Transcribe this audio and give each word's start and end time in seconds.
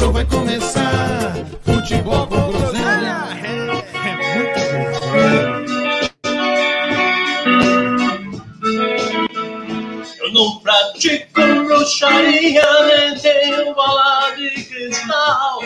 Show 0.00 0.12
vai 0.14 0.24
começar. 0.24 1.34
Futebol 1.62 2.26
com 2.26 2.52
groselha. 2.52 3.20
Eu 10.18 10.32
não 10.32 10.58
pratico 10.60 11.42
bruxaria, 11.66 12.62
nem 12.86 13.14
tenho 13.18 13.74
bola 13.74 14.30
de 14.36 14.64
cristal. 14.64 15.60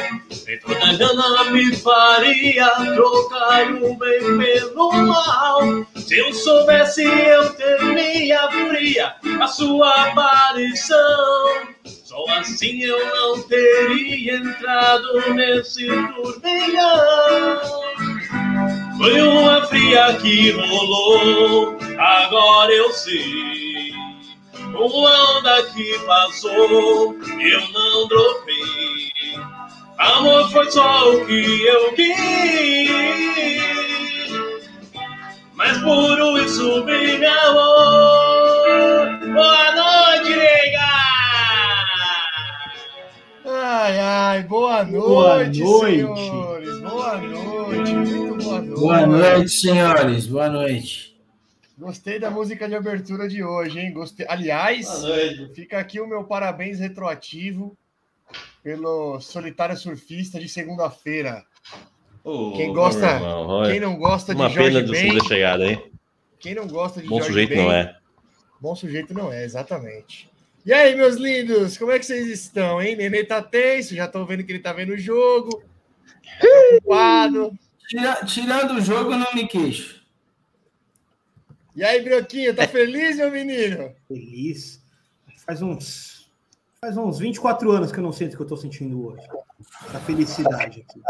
Toda 0.58 0.92
grana 0.94 1.44
me 1.50 1.74
faria 1.76 2.68
trocar 2.94 3.72
o 3.82 3.94
bem 3.96 4.38
pelo 4.38 4.92
mal. 4.92 5.60
Se 5.96 6.18
eu 6.18 6.32
soubesse, 6.32 7.04
eu 7.04 7.52
teria 7.54 8.48
fria 8.50 9.14
a 9.40 9.46
sua 9.46 9.90
aparição. 10.08 11.74
Só 11.84 12.24
assim 12.38 12.82
eu 12.82 12.98
não 13.06 13.42
teria 13.42 14.36
entrado 14.36 15.34
nesse 15.34 15.86
turbilhão. 15.86 17.60
Foi 18.98 19.20
uma 19.20 19.66
fria 19.66 20.14
que 20.20 20.50
rolou, 20.52 21.76
agora 21.98 22.72
eu 22.72 22.92
sei. 22.92 23.92
Uma 24.74 25.38
onda 25.38 25.62
que 25.72 25.98
passou, 26.00 27.14
eu 27.40 27.68
não 27.72 28.08
dropei. 28.08 29.12
Amor 29.98 30.50
foi 30.50 30.70
só 30.70 31.10
o 31.14 31.26
que 31.26 31.64
eu 31.66 31.92
quis. 31.94 32.90
Mas 35.54 35.78
por 35.82 36.38
isso 36.40 36.82
brilha 36.84 37.32
amor. 37.48 39.18
Boa 39.32 39.74
noite, 39.74 40.36
nega! 40.36 40.94
Ai, 43.46 43.98
ai, 43.98 44.42
boa 44.44 44.84
noite, 44.84 45.06
Boa 45.06 45.44
noite. 45.44 45.62
senhores. 45.86 46.80
Boa 46.80 47.18
noite, 47.18 47.92
muito 47.94 48.44
boa 48.44 48.60
noite. 48.60 48.80
Boa 48.80 49.06
noite, 49.06 49.48
senhores. 49.50 50.26
Boa 50.26 50.48
noite. 50.48 51.14
Gostei 51.78 52.18
da 52.18 52.30
música 52.30 52.68
de 52.68 52.74
abertura 52.74 53.28
de 53.28 53.42
hoje, 53.44 53.78
hein? 53.78 53.92
Gostei. 53.92 54.26
Aliás, 54.28 54.88
fica 55.54 55.78
aqui 55.78 56.00
o 56.00 56.06
meu 56.06 56.24
parabéns 56.24 56.78
retroativo 56.80 57.76
pelo 58.64 59.20
Solitário 59.20 59.76
Surfista 59.76 60.40
de 60.40 60.48
segunda-feira. 60.48 61.44
Ô, 62.24 62.52
Quem 62.56 62.72
gosta- 62.72 63.20
olha, 63.22 63.70
Quem 63.70 63.78
não 63.78 63.96
gosta 63.98 64.32
Uma 64.34 64.48
de 64.48 64.54
pena 64.54 64.70
Jorge 64.70 64.86
do 64.86 64.92
Ben, 64.92 65.18
ter 65.18 65.24
chegado, 65.28 65.62
hein? 65.64 65.92
quem 66.40 66.54
não 66.54 66.66
gosta 66.66 67.02
de 67.02 67.06
Bom 67.06 67.16
Jorge 67.18 67.28
sujeito 67.32 67.50
Ben, 67.50 67.58
não 67.58 67.70
é. 67.72 67.96
Bom 68.58 68.74
sujeito 68.74 69.12
não 69.12 69.30
é, 69.30 69.44
exatamente. 69.44 70.30
E 70.64 70.72
aí, 70.72 70.96
meus 70.96 71.16
lindos, 71.16 71.76
como 71.76 71.92
é 71.92 71.98
que 71.98 72.06
vocês 72.06 72.26
estão, 72.26 72.80
hein? 72.80 72.96
Nenê 72.96 73.22
tá 73.22 73.42
tenso, 73.42 73.94
já 73.94 74.08
tô 74.08 74.24
vendo 74.24 74.42
que 74.42 74.50
ele 74.50 74.60
tá 74.60 74.72
vendo 74.72 74.94
o 74.94 74.98
jogo. 74.98 75.62
Tá 76.24 76.38
preocupado. 76.40 77.58
Tira- 77.86 78.24
tirando 78.24 78.70
o 78.78 78.80
jogo, 78.80 79.12
eu 79.12 79.18
não 79.18 79.34
me 79.34 79.46
queixo. 79.46 80.02
E 81.76 81.84
aí, 81.84 82.00
Brioquinho, 82.02 82.54
tá 82.54 82.66
feliz, 82.66 83.16
meu 83.18 83.30
menino? 83.30 83.92
Feliz. 84.08 84.80
Faz 85.44 85.60
uns. 85.60 86.13
Faz 86.84 86.98
uns 86.98 87.18
24 87.18 87.70
anos 87.72 87.90
que 87.90 87.98
eu 87.98 88.02
não 88.02 88.12
sinto 88.12 88.34
o 88.34 88.36
que 88.36 88.42
eu 88.42 88.46
tô 88.46 88.58
sentindo 88.58 89.06
hoje. 89.06 89.22
Essa 89.88 89.98
felicidade 90.00 90.84
aqui. 90.86 91.00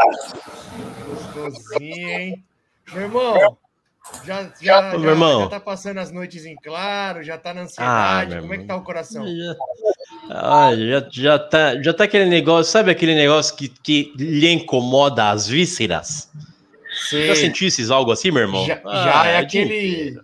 Gostosinho, 1.04 2.08
hein? 2.10 2.44
Meu 2.92 3.02
irmão, 3.02 3.58
já, 4.24 4.52
já, 4.62 4.90
Ô, 4.94 4.98
meu 5.00 5.00
já- 5.00 5.10
irmão. 5.10 5.40
já 5.40 5.46
tá 5.48 5.58
passando 5.58 5.98
as 5.98 6.12
noites 6.12 6.46
em 6.46 6.54
claro, 6.54 7.24
já 7.24 7.36
tá 7.36 7.52
na 7.52 7.62
ansiedade. 7.62 8.36
Ah, 8.36 8.40
Como 8.40 8.54
é 8.54 8.58
que 8.58 8.64
tá 8.66 8.76
o 8.76 8.82
coração? 8.84 9.26
Já, 9.26 9.56
ah, 10.30 10.70
já, 10.76 11.08
já, 11.10 11.38
tá, 11.40 11.82
já 11.82 11.92
tá 11.92 12.04
aquele 12.04 12.26
negócio, 12.26 12.70
sabe 12.70 12.92
aquele 12.92 13.16
negócio 13.16 13.56
que, 13.56 13.68
que 13.68 14.12
lhe 14.16 14.48
incomoda 14.52 15.30
as 15.30 15.48
vísceras? 15.48 16.30
Já 17.10 17.34
sentisse 17.34 17.92
algo 17.92 18.12
assim, 18.12 18.30
meu 18.30 18.42
irmão? 18.42 18.64
Já, 18.64 18.80
Ah, 18.84 19.04
já 19.04 19.26
é 19.26 19.44
dia 19.44 19.64
aquele. 19.64 20.20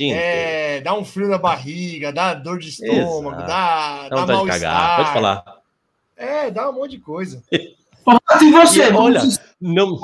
É, 0.00 0.80
dá 0.80 0.94
um 0.94 1.04
frio 1.04 1.28
na 1.28 1.38
barriga, 1.38 2.12
dá 2.12 2.34
dor 2.34 2.58
de 2.58 2.68
estômago, 2.68 3.36
Exato. 3.36 3.46
dá, 3.46 4.08
Dá 4.08 4.08
dá 4.08 4.34
vontade 4.36 4.40
de 4.42 4.46
cagar, 4.48 4.72
mal-estar. 4.74 4.96
pode 4.96 5.12
falar. 5.12 5.58
É, 6.16 6.50
dá 6.50 6.68
um 6.70 6.72
monte 6.72 6.90
de 6.92 6.98
coisa. 6.98 7.42
E 8.40 8.50
você? 8.52 8.88
E 8.90 8.92
olha, 8.94 9.20
não, 9.60 9.98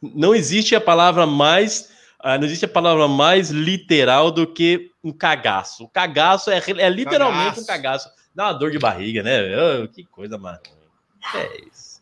não 0.00 0.34
existe 0.34 0.74
a 0.74 0.80
palavra 0.80 1.26
mais. 1.26 1.90
ah, 2.18 2.38
não 2.38 2.46
existe 2.46 2.64
a 2.64 2.68
palavra 2.68 3.06
mais 3.06 3.50
literal 3.50 4.30
do 4.30 4.46
que 4.46 4.90
um 5.04 5.12
cagaço. 5.12 5.84
O 5.84 5.88
cagaço 5.88 6.50
é, 6.50 6.56
é 6.78 6.88
literalmente 6.88 7.44
Cagaço. 7.56 7.60
um 7.60 7.66
cagaço. 7.66 8.10
Dá 8.34 8.44
uma 8.46 8.52
dor 8.54 8.70
de 8.70 8.78
barriga, 8.78 9.22
né? 9.22 9.40
Ah, 9.54 9.86
que 9.88 10.04
coisa 10.04 10.38
mais. 10.38 10.58
ruim. 10.66 11.42
É 11.42 11.60
isso. 11.70 12.00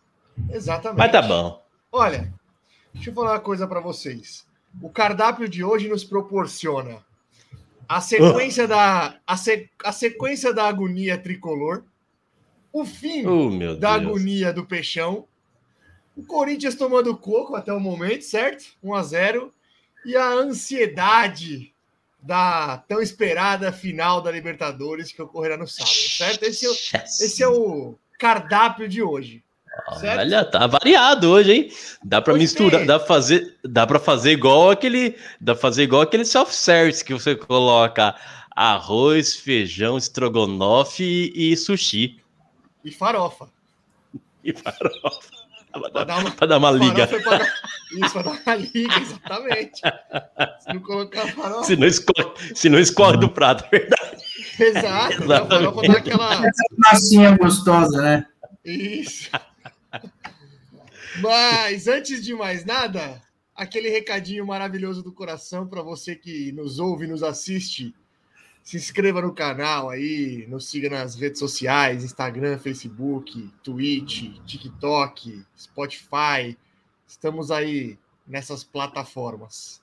Exatamente. 0.48 0.98
Mas 0.98 1.10
tá 1.10 1.20
bom. 1.22 1.60
Olha, 1.90 2.32
deixa 2.94 3.10
eu 3.10 3.14
falar 3.14 3.32
uma 3.32 3.40
coisa 3.40 3.66
para 3.66 3.80
vocês. 3.80 4.46
O 4.80 4.88
cardápio 4.90 5.48
de 5.48 5.62
hoje 5.62 5.88
nos 5.88 6.04
proporciona 6.04 7.04
a 7.88 8.00
sequência 8.00 8.66
da 8.66 9.18
a, 9.26 9.36
se- 9.36 9.68
a 9.84 9.92
sequência 9.92 10.52
da 10.52 10.66
agonia 10.66 11.18
tricolor, 11.18 11.84
o 12.72 12.84
fim 12.84 13.26
Oh, 13.26 13.50
da 13.76 13.98
Deus. 13.98 14.06
agonia 14.08 14.52
do 14.52 14.64
Peixão, 14.64 15.26
o 16.16 16.22
Corinthians 16.24 16.74
tomando 16.74 17.16
coco 17.16 17.54
até 17.54 17.72
o 17.72 17.80
momento, 17.80 18.22
certo? 18.24 18.64
1 18.82 18.94
a 18.94 19.02
0 19.02 19.52
e 20.06 20.16
a 20.16 20.28
ansiedade 20.30 21.72
da 22.20 22.78
tão 22.88 23.00
esperada 23.02 23.72
final 23.72 24.22
da 24.22 24.30
Libertadores 24.30 25.12
que 25.12 25.20
ocorrerá 25.20 25.56
no 25.56 25.66
sábado, 25.66 25.92
certo? 25.94 26.44
Esse 26.44 26.66
é, 26.96 27.04
esse 27.04 27.42
é 27.42 27.48
o 27.48 27.94
cardápio 28.18 28.88
de 28.88 29.02
hoje. 29.02 29.42
Certo? 29.98 30.20
Olha, 30.20 30.44
tá 30.44 30.66
variado 30.66 31.30
hoje, 31.30 31.52
hein? 31.52 31.68
Dá 32.04 32.20
pra 32.20 32.32
Hoje 32.34 32.42
misturar, 32.42 32.78
tem. 32.80 32.86
dá 32.86 32.98
pra 32.98 33.06
fazer, 33.08 33.56
dá 33.64 33.86
para 33.86 33.98
fazer 33.98 34.32
igual 34.32 34.70
aquele, 34.70 35.16
dá 35.40 35.54
pra 35.54 35.60
fazer 35.62 35.82
igual 35.84 36.02
aquele 36.02 36.24
self-service 36.24 37.04
que 37.04 37.12
você 37.14 37.34
coloca 37.34 38.14
arroz, 38.54 39.34
feijão, 39.36 39.96
estrogonofe 39.96 41.32
e, 41.34 41.52
e 41.52 41.56
sushi 41.56 42.18
E 42.84 42.90
farofa. 42.90 43.48
e 44.44 44.52
farofa. 44.52 45.32
Pra 45.72 45.88
dar, 45.88 46.04
dar 46.04 46.18
uma, 46.18 46.30
pra 46.32 46.46
dar 46.46 46.58
uma 46.58 46.70
liga. 46.70 47.04
é 47.04 47.06
pra 47.06 47.38
dar- 47.38 47.48
Isso, 47.92 48.12
pra 48.12 48.22
dar 48.22 48.30
uma 48.46 48.54
liga, 48.56 48.98
exatamente. 49.00 49.80
Se 50.60 50.68
não 50.74 50.80
colocar 50.82 51.26
farofa, 51.28 51.64
Se 51.64 51.76
não 51.76 51.86
escorre, 51.86 52.30
se 52.54 52.68
não 52.68 52.78
escorre 52.78 53.16
do 53.16 53.30
prato, 53.30 53.64
é 53.72 53.78
verdade. 53.78 54.22
exato. 54.60 55.22
A 55.22 55.24
Exatamente. 55.24 55.48
farofa 55.48 55.82
dá 55.92 55.98
aquela. 55.98 56.40
Massinha 56.76 57.36
gostosa, 57.38 58.02
né? 58.02 58.26
Isso. 58.66 59.30
Mas 61.20 61.86
antes 61.88 62.24
de 62.24 62.34
mais 62.34 62.64
nada, 62.64 63.20
aquele 63.54 63.88
recadinho 63.90 64.46
maravilhoso 64.46 65.02
do 65.02 65.12
coração 65.12 65.66
para 65.66 65.82
você 65.82 66.16
que 66.16 66.52
nos 66.52 66.78
ouve 66.78 67.04
e 67.04 67.08
nos 67.08 67.22
assiste. 67.22 67.94
Se 68.62 68.76
inscreva 68.76 69.20
no 69.20 69.34
canal 69.34 69.90
aí, 69.90 70.46
nos 70.48 70.68
siga 70.68 70.88
nas 70.88 71.16
redes 71.16 71.40
sociais, 71.40 72.04
Instagram, 72.04 72.58
Facebook, 72.58 73.52
Twitch, 73.62 74.30
TikTok, 74.46 75.44
Spotify. 75.58 76.56
Estamos 77.06 77.50
aí 77.50 77.98
nessas 78.26 78.62
plataformas. 78.62 79.82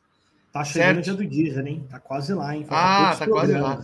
Tá 0.52 0.64
chegando 0.64 0.86
Certo. 0.86 1.00
o 1.00 1.02
dia 1.02 1.14
do 1.14 1.28
Deezer, 1.28 1.68
hein? 1.68 1.86
Tá 1.90 2.00
quase 2.00 2.34
lá, 2.34 2.56
hein? 2.56 2.66
Ah, 2.70 3.16
tá 3.20 3.28
quase 3.28 3.52
lá. 3.54 3.80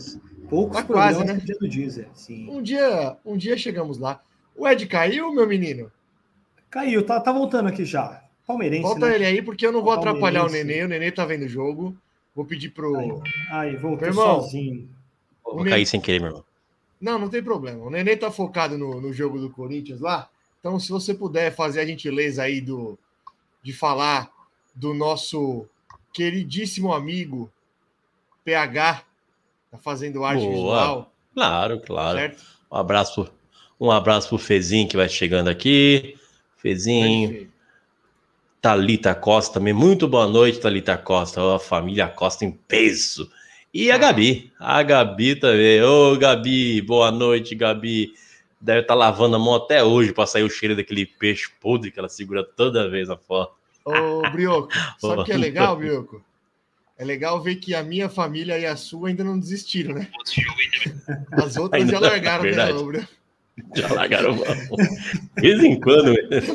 Poucos 0.49 0.77
Tá 0.77 0.83
quase, 0.83 1.23
né? 1.23 1.35
pro 1.35 1.45
dia 1.45 1.55
do 1.59 1.67
Deezer, 1.67 2.07
sim. 2.13 2.49
Um 2.49 2.61
dia, 2.61 3.17
um 3.25 3.37
dia 3.37 3.57
chegamos 3.57 3.97
lá. 3.99 4.21
O 4.55 4.67
Ed 4.67 4.87
caiu, 4.87 5.31
meu 5.33 5.45
menino? 5.45 5.91
Caiu, 6.69 7.05
tá, 7.05 7.19
tá 7.19 7.31
voltando 7.31 7.67
aqui 7.67 7.85
já. 7.85 8.21
Palmeirense, 8.45 8.83
Volta 8.83 9.07
né? 9.07 9.15
ele 9.15 9.25
aí, 9.25 9.41
porque 9.41 9.65
eu 9.65 9.71
não 9.71 9.81
vou 9.81 9.91
atrapalhar 9.91 10.45
o. 10.45 10.49
Nenê. 10.49 10.83
O 10.83 10.87
Nenê 10.87 11.11
tá 11.11 11.25
vendo 11.25 11.43
o 11.45 11.49
jogo. 11.49 11.95
Vou 12.35 12.45
pedir 12.45 12.69
pro. 12.69 13.21
Aí, 13.49 13.75
voltou 13.75 14.07
irmão. 14.07 14.41
sozinho. 14.41 14.89
Vou 15.43 15.63
cair 15.63 15.85
sem 15.85 15.99
querer, 16.01 16.19
meu 16.19 16.29
irmão. 16.29 16.45
Não, 16.99 17.19
não 17.19 17.29
tem 17.29 17.41
problema. 17.43 17.83
O 17.83 17.89
Nenê 17.89 18.15
tá 18.15 18.29
focado 18.29 18.77
no, 18.77 18.99
no 19.01 19.13
jogo 19.13 19.39
do 19.39 19.49
Corinthians 19.49 19.99
lá. 19.99 20.29
Então, 20.59 20.79
se 20.79 20.89
você 20.89 21.13
puder 21.13 21.55
fazer 21.55 21.81
a 21.81 21.85
gentileza 21.85 22.43
aí 22.43 22.59
do, 22.59 22.97
de 23.63 23.71
falar 23.73 24.31
do 24.73 24.93
nosso 24.93 25.65
queridíssimo 26.13 26.93
amigo 26.93 27.51
PH, 28.43 29.03
tá 29.71 29.77
fazendo 29.77 30.23
arte 30.23 30.41
Boa. 30.41 30.53
visual, 30.53 31.11
Claro, 31.33 31.79
claro. 31.81 32.17
certo? 32.17 32.43
Um 32.71 32.75
abraço, 32.77 33.31
um 33.79 33.91
abraço 33.91 34.29
pro 34.29 34.37
Fezinho 34.37 34.87
que 34.87 34.97
vai 34.97 35.09
chegando 35.09 35.49
aqui. 35.49 36.17
Fezinho, 36.65 37.29
Perfeito. 37.29 37.51
Talita 38.59 39.13
Costa 39.13 39.59
também. 39.59 39.71
Muito 39.71 40.07
boa 40.07 40.25
noite, 40.25 40.59
Talita 40.59 40.97
Costa. 40.97 41.39
Ó, 41.39 41.57
a 41.57 41.59
família 41.59 42.07
Costa 42.07 42.43
em 42.43 42.49
peso. 42.51 43.29
E 43.71 43.91
a 43.91 43.99
Gabi. 43.99 44.51
A 44.59 44.81
Gabi 44.81 45.35
também. 45.35 45.83
Ô, 45.83 46.17
Gabi, 46.17 46.81
boa 46.81 47.11
noite, 47.11 47.53
Gabi. 47.53 48.15
Deve 48.59 48.81
estar 48.81 48.95
lavando 48.95 49.35
a 49.35 49.39
mão 49.39 49.53
até 49.53 49.83
hoje 49.83 50.11
para 50.11 50.25
sair 50.25 50.41
o 50.41 50.49
cheiro 50.49 50.75
daquele 50.75 51.05
peixe 51.05 51.47
podre 51.61 51.91
que 51.91 51.99
ela 51.99 52.09
segura 52.09 52.43
toda 52.43 52.89
vez 52.89 53.09
na 53.09 53.17
foto. 53.17 53.53
Ô, 53.85 54.27
Brioco, 54.31 54.69
sabe 54.97 55.21
o 55.21 55.23
que 55.23 55.33
é 55.33 55.37
legal, 55.37 55.75
Brioco? 55.75 56.25
É 56.97 57.05
legal 57.05 57.39
ver 57.43 57.57
que 57.57 57.75
a 57.75 57.83
minha 57.83 58.09
família 58.09 58.57
e 58.57 58.65
a 58.65 58.75
sua 58.75 59.09
ainda 59.09 59.23
não 59.23 59.37
desistiram, 59.37 59.93
né? 59.93 60.07
As 61.31 61.57
outras 61.57 61.83
Ainda 61.83 61.93
já 61.93 61.99
largaram 61.99 62.39
a 62.39 62.47
verdade. 62.47 63.07
Já 63.75 63.93
largaram 63.93 64.35
mão. 64.35 64.45
De 65.37 65.41
vez 65.41 65.63
em 65.63 65.79
quando 65.79 66.13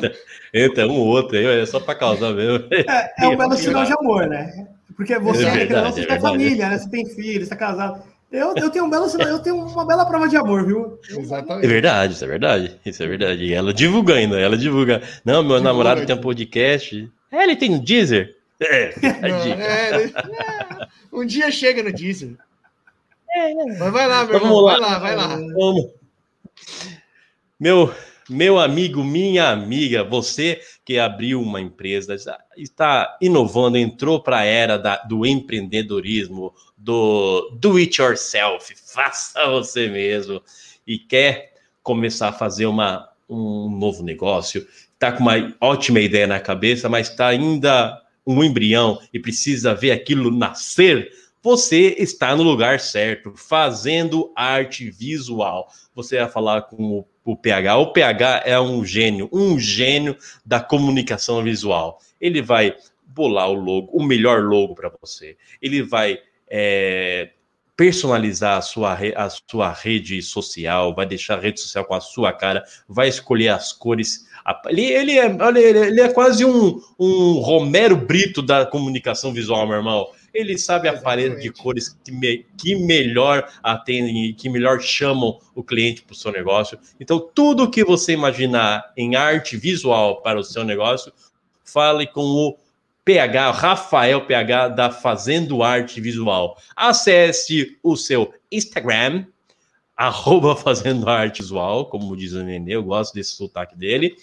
entra 0.53 0.87
um 0.87 0.99
ou 0.99 1.07
outro 1.07 1.37
aí, 1.37 1.45
é 1.61 1.65
só 1.65 1.79
para 1.79 1.95
causar 1.95 2.31
mesmo. 2.33 2.67
É, 2.71 3.25
é 3.25 3.27
um 3.29 3.35
belo 3.37 3.55
sinal 3.55 3.85
de 3.85 3.93
amor, 3.93 4.27
né? 4.27 4.67
Porque 4.95 5.17
você, 5.17 5.45
É 5.45 5.47
é 5.47 5.51
verdade, 5.51 5.95
você 5.95 6.01
é 6.01 6.05
tem 6.05 6.19
família, 6.21 6.69
né? 6.69 6.77
Você 6.77 6.89
tem 6.89 7.05
filho, 7.05 7.43
você 7.43 7.49
tá 7.49 7.55
casado. 7.55 8.03
Eu, 8.31 8.55
eu 8.55 8.69
tenho 8.69 8.85
um 8.85 8.89
belo 8.89 9.09
sinal, 9.09 9.27
eu 9.27 9.39
tenho 9.39 9.55
uma 9.57 9.85
bela 9.85 10.05
prova 10.05 10.29
de 10.29 10.37
amor, 10.37 10.65
viu? 10.65 10.99
É 11.09 11.19
Exatamente. 11.19 11.67
verdade, 11.67 12.13
isso 12.13 12.23
é 12.23 12.27
verdade. 12.27 12.79
Isso 12.85 13.03
é 13.03 13.07
verdade. 13.07 13.43
E 13.43 13.53
ela 13.53 13.73
divulga 13.73 14.13
ainda, 14.13 14.39
ela 14.39 14.57
divulga. 14.57 15.01
Não, 15.25 15.43
meu 15.43 15.57
Divulga, 15.57 15.63
namorado 15.63 16.05
tem 16.05 16.15
um 16.15 16.21
podcast. 16.21 17.11
É, 17.31 17.43
ele 17.43 17.55
tem 17.55 17.71
um 17.71 17.79
Deezer? 17.79 18.35
É, 18.61 18.93
Não, 19.01 19.39
verdade. 19.41 19.51
é, 19.51 20.03
é, 20.03 20.87
um 21.11 21.25
dia 21.25 21.51
chega 21.51 21.81
no 21.81 21.91
diesel. 21.91 22.31
Mas 23.79 23.91
vai 23.91 24.07
lá, 24.07 24.23
meu 24.23 24.35
irmão, 24.35 24.49
vamos 24.51 24.71
vai 24.71 24.79
lá. 24.79 24.87
lá, 24.87 24.99
vai 24.99 25.15
lá. 25.15 25.27
Vamos. 25.35 26.00
Meu, 27.59 27.93
meu 28.29 28.57
amigo, 28.59 29.03
minha 29.03 29.49
amiga, 29.49 30.03
você 30.03 30.61
que 30.85 30.97
abriu 30.97 31.41
uma 31.41 31.61
empresa, 31.61 32.15
está- 32.57 33.17
inovando, 33.21 33.77
entrou 33.77 34.21
para 34.21 34.39
a 34.39 34.43
era 34.45 34.77
da- 34.77 34.97
do 35.03 35.25
empreendedorismo, 35.25 36.53
do 36.77 37.51
do 37.59 37.77
it 37.77 38.01
yourself, 38.01 38.73
faça 38.93 39.47
você 39.49 39.87
mesmo 39.87 40.41
e 40.87 40.97
quer 40.97 41.53
começar 41.83 42.29
a 42.29 42.33
fazer 42.33 42.65
uma, 42.65 43.07
um 43.29 43.69
novo 43.69 44.03
negócio, 44.03 44.67
está 44.93 45.11
com 45.11 45.21
uma 45.21 45.53
ótima 45.59 45.99
ideia 45.99 46.25
na 46.27 46.39
cabeça, 46.39 46.89
mas 46.89 47.09
está 47.09 47.27
ainda 47.27 47.99
um 48.25 48.43
embrião 48.43 48.99
e 49.13 49.19
precisa 49.19 49.73
ver 49.75 49.91
aquilo 49.91 50.31
nascer, 50.31 51.11
você 51.43 51.95
está 51.97 52.35
no 52.35 52.43
lugar 52.43 52.79
certo, 52.79 53.33
fazendo 53.35 54.31
arte 54.35 54.89
visual. 54.91 55.67
Você 55.95 56.19
vai 56.19 56.29
falar 56.29 56.61
com 56.63 56.99
o, 56.99 57.07
o 57.25 57.35
PH. 57.35 57.77
O 57.77 57.93
PH 57.93 58.43
é 58.45 58.59
um 58.59 58.85
gênio, 58.85 59.29
um 59.33 59.57
gênio 59.57 60.15
da 60.45 60.59
comunicação 60.59 61.43
visual. 61.43 61.99
Ele 62.19 62.41
vai 62.41 62.75
bolar 63.07 63.49
o 63.49 63.53
logo, 63.53 63.89
o 63.91 64.03
melhor 64.03 64.43
logo 64.43 64.75
para 64.75 64.91
você. 65.01 65.35
Ele 65.61 65.81
vai 65.81 66.19
é, 66.47 67.31
personalizar 67.75 68.57
a 68.57 68.61
sua, 68.61 68.97
a 69.15 69.29
sua 69.29 69.73
rede 69.73 70.21
social, 70.21 70.93
vai 70.93 71.05
deixar 71.05 71.39
a 71.39 71.41
rede 71.41 71.59
social 71.59 71.85
com 71.85 71.95
a 71.95 71.99
sua 71.99 72.31
cara, 72.31 72.63
vai 72.87 73.07
escolher 73.07 73.49
as 73.49 73.73
cores. 73.73 74.27
Ele, 74.67 74.83
ele, 74.83 75.17
é, 75.17 75.25
ele 75.87 76.01
é 76.01 76.09
quase 76.09 76.45
um, 76.45 76.79
um 76.99 77.39
Romero 77.39 77.95
Brito 77.95 78.41
da 78.41 78.65
comunicação 78.65 79.33
visual, 79.33 79.65
meu 79.67 79.77
irmão. 79.77 80.07
Ele 80.33 80.57
sabe 80.57 80.87
a 80.87 80.97
paleta 80.99 81.35
de 81.35 81.51
cores 81.51 81.97
que, 82.03 82.11
me- 82.11 82.45
que 82.57 82.75
melhor 82.75 83.49
atendem 83.61 84.25
e 84.27 84.33
que 84.33 84.49
melhor 84.49 84.79
chamam 84.81 85.39
o 85.53 85.63
cliente 85.63 86.01
para 86.03 86.13
o 86.13 86.15
seu 86.15 86.31
negócio. 86.31 86.79
Então, 86.99 87.19
tudo 87.33 87.69
que 87.69 87.83
você 87.83 88.13
imaginar 88.13 88.93
em 88.95 89.15
arte 89.15 89.57
visual 89.57 90.21
para 90.21 90.39
o 90.39 90.43
seu 90.43 90.63
negócio, 90.63 91.11
fale 91.65 92.07
com 92.07 92.21
o 92.21 92.57
PH, 93.03 93.51
Rafael 93.51 94.25
PH 94.25 94.69
da 94.69 94.89
Fazendo 94.91 95.63
Arte 95.63 95.99
Visual. 95.99 96.57
Acesse 96.75 97.77
o 97.81 97.97
seu 97.97 98.33
Instagram, 98.51 99.25
arroba 99.97 100.55
Fazendo 100.55 101.09
Arte 101.09 101.41
Visual, 101.41 101.87
como 101.87 102.15
diz 102.15 102.33
o 102.33 102.43
Nenê, 102.43 102.75
eu 102.75 102.83
gosto 102.83 103.13
desse 103.13 103.31
sotaque 103.35 103.75
dele. 103.75 104.15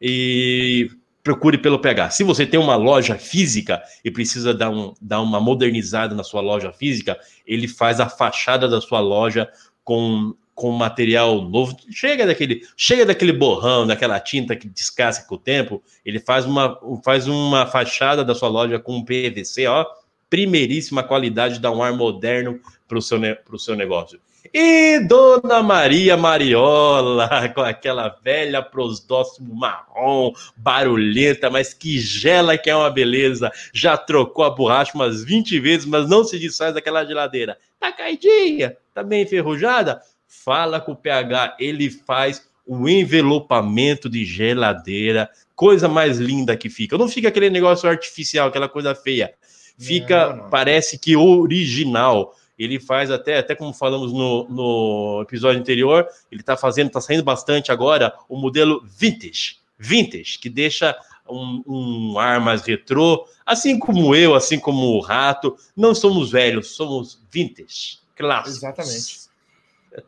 E 0.00 0.90
procure 1.24 1.56
pelo 1.56 1.78
PH. 1.78 2.10
Se 2.10 2.22
você 2.22 2.46
tem 2.46 2.60
uma 2.60 2.76
loja 2.76 3.16
física 3.16 3.82
e 4.04 4.10
precisa 4.10 4.52
dar, 4.52 4.68
um, 4.68 4.92
dar 5.00 5.22
uma 5.22 5.40
modernizada 5.40 6.14
na 6.14 6.22
sua 6.22 6.42
loja 6.42 6.70
física, 6.70 7.18
ele 7.46 7.66
faz 7.66 7.98
a 7.98 8.08
fachada 8.08 8.68
da 8.68 8.78
sua 8.78 9.00
loja 9.00 9.48
com, 9.82 10.34
com 10.54 10.70
material 10.70 11.40
novo. 11.40 11.74
Chega 11.90 12.26
daquele, 12.26 12.60
chega 12.76 13.06
daquele 13.06 13.32
borrão, 13.32 13.86
daquela 13.86 14.20
tinta 14.20 14.54
que 14.54 14.68
descasca 14.68 15.26
com 15.26 15.36
o 15.36 15.38
tempo, 15.38 15.82
ele 16.04 16.20
faz 16.20 16.44
uma, 16.44 16.78
faz 17.02 17.26
uma 17.26 17.66
fachada 17.66 18.22
da 18.22 18.34
sua 18.34 18.50
loja 18.50 18.78
com 18.78 19.02
PVC, 19.02 19.66
ó, 19.66 19.86
primeiríssima 20.28 21.02
qualidade, 21.02 21.58
dá 21.58 21.70
um 21.70 21.82
ar 21.82 21.94
moderno 21.94 22.60
para 22.86 22.98
o 22.98 23.02
seu, 23.02 23.18
seu 23.58 23.74
negócio. 23.74 24.20
E 24.56 25.00
Dona 25.00 25.64
Maria 25.64 26.16
Mariola, 26.16 27.48
com 27.52 27.60
aquela 27.60 28.16
velha 28.22 28.62
prosdóximo 28.62 29.52
marrom, 29.52 30.32
barulhenta, 30.56 31.50
mas 31.50 31.74
que 31.74 31.98
gela 31.98 32.56
que 32.56 32.70
é 32.70 32.76
uma 32.76 32.88
beleza. 32.88 33.50
Já 33.72 33.96
trocou 33.96 34.44
a 34.44 34.50
borracha 34.50 34.92
umas 34.94 35.24
20 35.24 35.58
vezes, 35.58 35.84
mas 35.84 36.08
não 36.08 36.22
se 36.22 36.38
desfaz 36.38 36.72
daquela 36.72 37.04
geladeira. 37.04 37.58
Tá 37.80 37.90
caidinha? 37.90 38.76
Tá 38.94 39.02
bem 39.02 39.22
enferrujada? 39.22 40.00
Fala 40.28 40.80
com 40.80 40.92
o 40.92 40.96
PH, 40.96 41.56
ele 41.58 41.90
faz 41.90 42.46
o 42.64 42.88
envelopamento 42.88 44.08
de 44.08 44.24
geladeira, 44.24 45.28
coisa 45.56 45.88
mais 45.88 46.18
linda 46.18 46.56
que 46.56 46.70
fica. 46.70 46.96
Não 46.96 47.08
fica 47.08 47.26
aquele 47.26 47.50
negócio 47.50 47.88
artificial, 47.88 48.46
aquela 48.46 48.68
coisa 48.68 48.94
feia. 48.94 49.34
Fica, 49.76 50.28
Não, 50.28 50.36
não. 50.44 50.50
parece 50.50 50.96
que 50.96 51.16
original. 51.16 52.36
Ele 52.58 52.78
faz 52.78 53.10
até, 53.10 53.38
até 53.38 53.54
como 53.54 53.72
falamos 53.72 54.12
no, 54.12 54.48
no 54.48 55.22
episódio 55.22 55.60
anterior, 55.60 56.06
ele 56.30 56.40
está 56.40 56.56
fazendo, 56.56 56.88
está 56.88 57.00
saindo 57.00 57.24
bastante 57.24 57.72
agora 57.72 58.14
o 58.28 58.36
modelo 58.36 58.82
vintage, 58.84 59.58
vintage, 59.78 60.38
que 60.38 60.48
deixa 60.48 60.96
um, 61.28 61.62
um 61.66 62.18
ar 62.18 62.40
mais 62.40 62.62
retrô, 62.62 63.26
assim 63.44 63.78
como 63.78 64.14
eu, 64.14 64.34
assim 64.34 64.58
como 64.58 64.96
o 64.96 65.00
Rato, 65.00 65.56
não 65.76 65.94
somos 65.94 66.30
velhos, 66.30 66.74
somos 66.76 67.20
vintage, 67.30 67.98
clássicos. 68.14 68.56
Exatamente. 68.56 69.24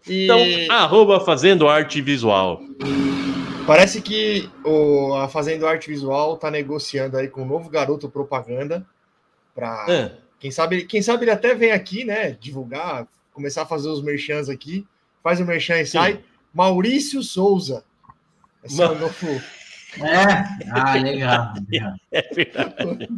E 0.07 0.25
Então, 0.25 0.41
arroba 0.75 1.21
fazendo 1.21 1.69
arte 1.69 2.01
visual. 2.01 2.61
parece 3.67 4.01
que 4.01 4.49
o, 4.65 5.15
a 5.15 5.29
Fazendo 5.29 5.67
Arte 5.67 5.89
Visual 5.89 6.37
tá 6.37 6.51
negociando 6.51 7.17
aí 7.17 7.29
com 7.29 7.43
um 7.43 7.47
novo 7.47 7.69
garoto 7.69 8.09
propaganda 8.09 8.87
para 9.55 9.87
Ah, 9.89 10.11
Quem 10.39 10.51
sabe, 10.51 10.85
quem 10.85 11.01
sabe 11.03 11.25
ele 11.25 11.31
até 11.31 11.55
vem 11.55 11.73
aqui, 11.73 12.05
né? 12.05 12.33
Divulgar, 12.41 13.07
começar 13.33 13.63
a 13.63 13.67
fazer 13.67 13.89
os 13.89 14.03
merchans 14.03 14.49
aqui. 14.49 14.87
Faz 15.23 15.41
o 15.41 15.45
merchan 15.45 15.79
e 15.81 15.87
sai. 15.87 16.21
Maurício 16.53 17.23
Souza. 17.23 17.85
Esse 18.65 18.81
é 18.83 18.87
o 18.89 18.99
novo. 18.99 19.43
É? 19.99 20.71
Ah, 20.73 20.95
legal. 20.95 21.55
é 22.13 22.23
verdade. 22.35 23.09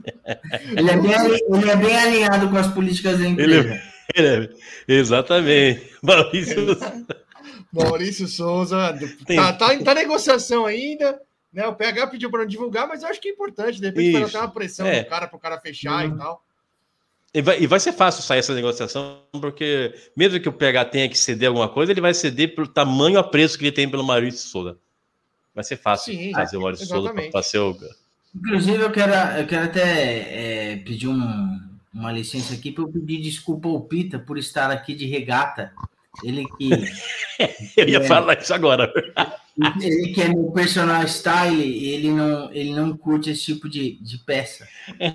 Ele 0.77 0.91
é, 0.91 0.97
bem, 0.97 1.11
ele 1.59 1.71
é 1.71 1.77
bem 1.77 1.97
alinhado 1.97 2.49
com 2.49 2.57
as 2.57 2.73
políticas 2.73 3.19
da 3.19 3.27
empresa. 3.27 3.81
É, 4.17 4.49
exatamente. 4.87 5.93
Maurício, 6.03 6.77
Maurício 7.73 8.29
Souza. 8.29 8.97
Tá, 9.35 9.53
tá, 9.55 9.75
em- 9.75 9.83
tá 9.85 9.95
negociação 9.95 10.67
ainda. 10.67 11.21
Né? 11.53 11.67
O 11.67 11.75
PH 11.75 12.07
pediu 12.09 12.31
para 12.31 12.41
não 12.41 12.47
divulgar, 12.47 12.87
mas 12.87 13.03
eu 13.03 13.09
acho 13.09 13.21
que 13.21 13.29
é 13.29 13.33
importante. 13.33 13.81
De 13.81 13.87
repente, 13.87 14.13
vai 14.21 14.31
dar 14.31 14.41
uma 14.43 14.51
pressão 14.53 14.87
É. 14.87 15.03
no 15.03 15.09
cara 15.09 15.27
para 15.27 15.37
o 15.37 15.41
cara 15.41 15.61
fechar 15.61 16.07
Uhum. 16.07 16.15
e 16.15 16.19
tal. 16.19 16.43
E 17.35 17.43
vai, 17.43 17.61
e 17.61 17.67
vai 17.67 17.79
ser 17.79 17.93
fácil 17.93 18.23
sair 18.23 18.39
essa 18.39 18.55
negociação, 18.55 19.19
porque 19.33 19.95
mesmo 20.17 20.41
que 20.41 20.49
o 20.49 20.53
PH 20.53 20.87
tenha 20.87 21.09
que 21.09 21.19
ceder 21.19 21.49
alguma 21.49 21.69
coisa, 21.69 21.93
ele 21.93 22.01
vai 22.01 22.15
ceder 22.15 22.55
pelo 22.55 22.67
tamanho 22.67 23.19
a 23.19 23.23
preço 23.23 23.59
que 23.59 23.65
ele 23.65 23.73
tem 23.73 23.89
pelo 23.89 24.03
Maurício 24.05 24.49
Souza. 24.49 24.79
Vai 25.55 25.63
ser 25.63 25.77
fácil 25.77 26.15
Sim, 26.15 26.33
fazer 26.33 26.57
o 26.57 26.63
Maurício 26.63 26.87
Souza 26.87 27.13
para 27.31 27.43
ser 27.43 27.59
o. 27.59 27.77
Inclusive, 28.35 28.83
eu 28.83 28.91
quero, 28.91 29.13
eu 29.39 29.47
quero 29.47 29.65
até 29.67 30.73
é, 30.73 30.77
pedir 30.77 31.09
um- 31.09 31.61
uma 31.93 32.13
licença 32.13 32.55
aqui 32.55 32.71
para 32.71 32.85
eu 32.85 32.89
pedir 32.89 33.21
desculpa 33.21 33.69
ao 33.69 33.81
Pita 33.81 34.19
por 34.19 34.39
estar 34.39 34.71
aqui 34.71 34.95
de 34.95 35.07
regata. 35.07 35.73
Ele 36.25 36.45
que, 36.57 36.71
Eu 37.77 37.89
ia 37.89 37.99
É. 37.99 38.05
falar 38.05 38.39
isso 38.41 38.53
agora. 38.55 38.93
Ele 39.81 40.13
que 40.13 40.23
é 40.23 40.29
meu 40.29 40.51
personal 40.53 41.03
style, 41.07 41.87
ele 41.87 42.11
não, 42.11 42.53
ele 42.53 42.75
não 42.75 42.97
curte 42.97 43.31
esse 43.31 43.45
tipo 43.45 43.69
de, 43.69 43.99
de 44.01 44.19
peça. 44.19 44.69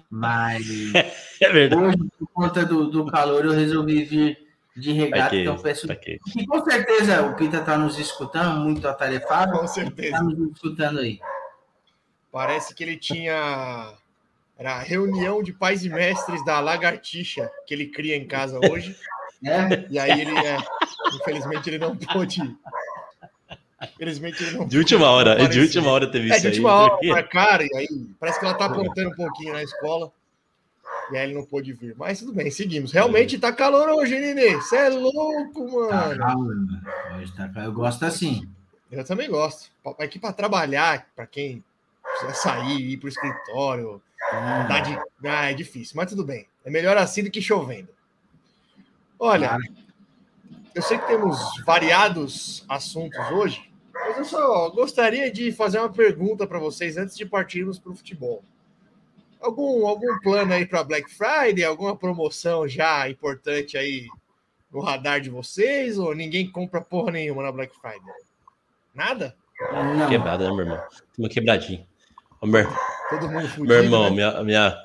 Mas 0.10 0.66
É 1.42 1.52
verdade. 1.52 1.82
hoje, 1.82 1.98
por 2.20 2.28
conta 2.34 2.66
do, 2.66 2.90
do 2.90 3.06
calor, 3.06 3.46
eu 3.46 3.52
resolvi 3.52 4.04
vir 4.04 4.38
de 4.76 4.92
regata. 4.92 5.28
Aqui, 5.28 5.42
então, 5.42 5.58
peço 5.58 5.92
aqui. 5.92 6.20
E 6.36 6.46
com 6.46 6.64
certeza 6.64 7.22
o 7.24 7.36
Pita 7.36 7.58
está 7.58 7.78
nos 7.78 7.98
escutando, 8.00 8.62
muito 8.62 8.88
atarefado. 8.88 9.60
Com 9.60 9.68
certeza. 9.68 10.08
Está 10.08 10.24
nos 10.24 10.52
escutando 10.52 11.00
aí. 11.00 11.20
Parece 12.32 12.74
que 12.74 12.84
ele 12.84 12.98
tinha. 12.98 13.94
Era 14.58 14.76
a 14.76 14.80
reunião 14.80 15.44
de 15.44 15.54
pais 15.54 15.84
e 15.84 15.90
mestres 15.90 16.44
da 16.46 16.60
lagartixa 16.60 17.50
que 17.66 17.74
ele 17.74 17.88
cria 17.88 18.16
em 18.16 18.28
casa 18.28 18.60
hoje. 18.60 18.96
Né? 19.42 19.86
E 19.92 20.00
aí 20.00 20.22
ele, 20.22 20.38
é, 20.40 20.58
infelizmente, 21.16 21.70
ele 21.70 21.78
não 21.78 21.96
pôde 21.96 22.42
Infelizmente 23.96 24.44
ele 24.44 24.58
não. 24.58 24.68
De 24.68 24.78
última 24.78 25.10
hora, 25.10 25.42
é 25.42 25.48
de 25.48 25.60
última 25.60 25.90
hora 25.90 26.10
teve 26.12 26.32
É, 26.32 26.34
isso 26.34 26.42
de 26.42 26.48
aí. 26.48 26.54
última 26.54 26.74
hora, 26.74 26.98
marcaram, 27.08 27.66
e 27.66 27.76
aí 27.78 27.88
parece 28.20 28.40
que 28.40 28.46
ela 28.46 28.54
tá 28.56 28.66
apontando 28.66 29.10
um 29.10 29.16
pouquinho 29.16 29.54
na 29.54 29.64
escola. 29.64 30.12
E 31.12 31.18
aí 31.18 31.24
ele 31.26 31.34
não 31.34 31.44
pôde 31.46 31.74
vir. 31.74 31.94
Mas 31.98 32.20
tudo 32.20 32.34
bem, 32.34 32.50
seguimos. 32.50 32.92
Realmente 32.92 33.38
tá 33.38 33.52
calor 33.52 33.90
hoje, 33.90 34.18
Nenê? 34.20 34.56
Você 34.56 34.78
é 34.78 34.90
louco, 34.90 35.88
Tá 35.90 35.96
mano. 36.08 36.18
calor, 36.18 36.38
mano. 36.56 36.82
Hoje 37.20 37.32
tá 37.36 37.50
calor. 37.50 37.66
Eu 37.68 37.74
gosto 37.74 38.06
assim. 38.06 38.48
Eu 38.92 39.04
também 39.04 39.30
gosto. 39.30 39.70
Aqui 40.00 40.20
para 40.20 40.32
trabalhar, 40.34 41.08
para 41.16 41.26
quem 41.26 41.64
precisa 42.04 42.34
sair, 42.34 42.80
ir 42.92 42.98
pro 42.98 43.10
escritório, 43.10 44.02
dá 44.70 44.80
de... 44.82 44.98
ah, 45.28 45.50
é 45.52 45.54
difícil, 45.54 45.94
mas 45.98 46.10
tudo 46.10 46.24
bem. 46.24 46.48
É 46.64 46.70
melhor 46.70 46.96
assim 46.98 47.24
do 47.24 47.32
que 47.32 47.42
chovendo. 47.42 47.90
Olha, 49.20 49.58
eu 50.76 50.82
sei 50.82 50.98
que 50.98 51.08
temos 51.08 51.38
variados 51.66 52.64
assuntos 52.70 53.20
hoje, 53.32 53.70
mas 54.06 54.18
eu 54.18 54.26
só 54.26 54.70
gostaria 54.70 55.32
de 55.32 55.52
fazer 55.52 55.80
uma 55.80 55.92
pergunta 55.92 56.46
para 56.46 56.60
vocês 56.60 56.98
antes 56.98 57.16
de 57.16 57.26
partirmos 57.26 57.80
para 57.80 57.92
o 57.92 57.96
futebol. 57.96 58.44
Algum, 59.40 59.86
algum 59.88 60.20
plano 60.20 60.54
aí 60.54 60.66
para 60.66 60.84
Black 60.84 61.10
Friday? 61.12 61.64
Alguma 61.64 61.96
promoção 61.96 62.68
já 62.68 63.10
importante 63.10 63.78
aí 63.78 64.08
no 64.72 64.80
radar 64.80 65.20
de 65.20 65.30
vocês? 65.30 65.98
Ou 65.98 66.16
ninguém 66.16 66.50
compra 66.50 66.80
porra 66.80 67.12
nenhuma 67.12 67.44
na 67.44 67.52
Black 67.52 67.74
Friday? 67.76 68.02
Nada? 68.94 69.36
Não. 69.72 70.08
Quebrada, 70.08 70.46
né, 70.46 70.56
meu 70.56 70.66
irmão? 70.66 70.78
Tem 70.78 71.26
uma 71.26 71.30
quebradinha. 71.30 71.86
Ô, 72.42 72.48
meu, 72.48 72.68
Todo 73.10 73.30
mundo 73.30 73.48
fudido, 73.48 73.68
meu 73.68 73.84
irmão, 73.84 74.04
né? 74.06 74.12
minha, 74.12 74.30
a 74.30 74.44
minha, 74.44 74.78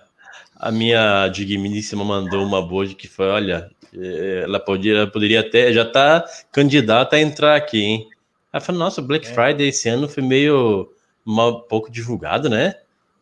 a 0.57 0.71
minha 0.73 1.29
digníssima 1.29 2.05
mandou 2.05 2.45
uma 2.45 2.61
boa 2.61 2.87
que 2.87 3.09
foi, 3.09 3.27
olha, 3.29 3.71
eh, 3.95 4.43
ela, 4.45 4.61
podia, 4.61 4.97
ela 4.97 5.11
poderia 5.11 5.41
até, 5.41 5.73
já 5.73 5.85
tá 5.85 6.25
candidata 6.53 7.17
a 7.17 7.21
entrar 7.21 7.57
aqui, 7.57 7.81
hein? 7.81 8.09
Ela 8.53 8.61
falou, 8.61 8.79
nossa, 8.79 9.01
o 9.01 9.05
Black 9.05 9.29
É. 9.29 9.33
Friday 9.35 9.69
esse 9.69 9.89
ano 9.89 10.09
foi 10.09 10.23
meio 10.23 10.91
mal, 11.25 11.63
pouco 11.63 11.91
divulgado, 11.91 12.49
né? 12.49 12.75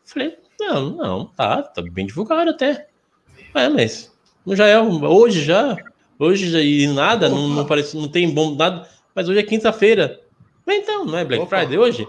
Falei, 0.05 0.37
não, 0.59 0.89
não, 0.91 1.25
tá, 1.25 1.61
tá 1.63 1.81
bem 1.81 2.05
divulgado 2.05 2.49
até. 2.49 2.87
É, 3.53 3.69
mas 3.69 4.11
não 4.45 4.55
já 4.55 4.65
é, 4.67 4.79
hoje 4.79 5.43
já, 5.43 5.75
hoje 6.17 6.49
já, 6.49 6.61
e 6.61 6.87
nada, 6.87 7.27
não, 7.29 7.49
não 7.49 7.65
parece, 7.65 7.97
não 7.97 8.07
tem 8.07 8.33
bom 8.33 8.55
nada, 8.55 8.87
mas 9.13 9.27
hoje 9.27 9.39
é 9.39 9.43
quinta-feira. 9.43 10.21
Então, 10.65 11.05
não 11.05 11.17
é 11.17 11.23
Black 11.25 11.43
Opa. 11.43 11.57
Friday 11.59 11.77
hoje? 11.77 12.07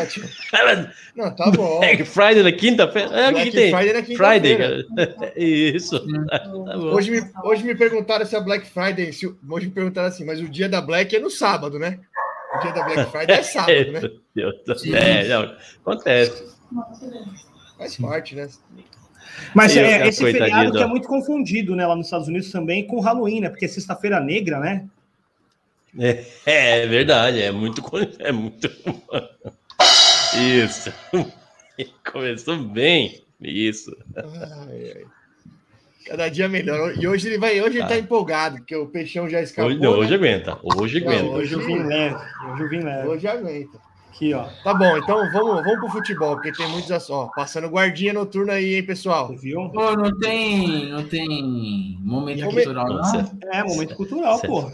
Ótimo. 0.00 0.28
Não, 1.16 1.34
tá 1.34 1.50
bom. 1.50 1.78
Black 1.80 2.04
Friday 2.04 2.42
na 2.42 2.52
quinta-feira? 2.52 3.08
É 3.08 3.24
o 3.24 3.26
que, 3.28 3.32
Black 3.32 3.50
tem? 3.52 3.74
Friday 3.74 3.92
na 3.92 4.02
Friday, 4.16 4.56
quinta-feira. 4.56 5.14
cara. 5.14 5.32
Isso. 5.38 6.26
Tá 6.28 6.38
bom. 6.48 6.94
Hoje 6.94 7.10
me, 7.10 7.22
hoje 7.44 7.64
me 7.64 7.74
perguntaram 7.74 8.24
se 8.26 8.36
a 8.36 8.40
Black 8.40 8.66
Friday. 8.66 9.12
Se, 9.12 9.26
hoje 9.48 9.66
me 9.66 9.72
perguntaram 9.72 10.08
assim, 10.08 10.24
mas 10.24 10.40
o 10.40 10.48
dia 10.48 10.68
da 10.68 10.80
Black 10.80 11.14
é 11.16 11.20
no 11.20 11.30
sábado, 11.30 11.78
né? 11.78 11.98
O 12.56 12.58
dia 12.60 12.72
da 12.72 12.84
Black 12.84 13.10
Friday 13.10 13.36
é 13.38 13.42
sábado, 13.42 13.92
né? 13.92 14.10
É, 14.94 15.28
não, 15.28 15.54
acontece. 15.80 16.44
Faz 17.78 17.96
parte, 17.96 18.34
né? 18.36 18.48
Mas 19.54 19.76
é, 19.76 20.06
esse 20.06 20.22
feriado 20.22 20.70
do- 20.70 20.78
que 20.78 20.84
é 20.84 20.86
muito 20.86 21.08
confundido, 21.08 21.74
né, 21.74 21.84
lá 21.86 21.96
nos 21.96 22.06
Estados 22.06 22.28
Unidos 22.28 22.52
também 22.52 22.86
com 22.86 23.00
Halloween, 23.00 23.40
né? 23.40 23.48
Porque 23.48 23.64
é 23.64 23.68
sexta-feira 23.68 24.20
negra, 24.20 24.60
né? 24.60 24.86
É, 25.98 26.24
é 26.82 26.86
verdade, 26.86 27.42
é 27.42 27.50
muito. 27.50 27.82
É 28.18 28.32
muito. 28.32 28.70
Isso. 30.62 30.92
Começou 32.12 32.56
bem. 32.58 33.22
Isso. 33.40 33.94
Ai, 34.16 34.92
ai. 34.96 35.04
Cada 36.06 36.28
dia 36.28 36.48
melhor. 36.48 36.94
E 36.98 37.08
hoje 37.08 37.28
ele 37.28 37.38
vai, 37.38 37.60
hoje 37.62 37.78
ele 37.78 37.88
tá 37.88 37.96
empolgado, 37.96 38.58
porque 38.58 38.76
o 38.76 38.86
peixão 38.86 39.28
já 39.28 39.40
escapou. 39.40 39.70
Hoje, 39.70 39.80
não, 39.80 39.92
hoje 39.92 40.10
né? 40.10 40.16
aguenta. 40.16 40.58
Hoje 40.62 41.00
Não, 41.00 41.08
aguenta. 41.08 41.36
Hoje 41.36 41.54
eu 41.54 41.60
vim 41.60 41.82
leve. 41.82 42.14
Hoje 42.14 42.62
eu 42.62 42.68
vim 42.68 42.80
leve. 42.80 43.08
Hoje 43.08 43.26
aguenta. 43.26 43.78
Aqui, 44.10 44.32
ó. 44.34 44.44
Tá 44.62 44.72
bom, 44.72 44.96
então 44.96 45.28
vamos, 45.32 45.64
vamos 45.64 45.80
pro 45.80 45.88
futebol, 45.88 46.34
porque 46.36 46.52
tem 46.52 46.68
muitos 46.68 46.92
assuntos. 46.92 47.30
Ó, 47.30 47.30
passando 47.34 47.68
guardinha 47.68 48.12
noturna 48.12 48.52
aí, 48.52 48.74
hein, 48.74 48.82
pessoal? 48.84 49.28
Você 49.28 49.36
viu? 49.36 49.68
Pô, 49.70 49.96
não 49.96 50.16
tem, 50.18 50.90
não 50.90 51.02
tem 51.04 51.98
momento 52.00 52.44
Momen- 52.44 52.64
cultural, 52.64 52.88
não? 52.88 53.40
É, 53.52 53.64
momento 53.64 53.96
cultural, 53.96 54.40
pô. 54.40 54.70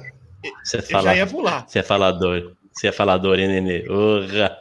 Você, 0.64 0.82
fala, 0.82 1.04
já 1.04 1.16
ia 1.16 1.26
pular. 1.26 1.66
você 1.68 1.78
é 1.80 1.82
falador. 1.82 2.52
Você 2.72 2.88
é 2.88 2.92
falador, 2.92 3.38
hein, 3.38 3.48
Nenê? 3.48 3.88
Orra. 3.88 4.56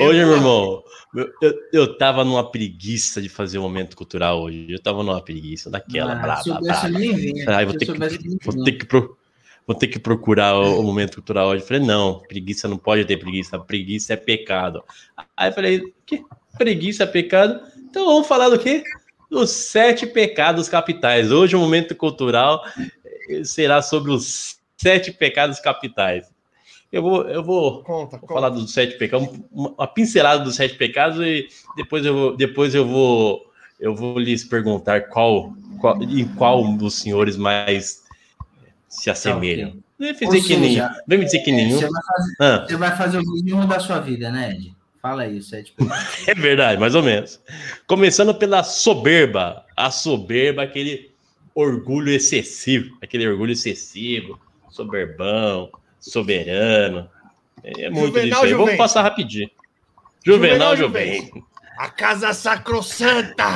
Hoje, 0.00 0.24
meu 0.24 0.34
irmão, 0.36 0.82
eu, 1.14 1.28
eu, 1.42 1.54
eu 1.72 1.98
tava 1.98 2.24
numa 2.24 2.50
preguiça 2.50 3.20
de 3.20 3.28
fazer 3.28 3.58
o 3.58 3.62
momento 3.62 3.96
cultural 3.96 4.42
hoje. 4.42 4.66
Eu 4.70 4.80
tava 4.80 5.02
numa 5.02 5.20
preguiça 5.22 5.68
daquela, 5.70 6.12
Ah, 6.12 6.16
brava. 6.16 6.42
Ai, 7.48 7.64
vou 7.66 7.76
ter 7.76 7.86
que- 7.86 7.92
Vou 8.44 8.64
ter 8.64 8.72
que, 8.72 8.86
pro- 8.86 9.16
vou 9.66 9.76
ter 9.76 9.86
que 9.88 9.98
procurar 9.98 10.56
o, 10.56 10.80
o 10.80 10.82
momento 10.82 11.14
cultural 11.16 11.48
hoje. 11.48 11.62
Eu 11.62 11.66
falei, 11.66 11.82
não, 11.82 12.20
preguiça 12.20 12.68
não 12.68 12.78
pode 12.78 13.04
ter 13.04 13.16
preguiça. 13.18 13.58
Preguiça 13.58 14.14
é 14.14 14.16
pecado. 14.16 14.82
Aí 15.36 15.50
eu 15.50 15.52
falei, 15.52 15.82
que 16.06 16.22
preguiça 16.56 17.02
é 17.02 17.06
pecado? 17.06 17.60
Então 17.90 18.06
vamos 18.06 18.26
falar 18.28 18.48
do 18.48 18.58
quê? 18.58 18.82
Dos 19.30 19.50
sete 19.50 20.06
pecados 20.06 20.68
capitais. 20.68 21.30
Hoje 21.30 21.54
o 21.54 21.60
momento 21.60 21.94
cultural 21.94 22.64
será 23.44 23.82
sobre 23.82 24.10
os 24.12 24.58
sete 24.76 25.12
pecados 25.12 25.60
capitais. 25.60 26.30
Eu 26.92 27.02
vou, 27.02 27.28
eu 27.28 27.42
vou 27.42 27.84
Conta, 27.84 28.18
Vou 28.18 28.20
conta. 28.20 28.34
falar 28.34 28.48
dos 28.48 28.72
sete 28.72 28.98
pecados, 28.98 29.28
uma, 29.52 29.86
pincelada 29.86 30.42
dos 30.42 30.56
sete 30.56 30.74
pecados 30.74 31.24
e 31.24 31.48
depois 31.76 32.04
eu 32.04 32.14
vou, 32.14 32.36
depois 32.36 32.74
eu 32.74 32.86
vou, 32.86 33.46
eu 33.78 33.94
vou 33.94 34.18
lhes 34.18 34.42
perguntar 34.42 35.02
qual, 35.08 35.54
qual 35.80 36.02
em 36.02 36.26
qual 36.34 36.76
dos 36.76 36.94
senhores 36.94 37.36
mais 37.36 38.02
se 38.88 39.08
assemelham. 39.08 39.74
Não 39.98 40.12
dizer 40.12 40.42
que 40.42 40.56
Não 40.56 40.90
vai 41.06 41.18
me 41.18 41.24
dizer 41.24 41.40
que 41.40 41.52
nenhum. 41.52 41.78
Você 41.78 41.88
vai, 41.88 42.02
fazer, 42.02 42.34
Ah, 42.40 42.66
você 42.66 42.76
vai 42.76 42.96
fazer 42.96 43.18
o 43.18 43.32
resumo 43.34 43.66
da 43.66 43.78
sua 43.78 44.00
vida, 44.00 44.30
né, 44.30 44.52
Ed? 44.52 44.74
Fala 45.00 45.22
aí, 45.22 45.38
o 45.38 45.42
sete 45.42 45.72
pecados. 45.72 46.06
é 46.26 46.34
verdade, 46.34 46.80
mais 46.80 46.94
ou 46.94 47.02
menos. 47.02 47.40
Começando 47.86 48.34
pela 48.34 48.64
soberba, 48.64 49.64
a 49.76 49.90
soberba, 49.90 50.62
aquele 50.62 51.09
orgulho 51.60 52.12
excessivo, 52.12 52.96
aquele 53.02 53.28
orgulho 53.28 53.52
excessivo, 53.52 54.38
soberbão, 54.70 55.70
soberano. 55.98 57.08
É 57.62 57.90
muito 57.90 58.06
Juvenal 58.14 58.42
aí. 58.42 58.54
Vamos 58.54 58.76
passar 58.76 59.02
rapidinho. 59.02 59.50
Juvenal, 60.24 60.76
Juvenal 60.76 60.76
Juventus. 60.76 61.42
A 61.78 61.88
Casa 61.88 62.32
Sacrossanta! 62.32 63.46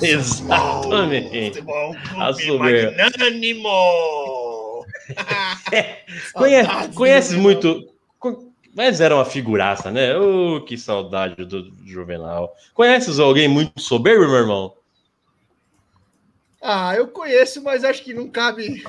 Exatamente. 0.00 1.56
Futebol 1.56 1.94
soberba. 2.34 3.04
Magnânimo! 3.04 4.84
Conhece, 6.34 6.68
Saudades 6.68 6.96
conheces 6.96 7.34
do 7.34 7.40
muito. 7.40 7.88
Mas 8.74 9.00
era 9.00 9.14
uma 9.14 9.24
figuraça, 9.24 9.90
né? 9.90 10.14
Oh, 10.16 10.60
que 10.60 10.76
saudade 10.76 11.46
do 11.46 11.72
Juvenal. 11.84 12.54
Conheces 12.74 13.18
alguém 13.18 13.48
muito 13.48 13.80
soberbo, 13.80 14.26
meu 14.26 14.36
irmão? 14.36 14.75
Ah, 16.68 16.94
eu 16.96 17.06
conheço, 17.08 17.62
mas 17.62 17.84
acho 17.84 18.02
que 18.02 18.12
não 18.12 18.28
cabe. 18.28 18.82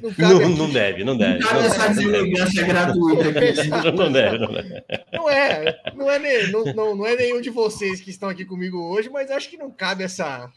Não 0.00 0.12
cabe. 0.12 0.34
Não, 0.44 0.48
não 0.50 0.70
deve, 0.70 1.02
não 1.04 1.16
deve. 1.16 1.40
Cara, 1.42 1.64
essa 1.64 1.88
deselegância 1.88 2.64
gratuita 2.66 3.28
aqui. 3.30 3.68
Não, 3.68 3.92
não 3.92 4.12
deve, 4.12 4.38
não 4.38 4.52
deve. 4.52 4.82
Não 5.12 5.30
é, 5.30 5.80
não 5.96 6.10
é, 6.10 6.18
ne- 6.18 6.46
não, 6.52 6.64
não, 6.66 6.94
não 6.96 7.06
é 7.06 7.16
nenhum 7.16 7.40
de 7.40 7.50
vocês 7.50 8.00
que 8.00 8.10
estão 8.10 8.28
aqui 8.28 8.44
comigo 8.44 8.78
hoje, 8.92 9.08
mas 9.08 9.30
acho 9.30 9.48
que 9.48 9.56
não 9.56 9.70
cabe 9.70 10.04
essa, 10.04 10.50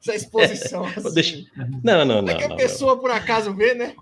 essa 0.00 0.14
exposição. 0.14 0.86
Assim. 0.96 1.12
Deixa- 1.12 1.44
Não, 1.82 2.04
não, 2.04 2.22
não. 2.22 2.36
que 2.36 2.44
a 2.44 2.48
não, 2.48 2.56
pessoa 2.56 2.98
por 2.98 3.10
acaso 3.10 3.52
vê, 3.52 3.74
né? 3.74 3.94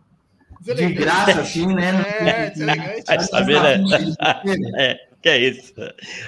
De 0.60 0.88
graça, 0.94 1.40
assim, 1.42 1.66
né? 1.74 1.90
É, 2.20 2.50
deselegante. 2.50 3.04
Vai 3.06 3.20
saber, 3.20 3.62
né? 3.62 3.84
É, 4.78 5.00
que 5.22 5.28
é 5.28 5.38
isso. 5.38 5.72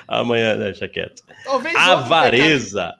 Amanhã, 0.06 0.56
deixa 0.56 0.88
quieto. 0.88 1.22
Talvez 1.44 1.74
outro 1.74 1.88
pecado, 1.88 2.02
Avareza. 2.04 2.94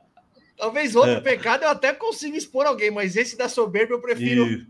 Talvez 0.58 0.94
outro 0.96 1.12
É. 1.12 1.20
pecado 1.20 1.62
eu 1.62 1.68
até 1.70 1.92
consiga 1.92 2.36
expor 2.36 2.66
alguém, 2.66 2.90
mas 2.90 3.16
esse 3.16 3.36
da 3.36 3.48
soberba 3.48 3.94
eu 3.94 4.00
prefiro. 4.00 4.46
Isso. 4.46 4.66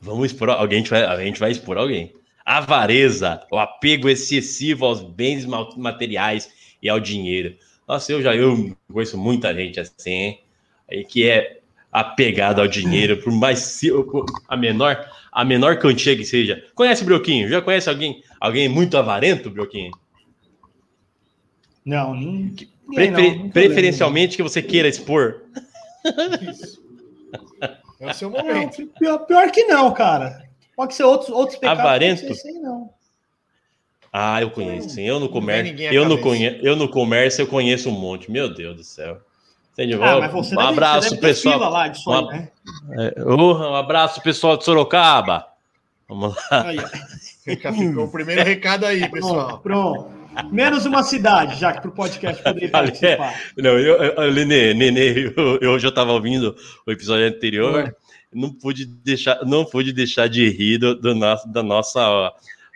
Vamos 0.00 0.26
expor 0.32 0.50
alguém, 0.50 0.78
a 0.78 0.80
gente, 0.82 0.90
vai, 0.90 1.04
a 1.04 1.16
gente 1.24 1.40
vai 1.40 1.50
expor 1.50 1.78
alguém. 1.78 2.12
Avareza, 2.44 3.40
o 3.50 3.58
apego 3.58 4.08
excessivo 4.08 4.84
aos 4.84 5.00
bens 5.02 5.46
ma- 5.46 5.68
materiais 5.76 6.50
e 6.82 6.88
ao 6.90 7.00
dinheiro. 7.00 7.56
Nossa, 7.88 8.12
eu 8.12 8.20
já 8.22 8.34
eu 8.36 8.76
conheço 8.92 9.16
muita 9.16 9.54
gente 9.54 9.80
assim, 9.80 10.10
hein? 10.10 11.04
Que 11.08 11.26
é 11.28 11.60
apegado 11.90 12.60
ao 12.60 12.68
dinheiro, 12.68 13.16
por 13.22 13.32
mais 13.32 13.80
por 13.80 14.26
a 14.48 14.56
menor 14.56 15.08
a 15.32 15.44
menor 15.44 15.78
quantia 15.78 16.14
que 16.16 16.24
seja. 16.24 16.62
Conhece 16.74 17.02
o 17.02 17.06
Brioquinho? 17.06 17.48
Já 17.48 17.62
conhece 17.62 17.88
alguém 17.88 18.22
alguém 18.38 18.68
muito 18.68 18.96
avarento, 18.98 19.48
Brioquinho? 19.50 19.90
Não, 21.84 22.14
nem. 22.14 22.54
Preferi- 22.92 23.36
não, 23.36 23.44
não 23.44 23.50
preferencialmente 23.50 24.36
que 24.36 24.42
você 24.42 24.60
queira 24.62 24.88
expor. 24.88 25.42
Isso. 26.42 26.82
É 28.00 28.10
o 28.10 28.14
seu 28.14 28.30
momento. 28.30 28.80
Não, 28.82 28.88
pior, 28.88 29.18
pior 29.20 29.50
que 29.50 29.64
não, 29.64 29.92
cara. 29.92 30.42
Pode 30.76 30.94
ser 30.94 31.04
outros, 31.04 31.30
outros 31.30 31.58
pecados. 31.58 31.80
Avarento? 31.80 32.24
esse 32.24 32.48
aí, 32.48 32.54
não. 32.54 32.90
Ah, 34.12 34.40
eu 34.42 34.50
conheço, 34.50 34.90
sim. 34.90 35.02
Eu 35.02 35.14
no 35.18 35.26
Não 35.26 35.32
comércio, 35.32 35.76
eu 35.92 36.08
no, 36.08 36.20
conhe... 36.20 36.60
eu 36.62 36.76
no 36.76 36.88
comércio 36.88 37.42
eu 37.42 37.46
conheço 37.46 37.88
um 37.88 37.92
monte. 37.92 38.30
Meu 38.30 38.52
Deus 38.52 38.76
do 38.76 38.84
céu. 38.84 39.18
Ah, 40.00 40.18
mas 40.20 40.30
você 40.32 40.54
um 40.54 40.58
deve, 40.58 40.68
abraço, 40.68 41.18
pessoal. 41.18 41.58
lá 41.58 41.88
disso 41.88 42.08
aí, 42.12 42.22
Um- 42.22 42.26
né? 42.28 42.48
É, 43.16 43.24
um 43.24 43.74
abraço, 43.74 44.20
pessoal 44.22 44.56
de 44.56 44.64
Sorocaba. 44.64 45.48
Vamos 46.08 46.36
lá. 46.50 46.62
Aí, 46.66 46.78
Ficou 47.44 48.04
o 48.04 48.12
primeiro 48.12 48.44
recado 48.44 48.86
aí, 48.86 49.00
Pronto, 49.00 49.12
pessoal. 49.12 49.58
pronto. 49.58 50.10
Menos 50.50 50.86
uma 50.86 51.02
cidade, 51.02 51.58
já 51.58 51.72
que 51.72 51.80
pro 51.80 51.92
podcast 51.92 52.42
poder 52.42 52.60
Olha, 52.64 52.70
participar. 52.70 53.34
Não, 53.56 53.78
eu, 53.78 53.96
eu, 54.02 54.32
Nenê, 54.32 54.74
Nenê, 54.74 55.32
eu, 55.36 55.58
eu 55.60 55.78
já 55.78 55.88
estava 55.88 56.12
ouvindo 56.12 56.54
o 56.86 56.90
episódio 56.92 57.26
anterior, 57.26 57.94
não 58.32 58.52
pude 58.52 58.86
deixar, 58.86 59.44
não 59.44 59.64
pude 59.64 59.92
deixar 59.92 60.28
de 60.28 60.48
rir 60.48 60.78
do, 60.78 60.94
do 60.94 61.14
nosso, 61.14 61.48
da 61.52 61.62
nossa, 61.62 62.32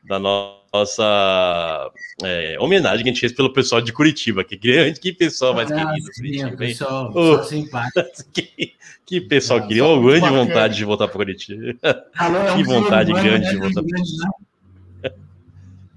da 0.08 0.18
nossa 0.18 1.90
é, 2.22 2.56
homenagem 2.60 3.02
que 3.02 3.10
a 3.10 3.12
gente 3.12 3.20
fez 3.20 3.32
pelo 3.32 3.52
pessoal 3.52 3.80
de 3.80 3.92
Curitiba. 3.92 4.44
Que 4.44 4.56
grande, 4.56 5.00
que 5.00 5.12
pessoal 5.12 5.54
mais 5.54 5.70
Ah, 5.70 5.74
querido, 5.86 6.12
sim, 6.12 6.22
Curitiba, 6.22 6.56
pessoal, 6.56 7.12
pessoal 7.12 7.44
simpático. 7.44 8.08
Que, 8.32 8.74
que 9.06 9.20
pessoal 9.22 9.60
Ah, 9.60 9.66
querido, 9.66 9.86
uma 9.86 10.02
grande 10.02 10.20
bacana. 10.20 10.44
vontade 10.44 10.76
de 10.76 10.84
voltar 10.84 11.08
para 11.08 11.16
Curitiba. 11.16 11.74
Alô, 12.16 12.36
é 12.38 12.52
um 12.52 12.56
Que 12.56 12.62
vontade 12.64 13.10
humano, 13.10 13.24
grande 13.28 13.44
né, 13.46 13.50
de 13.52 13.56
voltar. 13.56 13.82
grande, 13.82 14.16
né? 14.18 14.28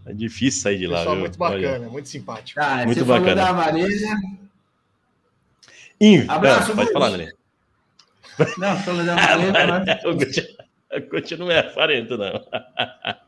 É 0.06 0.14
difícil 0.14 0.62
sair 0.62 0.78
de 0.80 0.88
lá. 0.88 0.98
Pessoal 1.00 1.16
viu? 1.16 1.22
muito 1.22 1.42
Olha. 1.44 1.68
bacana, 1.72 1.90
muito 1.90 2.10
simpático. 2.10 2.60
Tá, 2.60 2.86
Muito 2.86 2.98
você 3.00 3.06
falou 3.06 3.20
bacana. 3.22 3.36
da 3.46 3.52
Vareza. 3.52 4.08
Inv- 6.00 6.30
Abraço, 6.30 6.72
Ah, 6.72 6.76
pode 6.76 6.92
falar, 6.92 7.12
Nenê. 7.12 7.32
Não, 8.58 8.78
falou 8.80 9.06
da 9.06 9.16
Vareza. 9.16 9.52
mas- 9.54 10.04
O 10.06 10.14
Gucci- 10.16 10.58
o 10.94 11.00
Gucci 11.10 11.38
não 11.38 11.52
é 11.52 11.60
aparento, 11.60 12.18
não. 12.18 12.44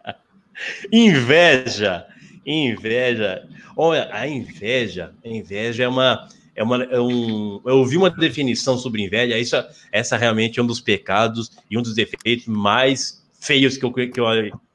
Inveja. 0.91 2.05
Inveja. 2.45 3.47
Olha, 3.75 4.09
a 4.11 4.27
inveja. 4.27 5.13
A 5.23 5.27
inveja 5.27 5.83
é 5.83 5.87
uma. 5.87 6.27
É 6.55 6.61
uma 6.63 6.83
é 6.83 6.99
um, 6.99 7.59
eu 7.65 7.77
ouvi 7.79 7.97
uma 7.97 8.11
definição 8.11 8.77
sobre 8.77 9.01
inveja. 9.03 9.37
Isso, 9.39 9.55
essa 9.91 10.15
realmente 10.17 10.59
é 10.59 10.63
um 10.63 10.67
dos 10.67 10.79
pecados 10.79 11.51
e 11.69 11.77
um 11.77 11.81
dos 11.81 11.95
defeitos 11.95 12.45
mais 12.45 13.23
feios 13.39 13.75
que 13.75 13.83
eu, 13.85 13.91
que 13.91 14.01
eu, 14.01 14.09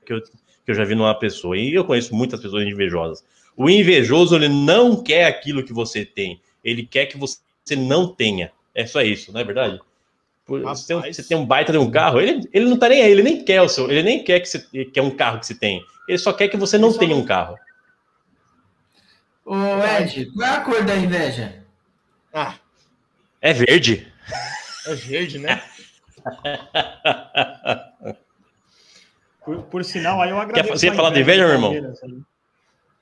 que 0.04 0.12
eu, 0.12 0.20
que 0.68 0.72
eu 0.72 0.76
já 0.76 0.84
vi 0.84 0.94
numa 0.94 1.14
pessoa. 1.18 1.56
E 1.56 1.72
eu 1.72 1.82
conheço 1.82 2.14
muitas 2.14 2.38
pessoas 2.42 2.68
invejosas. 2.68 3.24
O 3.56 3.70
invejoso, 3.70 4.36
ele 4.36 4.50
não 4.50 5.02
quer 5.02 5.24
aquilo 5.24 5.64
que 5.64 5.72
você 5.72 6.04
tem. 6.04 6.42
Ele 6.62 6.84
quer 6.84 7.06
que 7.06 7.16
você 7.16 7.38
não 7.74 8.06
tenha. 8.06 8.52
É 8.74 8.84
só 8.84 9.00
isso, 9.00 9.32
não 9.32 9.40
é 9.40 9.44
verdade? 9.44 9.80
Por- 10.44 10.60
Você 10.60 10.86
tem, 10.88 10.96
um, 10.96 10.98
Rapaz. 10.98 11.16
você 11.16 11.22
tem 11.22 11.36
um 11.38 11.46
baita 11.46 11.72
de 11.72 11.78
um 11.78 11.90
carro, 11.90 12.20
ele, 12.20 12.46
ele 12.52 12.66
não 12.66 12.78
tá 12.78 12.86
nem 12.90 13.00
aí, 13.00 13.10
ele 13.10 13.22
nem 13.22 13.42
quer 13.42 13.62
o 13.62 13.68
seu, 13.68 13.90
ele 13.90 14.02
nem 14.02 14.22
quer 14.22 14.40
que 14.40 14.46
você 14.48 14.58
que 14.84 15.00
é 15.00 15.02
um 15.02 15.10
carro 15.10 15.40
que 15.40 15.46
você 15.46 15.54
tem. 15.54 15.82
Ele 16.06 16.18
só 16.18 16.34
quer 16.34 16.48
que 16.48 16.56
você 16.58 16.76
não 16.76 16.92
tenha 16.92 17.16
um 17.16 17.24
carro. 17.24 17.56
Ô, 19.46 19.54
Ed, 20.00 20.26
qual 20.34 20.46
é 20.48 20.56
a 20.56 20.60
cor 20.60 20.84
da 20.84 20.96
inveja? 20.96 21.64
Ah, 22.32 22.56
É 23.40 23.54
verde. 23.54 24.06
é 24.86 24.94
verde, 24.94 25.38
né? 25.38 25.62
Por, 29.48 29.62
por 29.62 29.82
sinal, 29.82 30.20
aí 30.20 30.28
eu 30.28 30.38
agradeço. 30.38 30.76
você 30.76 30.88
a 30.90 30.94
falar 30.94 31.08
de 31.08 31.20
inveja 31.20 31.46
meu 31.46 31.54
irmão? 31.54 31.94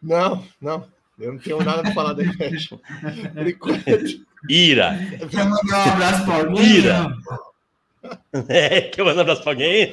Não, 0.01 0.47
não. 0.63 0.87
Eu 1.19 1.33
não 1.33 1.41
tenho 1.41 1.59
nada 1.61 1.83
para 1.83 1.93
falar 1.93 2.13
da 2.13 2.23
inveja. 2.23 2.79
Por 3.35 3.49
enquanto. 3.49 4.27
Ira. 4.49 4.97
Quer 5.29 5.45
mandar 5.45 5.89
um 5.89 5.91
abraço 5.91 6.25
pra 6.25 6.35
alguém? 6.37 6.65
Ira. 6.65 7.09
É, 8.49 8.83
que 8.83 9.01
eu 9.01 9.05
mando 9.05 9.19
um 9.19 9.23
abraço 9.23 9.43
pra 9.43 9.51
alguém. 9.51 9.93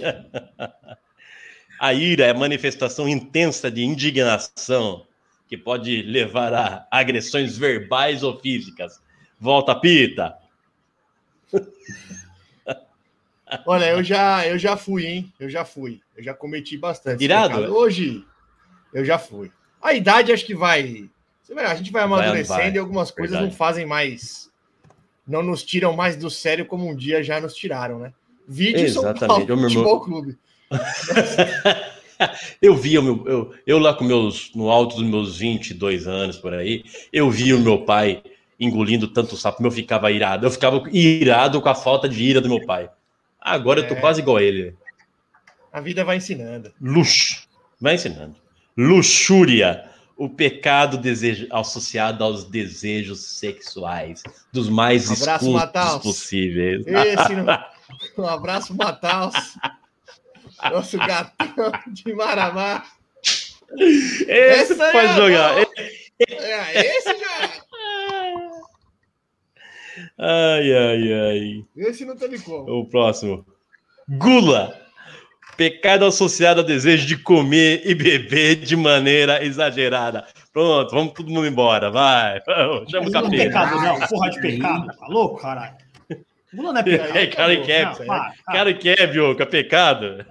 A 1.80 1.94
ira 1.96 2.26
é 2.26 2.30
a 2.30 2.36
manifestação 2.36 3.10
intensa 3.10 3.72
de 3.72 3.84
indignação 3.84 5.08
que 5.48 5.58
pode 5.58 6.04
levar 6.04 6.54
a 6.54 6.88
agressões 6.92 7.58
verbais 7.58 8.22
ou 8.22 8.40
físicas. 8.40 9.02
Volta, 9.40 9.74
Pita. 9.74 10.38
Olha, 13.66 13.86
eu 13.86 14.04
já, 14.04 14.48
eu 14.48 14.58
já 14.58 14.78
fui, 14.78 15.06
hein? 15.06 15.34
Eu 15.40 15.50
já 15.50 15.66
fui. 15.66 16.02
Eu 16.16 16.24
já 16.24 16.34
cometi 16.34 16.78
bastante. 16.78 17.24
Irado? 17.24 17.74
Hoje, 17.74 18.24
eu 18.94 19.04
já 19.04 19.18
fui. 19.18 19.52
A 19.82 19.94
idade 19.94 20.32
acho 20.32 20.46
que 20.46 20.56
vai. 20.56 21.10
Vai 21.54 21.66
a 21.66 21.76
gente 21.76 21.92
vai 21.92 22.04
amadurecendo 22.04 22.60
vai. 22.60 22.72
e 22.72 22.80
algumas 22.80 23.12
coisas 23.12 23.32
Verdade. 23.32 23.52
não 23.52 23.58
fazem 23.58 23.86
mais. 23.86 24.50
Não 25.28 25.44
nos 25.44 25.64
tiram 25.64 25.94
mais 25.94 26.16
do 26.16 26.30
sério 26.30 26.66
como 26.66 26.88
um 26.88 26.96
dia 26.96 27.24
já 27.24 27.40
nos 27.40 27.54
tiraram, 27.54 28.00
né? 28.00 28.14
Vídeo 28.48 28.90
São 28.90 29.04
Exatamente. 29.04 29.28
Paulo 29.28 29.46
meu 29.46 29.56
irmão. 29.56 29.70
Futebol 29.70 30.02
Clube. 30.02 30.38
Eu 32.62 32.76
via 32.76 33.00
o 33.00 33.04
meu, 33.04 33.24
eu, 33.28 33.54
eu 33.66 33.80
lá 33.80 33.94
com 33.94 34.04
meus, 34.04 34.52
no 34.56 34.70
alto 34.70 34.96
dos 34.96 35.04
meus 35.04 35.38
22 35.38 36.08
anos 36.08 36.38
por 36.38 36.54
aí, 36.54 36.84
eu 37.12 37.30
via 37.30 37.56
o 37.56 37.60
meu 37.60 37.80
pai 37.80 38.24
engolindo 38.60 39.08
tanto 39.08 39.36
sapo, 39.36 39.66
eu 39.66 39.72
ficava 39.72 40.12
irado, 40.12 40.46
eu 40.46 40.52
ficava 40.52 40.82
irado 40.92 41.62
com 41.62 41.68
a 41.68 41.76
falta 41.76 42.08
de 42.08 42.24
ira 42.24 42.40
do 42.40 42.48
meu 42.48 42.66
pai. 42.66 42.90
Agora 43.44 43.82
eu 43.82 43.88
tô 43.88 43.96
É. 43.96 44.00
quase 44.00 44.22
igual 44.22 44.38
a 44.38 44.44
ele. 44.44 44.76
A 45.72 45.82
vida 45.82 46.06
vai 46.06 46.18
ensinando. 46.18 46.72
Luxo, 46.80 47.48
vai 47.82 47.96
ensinando. 47.96 48.36
Luxúria, 48.78 49.90
o 50.16 50.30
pecado 50.30 50.98
desejo, 50.98 51.48
associado 51.52 52.24
aos 52.24 52.44
desejos 52.46 53.26
sexuais, 53.26 54.24
dos 54.52 54.70
mais 54.70 55.10
Um 55.10 55.14
abraço, 55.14 55.32
escusos 55.46 55.54
Mataus. 55.54 56.04
possíveis. 56.04 56.86
Esse. 56.88 57.34
Um 58.18 58.26
abraço, 58.28 58.76
Mataus. 58.76 59.34
Nosso 60.72 60.98
gatão 60.98 61.72
de 61.88 62.14
Maramá. 62.14 62.86
Esse 63.78 64.32
Essa 64.74 64.76
pode 64.92 64.98
é 65.08 65.16
jogar. 65.16 65.58
É, 66.30 66.86
esse 66.98 67.10
já. 67.20 67.52
Ai, 70.18 70.74
ai, 70.74 71.14
ai. 71.14 71.66
Esse 71.78 72.06
não 72.06 72.16
teve 72.16 72.40
como. 72.40 72.70
O 72.80 72.86
próximo. 72.86 73.46
Gula. 74.10 74.80
Pecado 75.56 76.06
associado 76.06 76.62
ao 76.62 76.66
desejo 76.66 77.06
de 77.06 77.16
comer 77.16 77.84
e 77.86 77.94
beber 77.94 78.56
de 78.56 78.76
maneira 78.76 79.46
exagerada. 79.46 80.26
Pronto, 80.52 80.90
vamos 80.96 81.14
todo 81.14 81.30
mundo 81.30 81.46
embora. 81.46 81.92
Vai. 81.92 82.42
Vamos, 82.46 82.90
Chama 82.92 83.08
o 83.08 83.12
Não 83.12 83.20
é 83.20 83.24
capeta. 83.24 83.44
pecado, 83.44 83.76
não. 83.82 84.08
Porra 84.08 84.30
de 84.32 84.42
pecado. 84.42 84.88
Tá 84.88 85.08
louco, 85.08 85.40
caralho? 85.42 85.74
Gula 86.56 86.74
não 86.74 86.80
é 86.80 86.84
pecado. 86.84 87.18
É, 87.18 87.28
cara 87.28 87.58
que 87.58 87.72
é. 87.72 87.92
Cara 88.46 88.74
que 88.74 88.90
é, 88.90 89.08
Bioca, 89.08 89.46
pecado. 89.46 90.26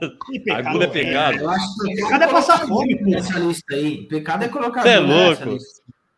A 0.52 0.62
gula 0.62 0.84
é 0.84 0.88
pecado. 0.88 1.38
Eu 1.38 1.50
acho 1.50 1.66
que 1.84 1.94
Pecado 1.96 2.24
é 2.24 2.26
passar 2.28 2.66
fome, 2.66 2.96
pô. 2.98 3.10
nessa 3.10 3.38
lista 3.38 3.74
aí. 3.74 4.02
Pecado 4.08 4.44
é 4.44 4.48
colocar 4.48 4.82
Cê 4.82 4.88
é 4.90 4.98
louco. 4.98 5.56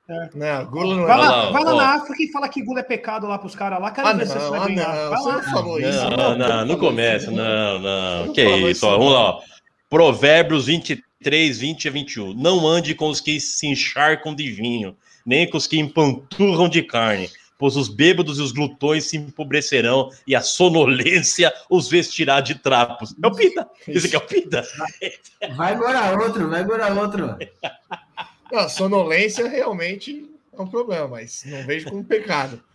Lista. 0.08 0.30
Não, 0.34 0.66
gula 0.70 0.96
não 0.96 1.06
Vai 1.06 1.16
é. 1.18 1.20
Lá, 1.20 1.50
vai 1.50 1.64
lá 1.64 1.74
na 1.74 1.94
África 1.94 2.22
e 2.22 2.30
fala 2.32 2.48
que 2.48 2.62
gula 2.62 2.80
é 2.80 2.82
pecado 2.82 3.26
lá 3.26 3.38
pros 3.38 3.54
caras 3.54 3.80
lá. 3.80 3.90
Quero 3.90 4.08
Ah, 4.08 4.12
você 4.14 4.38
não, 4.38 4.50
vai 4.50 4.60
ah, 4.60 4.66
ganhar. 4.66 4.94
não. 4.94 5.10
Vai 5.10 5.18
Você 5.18 5.28
lá. 5.28 5.34
não 5.36 5.42
falou 5.44 5.80
isso. 5.80 6.10
Não, 6.10 6.10
não. 6.16 6.36
não, 6.38 6.66
não 6.66 6.76
começa. 6.78 7.30
Não, 7.30 7.78
não. 7.78 8.32
Que 8.32 8.44
falou 8.44 8.58
isso, 8.60 8.70
isso, 8.70 8.86
ó. 8.86 8.90
não. 8.90 8.98
Vamos 8.98 9.12
lá, 9.12 9.20
ó. 9.20 9.40
Provérbios 9.88 10.66
23, 10.66 11.58
20 11.58 11.88
a 11.88 11.90
21. 11.90 12.34
Não 12.34 12.66
ande 12.66 12.94
com 12.94 13.08
os 13.08 13.20
que 13.20 13.38
se 13.40 13.66
encharcam 13.66 14.34
de 14.34 14.50
vinho, 14.50 14.96
nem 15.24 15.48
com 15.48 15.56
os 15.56 15.66
que 15.66 15.78
empanturram 15.78 16.68
de 16.68 16.82
carne, 16.82 17.30
pois 17.58 17.76
os 17.76 17.88
bêbados 17.88 18.38
e 18.38 18.42
os 18.42 18.50
glutões 18.50 19.04
se 19.04 19.16
empobrecerão 19.16 20.10
e 20.26 20.34
a 20.34 20.40
sonolência 20.40 21.52
os 21.70 21.88
vestirá 21.88 22.40
de 22.40 22.56
trapos. 22.56 23.14
É 23.22 23.26
o 23.26 23.30
Pita. 23.32 23.68
Esse 23.86 24.06
aqui 24.08 24.16
é 24.16 24.18
o 24.18 24.22
Pita. 24.22 24.64
Vai 25.56 25.74
agora 25.74 26.18
outro, 26.20 26.50
vai 26.50 26.60
agora 26.60 26.92
outro. 26.94 27.36
Não, 28.52 28.68
sonolência 28.68 29.48
realmente 29.48 30.30
é 30.56 30.60
um 30.62 30.66
problema, 30.66 31.08
mas 31.08 31.42
não 31.46 31.62
vejo 31.64 31.88
como 31.90 32.04
pecado. 32.04 32.62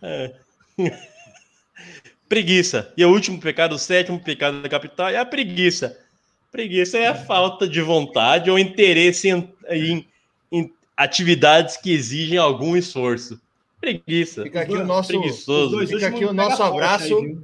Preguiça. 2.28 2.92
E 2.96 3.04
o 3.04 3.10
último 3.10 3.40
pecado, 3.40 3.74
o 3.74 3.78
sétimo 3.78 4.20
pecado 4.20 4.62
da 4.62 4.68
capital 4.68 5.08
é 5.08 5.16
a 5.18 5.24
preguiça. 5.24 5.98
Preguiça 6.52 6.98
é 6.98 7.06
a 7.08 7.14
falta 7.14 7.66
de 7.66 7.80
vontade 7.80 8.50
ou 8.50 8.58
interesse 8.58 9.28
em, 9.28 9.52
em- 9.68 10.06
em 10.52 10.72
atividades 10.96 11.76
que 11.76 11.92
exigem 11.92 12.38
algum 12.38 12.76
esforço. 12.76 13.40
Preguiça. 13.80 14.42
Fica 14.42 14.60
aqui 14.60 14.76
o 14.76 14.84
nosso, 14.84 15.12
Fica 15.86 16.06
aqui 16.08 16.24
o 16.24 16.32
nosso 16.32 16.62
abraço. 16.62 17.16
aí, 17.16 17.38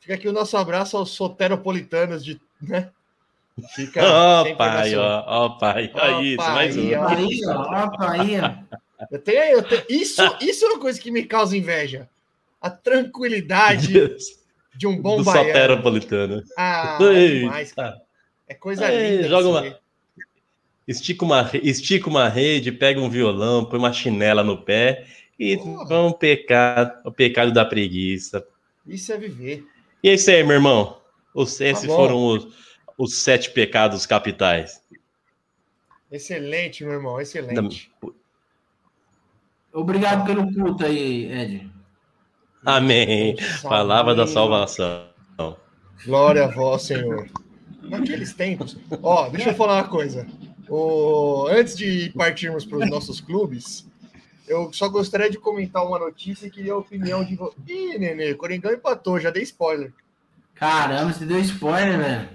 fica 0.00 0.14
aqui 0.14 0.28
o 0.28 0.32
nosso 0.32 0.56
abraço 0.56 0.96
aos 0.96 1.10
soteropolitanos 1.10 2.24
de, 2.24 2.40
né? 2.62 2.90
Fica 3.74 4.02
Ó, 4.02 4.42
sempre 4.42 4.56
pai, 4.56 4.96
ó, 4.96 5.24
ó, 5.26 5.48
pai. 5.50 5.90
Ó, 5.94 5.98
Ó, 6.16 6.20
isso, 6.22 6.36
pai, 6.36 6.54
mais 6.54 6.76
um. 6.76 6.90
ó. 6.98 7.08
Aí, 8.08 8.40
ó. 8.40 9.06
Eu 9.10 9.18
tenho, 9.18 9.42
eu 9.42 9.62
tenho- 9.62 9.84
isso, 9.88 10.22
isso 10.40 10.64
é 10.64 10.68
uma 10.68 10.78
coisa 10.78 11.00
que 11.00 11.10
me 11.10 11.24
causa 11.24 11.56
inveja. 11.56 12.08
A 12.60 12.68
tranquilidade 12.70 13.92
de 14.74 14.86
um 14.86 14.96
bom 15.00 15.18
Do 15.18 15.24
baiano. 15.24 15.46
soteropolitano. 15.48 16.42
Ah, 16.56 16.98
é 17.00 17.28
demais, 17.28 17.72
cara. 17.72 18.00
É 18.48 18.54
coisa 18.54 18.90
Ei, 18.92 19.16
linda. 19.16 19.28
joga 19.28 19.48
uma-. 19.48 19.76
Estica 20.88 21.24
uma, 21.24 21.50
estica 21.62 22.08
uma 22.08 22.28
rede, 22.28 22.72
pega 22.72 23.00
um 23.00 23.08
violão, 23.08 23.64
põe 23.64 23.78
uma 23.78 23.92
chinela 23.92 24.42
no 24.42 24.58
pé 24.58 25.04
e 25.38 25.56
Porra. 25.56 25.84
vamos 25.86 26.18
pecar 26.18 27.00
o 27.04 27.12
pecado 27.12 27.52
da 27.52 27.64
preguiça. 27.64 28.44
Isso 28.86 29.12
é 29.12 29.16
viver. 29.18 29.64
E 30.02 30.08
é 30.08 30.14
isso 30.14 30.30
aí, 30.30 30.42
meu 30.42 30.56
irmão. 30.56 30.98
Os, 31.34 31.60
esses 31.60 31.86
bom. 31.86 31.94
foram 31.94 32.26
os, 32.26 32.48
os 33.00 33.14
sete 33.22 33.50
pecados 33.50 34.04
capitais. 34.04 34.82
Excelente, 36.12 36.84
meu 36.84 36.92
irmão, 36.92 37.18
excelente. 37.18 37.90
Obrigado 39.72 40.26
pelo 40.26 40.52
culto 40.52 40.84
aí, 40.84 41.32
Ed. 41.32 41.70
Amém. 42.62 43.38
Salve. 43.38 43.68
Palavra 43.68 44.14
da 44.14 44.26
salvação. 44.26 45.08
Glória 46.04 46.44
a 46.44 46.48
vós, 46.48 46.82
Senhor. 46.82 47.26
naqueles 47.84 48.34
tempos. 48.34 48.76
Ó, 49.02 49.30
deixa 49.30 49.50
eu 49.50 49.54
falar 49.54 49.76
uma 49.76 49.88
coisa. 49.88 50.26
O, 50.68 51.46
antes 51.48 51.74
de 51.78 52.12
partirmos 52.14 52.66
para 52.66 52.78
os 52.80 52.90
nossos 52.90 53.18
clubes, 53.18 53.88
eu 54.46 54.70
só 54.74 54.90
gostaria 54.90 55.30
de 55.30 55.38
comentar 55.38 55.86
uma 55.86 55.98
notícia 55.98 56.46
e 56.46 56.50
queria 56.50 56.74
a 56.74 56.78
opinião 56.78 57.24
de 57.24 57.34
vocês. 57.34 57.56
Ih, 57.66 57.98
Nenê, 57.98 58.34
Coringão 58.34 58.70
empatou, 58.70 59.18
já 59.18 59.30
dei 59.30 59.42
spoiler. 59.42 59.90
Caramba, 60.54 61.14
você 61.14 61.24
deu 61.24 61.40
spoiler, 61.40 61.96
velho. 61.98 62.28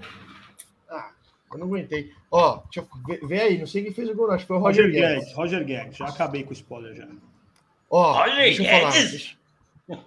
Eu 1.55 1.59
não 1.59 1.67
aguentei. 1.67 2.11
Ó, 2.29 2.61
deixa 2.65 2.85
eu 3.21 3.27
ver, 3.27 3.41
aí, 3.41 3.57
não 3.57 3.65
sei 3.65 3.83
quem 3.83 3.93
fez 3.93 4.09
o 4.09 4.15
gol, 4.15 4.29
acho 4.31 4.43
que 4.43 4.47
foi 4.49 4.57
o 4.57 4.59
Roger 4.59 4.85
Roger 4.85 5.01
Guedes. 5.01 5.19
Guedes, 5.19 5.33
Roger 5.35 5.65
Guedes. 5.65 5.97
Já 5.97 6.05
acabei 6.07 6.43
com 6.43 6.49
o 6.49 6.53
spoiler 6.53 6.93
já. 6.93 7.07
Ó, 7.89 8.11
Roger 8.13 8.35
deixa 8.35 8.63
eu 8.63 8.69
falar. 8.69 8.91
Guedes. 8.91 9.37
Deixa, 9.87 10.05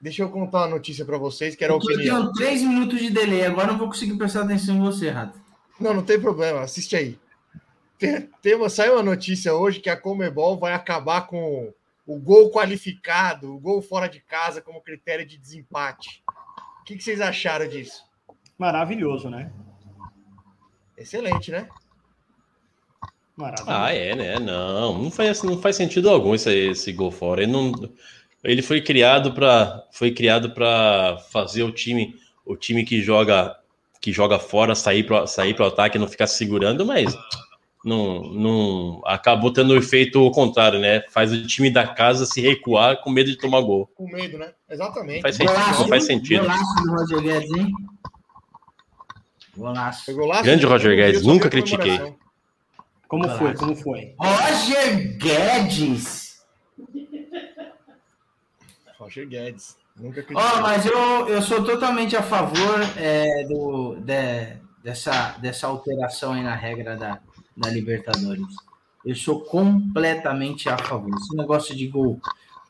deixa 0.00 0.22
eu 0.22 0.30
contar 0.30 0.58
uma 0.60 0.68
notícia 0.68 1.04
para 1.04 1.18
vocês, 1.18 1.56
que 1.56 1.64
era 1.64 1.72
a 1.72 1.76
Eu 1.76 1.80
tô 1.80 1.92
opinião. 1.92 2.22
tendo 2.22 2.32
três 2.34 2.62
minutos 2.62 3.00
de 3.00 3.10
delay, 3.10 3.44
agora 3.44 3.66
eu 3.68 3.72
não 3.72 3.78
vou 3.78 3.88
conseguir 3.88 4.16
prestar 4.16 4.42
atenção 4.42 4.76
em 4.76 4.80
você, 4.80 5.10
Rato. 5.10 5.38
Não, 5.80 5.92
não 5.92 6.02
tem 6.04 6.20
problema, 6.20 6.60
assiste 6.60 6.94
aí. 6.94 7.18
Tem, 7.98 8.30
tem 8.40 8.54
uma, 8.54 8.68
saiu 8.68 8.94
uma 8.94 9.02
notícia 9.02 9.52
hoje 9.52 9.80
que 9.80 9.90
a 9.90 9.96
Comebol 9.96 10.56
vai 10.58 10.74
acabar 10.74 11.22
com 11.22 11.72
o 12.06 12.18
gol 12.20 12.52
qualificado, 12.52 13.52
o 13.52 13.58
gol 13.58 13.82
fora 13.82 14.06
de 14.06 14.20
casa 14.20 14.62
como 14.62 14.80
critério 14.80 15.26
de 15.26 15.36
desempate. 15.36 16.22
O 16.80 16.84
que, 16.84 16.94
que 16.96 17.02
vocês 17.02 17.20
acharam 17.20 17.66
disso? 17.66 18.04
Maravilhoso, 18.56 19.28
né? 19.28 19.50
Excelente, 20.96 21.50
né? 21.50 21.68
Maravilhoso. 23.36 23.70
Ah, 23.70 23.92
é, 23.92 24.14
né? 24.14 24.38
Não, 24.38 25.02
não 25.02 25.10
faz, 25.10 25.42
não 25.42 25.60
faz 25.60 25.76
sentido 25.76 26.08
algum 26.08 26.34
esse, 26.34 26.50
esse 26.50 26.92
gol 26.92 27.10
fora. 27.10 27.42
Ele, 27.42 27.52
não, 27.52 27.72
ele 28.42 28.62
foi 28.62 28.80
criado 28.80 29.32
para 29.32 29.84
foi 29.92 30.10
criado 30.10 30.50
para 30.50 31.18
fazer 31.30 31.62
o 31.62 31.72
time 31.72 32.14
o 32.46 32.56
time 32.56 32.84
que 32.84 33.02
joga 33.02 33.54
que 34.00 34.12
joga 34.12 34.38
fora 34.38 34.74
sair 34.74 35.04
para 35.04 35.26
sair 35.26 35.54
para 35.54 35.66
o 35.66 35.68
ataque 35.68 35.98
e 35.98 36.00
não 36.00 36.08
ficar 36.08 36.26
segurando, 36.26 36.86
mas 36.86 37.14
não, 37.84 38.22
não 38.22 39.02
acabou 39.04 39.52
tendo 39.52 39.72
o 39.72 39.76
efeito 39.76 40.28
contrário, 40.32 40.80
né? 40.80 41.02
Faz 41.10 41.32
o 41.32 41.46
time 41.46 41.70
da 41.70 41.86
casa 41.86 42.26
se 42.26 42.40
recuar 42.40 43.00
com 43.00 43.10
medo 43.10 43.30
de 43.30 43.38
tomar 43.38 43.60
gol. 43.60 43.88
Com 43.94 44.08
medo, 44.10 44.38
né? 44.38 44.52
Exatamente. 44.68 45.22
Faz 45.22 45.36
sentido, 45.36 45.78
não 45.78 45.88
faz 45.88 46.04
sentido. 46.04 46.40
Golaço 46.42 46.82
do 46.82 46.90
Roger 46.92 47.20
Guedes, 47.20 47.50
hein? 47.56 47.72
Golaço. 49.56 50.16
Lá? 50.26 50.42
Grande 50.42 50.66
Roger 50.66 50.90
vi, 50.94 51.00
eu 51.00 51.06
Guedes, 51.06 51.22
nunca 51.26 51.48
critiquei. 51.48 51.98
Como 53.08 53.28
foi? 53.38 53.54
Como 53.54 53.76
foi? 53.76 54.14
Roger 54.18 55.16
Guedes! 55.16 56.36
Roger 58.98 59.26
Guedes. 59.28 59.76
Nunca 59.96 60.22
critiquei. 60.22 60.60
mas 60.60 60.84
eu, 60.86 61.28
eu 61.28 61.40
sou 61.42 61.64
totalmente 61.64 62.16
a 62.16 62.22
favor 62.22 62.80
é, 62.96 63.44
do, 63.44 63.96
de- 63.96 64.56
dessa, 64.82 65.36
dessa 65.38 65.66
alteração 65.66 66.32
aí 66.32 66.42
na 66.42 66.54
regra 66.54 66.96
da, 66.96 67.18
da 67.56 67.70
Libertadores. 67.70 68.44
Eu 69.04 69.14
sou 69.14 69.40
completamente 69.40 70.68
a 70.68 70.76
favor. 70.76 71.10
Esse 71.16 71.36
negócio 71.36 71.74
de 71.74 71.86
gol, 71.86 72.20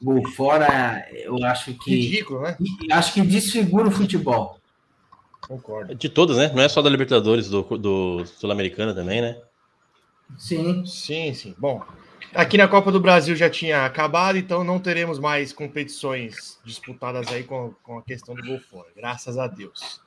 gol 0.02 0.22
fora, 0.30 1.06
eu 1.12 1.42
acho 1.44 1.72
que 1.74 1.96
Ridículo, 1.96 2.42
né? 2.42 2.56
acho 2.92 3.14
que 3.14 3.22
desfigura 3.22 3.88
o 3.88 3.90
futebol. 3.90 4.58
Concordo. 5.46 5.94
De 5.94 6.08
todas, 6.08 6.36
né? 6.36 6.50
Não 6.54 6.62
é 6.62 6.68
só 6.68 6.82
da 6.82 6.90
Libertadores, 6.90 7.48
do, 7.48 7.62
do 7.62 8.26
Sul-Americana 8.26 8.94
também, 8.94 9.20
né? 9.20 9.40
Sim. 10.38 10.84
Sim, 10.84 11.32
sim. 11.34 11.54
Bom, 11.56 11.82
aqui 12.34 12.58
na 12.58 12.66
Copa 12.66 12.90
do 12.90 12.98
Brasil 13.00 13.36
já 13.36 13.48
tinha 13.48 13.84
acabado, 13.84 14.36
então 14.36 14.64
não 14.64 14.80
teremos 14.80 15.18
mais 15.18 15.52
competições 15.52 16.58
disputadas 16.64 17.28
aí 17.28 17.44
com, 17.44 17.72
com 17.82 17.98
a 17.98 18.02
questão 18.02 18.34
do 18.34 18.42
gol 18.42 18.58
fora. 18.58 18.88
Graças 18.96 19.38
a 19.38 19.46
Deus. 19.46 20.00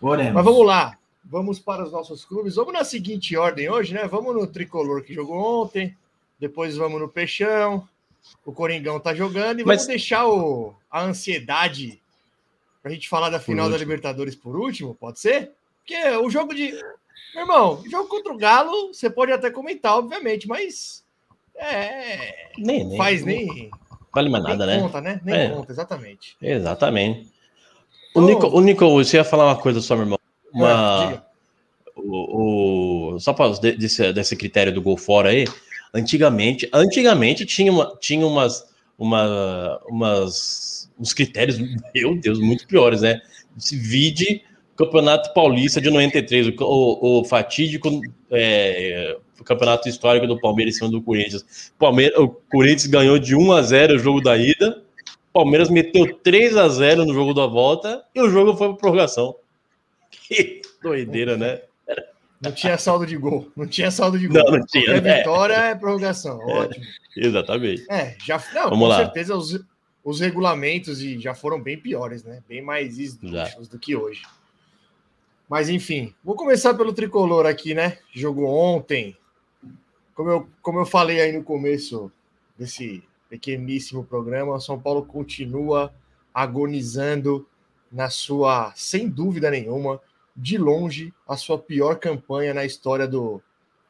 Oremos. 0.00 0.34
Mas 0.34 0.44
vamos 0.44 0.66
lá. 0.66 0.98
Vamos 1.24 1.58
para 1.60 1.84
os 1.84 1.92
nossos 1.92 2.24
clubes. 2.24 2.56
Vamos 2.56 2.72
na 2.72 2.84
seguinte 2.84 3.36
ordem 3.36 3.70
hoje, 3.70 3.94
né? 3.94 4.06
Vamos 4.08 4.34
no 4.34 4.46
Tricolor 4.46 5.02
que 5.02 5.14
jogou 5.14 5.62
ontem. 5.62 5.96
Depois 6.38 6.76
vamos 6.76 7.00
no 7.00 7.08
Peixão. 7.08 7.88
O 8.44 8.52
Coringão 8.52 8.98
tá 9.00 9.14
jogando. 9.14 9.60
E 9.60 9.62
vamos 9.62 9.82
Mas- 9.82 9.86
deixar 9.86 10.26
o, 10.26 10.74
a 10.90 11.02
ansiedade 11.02 12.01
pra 12.82 12.90
gente 12.92 13.08
falar 13.08 13.30
da 13.30 13.38
final 13.40 13.70
da. 13.70 13.76
Libertadores 13.76 14.34
por 14.34 14.56
último, 14.56 14.94
pode 14.94 15.20
ser? 15.20 15.52
Porque 15.78 15.96
o 16.16 16.28
jogo 16.30 16.54
de. 16.54 16.72
Meu 17.34 17.42
irmão, 17.44 17.82
jogo 17.90 18.08
contra 18.08 18.32
o 18.32 18.36
Galo, 18.36 18.92
você 18.92 19.08
pode 19.08 19.32
até 19.32 19.50
comentar, 19.50 19.96
obviamente, 19.96 20.46
mas. 20.46 21.02
É. 21.54 22.50
Nem, 22.58 22.84
nem 22.84 22.96
faz 22.98 23.24
nem. 23.24 23.70
vale 24.12 24.28
mais 24.28 24.42
nem 24.44 24.52
nada, 24.52 24.66
né? 24.66 24.80
conta, 24.80 25.00
né? 25.00 25.20
Nem 25.24 25.34
É. 25.34 25.48
conta, 25.50 25.72
exatamente. 25.72 26.36
Exatamente. 26.42 27.30
O 28.14 28.20
Ô. 28.20 28.26
Nico, 28.26 28.46
o 28.48 28.60
Nico, 28.60 28.90
você 28.90 29.16
ia 29.18 29.24
falar 29.24 29.46
uma 29.46 29.56
coisa 29.56 29.80
só, 29.80 29.94
meu 29.94 30.04
irmão. 30.04 30.18
Uma, 30.52 31.06
diga. 31.06 31.26
o, 31.96 33.14
o- 33.14 33.20
só 33.20 33.32
para 33.32 33.50
desse, 33.58 34.12
desse 34.12 34.36
critério 34.36 34.72
do 34.72 34.82
gol 34.82 34.96
fora 34.98 35.30
aí, 35.30 35.46
antigamente, 35.94 36.68
antigamente 36.72 37.46
tinha, 37.46 37.72
uma, 37.72 37.96
tinha 38.00 38.26
umas, 38.26 38.66
uma, 38.98 39.80
umas 39.86 40.81
uns 40.98 41.12
critérios, 41.12 41.58
meu 41.94 42.14
Deus, 42.16 42.38
muito 42.38 42.66
piores, 42.66 43.02
né? 43.02 43.20
Se 43.58 43.76
vide 43.76 44.42
Campeonato 44.76 45.32
Paulista 45.34 45.80
de 45.80 45.90
93, 45.90 46.48
o, 46.48 46.54
o, 46.60 47.20
o 47.20 47.24
fatídico 47.24 48.00
é, 48.30 49.16
Campeonato 49.44 49.88
Histórico 49.88 50.26
do 50.26 50.40
Palmeiras 50.40 50.74
em 50.74 50.78
cima 50.78 50.90
do 50.90 51.02
Corinthians. 51.02 51.72
Palmeiras, 51.78 52.18
o 52.18 52.28
Corinthians 52.28 52.86
ganhou 52.86 53.18
de 53.18 53.34
1 53.34 53.52
a 53.52 53.62
0 53.62 53.94
o 53.94 53.98
jogo 53.98 54.20
da 54.20 54.36
ida, 54.36 54.82
Palmeiras 55.32 55.68
meteu 55.68 56.14
3 56.14 56.56
a 56.56 56.68
0 56.68 57.04
no 57.04 57.14
jogo 57.14 57.34
da 57.34 57.46
volta 57.46 58.04
e 58.14 58.20
o 58.20 58.28
jogo 58.28 58.56
foi 58.56 58.68
para 58.68 58.76
prorrogação. 58.76 59.34
Que 60.10 60.62
doideira, 60.82 61.36
né? 61.36 61.60
Não 62.40 62.50
tinha 62.50 62.76
saldo 62.76 63.06
de 63.06 63.16
gol. 63.16 63.48
Não 63.56 63.66
tinha 63.66 63.90
saldo 63.90 64.18
de 64.18 64.26
gol. 64.26 64.42
Não, 64.42 64.58
não 64.58 64.66
tinha, 64.66 64.84
Qualquer 64.84 65.02
né? 65.02 65.18
vitória 65.18 65.54
é 65.54 65.74
prorrogação. 65.76 66.38
Ótimo. 66.38 66.84
Exatamente. 67.16 67.86
É, 67.88 68.16
já. 68.26 68.42
Não, 68.52 68.70
Vamos 68.70 68.78
com 68.80 68.86
lá. 68.86 68.96
certeza 68.96 69.36
os, 69.36 69.60
os 70.04 70.20
regulamentos 70.20 71.00
e 71.00 71.18
já 71.18 71.34
foram 71.34 71.60
bem 71.60 71.78
piores, 71.78 72.24
né? 72.24 72.42
Bem 72.48 72.62
mais 72.62 72.98
esdrúxulos 72.98 73.68
do 73.68 73.78
que 73.78 73.94
hoje. 73.94 74.22
Mas 75.48 75.68
enfim, 75.68 76.14
vou 76.24 76.34
começar 76.34 76.74
pelo 76.74 76.92
tricolor 76.92 77.46
aqui, 77.46 77.74
né? 77.74 77.98
Jogo 78.12 78.44
ontem. 78.44 79.16
Como 80.14 80.30
eu, 80.30 80.48
como 80.60 80.78
eu 80.78 80.86
falei 80.86 81.20
aí 81.20 81.32
no 81.32 81.44
começo 81.44 82.10
desse 82.58 83.02
pequeníssimo 83.28 84.04
programa, 84.04 84.60
São 84.60 84.78
Paulo 84.78 85.04
continua 85.04 85.92
agonizando 86.34 87.46
na 87.90 88.08
sua, 88.08 88.72
sem 88.74 89.08
dúvida 89.08 89.50
nenhuma, 89.50 90.00
de 90.34 90.56
longe, 90.56 91.12
a 91.28 91.36
sua 91.36 91.58
pior 91.58 91.98
campanha 91.98 92.54
na 92.54 92.64
história 92.64 93.06
do, 93.06 93.42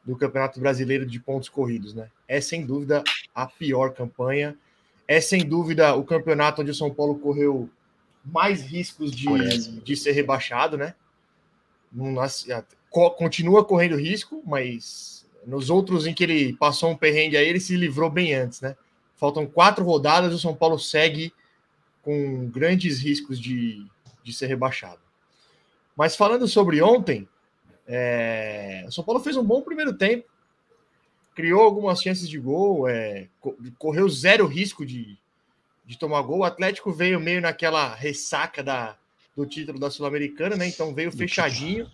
do 0.03 0.15
Campeonato 0.15 0.59
Brasileiro 0.59 1.05
de 1.05 1.19
pontos 1.19 1.47
corridos, 1.47 1.93
né? 1.93 2.09
É 2.27 2.41
sem 2.41 2.65
dúvida 2.65 3.03
a 3.33 3.47
pior 3.47 3.93
campanha. 3.93 4.57
É 5.13 5.21
sem 5.21 5.45
dúvida 5.45 5.93
o 5.93 6.03
campeonato 6.03 6.63
onde 6.63 6.71
o 6.71 6.73
São 6.75 6.91
Paulo 6.91 7.19
correu 7.19 7.69
mais 8.25 8.63
riscos 8.63 9.11
de, 9.11 9.27
de 9.83 9.95
ser 9.95 10.13
rebaixado, 10.13 10.75
né? 10.75 10.95
Não 11.91 12.15
continua 13.15 13.63
correndo 13.63 13.95
risco, 13.95 14.41
mas 14.43 15.23
nos 15.45 15.69
outros 15.69 16.07
em 16.07 16.15
que 16.15 16.23
ele 16.23 16.53
passou 16.53 16.89
um 16.89 16.97
perrengue 16.97 17.37
aí, 17.37 17.47
ele 17.47 17.59
se 17.59 17.77
livrou 17.77 18.09
bem 18.09 18.33
antes, 18.33 18.59
né? 18.59 18.75
Faltam 19.15 19.45
quatro 19.45 19.85
rodadas 19.85 20.31
e 20.31 20.35
o 20.35 20.39
São 20.39 20.55
Paulo 20.55 20.79
segue 20.79 21.31
com 22.01 22.49
grandes 22.49 22.99
riscos 22.99 23.39
de, 23.39 23.85
de 24.23 24.33
ser 24.33 24.47
rebaixado. 24.47 24.99
Mas 25.95 26.15
falando 26.15 26.47
sobre 26.47 26.81
ontem, 26.81 27.29
é, 27.87 28.83
o 28.87 28.91
São 28.91 29.03
Paulo 29.03 29.21
fez 29.21 29.37
um 29.37 29.43
bom 29.43 29.61
primeiro 29.61 29.93
tempo, 29.93 30.25
criou 31.35 31.61
algumas 31.61 32.01
chances 32.01 32.29
de 32.29 32.39
gol, 32.39 32.87
é, 32.87 33.27
co- 33.39 33.55
correu 33.77 34.07
zero 34.09 34.45
risco 34.45 34.85
de, 34.85 35.17
de 35.85 35.97
tomar 35.97 36.21
gol. 36.21 36.39
O 36.39 36.43
Atlético 36.43 36.91
veio 36.91 37.19
meio 37.19 37.41
naquela 37.41 37.93
ressaca 37.93 38.63
da, 38.63 38.95
do 39.35 39.45
título 39.45 39.79
da 39.79 39.89
Sul-Americana, 39.89 40.55
né? 40.55 40.67
Então 40.67 40.93
veio 40.93 41.11
fechadinho. 41.11 41.89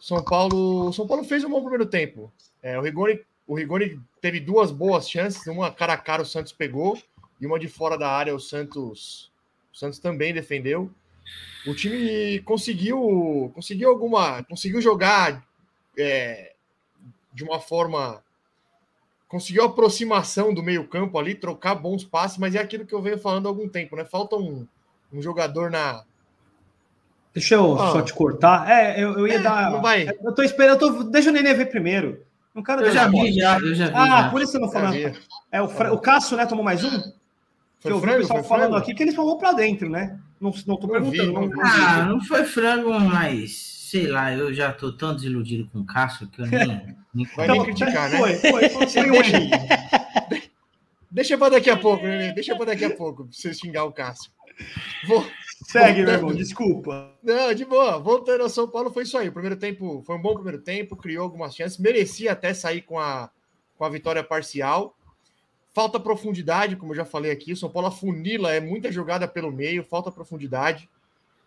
São 0.00 0.22
Paulo, 0.22 0.92
São 0.92 1.06
Paulo 1.06 1.24
fez 1.24 1.44
um 1.44 1.50
bom 1.50 1.60
primeiro 1.60 1.86
tempo. 1.86 2.32
É, 2.62 2.78
o 2.78 2.82
Rigoni, 2.82 3.20
o 3.46 3.54
Rigoni 3.54 4.00
teve 4.20 4.40
duas 4.40 4.70
boas 4.70 5.08
chances, 5.08 5.46
uma 5.46 5.70
cara 5.70 5.92
a 5.92 5.98
cara 5.98 6.22
o 6.22 6.26
Santos 6.26 6.52
pegou 6.52 7.00
e 7.40 7.46
uma 7.46 7.58
de 7.58 7.68
fora 7.68 7.96
da 7.96 8.08
área 8.10 8.34
o 8.34 8.40
Santos, 8.40 9.30
o 9.72 9.76
Santos 9.76 9.98
também 9.98 10.34
defendeu. 10.34 10.90
O 11.66 11.74
time 11.74 12.40
conseguiu, 12.40 13.52
conseguiu 13.54 13.90
alguma, 13.90 14.42
conseguiu 14.42 14.80
jogar 14.80 15.46
é, 15.96 16.51
de 17.32 17.44
uma 17.44 17.58
forma, 17.60 18.22
conseguiu 19.28 19.64
aproximação 19.64 20.52
do 20.52 20.62
meio 20.62 20.86
campo 20.86 21.18
ali, 21.18 21.34
trocar 21.34 21.74
bons 21.74 22.04
passes, 22.04 22.38
mas 22.38 22.54
é 22.54 22.58
aquilo 22.60 22.84
que 22.86 22.94
eu 22.94 23.00
venho 23.02 23.18
falando 23.18 23.46
há 23.46 23.48
algum 23.48 23.68
tempo, 23.68 23.96
né? 23.96 24.04
Falta 24.04 24.36
um, 24.36 24.66
um 25.12 25.22
jogador 25.22 25.70
na, 25.70 26.04
Deixa 27.34 27.54
eu 27.54 27.80
Ah. 27.80 27.92
só 27.92 28.02
te 28.02 28.12
cortar. 28.12 28.68
É, 28.70 29.02
eu, 29.02 29.18
eu 29.18 29.26
ia 29.26 29.36
É, 29.36 29.38
dar. 29.38 29.70
não 29.70 29.80
vai. 29.80 30.06
Eu 30.22 30.34
tô 30.34 30.42
esperando. 30.42 30.84
Eu 30.84 30.96
tô... 30.96 31.04
Deixa 31.04 31.30
o 31.30 31.32
Nenê 31.32 31.54
ver 31.54 31.64
primeiro. 31.70 32.22
Não 32.54 32.62
quero 32.62 32.82
Eu 32.82 32.88
dar 32.88 32.92
já 32.92 33.08
vi, 33.08 33.32
já, 33.32 33.58
eu 33.58 33.74
já 33.74 33.86
vi. 33.86 33.92
Ah, 33.96 34.06
já. 34.24 34.28
por 34.30 34.42
isso 34.42 34.56
eu 34.58 34.60
não 34.60 34.70
falando. 34.70 34.92
vi. 34.92 35.18
É, 35.50 35.62
o, 35.62 35.66
Fra... 35.66 35.94
o 35.94 35.98
Cássio, 35.98 36.36
né, 36.36 36.44
tomou 36.44 36.62
mais 36.62 36.84
um? 36.84 36.90
Que 36.90 37.08
Foi 37.80 37.92
eu 37.92 37.96
vi 38.00 38.02
o 38.04 38.06
frango? 38.06 38.20
pessoal 38.20 38.44
falando 38.44 38.62
frango? 38.72 38.76
aqui 38.76 38.94
que 38.94 39.02
eles 39.02 39.14
tomou 39.14 39.38
pra 39.38 39.52
dentro, 39.54 39.88
né? 39.88 40.20
Não, 40.38 40.52
não 40.66 40.76
tô 40.76 40.86
Não 40.86 41.04
vi, 41.10 41.16
perguntando. 41.16 41.32
não 41.32 41.40
não- 41.56 41.72
vi. 41.72 41.80
Ah, 41.82 42.04
não 42.04 42.20
foi 42.20 42.44
frango, 42.44 43.00
mas 43.00 43.71
sei 43.92 44.06
lá, 44.06 44.32
eu 44.32 44.54
já 44.54 44.72
tô 44.72 44.90
tão 44.90 45.14
desiludido 45.14 45.68
com 45.70 45.80
o 45.80 45.84
Cássio 45.84 46.26
que 46.28 46.40
eu 46.40 46.46
nem. 46.46 46.96
nem 47.14 47.26
Vai 47.36 47.46
nem 47.46 47.62
criticar, 47.62 48.08
né? 48.10 48.16
Foi, 48.16 48.34
foi, 48.36 48.68
foi, 48.70 48.86
foi 48.88 49.08
um 49.10 49.12
Deixa- 49.12 49.36
errinho. 49.36 49.50
Deixa 51.10 51.36
pra 51.36 51.50
daqui 51.50 51.68
a 51.68 51.76
pouco, 51.76 52.02
Nenê. 52.02 52.32
Deixa 52.32 52.56
pra 52.56 52.64
daqui 52.64 52.86
a 52.86 52.96
pouco, 52.96 53.24
pra 53.24 53.32
você 53.32 53.52
xingar 53.52 53.84
o 53.84 53.92
Cássio. 53.92 54.32
Vou... 55.06 55.26
Segue, 55.66 55.98
meu 55.98 56.06
Voltando. 56.06 56.18
irmão, 56.18 56.34
desculpa. 56.34 57.12
Não, 57.22 57.52
de 57.54 57.64
boa. 57.66 57.98
Voltando 57.98 58.42
ao 58.42 58.48
São 58.48 58.66
Paulo, 58.66 58.90
foi 58.90 59.02
isso 59.02 59.16
aí. 59.18 59.28
O 59.28 59.32
primeiro 59.32 59.56
tempo 59.56 60.02
foi 60.06 60.16
um 60.16 60.22
bom 60.22 60.34
primeiro 60.34 60.60
tempo, 60.60 60.96
criou 60.96 61.22
algumas 61.24 61.54
chances, 61.54 61.78
merecia 61.78 62.32
até 62.32 62.52
sair 62.54 62.80
com 62.80 62.98
a, 62.98 63.30
com 63.76 63.84
a 63.84 63.88
vitória 63.90 64.24
parcial. 64.24 64.96
Falta 65.74 66.00
profundidade, 66.00 66.76
como 66.76 66.92
eu 66.92 66.96
já 66.96 67.04
falei 67.04 67.30
aqui. 67.30 67.52
O 67.52 67.56
São 67.56 67.70
Paulo 67.70 67.88
afunila, 67.88 68.52
é 68.52 68.60
muita 68.60 68.90
jogada 68.90 69.28
pelo 69.28 69.52
meio, 69.52 69.84
falta 69.84 70.10
profundidade. 70.10 70.88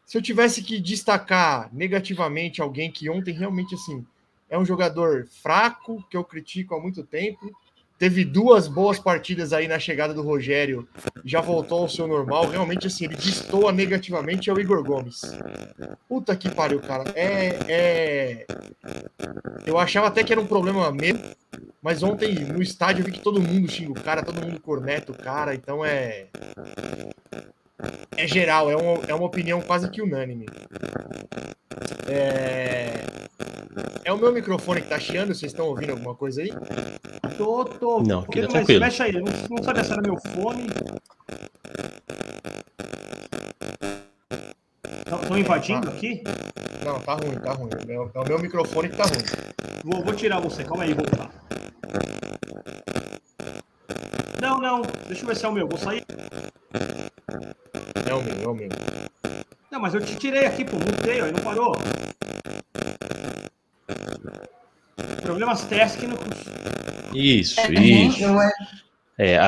Se 0.06 0.18
eu 0.18 0.22
tivesse 0.22 0.62
que 0.62 0.80
destacar 0.80 1.70
negativamente 1.74 2.62
alguém 2.62 2.92
que 2.92 3.10
ontem 3.10 3.34
realmente 3.34 3.76
assim 3.76 4.06
é 4.50 4.58
um 4.58 4.66
jogador 4.66 5.28
fraco, 5.42 6.04
que 6.10 6.16
eu 6.16 6.24
critico 6.24 6.76
há 6.76 6.80
muito 6.80 7.04
tempo, 7.04 7.52
teve 7.98 8.24
duas 8.24 8.68
boas 8.68 9.00
partidas 9.00 9.54
aí 9.54 9.68
na 9.68 9.80
chegada 9.80 10.14
do 10.14 10.22
Rogério, 10.22 10.88
já 11.24 11.42
voltou 11.42 11.82
ao 11.82 11.90
seu 11.90 12.08
normal. 12.08 12.48
Realmente, 12.48 12.88
assim, 12.88 13.06
ele 13.06 13.16
destoa 13.16 13.72
negativamente 13.72 14.50
é 14.50 14.54
o 14.54 14.60
Igor 14.60 14.84
Gomes. 14.84 15.22
Puta 16.08 16.36
que 16.36 16.50
pariu, 16.50 16.80
cara. 16.80 17.12
É, 17.16 17.58
é... 17.68 18.46
Eu 19.66 19.80
achava 19.80 20.08
até 20.08 20.24
que 20.24 20.32
era 20.32 20.42
um 20.42 20.48
problema 20.48 20.92
meu, 20.92 21.18
mas 21.82 22.04
ontem 22.04 22.36
no 22.36 22.62
estádio 22.62 23.02
eu 23.02 23.06
vi 23.06 23.14
que 23.14 23.22
todo 23.22 23.42
mundo 23.42 23.72
xinga 23.72 23.92
o 23.92 24.04
cara, 24.04 24.24
todo 24.24 24.42
mundo 24.42 24.60
corneta 24.60 25.12
o 25.12 25.18
cara, 25.18 25.56
então 25.56 25.84
é. 25.84 26.28
É 28.18 28.28
geral, 28.28 28.72
é 28.72 28.76
uma, 28.76 29.04
é 29.08 29.14
uma 29.14 29.26
opinião 29.26 29.62
quase 29.62 29.90
que 29.90 30.02
unânime. 30.02 30.46
É... 32.08 33.04
é 34.04 34.14
o 34.14 34.18
meu 34.18 34.32
microfone 34.32 34.82
que 34.82 34.88
tá 34.88 35.00
chiando, 35.00 35.34
vocês 35.34 35.52
estão 35.52 35.68
ouvindo 35.68 35.92
alguma 35.92 36.16
coisa 36.16 36.42
aí? 36.42 36.52
Tô, 37.38 37.66
tô. 37.66 38.02
Não, 38.02 38.20
aqui 38.22 38.42
tá 38.42 38.48
tranquilo. 38.48 38.80
Mexe 38.80 39.04
aí, 39.04 39.12
não, 39.12 39.24
não 39.50 39.64
sabia 39.64 39.84
se 39.84 39.92
era 39.92 40.02
meu 40.02 40.18
fone. 40.18 40.68
Estão 45.06 45.38
invadindo 45.38 45.90
aqui? 45.90 46.24
Não, 46.86 47.00
tá 47.00 47.16
ruim, 47.16 47.36
tá 47.36 47.52
ruim. 47.54 47.70
É 47.88 48.00
o 48.00 48.12
é 48.14 48.20
o 48.20 48.28
meu 48.28 48.40
microfone 48.40 48.90
que 48.90 48.96
tá 48.96 49.04
ruim. 49.04 49.24
Vou, 49.84 50.04
vou 50.04 50.14
tirar 50.14 50.40
você, 50.40 50.64
calma 50.64 50.84
aí, 50.84 50.94
vou 50.94 51.06
voltar. 51.06 51.32
Não, 54.40 54.60
não, 54.60 54.82
deixa 55.08 55.24
eu 55.24 55.28
ver 55.28 55.36
se 55.36 55.46
é 55.46 55.50
o 55.50 55.52
meu. 55.52 55.68
Vou 55.68 55.78
sair. 55.78 56.06
É 58.08 58.14
o 58.14 58.22
meu, 58.22 58.44
é 58.44 58.48
o 58.48 58.54
meu. 58.54 58.70
Não, 59.72 59.75
mas 59.86 59.94
eu 59.94 60.02
te 60.02 60.16
tirei 60.16 60.48
aqui, 60.48 60.66
pô, 60.66 60.78
mutei, 60.78 61.22
ó, 61.22 61.28
e 61.28 61.32
não 61.32 61.40
parou. 61.42 61.78
Problemas 65.22 65.64
técnicos. 65.66 66.26
Isso, 67.14 67.60
É, 67.62 67.72
isso. 67.74 68.24
eu- 68.24 68.40
É, 69.18 69.38
ac- 69.38 69.46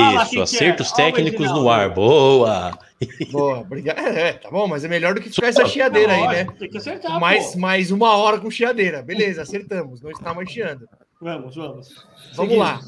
Ah 0.00 0.14
isso, 0.14 0.24
que 0.26 0.30
que 0.30 0.38
é? 0.38 0.42
acertos 0.42 0.92
técnicos 0.92 1.40
Reginaldo. 1.40 1.62
no 1.64 1.70
ar. 1.70 1.90
Boa! 1.90 2.78
Boa, 3.32 3.58
obrigado. 3.58 3.98
É, 3.98 4.28
é, 4.28 4.32
tá 4.34 4.48
bom, 4.48 4.68
mas 4.68 4.84
é 4.84 4.88
melhor 4.88 5.12
do 5.14 5.20
que 5.20 5.28
ficar 5.30 5.48
essa 5.48 5.66
chiadeira 5.66 6.12
aí, 6.12 6.26
né? 6.28 6.46
Tem 6.56 6.70
que 6.70 6.78
acertar, 6.78 7.18
Mais, 7.18 7.52
pô. 7.54 7.58
mais 7.58 7.90
uma 7.90 8.16
hora 8.16 8.38
com 8.38 8.48
chiadeira. 8.48 9.02
Beleza, 9.02 9.42
acertamos. 9.42 10.00
Não 10.00 10.12
está 10.12 10.32
mais 10.32 10.48
chiando. 10.48 10.88
Vamos, 11.20 11.56
vamos. 11.56 11.88
Vamos 12.34 12.56
lá. 12.56 12.80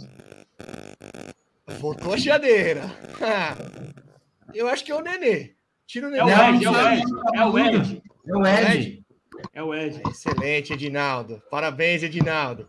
Voltou 1.81 2.15
a 2.15 2.17
chiadeira. 2.17 2.83
Eu 4.55 4.69
acho 4.69 4.85
que 4.85 4.93
é 4.93 4.95
o 4.95 5.01
Nenê. 5.01 5.51
Tira 5.93 6.09
o 6.09 6.15
É 6.15 6.49
Ed, 6.49 6.65
é 6.65 6.71
o 6.71 6.79
Ed, 6.89 7.03
é 7.35 7.45
o 7.45 7.59
Ed, 7.59 8.03
É 8.27 8.35
o 8.35 8.47
Ed. 8.47 9.05
é 9.53 9.63
o 9.63 9.75
Ed. 9.75 10.03
Excelente, 10.09 10.73
Edinaldo. 10.73 11.43
Parabéns, 11.51 12.03
Edinaldo. 12.03 12.67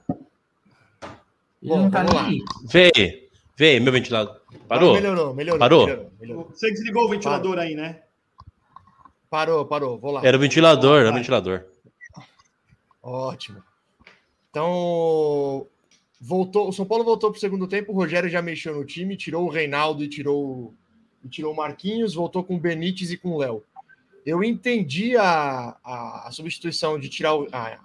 Bom, 1.62 1.90
tá 1.90 2.04
vamos 2.04 2.16
lá. 2.16 2.30
Vê, 2.66 3.30
vê, 3.56 3.80
meu 3.80 3.94
ventilador. 3.94 4.42
Parou? 4.68 4.96
Melhorou, 4.96 5.34
melhorou. 5.34 5.60
Parou? 5.60 5.86
Melhorou, 5.86 6.12
melhorou. 6.20 6.50
Você 6.50 6.70
desligou 6.72 7.06
o 7.06 7.10
ventilador 7.12 7.58
aí, 7.60 7.76
né? 7.76 8.02
Parou, 9.30 9.66
parou. 9.66 9.98
Vou 9.98 10.12
lá. 10.12 10.22
Era 10.22 10.36
o 10.36 10.40
ventilador, 10.42 11.00
era 11.00 11.10
o 11.10 11.14
ventilador. 11.14 11.64
Ótimo. 13.02 13.64
Então, 14.50 15.66
voltou, 16.20 16.68
o 16.68 16.74
São 16.74 16.86
Paulo 16.86 17.06
voltou 17.06 17.32
para 17.32 17.38
o 17.38 17.40
segundo 17.40 17.70
tempo, 17.70 17.94
o 17.94 17.96
Rogério 17.96 18.30
já 18.30 18.42
mexeu 18.42 18.76
no 18.76 18.84
time, 18.84 19.16
tirou 19.16 19.46
o 19.46 19.50
Reinaldo 19.50 20.04
e 20.04 20.10
tirou, 20.10 20.74
e 21.24 21.30
tirou 21.30 21.54
o 21.54 21.56
Marquinhos, 21.56 22.14
voltou 22.14 22.44
com 22.44 22.56
o 22.56 22.60
Benítez 22.60 23.12
e 23.12 23.18
com 23.18 23.30
o 23.32 23.38
Léo. 23.38 23.64
Eu 24.26 24.44
entendi 24.44 25.18
a, 25.18 25.76
a, 25.84 26.28
a 26.28 26.32
substituição 26.32 27.00
de 27.00 27.10
tirar 27.10 27.36
o. 27.36 27.48
a- 27.52 27.80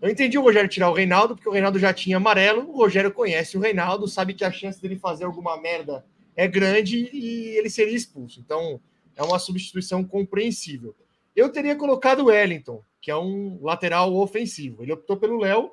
eu 0.00 0.10
entendi 0.10 0.36
o 0.38 0.42
Rogério 0.42 0.68
tirar 0.68 0.90
o 0.90 0.94
Reinaldo, 0.94 1.34
porque 1.34 1.48
o 1.48 1.52
Reinaldo 1.52 1.78
já 1.78 1.92
tinha 1.92 2.18
amarelo, 2.18 2.68
o 2.68 2.76
Rogério 2.76 3.10
conhece 3.12 3.56
o 3.56 3.60
Reinaldo, 3.60 4.06
sabe 4.06 4.34
que 4.34 4.44
a 4.44 4.52
chance 4.52 4.80
dele 4.80 4.96
fazer 4.96 5.24
alguma 5.24 5.58
merda 5.60 6.04
é 6.36 6.46
grande 6.46 7.08
e 7.12 7.56
ele 7.56 7.70
seria 7.70 7.96
expulso. 7.96 8.38
Então, 8.40 8.78
é 9.16 9.22
uma 9.22 9.38
substituição 9.38 10.04
compreensível. 10.04 10.94
Eu 11.34 11.50
teria 11.50 11.74
colocado 11.74 12.20
o 12.20 12.26
Wellington, 12.26 12.82
que 13.00 13.10
é 13.10 13.16
um 13.16 13.58
lateral 13.62 14.14
ofensivo. 14.14 14.82
Ele 14.82 14.92
optou 14.92 15.16
pelo 15.16 15.38
Léo, 15.38 15.72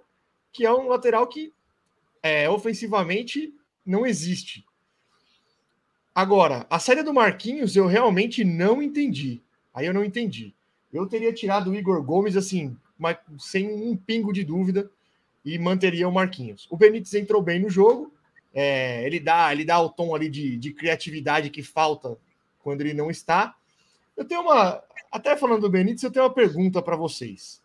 que 0.53 0.65
é 0.65 0.71
um 0.73 0.87
lateral 0.87 1.27
que 1.27 1.51
é, 2.21 2.49
ofensivamente 2.49 3.53
não 3.85 4.05
existe. 4.05 4.65
Agora, 6.15 6.65
a 6.69 6.77
saída 6.77 7.03
do 7.03 7.13
Marquinhos 7.13 7.75
eu 7.75 7.87
realmente 7.87 8.43
não 8.43 8.81
entendi. 8.81 9.41
Aí 9.73 9.85
eu 9.85 9.93
não 9.93 10.03
entendi. 10.03 10.53
Eu 10.91 11.07
teria 11.07 11.33
tirado 11.33 11.71
o 11.71 11.75
Igor 11.75 12.03
Gomes 12.03 12.37
assim, 12.37 12.77
mas 12.97 13.17
sem 13.39 13.67
um 13.67 13.97
pingo 13.97 14.31
de 14.31 14.43
dúvida 14.43 14.89
e 15.43 15.57
manteria 15.57 16.07
o 16.07 16.11
Marquinhos. 16.11 16.67
O 16.69 16.77
Benítez 16.77 17.13
entrou 17.15 17.41
bem 17.41 17.59
no 17.59 17.69
jogo. 17.69 18.13
é, 18.53 19.03
ele 19.05 19.19
dá, 19.19 19.51
ele 19.51 19.65
dá 19.65 19.81
o 19.81 19.89
tom 19.89 20.13
ali 20.13 20.29
de, 20.29 20.55
de 20.57 20.71
criatividade 20.71 21.49
que 21.49 21.63
falta 21.63 22.17
quando 22.59 22.81
ele 22.81 22.93
não 22.93 23.09
está. 23.09 23.55
Eu 24.15 24.23
tenho 24.25 24.41
uma, 24.41 24.83
até 25.11 25.35
falando 25.35 25.61
do 25.61 25.69
Benítez, 25.69 26.03
eu 26.03 26.11
tenho 26.11 26.25
uma 26.25 26.33
pergunta 26.33 26.81
para 26.81 26.95
vocês. 26.95 27.61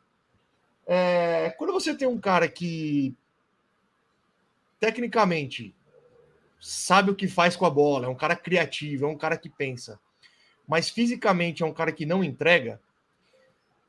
É, 0.86 1.54
quando 1.58 1.74
você 1.74 1.94
tem 1.94 2.08
um 2.08 2.18
cara 2.18 2.48
que 2.48 3.14
tecnicamente 4.80 5.74
sabe 6.60 7.10
o 7.10 7.14
que 7.14 7.28
faz 7.28 7.56
com 7.56 7.66
a 7.66 7.70
bola, 7.70 8.06
é 8.06 8.08
um 8.08 8.14
cara 8.14 8.36
criativo, 8.36 9.04
é 9.04 9.08
um 9.08 9.16
cara 9.16 9.36
que 9.36 9.48
pensa, 9.48 9.98
mas 10.66 10.90
fisicamente 10.90 11.62
é 11.62 11.66
um 11.66 11.72
cara 11.72 11.92
que 11.92 12.04
não 12.04 12.22
entrega, 12.24 12.80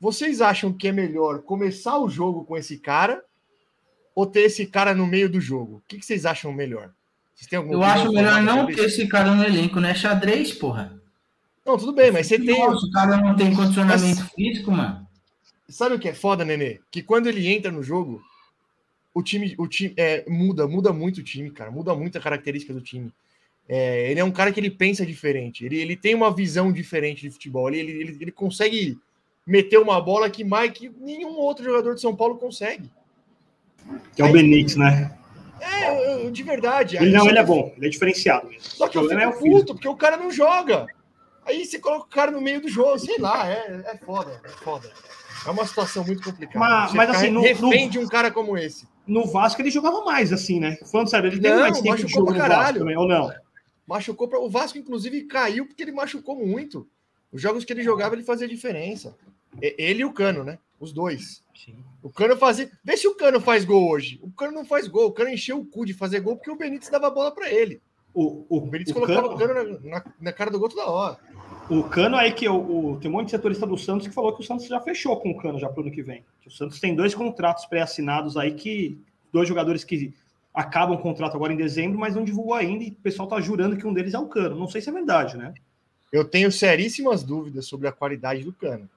vocês 0.00 0.40
acham 0.40 0.72
que 0.72 0.88
é 0.88 0.92
melhor 0.92 1.42
começar 1.42 1.98
o 1.98 2.08
jogo 2.08 2.44
com 2.44 2.56
esse 2.56 2.78
cara 2.78 3.22
ou 4.14 4.26
ter 4.26 4.40
esse 4.40 4.66
cara 4.66 4.94
no 4.94 5.06
meio 5.06 5.28
do 5.28 5.40
jogo? 5.40 5.76
O 5.76 5.82
que 5.86 6.00
vocês 6.00 6.24
acham 6.24 6.52
melhor? 6.52 6.90
Vocês 7.34 7.52
Eu 7.52 7.82
acho 7.82 8.12
melhor 8.12 8.42
não 8.42 8.66
ter 8.66 8.86
esse 8.86 9.06
cara 9.06 9.34
no 9.34 9.44
elenco, 9.44 9.78
né? 9.78 9.94
Xadrez, 9.94 10.52
porra. 10.52 10.98
Não, 11.64 11.76
tudo 11.76 11.92
bem, 11.92 12.10
mas 12.10 12.26
você 12.26 12.38
tem. 12.38 12.58
Nossa, 12.58 12.86
o 12.86 12.90
cara 12.90 13.16
não 13.18 13.36
tem 13.36 13.54
condicionamento 13.54 14.24
físico, 14.34 14.70
mano. 14.70 15.06
Sabe 15.68 15.94
o 15.94 15.98
que 15.98 16.08
é 16.08 16.14
foda, 16.14 16.44
Nenê? 16.44 16.80
Que 16.90 17.02
quando 17.02 17.28
ele 17.28 17.46
entra 17.46 17.70
no 17.70 17.82
jogo, 17.82 18.22
o 19.14 19.22
time, 19.22 19.54
o 19.58 19.66
time 19.66 19.92
é, 19.96 20.24
muda, 20.28 20.66
muda 20.66 20.92
muito 20.92 21.18
o 21.18 21.22
time, 21.22 21.50
cara. 21.50 21.70
Muda 21.70 21.94
muito 21.94 22.16
a 22.18 22.20
característica 22.20 22.72
do 22.72 22.80
time. 22.80 23.12
É, 23.68 24.10
ele 24.10 24.20
é 24.20 24.24
um 24.24 24.30
cara 24.30 24.50
que 24.52 24.58
ele 24.58 24.70
pensa 24.70 25.06
diferente. 25.06 25.64
Ele, 25.64 25.78
ele 25.80 25.96
tem 25.96 26.14
uma 26.14 26.34
visão 26.34 26.72
diferente 26.72 27.22
de 27.22 27.30
futebol. 27.30 27.68
Ele, 27.68 27.78
ele, 27.78 28.18
ele, 28.20 28.32
consegue 28.32 28.98
meter 29.46 29.78
uma 29.78 30.00
bola 30.00 30.28
que 30.30 30.42
mais 30.44 30.72
que 30.72 30.90
nenhum 31.00 31.36
outro 31.36 31.64
jogador 31.64 31.94
de 31.94 32.00
São 32.00 32.14
Paulo 32.14 32.36
consegue. 32.36 32.90
Que 34.14 34.22
é 34.22 34.24
o 34.24 34.32
Benítez, 34.32 34.76
né? 34.76 35.16
É, 35.60 36.24
eu- 36.24 36.30
de 36.30 36.42
verdade. 36.42 36.96
Ele 36.96 37.10
não, 37.10 37.28
ele 37.28 37.38
é 37.38 37.44
bom, 37.44 37.72
ele 37.76 37.86
é 37.86 37.90
diferenciado 37.90 38.48
mesmo. 38.48 38.62
Só 38.62 38.88
que 38.88 38.96
eu 38.96 39.08
fico 39.08 39.20
é 39.20 39.30
puto, 39.32 39.74
porque 39.74 39.88
o 39.88 39.96
cara 39.96 40.16
não 40.16 40.30
joga. 40.30 40.86
Aí 41.44 41.64
você 41.64 41.78
coloca 41.78 42.04
o 42.06 42.08
cara 42.08 42.30
no 42.30 42.40
meio 42.40 42.60
do 42.60 42.68
jogo, 42.68 42.98
sei 42.98 43.18
lá, 43.18 43.48
é, 43.50 43.82
é 43.86 43.96
foda, 43.98 44.40
é 44.44 44.48
foda. 44.48 44.90
É 45.46 45.50
uma 45.50 45.66
situação 45.66 46.04
muito 46.04 46.22
complicada. 46.22 46.58
Mas- 46.58 46.92
mas 46.92 47.10
assim, 47.10 47.30
no- 47.30 47.40
refém 47.40 47.86
no- 47.86 47.90
de 47.90 47.98
um 47.98 48.06
cara 48.06 48.30
como 48.30 48.56
esse. 48.56 48.86
No 49.10 49.26
Vasco 49.26 49.60
ele 49.60 49.70
jogava 49.70 50.04
mais, 50.04 50.32
assim, 50.32 50.60
né? 50.60 50.76
Falando 50.90 51.08
sério, 51.10 51.28
ele 51.28 51.40
tem 51.40 51.50
Não, 51.50 51.60
mais 51.60 51.72
tempo 51.80 51.96
de 51.96 52.02
machucou 52.04 52.10
jogo 52.10 52.26
pra 52.26 52.34
no 52.34 52.38
Vasco 52.40 52.56
caralho. 52.58 52.78
também, 52.78 52.96
ou 52.96 53.08
não? 53.08 53.32
Machucou 53.86 54.28
para 54.28 54.38
o 54.38 54.48
Vasco, 54.48 54.78
inclusive, 54.78 55.22
caiu 55.24 55.66
porque 55.66 55.82
ele 55.82 55.92
machucou 55.92 56.36
muito. 56.36 56.86
Os 57.32 57.40
jogos 57.42 57.64
que 57.64 57.72
ele 57.72 57.82
jogava, 57.82 58.14
ele 58.14 58.22
fazia 58.24 58.46
diferença. 58.46 59.16
Ele 59.60 60.02
e 60.02 60.04
o 60.04 60.12
Cano, 60.12 60.44
né? 60.44 60.58
Os 60.78 60.92
dois. 60.92 61.42
O 62.02 62.08
Cano 62.10 62.36
fazia. 62.36 62.70
Vê 62.84 62.96
se 62.96 63.06
o 63.08 63.14
Cano 63.14 63.40
faz 63.40 63.64
gol 63.64 63.90
hoje. 63.90 64.18
O 64.22 64.30
Cano 64.30 64.52
não 64.52 64.64
faz 64.64 64.86
gol. 64.88 65.08
O 65.08 65.12
Cano 65.12 65.28
encheu 65.30 65.58
o 65.58 65.66
cu 65.66 65.84
de 65.84 65.92
fazer 65.92 66.20
gol 66.20 66.36
porque 66.36 66.50
o 66.50 66.56
Benítez 66.56 66.88
dava 66.88 67.08
a 67.08 67.10
bola 67.10 67.30
para 67.32 67.50
ele. 67.50 67.80
O, 68.14 68.46
o, 68.48 68.56
O 68.58 68.60
Benítez 68.62 68.96
o 68.96 69.00
colocava 69.00 69.28
Cano, 69.28 69.34
o 69.34 69.38
Cano 69.38 69.78
na, 69.82 69.90
na- 69.98 70.04
na 70.20 70.32
cara 70.32 70.50
do 70.50 70.58
gol 70.58 70.68
toda 70.68 70.86
hora. 70.86 71.18
O 71.70 71.84
Cano 71.84 72.16
aí 72.16 72.32
que 72.32 72.48
o, 72.48 72.92
o- 72.92 72.96
tem 73.00 73.10
um 73.10 73.14
monte 73.14 73.26
de 73.26 73.30
setorista 73.32 73.66
do 73.66 73.78
Santos 73.78 74.06
que 74.08 74.14
falou 74.14 74.34
que 74.34 74.42
o 74.42 74.44
Santos 74.44 74.66
já 74.66 74.80
fechou 74.80 75.16
com 75.20 75.30
o 75.30 75.36
Cano 75.36 75.58
já 75.58 75.68
pro 75.68 75.82
ano 75.82 75.90
que 75.92 76.02
vem. 76.02 76.24
O 76.46 76.50
Santos 76.50 76.80
tem 76.80 76.94
dois 76.94 77.14
contratos 77.14 77.64
pré-assinados 77.66 78.36
aí 78.36 78.52
que 78.54 79.00
dois 79.32 79.48
jogadores 79.48 79.84
que 79.84 80.12
acabam 80.52 80.96
o 80.96 81.00
contrato 81.00 81.36
agora 81.36 81.52
em 81.52 81.56
dezembro, 81.56 81.98
mas 81.98 82.14
não 82.16 82.24
divulgou 82.24 82.54
ainda 82.54 82.82
e 82.84 82.88
o 82.88 82.94
pessoal 82.96 83.28
tá 83.28 83.40
jurando 83.40 83.76
que 83.76 83.86
um 83.86 83.94
deles 83.94 84.14
é 84.14 84.18
o 84.18 84.26
Cano. 84.26 84.56
Não 84.56 84.66
sei 84.68 84.80
se 84.80 84.90
é 84.90 84.92
verdade, 84.92 85.36
né? 85.36 85.54
Eu 86.12 86.24
tenho 86.24 86.50
seríssimas 86.50 87.22
dúvidas 87.22 87.66
sobre 87.66 87.86
a 87.86 87.92
qualidade 87.92 88.42
do 88.42 88.52
Cano. 88.52 88.90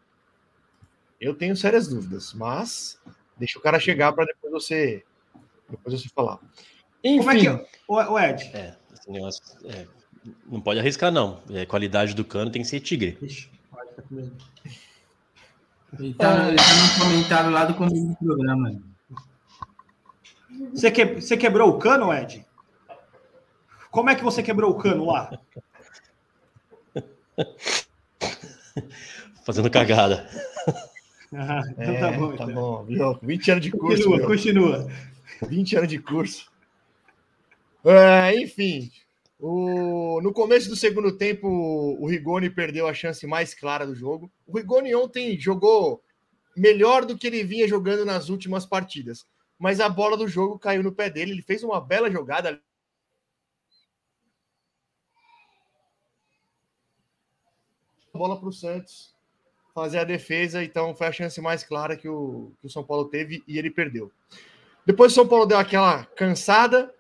Eu 1.22 1.36
tenho 1.36 1.56
sérias 1.56 1.88
dúvidas, 1.88 2.34
mas 2.34 3.00
deixa 3.38 3.60
o 3.60 3.62
cara 3.62 3.80
chegar 3.80 4.12
para 4.14 4.26
depois 4.26 4.52
você 4.52 5.04
depois 5.70 6.02
você 6.02 6.10
falar. 6.10 6.40
Enfim, 7.04 7.18
Como 7.20 7.32
é 7.32 7.40
que. 7.40 7.48
Ô, 7.88 7.96
ô, 7.96 8.20
Ed. 8.20 8.44
É, 8.54 8.76
esse 8.94 9.12
negócio. 9.12 9.42
é, 9.66 9.86
não 10.50 10.62
pode 10.62 10.80
arriscar, 10.80 11.12
não. 11.12 11.42
É, 11.50 11.66
qualidade 11.66 12.14
do 12.14 12.24
cano 12.24 12.52
tem 12.52 12.62
que 12.62 12.68
ser 12.68 12.80
tigre. 12.80 13.18
Ixi, 13.22 13.50
pode 13.70 13.90
tá. 13.92 14.04
Ele 16.00 16.14
tá, 16.14 16.50
ele 16.50 16.58
tá 16.58 16.64
no 16.64 17.04
comentário 17.04 17.52
lá 17.52 17.66
do 17.66 17.74
começo 17.76 18.08
do 18.08 18.16
programa. 18.16 18.82
Você, 20.74 20.92
que, 20.92 21.06
você 21.06 21.38
quebrou 21.38 21.70
o 21.70 21.78
cano, 21.78 22.12
Ed? 22.14 22.46
Como 23.92 24.10
é 24.10 24.16
que 24.16 24.24
você 24.24 24.42
quebrou 24.42 24.72
o 24.72 24.76
cano 24.76 25.06
lá? 25.06 25.38
Fazendo 29.46 29.70
cagada. 29.70 30.28
Ah, 31.34 31.62
então 31.78 31.94
é, 31.94 32.00
tá 32.00 32.12
bom. 32.12 32.36
tá 32.36 32.44
então. 32.44 32.54
bom, 32.54 32.84
viu? 32.84 33.20
20 33.22 33.52
anos 33.52 33.64
de 33.64 33.72
curso, 33.72 34.04
Continua, 34.04 34.18
meu. 34.18 34.28
continua. 34.28 34.88
20 35.48 35.76
anos 35.76 35.90
de 35.90 36.00
curso. 36.00 36.52
É, 37.86 38.42
enfim, 38.42 38.90
o- 39.40 40.22
no 40.22 40.32
começo 40.32 40.70
do 40.70 40.76
segundo 40.76 41.18
tempo, 41.18 41.48
o 41.48 42.08
Rigoni 42.08 42.50
perdeu 42.50 42.88
a 42.88 42.94
chance 42.94 43.26
mais 43.28 43.54
clara 43.54 43.86
do 43.86 43.96
jogo. 43.96 44.32
O 44.48 44.58
Rigoni 44.58 44.94
ontem 44.96 45.38
jogou 45.40 46.04
melhor 46.56 47.06
do 47.06 47.18
que 47.18 47.28
ele 47.28 47.44
vinha 47.44 47.68
jogando 47.68 48.06
nas 48.06 48.30
últimas 48.30 48.66
partidas, 48.66 49.26
mas 49.58 49.80
a 49.80 49.90
bola 49.90 50.16
do 50.16 50.28
jogo 50.28 50.60
caiu 50.60 50.84
no 50.84 50.92
pé 50.94 51.10
dele. 51.10 51.32
Ele 51.32 51.42
fez 51.42 51.64
uma 51.64 51.82
bela 51.82 52.10
jogada. 52.10 52.62
Bola 58.14 58.40
para 58.40 58.50
o 58.50 58.54
Santos 58.54 59.14
fazer 59.74 59.98
a 59.98 60.04
defesa, 60.04 60.64
então 60.64 60.96
foi 60.96 61.08
a 61.08 61.12
chance 61.12 61.42
mais 61.42 61.64
clara 61.64 61.98
que 61.98 62.08
o, 62.08 62.52
que 62.62 62.68
o 62.68 62.70
São 62.70 62.84
Paulo 62.84 63.06
teve 63.06 63.44
e 63.48 63.58
ele 63.58 63.72
perdeu. 63.72 64.12
Depois 64.86 65.12
o 65.12 65.16
São 65.16 65.28
Paulo 65.28 65.48
deu 65.48 65.58
aquela 65.58 66.06
cansada, 66.06 66.94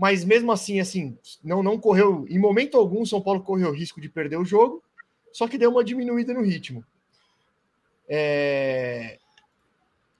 mas 0.00 0.24
mesmo 0.24 0.50
assim, 0.50 0.80
assim, 0.80 1.18
não, 1.44 1.62
não 1.62 1.78
correu, 1.78 2.24
em 2.26 2.38
momento 2.38 2.78
algum, 2.78 3.04
São 3.04 3.20
Paulo 3.20 3.42
correu 3.42 3.70
risco 3.70 4.00
de 4.00 4.08
perder 4.08 4.38
o 4.38 4.46
jogo, 4.46 4.82
só 5.30 5.46
que 5.46 5.58
deu 5.58 5.70
uma 5.70 5.84
diminuída 5.84 6.32
no 6.32 6.40
ritmo. 6.40 6.82
É, 8.08 9.18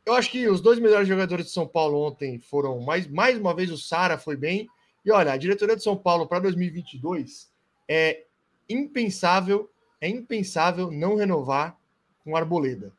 Eu 0.04 0.12
acho 0.12 0.30
que 0.30 0.46
os 0.46 0.60
dois 0.60 0.78
melhores 0.78 1.08
jogadores 1.08 1.46
de 1.46 1.52
São 1.52 1.66
Paulo 1.66 1.98
ontem 1.98 2.38
foram, 2.38 2.78
mais, 2.80 3.06
mais 3.06 3.38
uma 3.38 3.54
vez, 3.54 3.70
o 3.70 3.78
Sara 3.78 4.18
foi 4.18 4.36
bem. 4.36 4.68
E 5.02 5.10
olha, 5.10 5.32
a 5.32 5.38
diretoria 5.38 5.76
de 5.76 5.82
São 5.82 5.96
Paulo 5.96 6.26
para 6.26 6.40
2022 6.40 7.50
é 7.88 8.24
impensável, 8.68 9.70
é 9.98 10.10
impensável 10.10 10.90
não 10.90 11.16
renovar 11.16 11.74
com 12.22 12.36
Arboleda. 12.36 12.92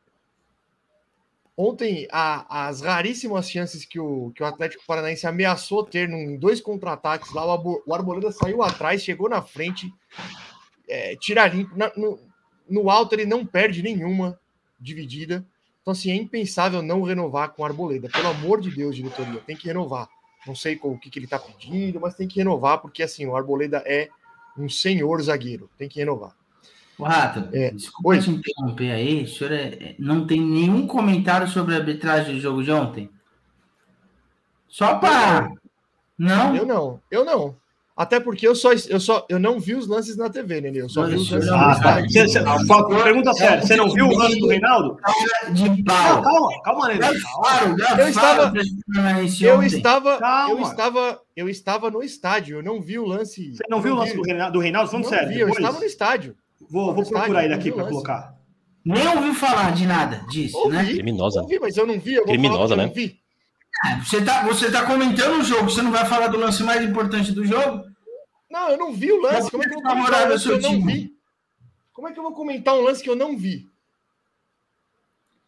Ontem, 1.56 2.08
a- 2.10 2.66
as 2.68 2.80
raríssimas 2.80 3.50
chances 3.50 3.84
que 3.84 4.00
o, 4.00 4.32
que 4.34 4.42
o 4.42 4.46
Atlético 4.46 4.84
Paranaense 4.86 5.26
ameaçou 5.26 5.84
ter 5.84 6.08
em 6.08 6.36
dois 6.38 6.60
contra-ataques 6.60 7.32
lá, 7.34 7.44
o, 7.54 7.82
o 7.86 7.94
Arboleda 7.94 8.32
saiu 8.32 8.62
atrás, 8.62 9.02
chegou 9.02 9.28
na 9.28 9.42
frente, 9.42 9.92
é, 10.88 11.14
tira 11.16 11.46
limpo. 11.46 11.76
na- 11.76 11.92
no, 11.96 12.18
no 12.68 12.88
alto, 12.90 13.14
ele 13.14 13.26
não 13.26 13.44
perde 13.44 13.82
nenhuma 13.82 14.38
dividida. 14.80 15.44
Então, 15.82 15.92
assim, 15.92 16.10
é 16.10 16.14
impensável 16.14 16.80
não 16.80 17.02
renovar 17.02 17.50
com 17.50 17.62
o 17.62 17.64
Arboleda. 17.64 18.08
Pelo 18.08 18.28
amor 18.28 18.60
de 18.60 18.70
Deus, 18.70 18.94
diretoria, 18.96 19.40
tem 19.40 19.56
que 19.56 19.66
renovar. 19.66 20.08
Não 20.46 20.54
sei 20.54 20.76
qual- 20.76 20.94
o 20.94 20.98
que, 20.98 21.10
que 21.10 21.18
ele 21.18 21.26
está 21.26 21.38
pedindo, 21.38 22.00
mas 22.00 22.14
tem 22.14 22.26
que 22.26 22.36
renovar, 22.38 22.78
porque 22.78 23.02
assim, 23.02 23.26
o 23.26 23.36
Arboleda 23.36 23.82
é 23.86 24.08
um 24.56 24.68
senhor 24.68 25.20
zagueiro. 25.22 25.68
Tem 25.76 25.88
que 25.88 25.98
renovar. 25.98 26.34
O 27.02 27.04
Rato, 27.04 27.48
É, 27.52 27.70
desculpa 27.72 28.08
oi. 28.10 28.18
te 28.20 28.30
interromper 28.30 28.92
aí. 28.92 29.24
O 29.24 29.28
senhor 29.28 29.52
é- 29.52 29.64
é- 29.80 29.94
não 29.98 30.24
tem 30.26 30.40
nenhum 30.40 30.86
comentário 30.86 31.48
sobre 31.48 31.74
a 31.74 31.78
arbitragem 31.78 32.34
do 32.36 32.40
jogo 32.40 32.62
de 32.62 32.70
ontem? 32.70 33.10
Só 34.68 34.94
para. 34.96 35.50
Não? 36.18 36.54
Eu 36.56 36.64
não, 36.66 37.00
eu 37.10 37.24
não. 37.24 37.60
Até 37.94 38.18
porque 38.18 38.48
eu 38.48 38.54
só, 38.54 38.70
eu 38.88 38.98
só 38.98 39.26
eu 39.28 39.38
não 39.38 39.60
vi 39.60 39.74
os 39.74 39.86
lances 39.86 40.16
na 40.16 40.30
TV, 40.30 40.62
né? 40.62 40.70
Eu 40.74 40.88
só 40.88 41.04
vi 41.04 41.14
os 41.16 41.30
lances 41.30 41.50
não, 41.50 41.58
Ah, 41.58 41.78
tá. 41.78 42.08
Cê- 42.08 42.26
cê- 42.26 42.40
fa- 42.42 42.84
pergunta 43.04 43.34
séria, 43.34 43.60
você 43.60 43.76
não 43.76 43.90
viu 43.92 44.06
o 44.08 44.16
lance 44.16 44.40
do 44.40 44.48
Reinaldo? 44.48 44.96
De 45.52 45.68
Não, 45.68 45.84
pau. 45.84 46.22
calma, 46.22 46.62
calma, 46.64 46.88
Nenê. 46.88 47.00
Claro, 47.00 47.76
Eu 47.98 48.08
estava- 48.08 48.52
Eu 49.42 49.62
estava, 49.62 50.18
eu 50.48 50.62
estava, 50.62 51.20
eu 51.36 51.48
estava 51.50 51.90
no 51.90 52.02
estádio. 52.02 52.56
Eu 52.58 52.62
não 52.62 52.80
vi 52.80 52.98
o 52.98 53.04
lance. 53.04 53.54
Você 53.54 53.64
não 53.68 53.82
viu 53.82 53.92
o 53.92 53.98
lance 53.98 54.16
do 54.16 54.22
Reinaldo? 54.22 54.52
Do 54.54 54.60
Reinaldo? 54.60 54.90
Falando 54.90 55.04
Não 55.04 55.10
sério. 55.10 55.28
vi, 55.28 55.40
eu 55.40 55.48
estava 55.50 55.78
no 55.78 55.84
estádio. 55.84 56.34
Vou, 56.70 56.92
vou 56.94 57.02
estádio, 57.02 57.18
procurar 57.18 57.44
ele 57.44 57.54
aqui 57.54 57.70
para 57.72 57.84
colocar. 57.84 58.38
Nem 58.84 59.06
ouviu 59.08 59.34
falar 59.34 59.72
de 59.72 59.86
nada 59.86 60.24
disso, 60.28 60.68
né? 60.68 60.80
Ouvi, 60.80 60.94
Criminosa. 60.94 61.42
ouvi, 61.42 61.58
mas 61.60 61.76
eu 61.76 61.86
não 61.86 62.00
vi. 62.00 62.14
Eu 62.14 62.24
Criminosa, 62.24 62.76
né? 62.76 62.86
não 62.86 62.92
vi. 62.92 63.20
Você 64.04 64.24
tá, 64.24 64.44
você 64.44 64.70
tá 64.70 64.86
comentando 64.86 65.40
o 65.40 65.44
jogo, 65.44 65.70
você 65.70 65.82
não 65.82 65.90
vai 65.90 66.04
falar 66.06 66.28
do 66.28 66.38
lance 66.38 66.62
mais 66.62 66.82
importante 66.82 67.32
do 67.32 67.44
jogo? 67.44 67.84
Não, 68.50 68.70
eu 68.70 68.76
não 68.76 68.92
vi 68.92 69.10
o 69.12 69.20
lance. 69.20 69.42
Mas 69.42 69.50
Como 69.50 69.62
é 69.62 69.68
que 69.68 69.74
eu 69.74 69.80
vou 69.80 69.90
comentar 69.90 70.26
um 70.26 70.28
lance 70.28 70.44
que 70.44 70.52
eu 70.52 70.60
não 70.60 70.86
vi? 70.86 71.12
Como 71.92 72.08
é 72.08 72.12
que 72.12 72.18
eu 72.18 72.22
vou 72.22 72.32
comentar 72.34 72.74
um 72.74 72.80
lance 72.82 73.02
que 73.02 73.10
eu 73.10 73.16
não 73.16 73.36
vi? 73.36 73.66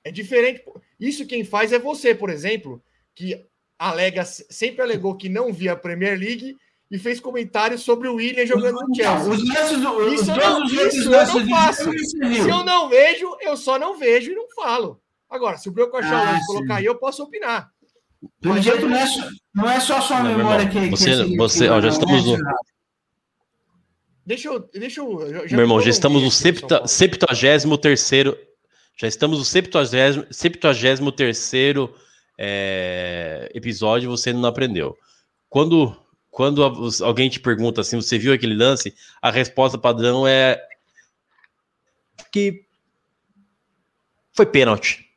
É 0.03 0.11
diferente. 0.11 0.65
Isso 0.99 1.27
quem 1.27 1.45
faz 1.45 1.73
é 1.73 1.79
você, 1.79 2.15
por 2.15 2.31
exemplo, 2.31 2.83
que 3.15 3.45
alega, 3.79 4.25
sempre 4.25 4.83
alegou 4.83 5.17
que 5.17 5.29
não 5.29 5.53
via 5.53 5.73
a 5.73 5.77
Premier 5.77 6.19
League 6.19 6.57
e 6.91 6.99
fez 6.99 7.19
comentários 7.21 7.83
sobre 7.83 8.09
o 8.09 8.15
William 8.17 8.47
jogando 8.47 8.81
no 8.87 8.95
Chelsea. 8.95 9.31
Os 9.33 9.49
lances 9.49 9.81
do, 9.81 10.13
Isso 10.15 10.31
eu 10.31 10.37
não- 10.37 10.65
isso 10.65 11.13
eu 11.13 11.27
não 11.27 11.41
do 11.43 11.51
faço. 11.51 11.91
Se 11.93 12.49
eu 12.49 12.65
não 12.65 12.89
vejo, 12.89 13.37
eu 13.41 13.57
só 13.57 13.79
não 13.79 13.99
vejo 13.99 14.31
e 14.31 14.35
não 14.35 14.47
falo. 14.55 15.01
Agora, 15.29 15.57
se 15.57 15.69
o 15.69 15.73
Brioco 15.73 15.97
achar 15.97 16.25
o 16.25 16.29
Ah, 16.29 16.37
e 16.37 16.41
sim. 16.41 16.47
colocar 16.47 16.75
aí, 16.77 16.85
eu 16.85 16.95
posso 16.97 17.23
opinar. 17.23 17.69
Pelo 18.41 18.55
Mas 18.55 18.65
jeito, 18.65 18.83
eu- 18.83 18.89
não 18.89 18.97
é, 18.97 19.07
só, 19.07 19.29
não 19.55 19.71
é 19.71 19.81
só 19.81 20.01
sua 20.01 20.23
Não, 20.23 20.37
memória 20.37 20.63
irmão, 20.63 20.83
que, 20.83 20.89
que 20.91 20.97
você- 20.97 21.11
esse- 21.11 21.37
você- 21.37 21.65
que- 21.67 21.71
ó, 21.71 21.81
já 21.81 21.89
estamos 21.89 22.25
né, 22.25 22.37
no-? 22.39 22.45
Deixa 24.27 24.49
eu. 24.49 24.61
Deixa 24.73 25.01
eu 25.01 25.21
já 25.49 25.57
Meu 25.57 25.65
irmão, 25.65 25.81
já 25.81 25.91
estamos 25.91 26.23
no 26.23 26.31
prolonguei 26.31 26.51
aqui 26.51 26.61
São 26.61 26.69
Paulo. 26.69 26.89
70 26.89 27.79
terceiro. 27.79 28.39
Já 28.97 29.09
estamos 29.09 29.39
no 29.39 29.45
70 29.45 31.13
terceiro 31.13 31.95
é, 32.39 33.51
episódio. 33.55 34.11
Você 34.11 34.33
não 34.33 34.49
aprendeu. 34.49 34.97
Quando 35.51 35.95
quando 36.35 36.65
alguém 37.05 37.31
te 37.31 37.39
pergunta 37.39 37.81
assim, 37.81 37.95
você 37.95 38.19
viu 38.19 38.33
aquele 38.33 38.57
lance? 38.57 38.93
A 39.23 39.31
resposta 39.31 39.79
padrão 39.79 40.27
é 40.27 40.61
que 42.33 42.65
foi 44.33 44.45
pênalti. 44.45 45.09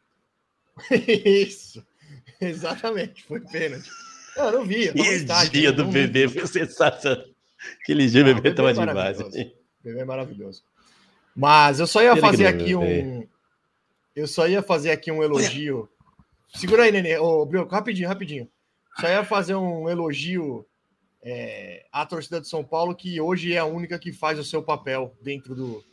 Isso. 1.26 1.84
Exatamente, 2.40 3.24
foi 3.24 3.40
pênalti. 3.40 3.90
Eu 4.36 4.52
não 4.52 4.64
vi. 4.64 4.94
tava 4.94 5.00
E 5.00 5.16
estádio, 5.16 5.52
dia 5.54 5.72
do 5.72 5.86
bebê 5.86 6.30
foi 6.30 6.46
sensacional. 6.46 7.26
Aquele 7.82 8.08
dia 8.08 8.22
o 8.22 8.28
Não, 8.28 8.36
bebê 8.36 8.54
tava 8.54 8.70
é 8.70 8.74
demais. 8.74 8.96
maravilhoso. 8.96 9.40
O 9.40 9.84
bebê 9.84 10.00
é 10.00 10.06
maravilhoso. 10.06 10.64
Mas 11.36 11.80
eu 11.80 11.88
só 11.88 12.04
ia 12.04 12.16
fazer 12.16 12.46
aqui 12.46 12.76
um. 12.76 13.28
Eu 14.16 14.28
só 14.28 14.48
ia 14.48 14.62
fazer 14.62 14.92
aqui 14.92 15.12
um 15.12 15.24
elogio. 15.24 15.90
Segura 16.54 16.84
aí, 16.84 16.92
Nenê. 16.92 17.18
Ô, 17.18 17.44
Brioco, 17.44 17.74
rapidinho, 17.74 18.08
rapidinho. 18.08 18.48
Só 19.00 19.08
ia 19.08 19.26
fazer 19.26 19.56
um 19.56 19.90
elogio 19.90 20.67
é, 21.30 21.84
à 21.92 22.06
torcida 22.06 22.40
de 22.40 22.48
São 22.48 22.64
Paulo, 22.64 22.96
que 22.96 23.20
hoje 23.20 23.54
é 23.54 23.58
a 23.58 23.66
única 23.66 24.00
que 24.00 24.14
faz 24.14 24.40
o 24.40 24.46
seu 24.46 24.64
papel 24.64 25.14
dentro 25.22 25.54
do, 25.54 25.84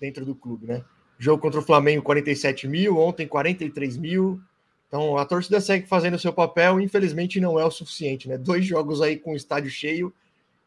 dentro 0.00 0.24
do 0.24 0.34
clube, 0.34 0.66
né? 0.66 0.82
Jogo 1.18 1.42
contra 1.42 1.60
o 1.60 1.62
Flamengo, 1.62 2.02
47 2.02 2.66
mil, 2.66 2.96
ontem 2.96 3.28
43 3.28 3.98
mil. 3.98 4.40
Então 4.88 5.18
a 5.18 5.26
torcida 5.26 5.60
segue 5.60 5.86
fazendo 5.86 6.14
o 6.14 6.18
seu 6.18 6.32
papel, 6.32 6.80
infelizmente 6.80 7.38
não 7.38 7.60
é 7.60 7.66
o 7.66 7.70
suficiente, 7.70 8.30
né? 8.30 8.38
Dois 8.38 8.64
jogos 8.64 9.02
aí 9.02 9.18
com 9.18 9.32
o 9.32 9.36
estádio 9.36 9.70
cheio 9.70 10.10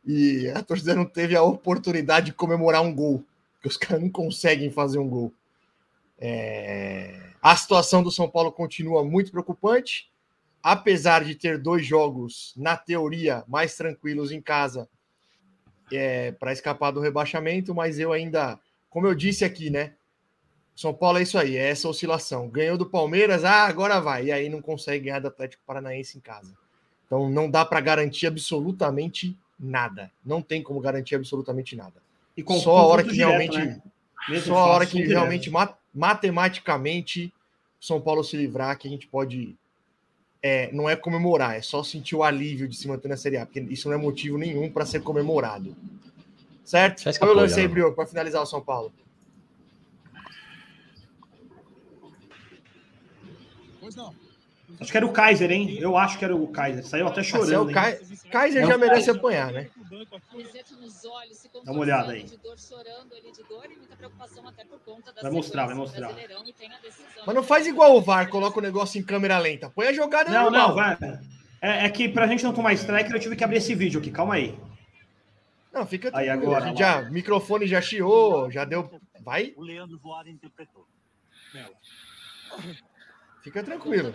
e 0.05 0.49
a 0.49 0.61
torcida 0.61 0.93
não 0.93 1.05
teve 1.05 1.35
a 1.35 1.41
oportunidade 1.41 2.27
de 2.27 2.33
comemorar 2.33 2.83
um 2.83 2.93
gol, 2.93 3.25
porque 3.55 3.69
os 3.69 3.77
caras 3.77 4.03
não 4.03 4.09
conseguem 4.09 4.69
fazer 4.69 4.99
um 4.99 5.09
gol. 5.09 5.33
É, 6.19 7.31
A 7.41 7.55
situação 7.55 8.03
do 8.03 8.11
São 8.11 8.29
Paulo 8.29 8.51
continua 8.51 9.03
muito 9.03 9.31
preocupante, 9.31 10.11
apesar 10.67 11.23
de 11.23 11.35
ter 11.35 11.59
dois 11.59 11.85
jogos, 11.85 12.51
na 12.57 12.75
teoria, 12.75 13.43
mais 13.47 13.75
tranquilos 13.77 14.31
em 14.31 14.41
casa 14.41 14.89
é, 15.91 16.31
para 16.31 16.51
escapar 16.51 16.89
do 16.89 16.99
rebaixamento, 16.99 17.75
mas 17.75 17.99
eu 17.99 18.11
ainda, 18.11 18.59
como 18.89 19.05
eu 19.05 19.13
disse 19.13 19.45
aqui, 19.45 19.69
né? 19.69 19.93
São 20.75 20.91
Paulo 20.91 21.19
é 21.19 21.21
isso 21.21 21.37
aí, 21.37 21.55
é 21.55 21.69
essa 21.69 21.87
oscilação. 21.87 22.49
Ganhou 22.49 22.79
do 22.79 22.85
Palmeiras, 22.87 23.45
ah, 23.45 23.67
agora 23.67 24.01
vai. 24.01 24.25
E 24.25 24.31
aí 24.31 24.49
não 24.49 24.59
consegue 24.59 25.05
ganhar 25.05 25.19
do 25.19 25.27
Atlético 25.27 25.61
Paranaense 25.67 26.17
em 26.17 26.21
casa. 26.21 26.51
Então 27.05 27.29
não 27.29 27.47
dá 27.47 27.63
para 27.63 27.79
garantir 27.79 28.25
absolutamente 28.25 29.37
nada. 29.59 30.11
Não 30.25 30.41
tem 30.41 30.63
como 30.63 30.79
garantir 30.79 31.13
absolutamente 31.13 31.75
nada. 31.75 32.01
E 32.35 32.41
com 32.41 32.57
Só 32.59 32.75
a 32.75 32.85
hora 32.87 33.03
que 33.03 33.11
direto, 33.11 33.27
realmente- 33.29 33.57
né? 33.59 33.81
Só 34.43 34.57
a 34.57 34.65
hora 34.65 34.85
que 34.87 34.93
direto. 34.97 35.11
realmente 35.11 35.49
ma- 35.51 35.77
matematicamente 35.93 37.31
São 37.79 38.01
Paulo 38.01 38.23
se 38.23 38.35
livrar 38.35 38.75
que 38.79 38.87
a 38.87 38.91
gente 38.91 39.05
pode 39.07 39.55
é, 40.47 40.69
não 40.71 40.87
é 40.87 40.95
comemorar, 40.95 41.55
é 41.55 41.61
só 41.63 41.81
sentir 41.83 42.15
o 42.15 42.21
alívio 42.21 42.67
de 42.67 42.75
se 42.75 42.87
manter 42.87 43.07
na 43.07 43.17
Série 43.17 43.35
A, 43.37 43.47
porque 43.47 43.61
isso 43.61 43.89
não 43.89 43.95
é 43.95 43.97
motivo 43.97 44.37
nenhum 44.37 44.71
para 44.71 44.85
ser 44.85 45.01
comemorado. 45.01 45.75
Certo? 46.63 47.01
Foi 47.17 47.29
o 47.29 47.33
lance 47.33 47.59
aí? 47.59 47.67
Brioco, 47.67 47.95
para 47.95 48.05
finalizar 48.05 48.43
o 48.43 48.45
São 48.45 48.61
Paulo. 48.61 48.93
Acho 54.79 54.91
que 54.91 54.97
era 54.97 55.05
o 55.05 55.11
Kaiser, 55.13 55.51
hein? 55.51 55.77
Eu 55.79 55.95
acho 55.97 56.17
que 56.19 56.25
era 56.25 56.35
o 56.35 56.47
Kaiser. 56.47 56.85
Saiu 56.85 57.07
até 57.07 57.21
Ah, 57.21 57.23
se 57.23 57.29
é 57.29 57.33
chorando. 57.33 57.69
o? 57.69 57.73
Kai- 57.73 57.99
Kaiser 58.31 58.63
É 58.63 58.67
já 58.67 58.75
o 58.75 58.79
merece 58.79 59.05
Kaiser. 59.05 59.15
apanhar, 59.15 59.51
né? 59.51 59.69
Dá 61.63 61.71
uma 61.71 61.81
olhada 61.81 62.11
aí. 62.11 62.25
Vai 65.21 65.31
mostrar, 65.31 65.65
vai 65.65 65.75
mostrar. 65.75 66.11
Mas 67.25 67.35
não 67.35 67.43
faz 67.43 67.65
igual 67.67 67.95
o 67.95 68.01
VAR, 68.01 68.29
coloca 68.29 68.59
o 68.59 68.61
negócio 68.61 68.99
em 68.99 69.03
câmera 69.03 69.37
lenta. 69.39 69.69
Põe 69.69 69.87
a 69.87 69.93
jogada 69.93 70.29
Não, 70.31 70.43
normal. 70.43 70.67
não, 70.69 70.75
vai. 70.75 70.97
É, 71.61 71.85
é 71.85 71.89
que 71.89 72.09
pra 72.09 72.27
gente 72.27 72.43
não 72.43 72.53
tomar 72.53 72.73
striker, 72.73 73.11
eu 73.13 73.19
tive 73.19 73.35
que 73.35 73.43
abrir 73.43 73.57
esse 73.57 73.73
vídeo 73.73 73.99
aqui. 73.99 74.11
Calma 74.11 74.35
aí. 74.35 74.57
Não, 75.73 75.85
fica 75.85 76.09
Aí, 76.13 76.29
agora, 76.29 76.65
a 76.65 76.67
gente 76.69 76.79
já, 76.79 77.01
microfone 77.09 77.67
já 77.67 77.81
chiou, 77.81 78.49
já 78.51 78.63
deu. 78.63 78.89
Vai, 79.21 79.53
O 79.57 79.61
Leandro 79.63 79.97
Voada 79.97 80.29
interpretou. 80.29 80.85
Fica 83.45 83.63
tranquilo. 83.63 84.11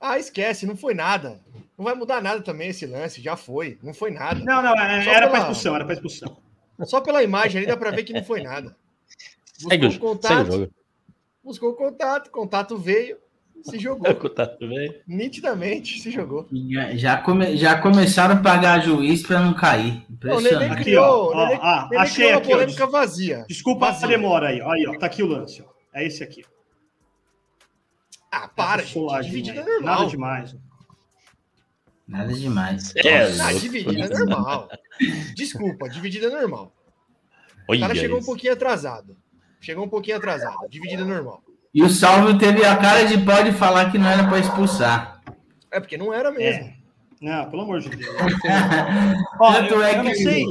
Ah, 0.00 0.18
esquece, 0.18 0.66
não 0.66 0.76
foi 0.76 0.94
nada. 0.94 1.40
Não 1.78 1.84
vai 1.84 1.94
mudar 1.94 2.20
nada 2.22 2.40
também 2.42 2.68
esse 2.68 2.86
lance, 2.86 3.22
já 3.22 3.36
foi. 3.36 3.78
Não 3.82 3.94
foi 3.94 4.10
nada. 4.10 4.38
Não, 4.44 4.62
não, 4.62 4.74
é- 4.74 5.02
Só 5.02 5.10
era 5.10 5.20
pela- 5.26 5.30
pra 5.30 5.38
expulsão, 5.40 5.74
era 5.74 5.84
pra 5.84 5.94
expulsão. 5.94 6.36
Só 6.84 7.00
pela 7.00 7.22
imagem 7.22 7.58
ali 7.58 7.66
dá 7.66 7.76
pra 7.76 7.90
ver 7.90 8.04
que 8.04 8.12
não 8.12 8.22
foi 8.22 8.42
nada. 8.42 8.76
Segue 9.54 9.86
o, 9.86 9.88
Buscou 9.88 10.10
o 10.14 10.20
segue 10.20 10.34
o 10.34 10.36
contato, 10.38 10.52
jogo. 10.52 10.72
buscou 11.42 11.70
o 11.70 11.74
contato, 11.74 12.30
contato 12.30 12.76
veio, 12.76 13.16
se 13.62 13.78
jogou. 13.78 14.12
Tá 14.30 14.46
tudo 14.46 14.68
bem? 14.68 15.00
Nitidamente 15.06 15.98
se 16.00 16.10
jogou. 16.10 16.46
Já, 16.96 17.16
come- 17.22 17.56
já 17.56 17.80
começaram 17.80 18.34
a 18.34 18.42
pagar 18.42 18.80
juiz 18.82 19.22
para 19.26 19.40
não 19.40 19.54
cair. 19.54 20.04
Não, 20.22 20.36
o 20.36 20.40
Nenê 20.40 20.48
Impressionante. 20.56 20.80
Aqui, 20.80 20.96
ó, 20.96 21.30
o 21.32 21.34
Nenê, 21.46 21.58
ó, 21.62 21.82
Nenê 21.88 21.96
achei 22.02 22.14
criou 22.26 22.30
uma 22.32 22.38
aqui, 22.38 22.48
ó. 22.52 22.54
polêmica 22.56 22.86
vazia. 22.86 23.44
Desculpa 23.48 23.86
a 23.86 23.90
Vazia. 23.92 24.08
demora 24.08 24.48
aí. 24.48 24.60
Aí, 24.60 24.86
ó. 24.86 24.98
Tá 24.98 25.06
aqui 25.06 25.22
o 25.22 25.26
lance, 25.26 25.62
ó. 25.66 25.73
É 25.94 26.04
esse 26.06 26.22
aqui. 26.22 26.44
Ah, 28.30 28.48
para, 28.48 28.82
Essa 28.82 29.22
gente. 29.22 29.26
Dividida 29.26 29.60
é 29.60 29.62
aí. 29.62 29.68
normal. 29.74 29.98
Nada 29.98 30.10
demais. 30.10 30.56
Nada 32.06 32.32
demais. 32.34 32.92
É, 32.96 33.24
Ah, 33.40 33.44
louco. 33.50 33.60
dividida 33.60 34.04
é 34.14 34.18
normal. 34.18 34.68
Desculpa, 35.34 35.88
dividida 35.88 36.26
é 36.26 36.30
normal. 36.30 36.72
O 37.68 37.72
Olha 37.72 37.80
cara 37.80 37.94
chegou 37.94 38.16
um 38.16 38.18
isso. 38.18 38.26
pouquinho 38.26 38.52
atrasado. 38.52 39.16
Chegou 39.60 39.84
um 39.84 39.88
pouquinho 39.88 40.16
atrasado. 40.16 40.68
Dividida 40.68 41.02
é 41.02 41.06
normal. 41.06 41.42
E 41.72 41.82
o 41.82 41.88
Salvio 41.88 42.36
teve 42.38 42.64
a 42.64 42.76
cara 42.76 43.04
de 43.04 43.18
pau 43.24 43.42
de 43.42 43.52
falar 43.52 43.90
que 43.90 43.98
não 43.98 44.08
era 44.08 44.28
para 44.28 44.38
expulsar. 44.38 45.22
É 45.70 45.80
porque 45.80 45.96
não 45.96 46.12
era 46.12 46.30
mesmo. 46.30 46.64
É. 46.64 46.74
Não, 47.20 47.50
pelo 47.50 47.62
amor 47.62 47.80
de 47.80 47.88
Deus. 47.88 48.14
Ó, 49.40 49.54
eu, 49.54 49.82
é 49.82 49.98
eu 49.98 50.04
não 50.04 50.10
que- 50.10 50.16
sei. 50.16 50.44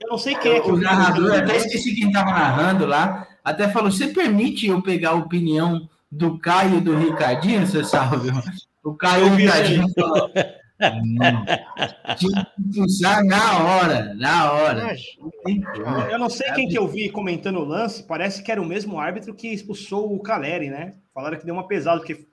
Eu 0.00 0.08
não 0.08 0.18
sei 0.18 0.34
quem 0.34 0.52
é 0.52 0.60
que 0.60 0.68
O 0.70 0.74
eu 0.74 0.76
narrador, 0.78 1.26
comentando 1.28 1.44
até 1.44 1.56
esqueci 1.58 1.94
quem 1.94 2.08
estava 2.08 2.30
narrando 2.30 2.86
lá, 2.86 3.28
até 3.50 3.68
falou: 3.68 3.90
você 3.90 4.08
permite 4.08 4.66
eu 4.66 4.80
pegar 4.82 5.10
a 5.10 5.14
opinião 5.14 5.88
do 6.10 6.38
Caio 6.38 6.78
e 6.78 6.80
do 6.80 6.96
Ricardinho, 6.96 7.66
seu 7.66 7.84
Salvio? 7.84 8.32
O 8.82 8.94
Caio 8.94 9.26
e 9.26 9.30
o 9.30 9.34
Ricardinho 9.34 9.88
falou. 9.94 10.30
Não. 11.04 11.44
Tinha 12.16 12.46
que 12.56 12.62
expulsar 12.70 13.22
na 13.24 13.58
hora, 13.62 14.14
na 14.14 14.52
hora. 14.52 14.96
Eu 16.10 16.18
não 16.18 16.30
sei 16.30 16.50
quem 16.52 16.68
que 16.68 16.78
eu 16.78 16.88
vi 16.88 17.10
comentando 17.10 17.58
o 17.58 17.64
lance, 17.64 18.02
parece 18.02 18.42
que 18.42 18.50
era 18.50 18.62
o 18.62 18.64
mesmo 18.64 18.98
árbitro 18.98 19.34
que 19.34 19.48
expulsou 19.48 20.14
o 20.14 20.20
Caleri, 20.22 20.70
né? 20.70 20.94
Falaram 21.14 21.38
que 21.38 21.44
deu 21.44 21.54
uma 21.54 21.68
pesada, 21.68 21.98
porque 21.98 22.24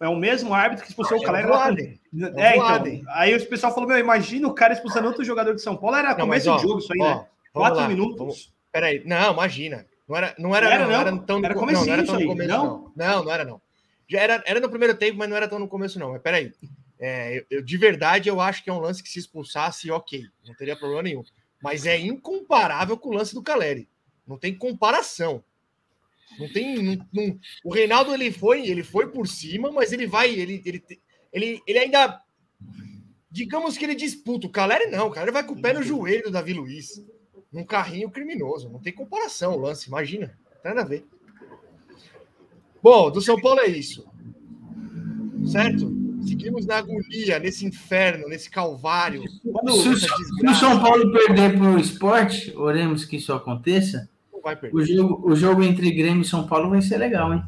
é 0.00 0.08
o 0.08 0.16
mesmo 0.16 0.52
árbitro 0.52 0.84
que 0.84 0.90
expulsou 0.90 1.18
o 1.18 1.22
é 1.22 1.24
Caleri. 1.24 2.00
É, 2.36 2.56
o 2.56 2.56
Voaden. 2.56 2.94
então. 2.96 3.14
Aí 3.14 3.36
o 3.36 3.48
pessoal 3.48 3.72
falou: 3.72 3.88
Meu, 3.88 3.98
imagina 3.98 4.48
o 4.48 4.54
cara 4.54 4.72
expulsando 4.72 5.06
outro 5.06 5.22
jogador 5.24 5.54
de 5.54 5.62
São 5.62 5.76
Paulo. 5.76 5.94
Era 5.94 6.16
Não, 6.16 6.26
mas, 6.26 6.44
começo 6.44 6.50
ó, 6.50 6.56
de 6.56 6.62
jogo 6.62 6.78
isso 6.80 6.92
aí, 6.92 6.98
ó, 7.00 7.14
né? 7.14 7.24
Quatro 7.52 7.80
lá, 7.80 7.88
minutos. 7.88 8.18
vamos- 8.18 8.52
Peraí, 8.72 9.02
não, 9.04 9.32
imagina. 9.32 9.86
Não 10.12 10.16
era, 10.18 10.34
não 10.38 10.54
era, 10.54 10.66
Não 10.66 10.72
era, 10.74 10.84
não, 10.84 10.90
não? 10.92 11.00
era 11.00 11.18
tão 11.26 11.38
no, 11.40 11.44
Era 11.46 11.54
não, 11.54 11.62
não 11.86 11.92
era 11.92 12.04
tão 12.04 12.20
no 12.20 12.26
começo, 12.26 12.48
não? 12.48 12.64
não. 12.64 12.92
Não, 12.94 13.24
não 13.24 13.32
era, 13.32 13.44
não. 13.44 13.62
Já 14.08 14.20
era, 14.20 14.42
era 14.46 14.60
no 14.60 14.68
primeiro 14.68 14.94
tempo, 14.96 15.16
mas 15.16 15.28
não 15.28 15.36
era 15.36 15.48
tão 15.48 15.58
no 15.58 15.68
começo, 15.68 15.98
não. 15.98 16.12
Mas 16.12 16.20
peraí. 16.22 16.52
É, 16.98 17.38
eu, 17.38 17.44
eu- 17.50 17.62
de 17.62 17.76
verdade, 17.78 18.28
eu 18.28 18.40
acho 18.40 18.62
que 18.62 18.68
é 18.70 18.72
um 18.72 18.78
lance 18.78 19.02
que 19.02 19.08
se 19.08 19.18
expulsasse, 19.18 19.90
ok. 19.90 20.24
Não 20.46 20.54
teria 20.54 20.76
problema 20.76 21.02
nenhum. 21.02 21.24
Mas 21.62 21.86
é 21.86 21.98
incomparável 21.98 22.96
com 22.98 23.08
o 23.08 23.14
lance 23.14 23.34
do 23.34 23.42
Caleri. 23.42 23.88
Não 24.26 24.36
tem 24.38 24.54
comparação. 24.54 25.42
Não 26.38 26.48
tem. 26.52 26.82
não- 26.82 27.06
não- 27.12 27.38
o 27.64 27.72
Reinaldo 27.72 28.12
ele 28.12 28.30
foi, 28.30 28.66
ele 28.66 28.82
foi 28.84 29.10
por 29.10 29.26
cima, 29.26 29.72
mas 29.72 29.92
ele 29.92 30.06
vai, 30.06 30.30
ele, 30.30 30.62
ele, 30.64 30.84
ele, 31.32 31.62
ele 31.66 31.78
ainda. 31.78 32.20
Digamos 33.30 33.78
que 33.78 33.84
ele 33.84 33.94
disputa. 33.94 34.46
O 34.46 34.50
Caleri 34.50 34.90
não, 34.90 35.06
o 35.06 35.10
Caleri 35.10 35.32
vai 35.32 35.42
com 35.44 35.54
o 35.54 35.60
pé 35.62 35.72
no 35.72 35.82
joelho 35.82 36.24
do 36.24 36.30
Davi 36.30 36.52
Luiz. 36.52 37.02
Num 37.52 37.64
carrinho 37.64 38.10
criminoso. 38.10 38.68
Não 38.70 38.78
tem 38.80 38.92
comparação 38.92 39.54
o 39.54 39.60
lance, 39.60 39.88
imagina. 39.88 40.38
Não 40.54 40.60
tem 40.62 40.74
nada 40.74 40.82
a 40.82 40.88
ver. 40.88 41.04
Bom, 42.82 43.10
do 43.10 43.20
São 43.20 43.40
Paulo 43.40 43.60
é 43.60 43.66
isso. 43.66 44.06
Certo? 45.46 45.92
Seguimos 46.26 46.66
na 46.66 46.76
agonia, 46.78 47.38
nesse 47.38 47.66
inferno, 47.66 48.28
nesse 48.28 48.48
calvário. 48.48 49.24
Quando- 49.42 49.72
Se, 49.72 49.96
se 50.00 50.46
o. 50.46 50.54
São 50.54 50.80
Paulo 50.80 51.12
perder 51.12 51.58
para 51.58 51.70
o 51.70 51.78
esporte, 51.78 52.52
oremos 52.56 53.04
que 53.04 53.16
isso 53.16 53.32
aconteça. 53.32 54.08
O 54.72 54.82
jogo, 54.84 55.30
o 55.30 55.36
jogo 55.36 55.62
entre 55.62 55.90
Grêmio 55.92 56.22
e 56.22 56.24
São 56.24 56.46
Paulo 56.46 56.70
vai 56.70 56.82
ser 56.82 56.96
legal, 56.96 57.32
hein? 57.32 57.44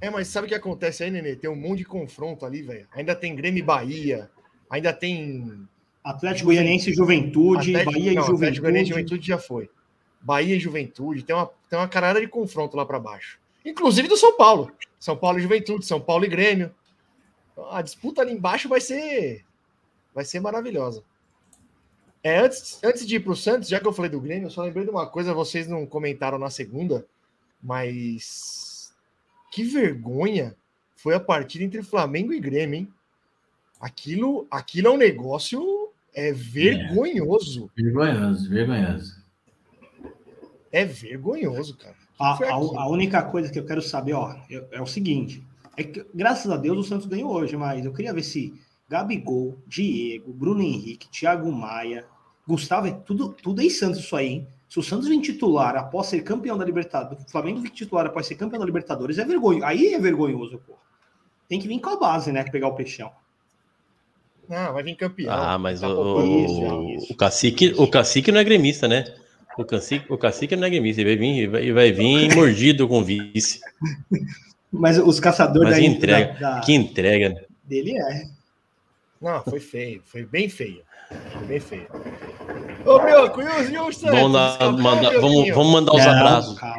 É, 0.00 0.10
mas 0.10 0.28
sabe 0.28 0.46
o 0.46 0.48
que 0.48 0.54
acontece 0.54 1.02
aí, 1.02 1.10
Nenê? 1.10 1.34
Tem 1.34 1.50
um 1.50 1.56
monte 1.56 1.78
de 1.78 1.84
confronto 1.84 2.44
ali, 2.44 2.62
velho. 2.62 2.86
Ainda 2.92 3.14
tem 3.16 3.34
Grêmio 3.34 3.60
e 3.60 3.62
Bahia. 3.62 4.30
Ainda 4.70 4.92
tem. 4.92 5.66
Atlético 6.06 6.46
Goianiense 6.46 6.90
e 6.90 6.94
Juventude, 6.94 7.70
Atlético- 7.74 7.92
Bahia 7.92 8.12
não, 8.12 8.22
e 8.22 8.34
Atlético 8.34 8.62
Goianiense 8.62 8.62
e 8.62 8.62
Juventude. 8.62 8.88
Juventude 8.88 9.26
já 9.26 9.38
foi. 9.38 9.70
Bahia 10.20 10.54
e 10.54 10.60
Juventude. 10.60 11.24
Tem 11.24 11.34
uma, 11.34 11.50
tem 11.68 11.78
uma 11.78 11.88
carada 11.88 12.20
de 12.20 12.28
confronto 12.28 12.76
lá 12.76 12.86
para 12.86 13.00
baixo. 13.00 13.40
Inclusive 13.64 14.06
do 14.06 14.16
São 14.16 14.36
Paulo. 14.36 14.70
São 15.00 15.16
Paulo 15.16 15.38
e 15.38 15.42
Juventude, 15.42 15.84
São 15.84 16.00
Paulo 16.00 16.24
e 16.24 16.28
Grêmio. 16.28 16.72
A 17.70 17.82
disputa 17.82 18.22
ali 18.22 18.32
embaixo 18.32 18.68
vai 18.68 18.80
ser. 18.80 19.44
Vai 20.14 20.24
ser 20.24 20.38
maravilhosa. 20.38 21.02
É, 22.22 22.38
antes, 22.38 22.80
antes 22.82 23.06
de 23.06 23.16
ir 23.16 23.20
para 23.20 23.32
o 23.32 23.36
Santos, 23.36 23.68
já 23.68 23.80
que 23.80 23.86
eu 23.86 23.92
falei 23.92 24.10
do 24.10 24.20
Grêmio, 24.20 24.46
eu 24.46 24.50
só 24.50 24.62
lembrei 24.62 24.84
de 24.84 24.90
uma 24.90 25.06
coisa, 25.08 25.34
vocês 25.34 25.66
não 25.66 25.84
comentaram 25.86 26.38
na 26.38 26.50
segunda, 26.50 27.06
mas 27.62 28.94
que 29.50 29.62
vergonha 29.64 30.56
foi 30.94 31.14
a 31.14 31.20
partida 31.20 31.64
entre 31.64 31.82
Flamengo 31.82 32.32
e 32.32 32.40
Grêmio, 32.40 32.80
hein? 32.80 32.92
Aquilo, 33.80 34.46
aquilo 34.50 34.88
é 34.88 34.90
um 34.90 34.96
negócio 34.96 35.60
é 36.16 36.32
vergonhoso. 36.32 37.70
Vergonhoso, 37.76 38.48
vergonhoso. 38.50 39.14
É 40.72 40.84
vergonhoso, 40.84 41.76
cara. 41.76 41.94
A, 42.18 42.36
Foi 42.36 42.48
a- 42.48 42.56
aquilo. 42.56 42.78
a 42.78 42.88
única 42.88 43.22
coisa 43.22 43.50
que 43.52 43.58
eu 43.58 43.64
quero 43.66 43.82
saber, 43.82 44.14
ó, 44.14 44.32
é, 44.50 44.64
é 44.72 44.82
o 44.82 44.86
seguinte: 44.86 45.42
é 45.76 45.84
que, 45.84 46.04
graças 46.14 46.50
a 46.50 46.56
Deus 46.56 46.78
o 46.78 46.82
Santos 46.88 47.06
ganhou 47.06 47.30
hoje, 47.32 47.56
mas 47.56 47.84
eu 47.84 47.92
queria 47.92 48.12
ver 48.12 48.22
se 48.22 48.54
Gabigol, 48.88 49.58
Diego, 49.66 50.32
Bruno 50.32 50.62
Henrique, 50.62 51.08
Thiago 51.10 51.50
Maia, 51.52 52.06
Gustavo, 52.48 52.86
é 52.86 52.92
tudo, 52.92 53.30
tudo 53.34 53.60
é 53.60 53.64
em 53.64 53.70
Santos 53.70 54.00
isso 54.00 54.16
aí, 54.16 54.26
hein? 54.28 54.48
Se 54.68 54.78
o 54.78 54.82
Santos 54.82 55.06
vir 55.08 55.20
titular 55.20 55.76
após 55.76 56.06
ser 56.08 56.22
campeão 56.22 56.56
da 56.58 56.64
Libertadores, 56.64 57.24
o 57.24 57.30
Flamengo 57.30 57.60
vir 57.60 57.70
titular 57.70 58.06
após 58.06 58.26
ser 58.26 58.34
campeão 58.34 58.58
da 58.58 58.66
Libertadores, 58.66 59.18
é 59.18 59.24
vergonha. 59.24 59.64
Aí 59.64 59.94
é 59.94 59.98
vergonhoso, 59.98 60.58
pô. 60.66 60.74
Tem 61.48 61.60
que 61.60 61.68
vir 61.68 61.78
com 61.80 61.90
a 61.90 61.96
base, 61.96 62.32
né? 62.32 62.42
Pegar 62.44 62.66
o 62.68 62.74
peixão. 62.74 63.12
Não, 64.48 64.72
vai 64.72 64.82
vir 64.82 64.94
campeão. 64.96 65.32
Ah, 65.32 65.58
mas 65.58 65.80
Tá 65.80 65.88
o, 65.88 66.18
o, 66.18 66.94
isso. 66.96 67.12
o 67.12 67.16
cacique, 67.16 67.74
o 67.76 67.86
cacique 67.88 68.30
não 68.32 68.40
é 68.40 68.44
gremista, 68.44 68.86
né? 68.86 69.04
O 69.58 69.64
cacique, 69.64 70.04
o 70.12 70.18
cacique 70.18 70.54
não 70.54 70.66
é 70.66 70.70
gremista, 70.70 71.00
ele 71.00 71.16
vai 71.16 71.18
vir, 71.18 71.48
vai, 71.48 71.72
vai 71.72 71.92
vir 71.92 72.34
mordido 72.36 72.86
com 72.86 73.02
vice. 73.02 73.60
Mas 74.70 74.98
os 74.98 75.18
caçadores 75.18 75.70
Mas 75.70 75.78
da, 75.80 75.84
entrega, 75.86 76.36
da- 76.38 76.54
da- 76.56 76.60
Que 76.60 76.72
entrega, 76.74 77.28
né? 77.30 77.40
dele 77.64 77.96
é. 77.98 78.35
Não, 79.20 79.42
foi 79.42 79.60
feio. 79.60 80.02
Foi 80.04 80.24
bem 80.24 80.48
feio. 80.48 80.82
Foi 81.32 81.46
bem 81.46 81.60
feio. 81.60 81.88
Ô, 82.84 83.02
meu, 83.02 83.26
e 83.26 83.28
o, 83.28 83.70
e 83.70 83.78
o 83.78 83.92
Santos? 83.92 84.20
Vamos, 84.20 84.32
lá, 84.32 84.58
meu 84.60 85.20
vamos, 85.20 85.48
vamos 85.48 85.72
mandar 85.72 85.92
os 85.94 86.06
abraços. 86.06 86.58
Calma. 86.58 86.76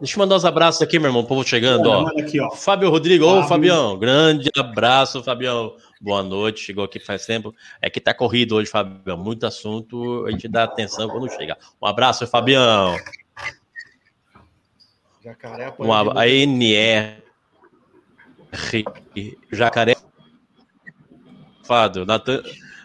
Deixa 0.00 0.16
eu 0.16 0.18
mandar 0.18 0.36
os 0.36 0.44
abraços 0.44 0.82
aqui, 0.82 0.98
meu 0.98 1.08
irmão, 1.08 1.22
o 1.22 1.26
povo 1.26 1.46
chegando, 1.46 1.88
ó. 1.88 2.02
Manda 2.02 2.22
aqui, 2.22 2.40
ó. 2.40 2.50
Fábio 2.50 2.90
Rodrigo, 2.90 3.24
ô 3.24 3.28
Fábio. 3.28 3.48
Fabião, 3.48 3.98
grande 3.98 4.50
abraço, 4.56 5.22
Fabião. 5.22 5.76
Boa 6.00 6.22
noite, 6.22 6.60
chegou 6.60 6.84
aqui 6.84 6.98
faz 6.98 7.26
tempo. 7.26 7.54
É 7.80 7.88
que 7.88 8.00
tá 8.00 8.12
corrido 8.12 8.56
hoje, 8.56 8.70
Fabião. 8.70 9.16
Muito 9.16 9.46
assunto, 9.46 10.24
a 10.26 10.30
gente 10.30 10.48
dá 10.48 10.64
atenção 10.64 11.08
quando 11.08 11.30
chega. 11.30 11.56
Um 11.80 11.86
abraço, 11.86 12.26
Fabião. 12.26 12.96
Jacaré 15.22 15.72
Um 15.78 15.84
de 15.84 16.18
a 16.18 16.28
NR 16.28 17.22
Jacaré. 19.50 19.96
Fado, 21.72 22.04
Natan, 22.04 22.42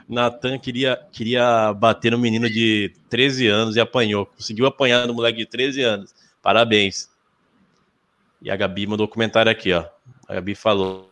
Natan 0.07 0.57
queria, 0.57 0.95
queria 1.11 1.73
bater 1.73 2.13
no 2.13 2.17
menino 2.17 2.49
de 2.49 2.93
13 3.09 3.45
anos 3.45 3.75
e 3.75 3.81
apanhou. 3.81 4.25
Conseguiu 4.25 4.65
apanhar 4.65 5.05
no 5.05 5.13
moleque 5.13 5.39
de 5.39 5.45
13 5.45 5.81
anos. 5.81 6.15
Parabéns. 6.41 7.09
E 8.41 8.49
a 8.49 8.55
Gabi 8.55 8.87
mandou 8.87 9.05
um 9.05 9.09
comentário 9.09 9.51
aqui, 9.51 9.73
ó. 9.73 9.83
A 10.25 10.35
Gabi 10.35 10.55
falou. 10.55 11.11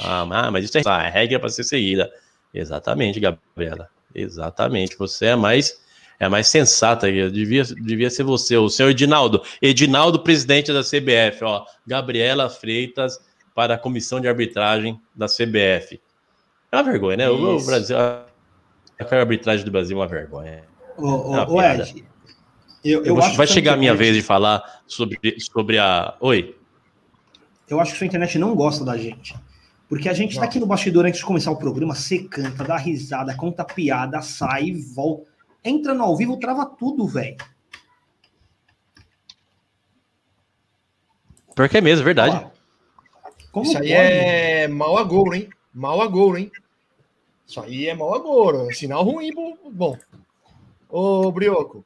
Ah, 0.00 0.24
mas- 0.24 0.50
mas 0.50 0.64
isso 0.64 0.78
é 0.78 0.82
a 0.86 1.08
regra 1.10 1.38
para 1.38 1.50
ser 1.50 1.64
seguida. 1.64 2.10
Exatamente, 2.54 3.20
Gabriela. 3.20 3.90
Exatamente. 4.14 4.96
Você 4.96 5.26
é 5.26 5.36
mais 5.36 5.78
é 6.18 6.26
a 6.26 6.30
mais 6.30 6.48
sensata. 6.48 7.10
Devia, 7.30 7.64
devia 7.64 8.10
ser 8.10 8.22
você, 8.22 8.56
o 8.56 8.68
senhor 8.68 8.90
Edinaldo. 8.90 9.42
Edinaldo, 9.60 10.20
presidente 10.20 10.72
da 10.72 10.82
CBF, 10.82 11.42
ó. 11.44 11.64
Gabriela 11.86 12.48
Freitas 12.48 13.18
para 13.54 13.74
a 13.74 13.78
comissão 13.78 14.20
de 14.20 14.28
arbitragem 14.28 15.00
da 15.14 15.26
CBF. 15.26 16.00
É 16.72 16.76
uma 16.76 16.82
vergonha, 16.82 17.16
né? 17.16 17.30
O, 17.30 17.36
o 17.36 17.56
Isso. 17.56 17.66
Brasil. 17.66 17.96
A 17.96 18.26
arbitragem 19.10 19.64
do 19.64 19.70
Brasil 19.70 19.96
é 19.96 20.00
uma 20.00 20.08
vergonha. 20.08 20.64
Ô, 20.96 21.30
ô, 21.30 21.36
É 21.36 21.46
ô. 21.46 21.62
Ed, 21.62 22.04
eu, 22.84 23.04
eu 23.04 23.16
Eu 23.16 23.34
vai 23.34 23.46
chegar 23.46 23.74
a 23.74 23.76
minha 23.76 23.94
vez 23.94 24.14
de 24.14 24.22
falar 24.22 24.82
sobre, 24.86 25.18
sobre 25.40 25.78
a. 25.78 26.16
Oi. 26.20 26.54
Eu 27.68 27.80
acho 27.80 27.92
que 27.92 27.98
sua 27.98 28.06
internet 28.06 28.38
não 28.38 28.54
gosta 28.54 28.84
da 28.84 28.96
gente. 28.96 29.34
Porque 29.88 30.08
a 30.08 30.12
gente 30.12 30.36
tá 30.36 30.44
aqui 30.44 30.58
no 30.58 30.66
bastidor 30.66 31.06
antes 31.06 31.20
de 31.20 31.26
começar 31.26 31.50
o 31.50 31.56
programa, 31.56 31.94
você 31.94 32.18
canta, 32.18 32.64
dá 32.64 32.76
risada, 32.76 33.34
conta 33.36 33.64
piada, 33.64 34.20
sai, 34.22 34.72
volta. 34.72 35.33
Entra 35.64 35.94
no 35.94 36.04
ao 36.04 36.16
vivo, 36.16 36.36
trava 36.38 36.66
tudo, 36.66 37.06
velho. 37.06 37.36
Pior 41.54 41.68
que 41.68 41.78
é 41.78 41.80
mesmo, 41.80 42.02
é 42.02 42.04
verdade. 42.04 42.46
Como 43.52 43.64
Isso 43.66 43.78
aí 43.78 43.88
pode? 43.88 43.92
é 43.94 44.68
mal 44.68 44.98
agouro, 44.98 45.34
hein? 45.34 45.48
Mal 45.72 46.00
agouro, 46.02 46.36
hein? 46.38 46.50
Isso 47.46 47.60
aí 47.60 47.86
é 47.88 47.94
mal 47.94 48.14
agouro. 48.14 48.72
Sinal 48.74 49.04
ruim, 49.04 49.32
bo- 49.32 49.56
bom. 49.70 49.96
Ô, 50.88 51.30
Brioco. 51.30 51.84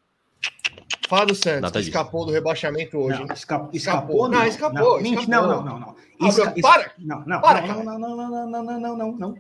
Fala 1.09 1.27
do 1.27 1.35
Santos, 1.35 1.63
Nada 1.63 1.73
que 1.73 1.79
disso. 1.79 1.91
escapou 1.91 2.27
do 2.27 2.33
rebaixamento 2.33 2.99
hoje, 2.99 3.25
Não, 3.25 3.33
Escapou. 3.35 3.71
escapou? 3.73 4.29
Não, 4.29 4.45
escapou, 4.45 4.79
Não, 4.97 5.03
mentira, 5.03 5.21
escapou. 5.23 5.49
não, 5.49 5.63
não, 5.65 5.65
não, 5.65 5.81
não. 5.81 5.97
Ah, 6.21 6.29
Esca- 6.29 6.55
para! 6.61 6.93
Não, 6.99 7.21
não, 7.25 7.41
Para, 7.41 7.67
não, 7.67 7.83
não, 7.85 7.99
não, 7.99 8.17
não, 8.17 8.29
não, 8.29 8.47
não, 8.47 8.63
não, 8.63 8.81
não, 8.81 8.97
não, 8.97 9.13
não. 9.13 9.39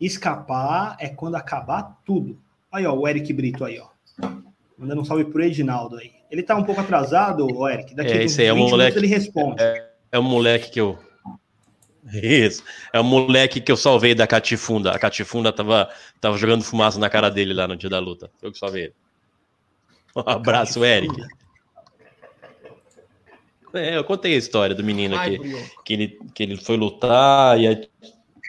Escapar 0.00 0.96
é 1.00 1.08
quando 1.08 1.34
acabar 1.34 1.98
tudo. 2.04 2.38
Aí, 2.72 2.86
ó, 2.86 2.94
o 2.94 3.08
Eric 3.08 3.32
Brito 3.32 3.64
aí, 3.64 3.78
ó. 3.78 3.88
Mandando 4.78 5.02
um 5.02 5.04
salve 5.04 5.24
pro 5.24 5.42
Edinaldo 5.42 5.96
aí. 5.96 6.12
Ele 6.30 6.42
tá 6.42 6.56
um 6.56 6.64
pouco 6.64 6.80
atrasado, 6.80 7.46
o 7.46 7.68
Eric. 7.68 7.94
Daqui 7.94 8.12
É, 8.12 8.24
esse 8.24 8.40
aí 8.40 8.46
é 8.46 8.54
20 8.54 8.70
moleque. 8.70 8.98
ele 8.98 9.06
responde. 9.08 9.62
É 10.12 10.18
o 10.18 10.22
moleque 10.22 10.70
que 10.70 10.80
eu. 10.80 10.98
Isso. 12.12 12.62
É 12.92 13.00
o 13.00 13.04
moleque 13.04 13.60
que 13.60 13.70
eu 13.70 13.76
salvei 13.76 14.14
da 14.14 14.26
Catifunda. 14.26 14.92
A 14.92 14.98
Catifunda 14.98 15.52
tava, 15.52 15.90
tava 16.20 16.38
jogando 16.38 16.62
fumaça 16.62 16.98
na 16.98 17.10
cara 17.10 17.28
dele 17.28 17.52
lá 17.52 17.68
no 17.68 17.76
dia 17.76 17.90
da 17.90 17.98
luta. 17.98 18.30
Eu 18.40 18.52
que 18.52 18.58
salvei 18.58 18.84
ele. 18.84 18.94
Um 20.16 20.28
abraço, 20.28 20.84
Eric. 20.84 21.14
É, 23.72 23.96
eu 23.96 24.04
contei 24.04 24.34
a 24.34 24.38
história 24.38 24.74
do 24.74 24.82
menino 24.82 25.16
Ai, 25.16 25.38
que, 25.38 25.70
que, 25.84 25.92
ele, 25.92 26.18
que 26.34 26.42
ele 26.42 26.56
foi 26.56 26.76
lutar 26.76 27.58
e 27.60 27.68
a, 27.68 27.80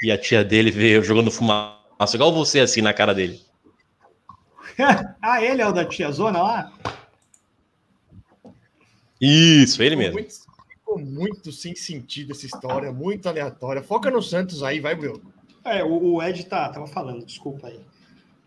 e 0.01 0.11
a 0.11 0.17
tia 0.17 0.43
dele 0.43 0.71
veio 0.71 1.03
jogando 1.03 1.29
fumaça, 1.29 2.15
igual 2.15 2.33
você 2.33 2.59
assim 2.59 2.81
na 2.81 2.93
cara 2.93 3.13
dele. 3.13 3.39
ah, 5.21 5.43
ele 5.43 5.61
é 5.61 5.67
o 5.67 5.71
da 5.71 5.85
tia 5.85 6.11
Zona 6.11 6.41
lá? 6.41 6.73
Isso, 9.19 9.81
ele 9.83 9.95
Ficou 9.95 10.03
mesmo. 10.03 10.19
muito, 10.19 10.33
ficou 10.69 10.99
muito 10.99 11.51
sem 11.51 11.75
sentido 11.75 12.31
essa 12.31 12.45
história, 12.45 12.91
muito 12.91 13.29
aleatória. 13.29 13.83
Foca 13.83 14.09
no 14.09 14.21
Santos 14.21 14.63
aí, 14.63 14.79
vai, 14.79 14.95
Brioco. 14.95 15.31
É, 15.63 15.83
o, 15.83 16.15
o 16.15 16.23
Ed 16.23 16.43
tá, 16.45 16.69
tava 16.69 16.87
falando, 16.87 17.25
desculpa 17.25 17.67
aí. 17.67 17.79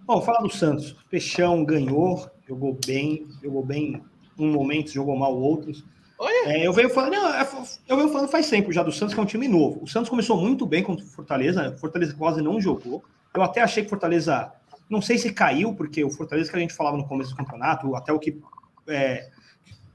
Bom, 0.01 0.20
falar 0.20 0.41
do 0.41 0.51
Santos. 0.51 0.97
Peixão 1.09 1.64
ganhou, 1.64 2.29
jogou 2.47 2.77
bem, 2.85 3.29
jogou 3.43 3.64
bem 3.64 4.03
um 4.39 4.51
momento, 4.51 4.91
jogou 4.91 5.16
mal 5.16 5.35
outros. 5.35 5.85
Olha. 6.18 6.53
É, 6.53 6.66
eu 6.66 6.72
venho 6.72 6.91
falando, 6.91 7.12
não, 7.12 7.35
é, 7.35 7.49
eu 7.89 7.97
venho 7.97 8.09
falando 8.09 8.29
faz 8.29 8.49
tempo 8.49 8.72
já 8.72 8.83
do 8.83 8.93
Santos, 8.93 9.14
que 9.14 9.20
é 9.20 9.22
um 9.22 9.27
time 9.27 9.49
novo. 9.49 9.83
O 9.83 9.87
Santos 9.87 10.11
começou 10.11 10.37
muito 10.37 10.66
bem 10.66 10.83
contra 10.83 11.05
o 11.05 11.09
Fortaleza, 11.09 11.70
o 11.70 11.79
Fortaleza 11.79 12.14
quase 12.14 12.43
não 12.43 12.61
jogou. 12.61 13.03
Eu 13.33 13.43
até 13.43 13.61
achei 13.61 13.83
que 13.83 13.87
o 13.87 13.91
Fortaleza, 13.91 14.53
não 14.89 15.01
sei 15.03 15.18
se 15.18 15.32
caiu, 15.32 15.74
porque 15.74 16.05
o 16.05 16.11
Fortaleza 16.11 16.51
que 16.51 16.57
a 16.57 16.61
gente 16.61 16.74
falava 16.74 16.97
no 16.97 17.07
começo 17.07 17.30
do 17.30 17.37
campeonato, 17.37 17.95
até 17.97 18.12
o 18.12 18.18
que 18.18 18.41
é, 18.87 19.30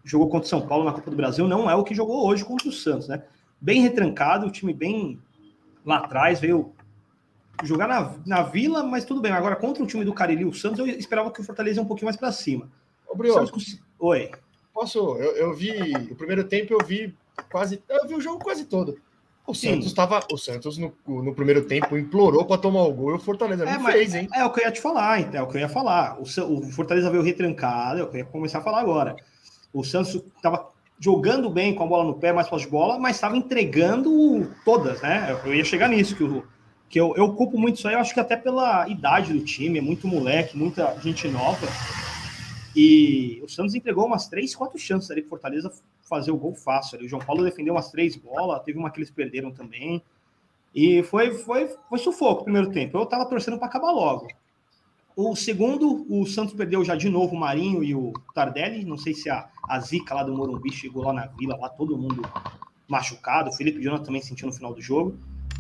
jogou 0.04 0.30
contra 0.30 0.46
o 0.46 0.50
São 0.50 0.66
Paulo 0.68 0.84
na 0.86 0.92
Copa 0.94 1.10
do 1.12 1.16
Brasil, 1.18 1.48
não 1.48 1.70
é 1.70 1.76
o 1.76 1.84
que 1.84 1.94
jogou 1.96 2.28
hoje 2.28 2.44
contra 2.44 2.68
o 2.68 2.72
Santos, 2.72 3.08
né? 3.08 3.24
Bem 3.62 3.82
retrancado, 3.82 4.48
o 4.48 4.52
time 4.52 4.74
bem 4.74 5.20
lá 5.86 5.98
atrás, 5.98 6.40
veio 6.40 6.74
jogar 7.64 7.88
na, 7.88 8.16
na 8.26 8.42
Vila, 8.44 8.84
mas 8.84 9.04
tudo 9.06 9.22
bem. 9.22 9.32
Agora, 9.32 9.56
contra 9.56 9.84
o 9.84 9.88
time 9.88 10.06
do 10.06 10.14
Cariri, 10.14 10.46
o 10.46 10.54
Santos, 10.54 10.80
eu 10.80 10.88
esperava 10.88 11.30
que 11.32 11.42
o 11.42 11.44
Fortaleza 11.44 11.80
ia 11.80 11.84
um 11.84 11.88
pouquinho 11.88 12.06
mais 12.06 12.16
para 12.16 12.32
cima. 12.32 12.70
Ô, 13.08 13.14
O 13.14 13.18
Brioco, 13.18 13.40
Santos 13.46 13.52
cons- 13.52 13.82
Oi. 14.00 14.32
posso? 14.74 15.00
Eu, 15.18 15.36
eu 15.36 15.54
vi. 15.54 15.72
O 16.10 16.16
primeiro 16.16 16.46
tempo 16.46 16.74
eu 16.74 16.86
vi 16.86 17.14
quase. 17.52 17.84
Eu 17.90 18.08
vi 18.08 18.16
o 18.16 18.22
jogo 18.22 18.42
quase 18.42 18.64
todo. 18.66 18.98
O 19.50 19.56
Sim. 19.56 19.72
Santos 19.72 19.88
estava. 19.88 20.20
O 20.32 20.38
Santos 20.38 20.78
no, 20.78 20.94
no 21.08 21.34
primeiro 21.34 21.64
tempo 21.64 21.98
implorou 21.98 22.46
para 22.46 22.62
tomar 22.62 22.84
o 22.84 22.94
gol 22.94 23.12
e 23.12 23.14
o 23.16 23.20
Fortaleza 23.20 23.68
É, 23.68 23.78
não 23.80 23.86
fez, 23.86 24.14
hein? 24.14 24.28
É 24.32 24.46
o 24.46 24.52
que 24.52 24.60
eu 24.60 24.66
ia 24.66 24.72
te 24.72 24.80
falar, 24.80 25.22
então, 25.22 25.40
é 25.40 25.44
o 25.44 25.48
que 25.48 25.58
eu 25.58 25.62
ia 25.62 25.68
falar. 25.68 26.20
O, 26.20 26.22
o 26.22 26.72
Fortaleza 26.72 27.10
veio 27.10 27.24
retrancado, 27.24 28.00
é 28.00 28.04
o 28.04 28.08
que 28.08 28.18
eu 28.18 28.20
ia 28.20 28.26
começar 28.26 28.60
a 28.60 28.62
falar 28.62 28.80
agora. 28.80 29.16
O 29.74 29.84
Santos 29.84 30.22
estava 30.36 30.70
jogando 31.00 31.50
bem 31.50 31.74
com 31.74 31.84
a 31.84 31.88
bola 31.88 32.04
no 32.04 32.14
pé, 32.14 32.32
mais 32.32 32.48
de 32.48 32.68
bola, 32.68 33.00
mas 33.00 33.16
estava 33.16 33.36
entregando 33.36 34.52
todas, 34.64 35.02
né? 35.02 35.36
Eu 35.44 35.56
ia 35.56 35.66
chegar 35.66 35.90
nisso, 35.90 36.16
que, 36.16 36.24
o, 36.24 36.44
que 36.88 37.00
eu, 37.00 37.16
eu 37.18 37.34
culpo 37.34 37.58
muito 37.58 37.78
isso 37.78 37.88
aí, 37.88 37.96
eu 37.96 38.00
acho 38.00 38.14
que 38.14 38.20
até 38.20 38.36
pela 38.36 38.88
idade 38.88 39.34
do 39.34 39.40
time, 39.40 39.80
é 39.80 39.82
muito 39.82 40.08
moleque, 40.08 40.56
muita 40.56 40.96
gente 41.02 41.28
nova. 41.28 41.68
E 42.76 43.42
o 43.44 43.50
Santos 43.50 43.74
entregou 43.74 44.06
umas 44.06 44.28
três, 44.28 44.56
quatro 44.56 44.78
chances 44.78 45.10
ali 45.10 45.22
pro 45.22 45.32
Fortaleza 45.32 45.72
fazer 46.10 46.32
o 46.32 46.38
gol 46.38 46.56
fácil. 46.56 46.98
Ali. 46.98 47.06
O 47.06 47.10
João 47.10 47.22
Paulo 47.22 47.44
defendeu 47.44 47.76
umas 47.76 47.92
três 47.92 48.16
bolas, 48.16 48.64
teve 48.64 48.78
uma 48.78 48.90
que 48.90 49.00
eles 49.00 49.12
perderam 49.12 49.52
também. 49.52 50.02
E 50.74 51.04
foi, 51.04 51.32
foi, 51.32 51.68
foi 51.88 52.00
sufoco 52.00 52.42
o 52.42 52.44
primeiro 52.46 52.72
tempo. 52.72 52.98
Eu 52.98 53.06
tava 53.06 53.26
torcendo 53.26 53.58
para 53.58 53.68
acabar 53.68 53.92
logo. 53.92 54.28
O 55.16 55.36
segundo, 55.36 56.06
o 56.10 56.26
Santos 56.26 56.54
perdeu 56.54 56.84
já 56.84 56.96
de 56.96 57.10
novo 57.10 57.36
o 57.36 57.40
Marinho 57.40 57.84
e 57.84 57.94
o 57.94 58.14
Tardelli. 58.34 58.86
Não 58.86 58.98
sei 58.98 59.14
se 59.14 59.30
a, 59.30 59.50
a 59.68 59.80
zica 59.80 60.16
lá 60.16 60.24
do 60.24 60.34
Morumbi 60.34 60.72
chegou 60.72 61.04
lá 61.04 61.14
na 61.14 61.28
vila, 61.28 61.58
lá 61.58 61.70
todo 61.70 61.98
mundo 61.98 62.22
machucado. 62.88 63.50
O 63.50 63.54
Felipe 63.54 63.82
Jonathan 63.82 64.06
também 64.06 64.22
sentiu 64.22 64.48
no 64.48 64.54
final 64.54 64.74
do 64.74 64.82
jogo. 64.82 65.18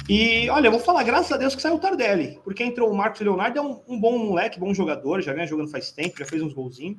E 0.07 0.49
olha, 0.49 0.67
eu 0.67 0.71
vou 0.71 0.79
falar, 0.79 1.03
graças 1.03 1.31
a 1.31 1.37
Deus 1.37 1.55
que 1.55 1.61
saiu 1.61 1.75
o 1.75 1.79
Tardelli, 1.79 2.39
porque 2.43 2.63
entrou 2.63 2.89
o 2.89 2.97
Marcos 2.97 3.21
Leonardo, 3.21 3.59
é 3.59 3.61
um, 3.61 3.79
um 3.87 3.99
bom 3.99 4.17
moleque, 4.17 4.59
bom 4.59 4.73
jogador, 4.73 5.21
já 5.21 5.33
vem 5.33 5.45
jogando 5.45 5.69
faz 5.69 5.91
tempo, 5.91 6.17
já 6.17 6.25
fez 6.25 6.41
uns 6.41 6.51
golzinhos. 6.51 6.97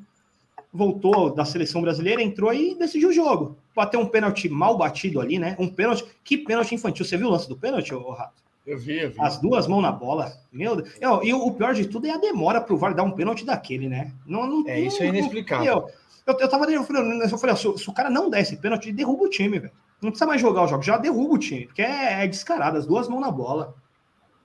Voltou 0.73 1.35
da 1.35 1.45
seleção 1.45 1.83
brasileira, 1.83 2.23
entrou 2.23 2.53
e 2.55 2.77
decidiu 2.77 3.09
o 3.09 3.13
jogo. 3.13 3.57
Bateu 3.75 3.99
um 3.99 4.07
pênalti 4.07 4.49
mal 4.49 4.77
batido 4.79 5.21
ali, 5.21 5.39
né? 5.39 5.57
Um 5.59 5.69
pênalti. 5.69 6.05
Que 6.23 6.37
pênalti 6.39 6.75
infantil. 6.75 7.05
Você 7.05 7.17
viu 7.17 7.27
o 7.27 7.31
lance 7.31 7.49
do 7.49 7.57
pênalti, 7.57 7.93
ô 7.93 8.11
Rato? 8.13 8.41
Eu 8.65 8.79
vi, 8.79 9.01
eu 9.01 9.11
vi. 9.11 9.21
As 9.21 9.39
duas 9.41 9.67
mãos 9.67 9.83
na 9.83 9.91
bola. 9.91 10.33
Meu 10.53 10.77
Deus. 10.77 10.91
E, 11.01 11.05
ó, 11.05 11.23
E 11.25 11.35
o, 11.35 11.51
pior 11.53 11.75
de 11.75 11.87
tudo 11.89 12.07
é 12.07 12.11
a 12.13 12.19
demora 12.19 12.61
pro 12.61 12.77
VAR 12.77 12.95
dar 12.95 13.03
um 13.03 13.11
pênalti 13.11 13.45
daquele, 13.45 13.89
né? 13.89 14.13
Não, 14.25 14.47
não, 14.47 14.69
É, 14.69 14.79
isso 14.79 15.03
é 15.03 15.07
não- 15.07 15.15
inexplicável. 15.15 15.67
Eu, 15.67 16.35
eu, 16.35 16.39
eu 16.39 16.49
tava 16.49 16.71
eu 16.71 16.85
falei, 16.85 17.23
eu 17.25 17.39
falei 17.39 17.57
se, 17.57 17.67
o- 17.67 17.77
se 17.77 17.89
o 17.91 17.93
cara 17.93 18.09
não 18.09 18.31
der 18.31 18.43
esse 18.43 18.57
pênalti, 18.57 18.93
derruba 18.93 19.25
o 19.25 19.29
time, 19.31 19.59
velho. 19.59 19.73
Não 20.01 20.11
precisa 20.11 20.27
mais 20.27 20.41
jogar 20.41 20.63
o 20.63 20.69
jogo, 20.69 20.83
já 20.85 20.97
derruba 20.99 21.35
o 21.35 21.39
time, 21.39 21.67
porque 21.67 21.83
é, 21.83 22.23
é 22.23 22.27
descarado, 22.29 22.79
as 22.79 22.87
duas 22.87 23.09
mãos 23.09 23.21
na 23.21 23.31
bola. 23.31 23.75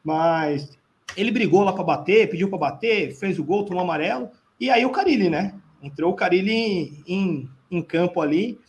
Mas 0.03 0.77
ele 1.15 1.31
brigou 1.31 1.63
lá 1.63 1.71
para 1.73 1.83
bater, 1.83 2.29
pediu 2.29 2.49
para 2.49 2.57
bater, 2.57 3.13
fez 3.15 3.37
o 3.39 3.43
gol, 3.43 3.63
tomou 3.65 3.83
amarelo. 3.83 4.29
E 4.59 4.69
aí 4.69 4.85
o 4.85 4.89
Carilli, 4.91 5.29
né? 5.29 5.53
Entrou 5.81 6.11
o 6.11 6.15
Carilli 6.15 7.03
em, 7.07 7.49
em 7.69 7.81
campo 7.81 8.21
ali. 8.21 8.59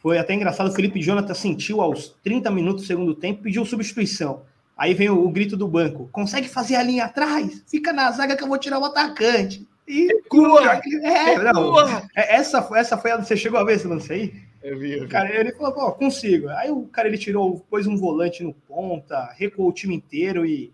Foi 0.00 0.18
até 0.18 0.32
engraçado, 0.34 0.68
o 0.68 0.74
Felipe 0.74 1.00
Jonathan 1.02 1.34
sentiu 1.34 1.80
aos 1.80 2.14
30 2.22 2.50
minutos 2.50 2.82
do 2.84 2.86
segundo 2.86 3.14
tempo, 3.14 3.42
pediu 3.42 3.64
substituição. 3.64 4.42
Aí 4.76 4.94
vem 4.94 5.10
o, 5.10 5.24
o 5.26 5.30
grito 5.30 5.56
do 5.56 5.66
banco: 5.66 6.08
consegue 6.12 6.48
fazer 6.48 6.76
a 6.76 6.82
linha 6.82 7.06
atrás? 7.06 7.64
Fica 7.66 7.92
na 7.92 8.10
zaga 8.12 8.36
que 8.36 8.44
eu 8.44 8.48
vou 8.48 8.58
tirar 8.58 8.78
o 8.78 8.84
atacante. 8.84 9.66
E 9.86 10.06
Recua! 10.06 10.80
é, 11.02 11.52
não, 11.52 11.72
Recua! 11.72 12.08
é, 12.14 12.36
essa, 12.36 12.62
foi- 12.62 12.78
essa 12.78 12.96
foi 12.96 13.10
a. 13.10 13.16
Você 13.16 13.36
chegou 13.36 13.58
a 13.58 13.64
ver 13.64 13.74
esse 13.76 13.88
lance 13.88 14.12
aí? 14.12 14.34
Eu 14.62 14.78
vi, 14.78 14.92
eu 14.92 15.00
vi. 15.00 15.06
O 15.06 15.08
cara, 15.08 15.34
ele 15.34 15.52
falou, 15.52 15.72
pô, 15.72 15.92
consigo. 15.92 16.48
Aí 16.50 16.70
o 16.70 16.82
cara 16.82 17.08
ele 17.08 17.18
tirou, 17.18 17.58
pôs 17.70 17.86
um 17.86 17.96
volante 17.96 18.42
no 18.44 18.52
ponta, 18.52 19.32
recuou 19.36 19.68
o 19.68 19.72
time 19.72 19.94
inteiro 19.96 20.46
e. 20.46 20.72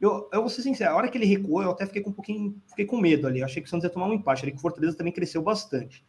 Eu, 0.00 0.28
eu 0.32 0.40
vou 0.40 0.50
ser 0.50 0.62
sincero, 0.62 0.92
a 0.92 0.96
hora 0.96 1.08
que 1.08 1.16
ele 1.16 1.24
recuou, 1.24 1.62
eu 1.62 1.70
até 1.70 1.86
fiquei 1.86 2.02
com 2.02 2.10
um 2.10 2.12
pouquinho, 2.12 2.60
fiquei 2.68 2.84
com 2.84 3.00
medo 3.00 3.26
ali. 3.26 3.40
Eu 3.40 3.46
achei 3.46 3.62
que 3.62 3.66
o 3.66 3.70
Santos 3.70 3.84
ia 3.84 3.90
tomar 3.90 4.06
um 4.06 4.12
empate, 4.12 4.42
ali 4.42 4.52
que 4.52 4.58
o 4.58 4.60
Fortaleza 4.60 4.96
também 4.96 5.12
cresceu 5.12 5.40
bastante. 5.40 6.04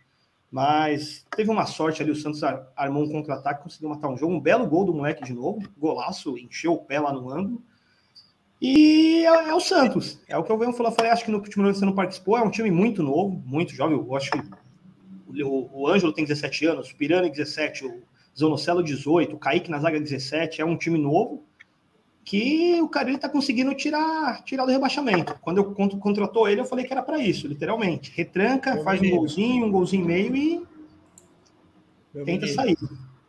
Mas 0.51 1.25
teve 1.35 1.49
uma 1.49 1.65
sorte 1.65 2.01
ali, 2.01 2.11
o 2.11 2.15
Santos 2.15 2.43
ar- 2.43 2.67
armou 2.75 3.03
um 3.03 3.09
contra-ataque, 3.09 3.63
conseguiu 3.63 3.89
matar 3.89 4.09
um 4.09 4.17
jogo, 4.17 4.33
um 4.33 4.39
belo 4.39 4.67
gol 4.67 4.85
do 4.85 4.93
moleque 4.93 5.23
de 5.23 5.33
novo, 5.33 5.61
golaço, 5.77 6.37
encheu 6.37 6.73
o 6.73 6.77
pé 6.77 6.99
lá 6.99 7.13
no 7.13 7.29
ângulo. 7.29 7.61
E 8.61 9.23
é, 9.25 9.49
é 9.49 9.53
o 9.53 9.59
Santos, 9.59 10.19
é 10.27 10.37
o 10.37 10.43
que 10.43 10.51
eu 10.51 10.57
venho 10.57 10.73
falar. 10.73 10.91
Falei, 10.91 11.11
acho 11.11 11.23
que 11.23 11.31
no 11.31 11.37
último 11.37 11.63
ano 11.63 11.73
você 11.73 11.85
não 11.85 11.93
participou, 11.93 12.37
é 12.37 12.41
um 12.41 12.49
time 12.49 12.71
muito 12.71 13.03
novo, 13.03 13.41
muito 13.45 13.73
jovem. 13.73 13.97
Eu 13.97 14.15
acho 14.15 14.31
que 14.31 15.43
o, 15.43 15.69
o 15.71 15.87
Ângelo 15.87 16.13
tem 16.13 16.25
17 16.25 16.65
anos, 16.65 16.91
o 16.91 16.95
Pirani 16.95 17.29
17, 17.29 17.85
o 17.85 18.01
Zonocelo 18.37 18.83
18, 18.83 19.35
o 19.35 19.39
Kaique 19.39 19.69
na 19.69 19.79
zaga 19.79 19.99
17, 19.99 20.61
é 20.61 20.65
um 20.65 20.77
time 20.77 20.97
novo 20.97 21.46
que 22.29 22.77
o 22.81 22.89
Carilli 22.89 23.17
tá 23.17 23.29
conseguindo 23.29 23.73
tirar, 23.73 24.43
tirar 24.43 24.65
do 24.65 24.71
rebaixamento. 24.73 25.33
Quando 25.39 25.59
eu 25.59 25.71
cont- 25.73 25.97
contratou 25.97 26.45
ele, 26.45 26.59
eu 26.59 26.65
falei 26.65 26.83
que 26.83 26.91
era 26.91 27.01
para 27.01 27.19
isso, 27.19 27.47
literalmente. 27.47 28.11
Retranca, 28.13 28.75
Meu 28.75 28.83
faz 28.83 28.99
um 28.99 29.03
menino. 29.03 29.19
golzinho, 29.21 29.65
um 29.65 29.71
golzinho 29.71 30.03
e 30.03 30.05
meio 30.07 30.35
e 30.35 30.61
Meu 32.13 32.25
tenta 32.25 32.45
menino. 32.45 32.53
sair. 32.53 32.77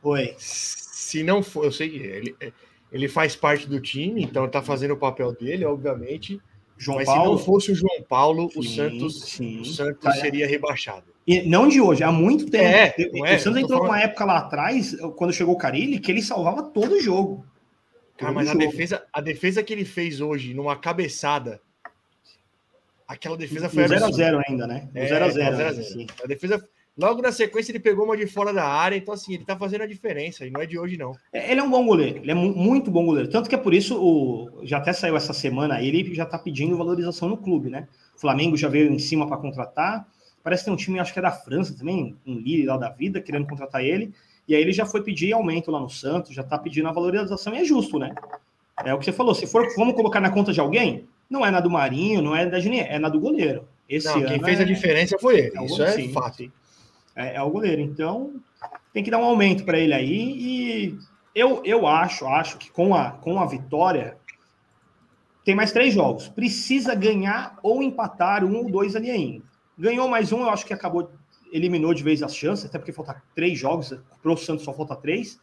Oi. 0.03 0.35
Se 0.39 1.23
não 1.23 1.45
for, 1.45 1.65
eu 1.65 1.71
sei 1.71 1.89
que 1.91 1.97
ele, 1.99 2.37
ele 2.91 3.07
faz 3.09 3.37
parte 3.37 3.69
do 3.69 3.81
time, 3.81 4.25
então 4.25 4.49
tá 4.49 4.61
fazendo 4.63 4.95
o 4.95 4.97
papel 4.97 5.31
dele, 5.33 5.65
obviamente. 5.65 6.41
João 6.77 6.97
Mas 6.99 7.07
Paulo. 7.07 7.23
se 7.23 7.29
não 7.31 7.39
fosse 7.39 7.71
o 7.71 7.75
João 7.77 8.03
Paulo, 8.03 8.51
o 8.57 8.63
Sim, 8.65 8.75
Santos, 8.75 9.21
sim. 9.27 9.61
o 9.61 9.65
Santos 9.65 10.03
Cara, 10.03 10.17
seria 10.21 10.47
rebaixado. 10.49 11.07
E 11.25 11.43
não 11.49 11.69
de 11.69 11.81
hoje, 11.81 12.03
há 12.03 12.11
muito 12.11 12.51
tempo. 12.51 12.65
É, 12.65 12.95
o 13.13 13.25
é? 13.27 13.39
Santos 13.39 13.47
Eu 13.47 13.53
tô 13.53 13.59
entrou 13.61 13.79
falando- 13.79 13.87
numa 13.93 14.01
época 14.01 14.25
lá 14.25 14.39
atrás, 14.39 14.97
quando 15.15 15.33
chegou 15.33 15.55
o 15.55 15.59
Carilli, 15.59 16.01
que 16.01 16.11
ele 16.11 16.21
salvava 16.21 16.65
todo 16.65 16.97
o 16.97 17.01
jogo. 17.01 17.45
Cara, 18.19 18.33
Todo 18.33 18.35
mas 18.35 18.49
a 18.51 18.55
defesa, 18.55 19.07
a 19.13 19.21
defesa 19.21 19.63
que 19.63 19.73
ele 19.73 19.85
fez 19.85 20.21
hoje, 20.21 20.53
numa 20.53 20.75
cabeçada, 20.77 21.61
aquela 23.07 23.37
defesa 23.37 23.69
foi 23.69 23.85
0x0 23.85 24.43
ainda, 24.49 24.67
né? 24.67 24.89
No 24.95 25.01
É, 25.01 25.07
0x0. 25.07 25.19
tá 25.21 25.29
0 25.31 25.45
a 25.45 25.49
ainda, 25.69 25.73
0. 25.73 25.85
sim. 25.85 26.07
A 26.23 26.27
defesa, 26.27 26.69
logo 26.97 27.23
na 27.23 27.31
sequência, 27.33 27.71
ele 27.73 27.79
pegou 27.79 28.05
uma 28.05 28.17
de 28.17 28.27
fora 28.27 28.53
da 28.53 28.65
área, 28.67 28.97
então 28.97 29.15
assim, 29.15 29.35
ele 29.35 29.45
tá 29.45 29.57
fazendo 29.57 29.83
a 29.83 29.87
diferença, 29.87 30.45
e 30.45 30.51
não 30.51 30.61
é 30.61 30.67
de 30.67 30.79
hoje, 30.79 30.97
não. 30.97 31.13
É, 31.33 31.51
Ele 31.53 31.61
é 31.61 31.63
um 31.63 31.71
bom 31.71 31.87
goleiro, 31.87 32.19
ele 32.19 32.31
é 32.31 32.35
mu- 32.35 32.55
muito 32.55 32.91
bom 32.91 33.07
goleiro. 33.07 33.31
Tanto 33.31 33.49
que 33.49 33.55
é 33.55 33.59
por 33.59 33.73
isso, 33.73 33.97
o, 33.97 34.61
já 34.65 34.79
até 34.79 34.93
saiu 34.93 35.17
essa 35.17 35.33
semana, 35.33 35.81
ele 35.83 36.13
já 36.15 36.27
tá 36.27 36.39
pedindo 36.39 36.77
valorização 36.77 37.29
no 37.29 37.37
clube, 37.37 37.71
né? 37.71 37.87
O 38.17 38.21
Flamengo 38.21 38.57
já 38.57 38.69
veio 38.69 38.93
em 38.93 38.99
cima 38.99 39.27
para 39.29 39.37
contratar. 39.37 40.07
Parece 40.43 40.63
que 40.63 40.65
tem 40.67 40.75
um 40.75 40.77
time, 40.77 40.99
acho 40.99 41.13
que 41.13 41.19
é 41.19 41.23
da 41.23 41.31
França 41.31 41.77
também, 41.77 42.17
um 42.27 42.35
Lille 42.35 42.65
lá 42.67 42.77
da 42.77 42.89
vida, 42.89 43.21
querendo 43.21 43.47
contratar 43.47 43.85
ele. 43.85 44.13
E 44.49 44.55
aí 44.55 44.63
ele 44.63 44.73
já 44.73 44.87
foi 44.87 45.03
pedir 45.03 45.33
aumento 45.33 45.71
lá 45.71 45.79
no 45.79 45.91
Santos, 45.91 46.35
já 46.35 46.43
tá 46.43 46.59
pedindo 46.59 46.89
a 46.89 46.93
valorização, 46.93 47.55
e 47.55 47.59
é 47.59 47.65
justo, 47.65 47.99
né? 47.99 48.15
É 48.83 48.95
o 48.95 48.99
que 48.99 49.05
você 49.05 49.13
falou, 49.13 49.35
se 49.35 49.47
for, 49.47 49.67
vamos 49.77 49.95
colocar 49.95 50.21
na 50.21 50.31
conta 50.31 50.53
de 50.53 50.61
alguém, 50.61 51.07
não 51.29 51.45
é 51.45 51.51
na 51.51 51.61
do 51.61 51.69
Marinho, 51.69 52.23
não 52.23 52.35
é 52.35 52.47
da 52.47 52.59
Genier, 52.59 52.87
é 52.91 52.99
na 52.99 53.09
do 53.09 53.21
goleiro. 53.21 53.69
Esse 53.89 54.07
Não, 54.07 54.25
quem 54.25 54.43
fez 54.43 54.59
é- 54.59 54.63
a 54.63 54.67
diferença 54.67 55.19
foi 55.19 55.39
ele, 55.39 55.59
é 55.59 55.65
isso 55.65 55.77
goleiro, 55.77 56.01
é 56.01 56.03
sim, 56.03 56.13
fato. 56.13 56.37
sim. 56.37 56.53
É, 57.15 57.37
é 57.37 57.43
o 57.43 57.51
goleiro. 57.51 57.83
Então, 57.83 58.35
tem 58.93 59.03
que 59.03 59.11
dar 59.11 59.19
um 59.19 59.25
aumento 59.25 59.65
para 59.65 59.79
ele 59.79 59.93
aí. 59.93 60.15
E 60.15 60.99
eu, 61.35 61.63
eu 61.65 61.87
acho, 61.87 62.27
acho 62.27 62.57
que 62.59 62.71
com 62.71 62.95
a, 62.95 63.11
com 63.13 63.41
a 63.41 63.47
vitória, 63.47 64.17
tem 65.45 65.55
mais 65.55 65.73
três 65.73 65.93
jogos. 65.93 66.29
Precisa 66.29 66.95
ganhar 66.95 67.59
ou 67.63 67.83
empatar 67.83 68.45
um 68.45 68.57
ou 68.57 68.71
dois 68.71 68.95
ali 68.95 69.11
ainda. 69.11 69.45
Ganhou 69.77 70.09
mais 70.09 70.33
um, 70.33 70.41
eu 70.43 70.51
acho 70.51 70.65
que 70.67 70.75
acabou, 70.75 71.11
eliminou 71.53 71.93
de 71.95 72.03
vez 72.03 72.23
as 72.23 72.35
chances, 72.35 72.67
até 72.67 72.79
porque 72.79 72.93
falta 72.93 73.23
três 73.35 73.59
jogos, 73.59 73.95
para 74.23 74.33
o 74.33 74.37
Santos 74.37 74.65
só 74.65 74.73
falta 74.73 74.95
três. 74.97 75.41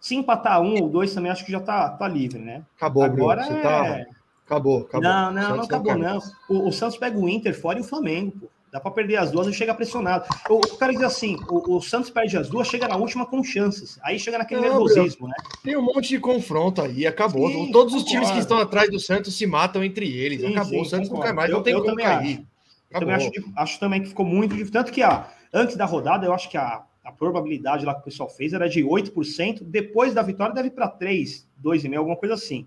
Se 0.00 0.14
empatar 0.14 0.60
um 0.60 0.80
ou 0.82 0.88
dois, 0.88 1.14
também 1.14 1.30
acho 1.32 1.44
que 1.44 1.52
já 1.52 1.60
tá, 1.60 1.88
tá 1.90 2.06
livre, 2.06 2.38
né? 2.38 2.62
Acabou, 2.76 3.08
Bruno, 3.08 3.22
Agora 3.30 3.44
você 3.44 3.52
é... 3.52 3.62
tá... 3.62 4.06
Acabou, 4.44 4.82
acabou. 4.82 5.02
Não, 5.02 5.32
não, 5.32 5.56
não 5.56 5.64
acabou, 5.64 5.98
não. 5.98 6.18
O, 6.48 6.68
o 6.68 6.72
Santos 6.72 6.96
pega 6.96 7.18
o 7.18 7.28
Inter 7.28 7.58
fora 7.58 7.78
e 7.78 7.82
o 7.82 7.84
Flamengo, 7.84 8.32
pô. 8.40 8.46
Dá 8.70 8.80
pra 8.80 8.90
perder 8.90 9.16
as 9.16 9.30
duas 9.30 9.46
e 9.46 9.52
chega 9.52 9.74
pressionado. 9.74 10.26
O, 10.50 10.56
o 10.56 10.76
cara 10.76 10.92
diz 10.92 11.02
assim: 11.02 11.36
o, 11.48 11.76
o 11.76 11.80
Santos 11.80 12.10
perde 12.10 12.36
as 12.36 12.48
duas, 12.48 12.68
chega 12.68 12.86
na 12.86 12.96
última 12.96 13.24
com 13.24 13.42
chances. 13.42 13.98
Aí 14.02 14.18
chega 14.18 14.38
naquele 14.38 14.60
Não, 14.60 14.68
nervosismo, 14.68 15.28
né? 15.28 15.34
Tem 15.64 15.76
um 15.76 15.82
monte 15.82 16.08
de 16.10 16.18
confronto 16.20 16.82
aí, 16.82 17.06
acabou. 17.06 17.48
Sim, 17.48 17.72
Todos 17.72 17.94
os 17.94 18.04
times 18.04 18.30
que 18.30 18.38
estão 18.38 18.58
atrás 18.58 18.90
do 18.90 19.00
Santos 19.00 19.36
se 19.36 19.46
matam 19.46 19.82
entre 19.82 20.06
eles. 20.14 20.40
Sim, 20.42 20.48
acabou, 20.48 20.70
sim, 20.70 20.80
o 20.80 20.84
Santos 20.84 21.08
não 21.08 21.16
concordo. 21.16 21.24
cai 21.24 21.32
mais, 21.36 21.50
Eu- 21.50 21.56
não 21.56 21.62
tem 21.62 21.72
eu 21.72 21.78
como 21.80 21.90
também 21.90 22.06
cair. 22.06 22.34
acho. 22.34 22.46
Acabou. 22.90 23.08
também 23.08 23.14
acho, 23.14 23.52
acho 23.56 23.80
também 23.80 24.02
que 24.02 24.08
ficou 24.08 24.26
muito 24.26 24.50
difícil. 24.52 24.72
Tanto 24.72 24.92
que, 24.92 25.02
ó, 25.02 25.22
antes 25.56 25.76
da 25.76 25.86
rodada, 25.86 26.26
eu 26.26 26.34
acho 26.34 26.50
que 26.50 26.58
a, 26.58 26.84
a 27.02 27.12
probabilidade 27.12 27.86
lá 27.86 27.94
que 27.94 28.00
o 28.00 28.04
pessoal 28.04 28.28
fez 28.28 28.52
era 28.52 28.68
de 28.68 28.84
8%. 28.84 29.62
Depois 29.62 30.12
da 30.12 30.22
vitória, 30.22 30.54
deve 30.54 30.68
ir 30.68 30.72
para 30.72 30.88
3, 30.88 31.48
2,5%, 31.64 31.96
alguma 31.96 32.16
coisa 32.16 32.34
assim. 32.34 32.66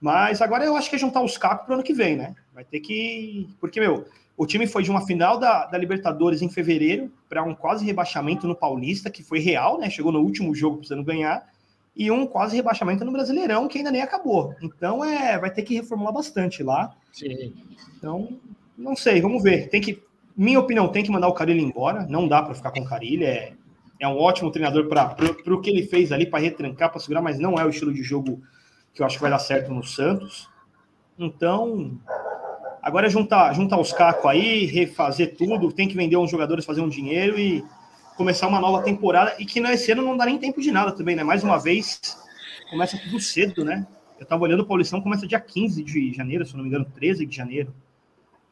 Mas 0.00 0.40
agora 0.40 0.64
eu 0.64 0.76
acho 0.76 0.88
que 0.88 0.96
é 0.96 0.98
juntar 0.98 1.22
os 1.22 1.36
cacos 1.36 1.66
para 1.66 1.72
o 1.72 1.74
ano 1.74 1.82
que 1.82 1.92
vem, 1.92 2.16
né? 2.16 2.34
Vai 2.54 2.64
ter 2.64 2.80
que. 2.80 3.46
Porque, 3.60 3.78
meu, 3.78 4.06
o 4.36 4.46
time 4.46 4.66
foi 4.66 4.82
de 4.82 4.90
uma 4.90 5.04
final 5.04 5.38
da, 5.38 5.66
da 5.66 5.76
Libertadores 5.76 6.40
em 6.40 6.48
fevereiro 6.48 7.12
para 7.28 7.42
um 7.42 7.54
quase 7.54 7.84
rebaixamento 7.84 8.46
no 8.48 8.56
Paulista, 8.56 9.10
que 9.10 9.22
foi 9.22 9.38
real, 9.38 9.78
né? 9.78 9.90
Chegou 9.90 10.10
no 10.10 10.20
último 10.20 10.54
jogo 10.54 10.78
precisando 10.78 11.04
ganhar. 11.04 11.46
E 11.94 12.10
um 12.10 12.26
quase 12.26 12.56
rebaixamento 12.56 13.04
no 13.04 13.12
Brasileirão, 13.12 13.68
que 13.68 13.76
ainda 13.76 13.90
nem 13.90 14.00
acabou. 14.00 14.54
Então, 14.62 15.04
é, 15.04 15.38
vai 15.38 15.50
ter 15.50 15.62
que 15.62 15.74
reformular 15.74 16.14
bastante 16.14 16.62
lá. 16.62 16.96
Sim. 17.12 17.52
Então, 17.98 18.38
não 18.78 18.96
sei, 18.96 19.20
vamos 19.20 19.42
ver. 19.42 19.68
Tem 19.68 19.82
que, 19.82 20.02
minha 20.42 20.58
opinião, 20.58 20.88
tem 20.88 21.04
que 21.04 21.10
mandar 21.10 21.28
o 21.28 21.34
Carilli 21.34 21.62
embora. 21.62 22.06
Não 22.08 22.26
dá 22.26 22.42
para 22.42 22.54
ficar 22.54 22.70
com 22.70 22.80
o 22.80 22.84
Carilli. 22.84 23.24
É, 23.24 23.52
é 24.00 24.08
um 24.08 24.16
ótimo 24.16 24.50
treinador 24.50 24.88
para 24.88 25.14
o 25.54 25.60
que 25.60 25.68
ele 25.68 25.86
fez 25.86 26.10
ali, 26.12 26.24
para 26.24 26.40
retrancar, 26.40 26.90
para 26.90 26.98
segurar, 26.98 27.20
mas 27.20 27.38
não 27.38 27.58
é 27.58 27.64
o 27.64 27.68
estilo 27.68 27.92
de 27.92 28.02
jogo 28.02 28.40
que 28.94 29.02
eu 29.02 29.06
acho 29.06 29.16
que 29.16 29.22
vai 29.22 29.30
dar 29.30 29.38
certo 29.38 29.70
no 29.70 29.84
Santos. 29.84 30.48
Então, 31.18 32.00
agora 32.80 33.06
é 33.06 33.10
juntar, 33.10 33.52
juntar 33.52 33.78
os 33.78 33.92
cacos 33.92 34.24
aí, 34.24 34.64
refazer 34.64 35.36
tudo. 35.36 35.70
Tem 35.70 35.86
que 35.86 35.94
vender 35.94 36.16
uns 36.16 36.30
jogadores, 36.30 36.64
fazer 36.64 36.80
um 36.80 36.88
dinheiro 36.88 37.38
e 37.38 37.62
começar 38.16 38.48
uma 38.48 38.60
nova 38.60 38.82
temporada. 38.82 39.36
E 39.38 39.44
que 39.44 39.60
nesse 39.60 39.92
ano 39.92 40.00
não 40.00 40.16
dá 40.16 40.24
nem 40.24 40.38
tempo 40.38 40.62
de 40.62 40.72
nada 40.72 40.92
também, 40.92 41.14
né? 41.14 41.22
Mais 41.22 41.44
uma 41.44 41.58
vez, 41.58 42.00
começa 42.70 42.96
tudo 42.96 43.20
cedo, 43.20 43.62
né? 43.62 43.86
Eu 44.18 44.24
tava 44.24 44.42
olhando 44.42 44.60
o 44.60 44.66
Paulistão, 44.66 45.02
começa 45.02 45.26
dia 45.26 45.38
15 45.38 45.84
de 45.84 46.14
janeiro, 46.14 46.46
se 46.46 46.56
não 46.56 46.62
me 46.62 46.70
engano, 46.70 46.86
13 46.86 47.26
de 47.26 47.36
janeiro. 47.36 47.74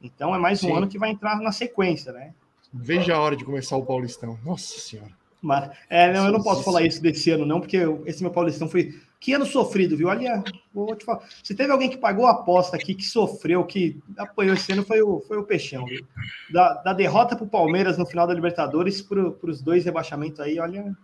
Então 0.02 0.34
é 0.34 0.38
mais 0.38 0.62
um 0.62 0.68
Sim. 0.68 0.76
ano 0.76 0.88
que 0.88 0.98
vai 0.98 1.10
entrar 1.10 1.40
na 1.40 1.52
sequência, 1.52 2.12
né? 2.12 2.32
Veja 2.72 3.14
a 3.14 3.20
hora 3.20 3.36
de 3.36 3.44
começar 3.44 3.76
o 3.76 3.84
Paulistão. 3.84 4.38
Nossa 4.44 4.78
senhora. 4.78 5.10
Mas, 5.40 5.70
é, 5.88 6.12
não, 6.12 6.26
eu 6.26 6.32
não 6.32 6.42
posso 6.42 6.62
falar 6.64 6.82
isso 6.82 7.00
desse 7.00 7.30
ano, 7.30 7.46
não, 7.46 7.60
porque 7.60 7.78
esse 8.06 8.22
meu 8.22 8.30
Paulistão 8.32 8.68
foi. 8.68 8.94
Que 9.20 9.32
ano 9.32 9.44
sofrido, 9.46 9.96
viu? 9.96 10.08
Olha, 10.08 10.44
vou 10.72 10.94
te 10.94 11.04
falar. 11.04 11.22
Se 11.42 11.52
teve 11.54 11.72
alguém 11.72 11.90
que 11.90 11.96
pagou 11.96 12.26
a 12.26 12.30
aposta 12.32 12.76
aqui, 12.76 12.94
que 12.94 13.04
sofreu, 13.04 13.64
que 13.64 13.98
apanhou 14.16 14.54
esse 14.54 14.70
ano, 14.72 14.84
foi 14.84 15.02
o, 15.02 15.20
foi 15.26 15.36
o 15.38 15.42
Peixão, 15.42 15.84
viu? 15.86 16.04
Da, 16.52 16.74
da 16.74 16.92
derrota 16.92 17.34
pro 17.34 17.46
Palmeiras 17.46 17.98
no 17.98 18.06
final 18.06 18.28
da 18.28 18.34
Libertadores 18.34 19.02
para 19.02 19.20
os 19.42 19.60
dois 19.60 19.84
rebaixamentos 19.84 20.38
aí, 20.38 20.60
olha. 20.60 20.96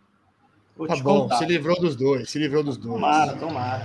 Vou 0.76 0.86
Tá 0.86 0.97
bom, 0.97 1.22
contar. 1.22 1.38
se 1.38 1.45
livrou 1.47 1.80
dos 1.80 1.97
dois, 1.97 2.30
se 2.30 2.38
livrou 2.38 2.62
dos 2.62 2.76
dois. 2.76 2.95
Tomara, 2.95 3.34
tomara. 3.36 3.84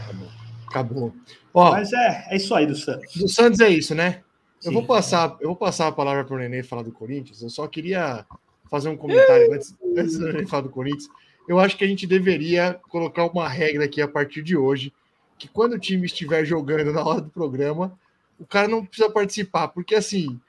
Acabou. 0.68 1.14
Ó, 1.54 1.72
Mas 1.72 1.92
é, 1.94 2.28
é 2.30 2.36
isso 2.36 2.54
aí 2.54 2.68
do 2.68 2.76
Santos. 2.76 3.16
do 3.16 3.28
Santos 3.28 3.60
é 3.60 3.70
isso, 3.70 3.96
né? 3.96 4.22
Eu 4.64 4.72
vou 4.72 4.86
passar, 4.86 5.38
eu 5.40 5.48
vou 5.48 5.56
passar 5.56 5.88
a 5.88 5.92
palavra 5.92 6.24
para 6.26 6.36
o 6.36 6.40
Nenê 6.40 6.64
falar 6.64 6.84
do 6.84 6.92
Corinthians. 6.92 7.42
Eu 7.42 7.50
só 7.50 7.68
queria 7.68 8.26
fazer 8.70 8.90
um 8.90 8.98
comentário 8.98 9.54
antes, 9.54 9.76
antes 9.96 10.18
do 10.18 10.26
Nenê 10.32 10.46
falar 10.46 10.64
do 10.64 10.70
Corinthians. 10.70 11.10
Eu 11.48 11.60
acho 11.60 11.78
que 11.78 11.84
a 11.84 11.88
gente 11.88 12.06
deveria 12.06 12.80
colocar 12.90 13.26
uma 13.26 13.48
regra 13.48 13.86
aqui 13.86 14.02
a 14.02 14.08
partir 14.08 14.44
de 14.44 14.56
hoje, 14.56 14.94
que 15.38 15.48
quando 15.48 15.74
o 15.74 15.80
time 15.80 16.06
estiver 16.06 16.46
jogando 16.46 16.94
na 16.94 17.04
hora 17.04 17.22
do 17.22 17.30
programa, 17.30 17.98
o 18.40 18.46
cara 18.46 18.68
não 18.68 18.86
precisa 18.86 19.10
participar, 19.10 19.70
porque 19.70 19.96
assim, 19.96 20.40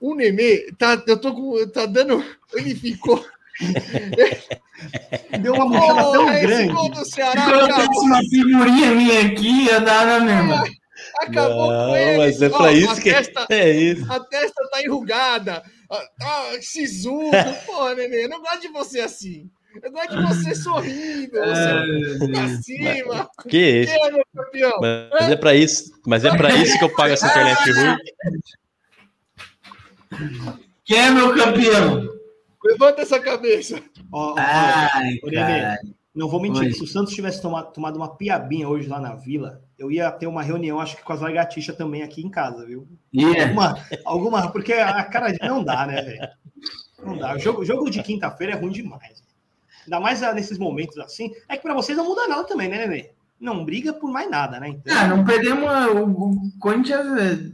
o 0.00 0.14
Nenê 0.14 0.72
tá, 0.78 1.02
eu 1.06 1.20
tô 1.20 1.34
com, 1.34 1.68
tá 1.68 1.84
dando, 1.86 2.24
ele 2.54 2.74
ficou, 2.74 3.24
Deu 5.40 5.54
uma 5.54 5.66
murchada 5.66 6.02
tão 6.12 6.24
Porra, 6.24 6.38
esse 6.38 6.46
grande. 6.46 6.72
gol 6.72 6.90
do 6.90 7.04
Ceará 7.04 7.44
Se 7.44 7.50
colocasse 7.50 7.98
uma 8.00 8.18
figurinha 8.18 8.94
minha 8.94 9.26
aqui, 9.26 9.64
ia 9.64 9.80
dar 9.80 10.06
na 10.06 10.20
mesma. 10.20 10.64
Acabou 11.20 11.68
com 11.68 11.72
Não, 11.72 11.96
ele. 11.96 12.16
mas 12.18 12.42
é 12.42 12.46
Ó, 12.46 12.56
pra 12.58 12.66
a 12.68 12.72
isso 12.72 12.96
que 13.00 13.12
testa- 13.12 13.46
é 13.50 13.70
isso. 13.70 14.12
A 14.12 14.20
testa 14.20 14.68
tá 14.70 14.82
enrugada. 14.82 15.62
Ah, 15.90 16.04
tá 16.18 16.62
sisudo. 16.62 17.30
Pô, 17.66 17.92
nenê, 17.94 18.24
eu 18.24 18.28
não 18.28 18.40
gosto 18.40 18.60
de 18.60 18.68
você 18.68 19.00
assim. 19.00 19.50
Eu 19.82 19.92
gosto 19.92 20.16
de 20.16 20.22
você 20.26 20.54
sorrindo. 20.54 21.32
Você 21.38 22.28
pra 22.32 22.48
cima. 22.62 23.30
Que 23.48 23.58
isso? 23.82 23.92
Que 23.92 24.00
é, 24.00 24.10
meu 24.10 24.24
campeão? 24.34 24.78
Mas 24.80 25.30
é 25.30 25.36
pra 25.36 25.54
isso, 25.54 25.92
mas 26.06 26.24
é 26.24 26.36
para 26.36 26.50
isso 26.56 26.78
que 26.78 26.84
eu 26.84 26.94
pago 26.94 27.12
essa 27.12 27.26
internet 27.26 27.70
ruim. 27.72 27.96
Quem 30.84 30.98
é 30.98 31.10
meu 31.10 31.34
campeão? 31.36 32.08
Levanta 32.64 33.02
essa 33.02 33.20
cabeça. 33.20 33.80
Ó, 34.12 34.32
ó, 34.32 34.34
Ai, 34.38 35.18
Nenê. 35.24 35.76
Não 36.16 36.28
vou 36.28 36.40
mentir, 36.40 36.62
Oi. 36.62 36.72
se 36.72 36.82
o 36.82 36.86
Santos 36.86 37.12
tivesse 37.14 37.42
tomado, 37.42 37.72
tomado 37.72 37.96
uma 37.96 38.16
piabinha 38.16 38.66
hoje 38.66 38.88
lá 38.88 38.98
na 38.98 39.14
vila, 39.14 39.60
eu 39.78 39.90
ia 39.92 40.10
ter 40.10 40.26
uma 40.26 40.42
reunião, 40.42 40.80
acho 40.80 40.96
que 40.96 41.02
com 41.04 41.12
as 41.12 41.20
lagartixas 41.20 41.76
também 41.76 42.02
aqui 42.02 42.22
em 42.22 42.30
casa, 42.30 42.64
viu? 42.64 42.88
Yeah. 43.14 43.42
Alguma, 43.44 43.78
alguma 44.04 44.50
porque 44.50 44.72
a 44.72 45.04
cara 45.04 45.30
de 45.30 45.38
não 45.46 45.62
dá, 45.62 45.86
né, 45.86 46.00
velho? 46.00 46.28
Não 47.04 47.18
dá. 47.18 47.34
O 47.34 47.38
jogo, 47.38 47.64
jogo 47.66 47.90
de 47.90 48.02
quinta-feira 48.02 48.54
é 48.54 48.56
ruim 48.56 48.72
demais. 48.72 49.22
Ainda 49.84 50.00
mais 50.00 50.22
ah, 50.22 50.32
nesses 50.32 50.56
momentos 50.58 50.96
assim. 50.98 51.30
É 51.50 51.56
que 51.56 51.62
pra 51.62 51.74
vocês 51.74 51.96
não 51.98 52.06
muda 52.06 52.26
nada 52.26 52.44
também, 52.44 52.68
né, 52.68 52.86
Nenê? 52.86 53.10
Não 53.38 53.62
briga 53.66 53.92
por 53.92 54.10
mais 54.10 54.30
nada, 54.30 54.58
né? 54.58 54.68
Então, 54.70 54.96
Ah, 54.96 55.06
não 55.06 55.22
perdemos. 55.22 55.68
a- 55.68 55.90
O, 55.92 56.34
Corinthians 56.58 57.06
é, 57.20 57.50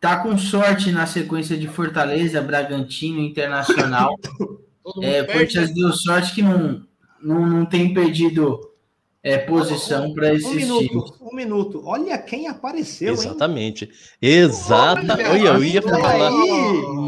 tá 0.00 0.16
com 0.22 0.38
sorte 0.38 0.90
na 0.90 1.04
sequência 1.06 1.58
de 1.58 1.68
Fortaleza, 1.68 2.40
Bragantino, 2.40 3.20
Internacional. 3.20 4.16
É, 5.02 5.22
o. 5.22 5.26
Corinthians 5.26 5.72
deu 5.74 5.90
sorte 5.94 6.34
que 6.34 6.42
não, 6.42 6.86
não, 7.24 7.46
não 7.46 7.66
tem 7.66 7.92
perdido 7.94 8.70
é, 9.22 9.38
posição 9.38 10.12
para 10.12 10.28
um 10.28 10.34
esses 10.34 10.50
times. 10.50 10.68
minuto, 10.68 11.14
um 11.22 11.34
minuto. 11.34 11.82
Olha 11.86 12.18
quem 12.18 12.46
apareceu, 12.46 13.08
hein? 13.08 13.14
Exatamente. 13.14 13.90
Exata. 14.20 15.14
Olha, 15.14 15.30
Olha, 15.30 15.48
eu 15.48 15.64
ia 15.64 15.80
falar. 15.80 16.28
aí. 16.28 16.30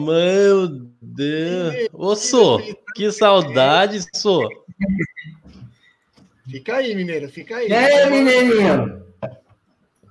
Meu 0.05 0.69
Deus. 1.03 1.89
Ô, 1.93 2.17
Sô, 2.17 2.61
que 2.95 3.12
saudade, 3.12 4.01
Sô. 4.14 4.49
Fica 6.49 6.77
aí, 6.77 6.95
mineiro, 6.95 7.29
fica 7.29 7.57
aí. 7.57 7.71
Aí, 7.73 8.11
mineirinho? 8.11 9.05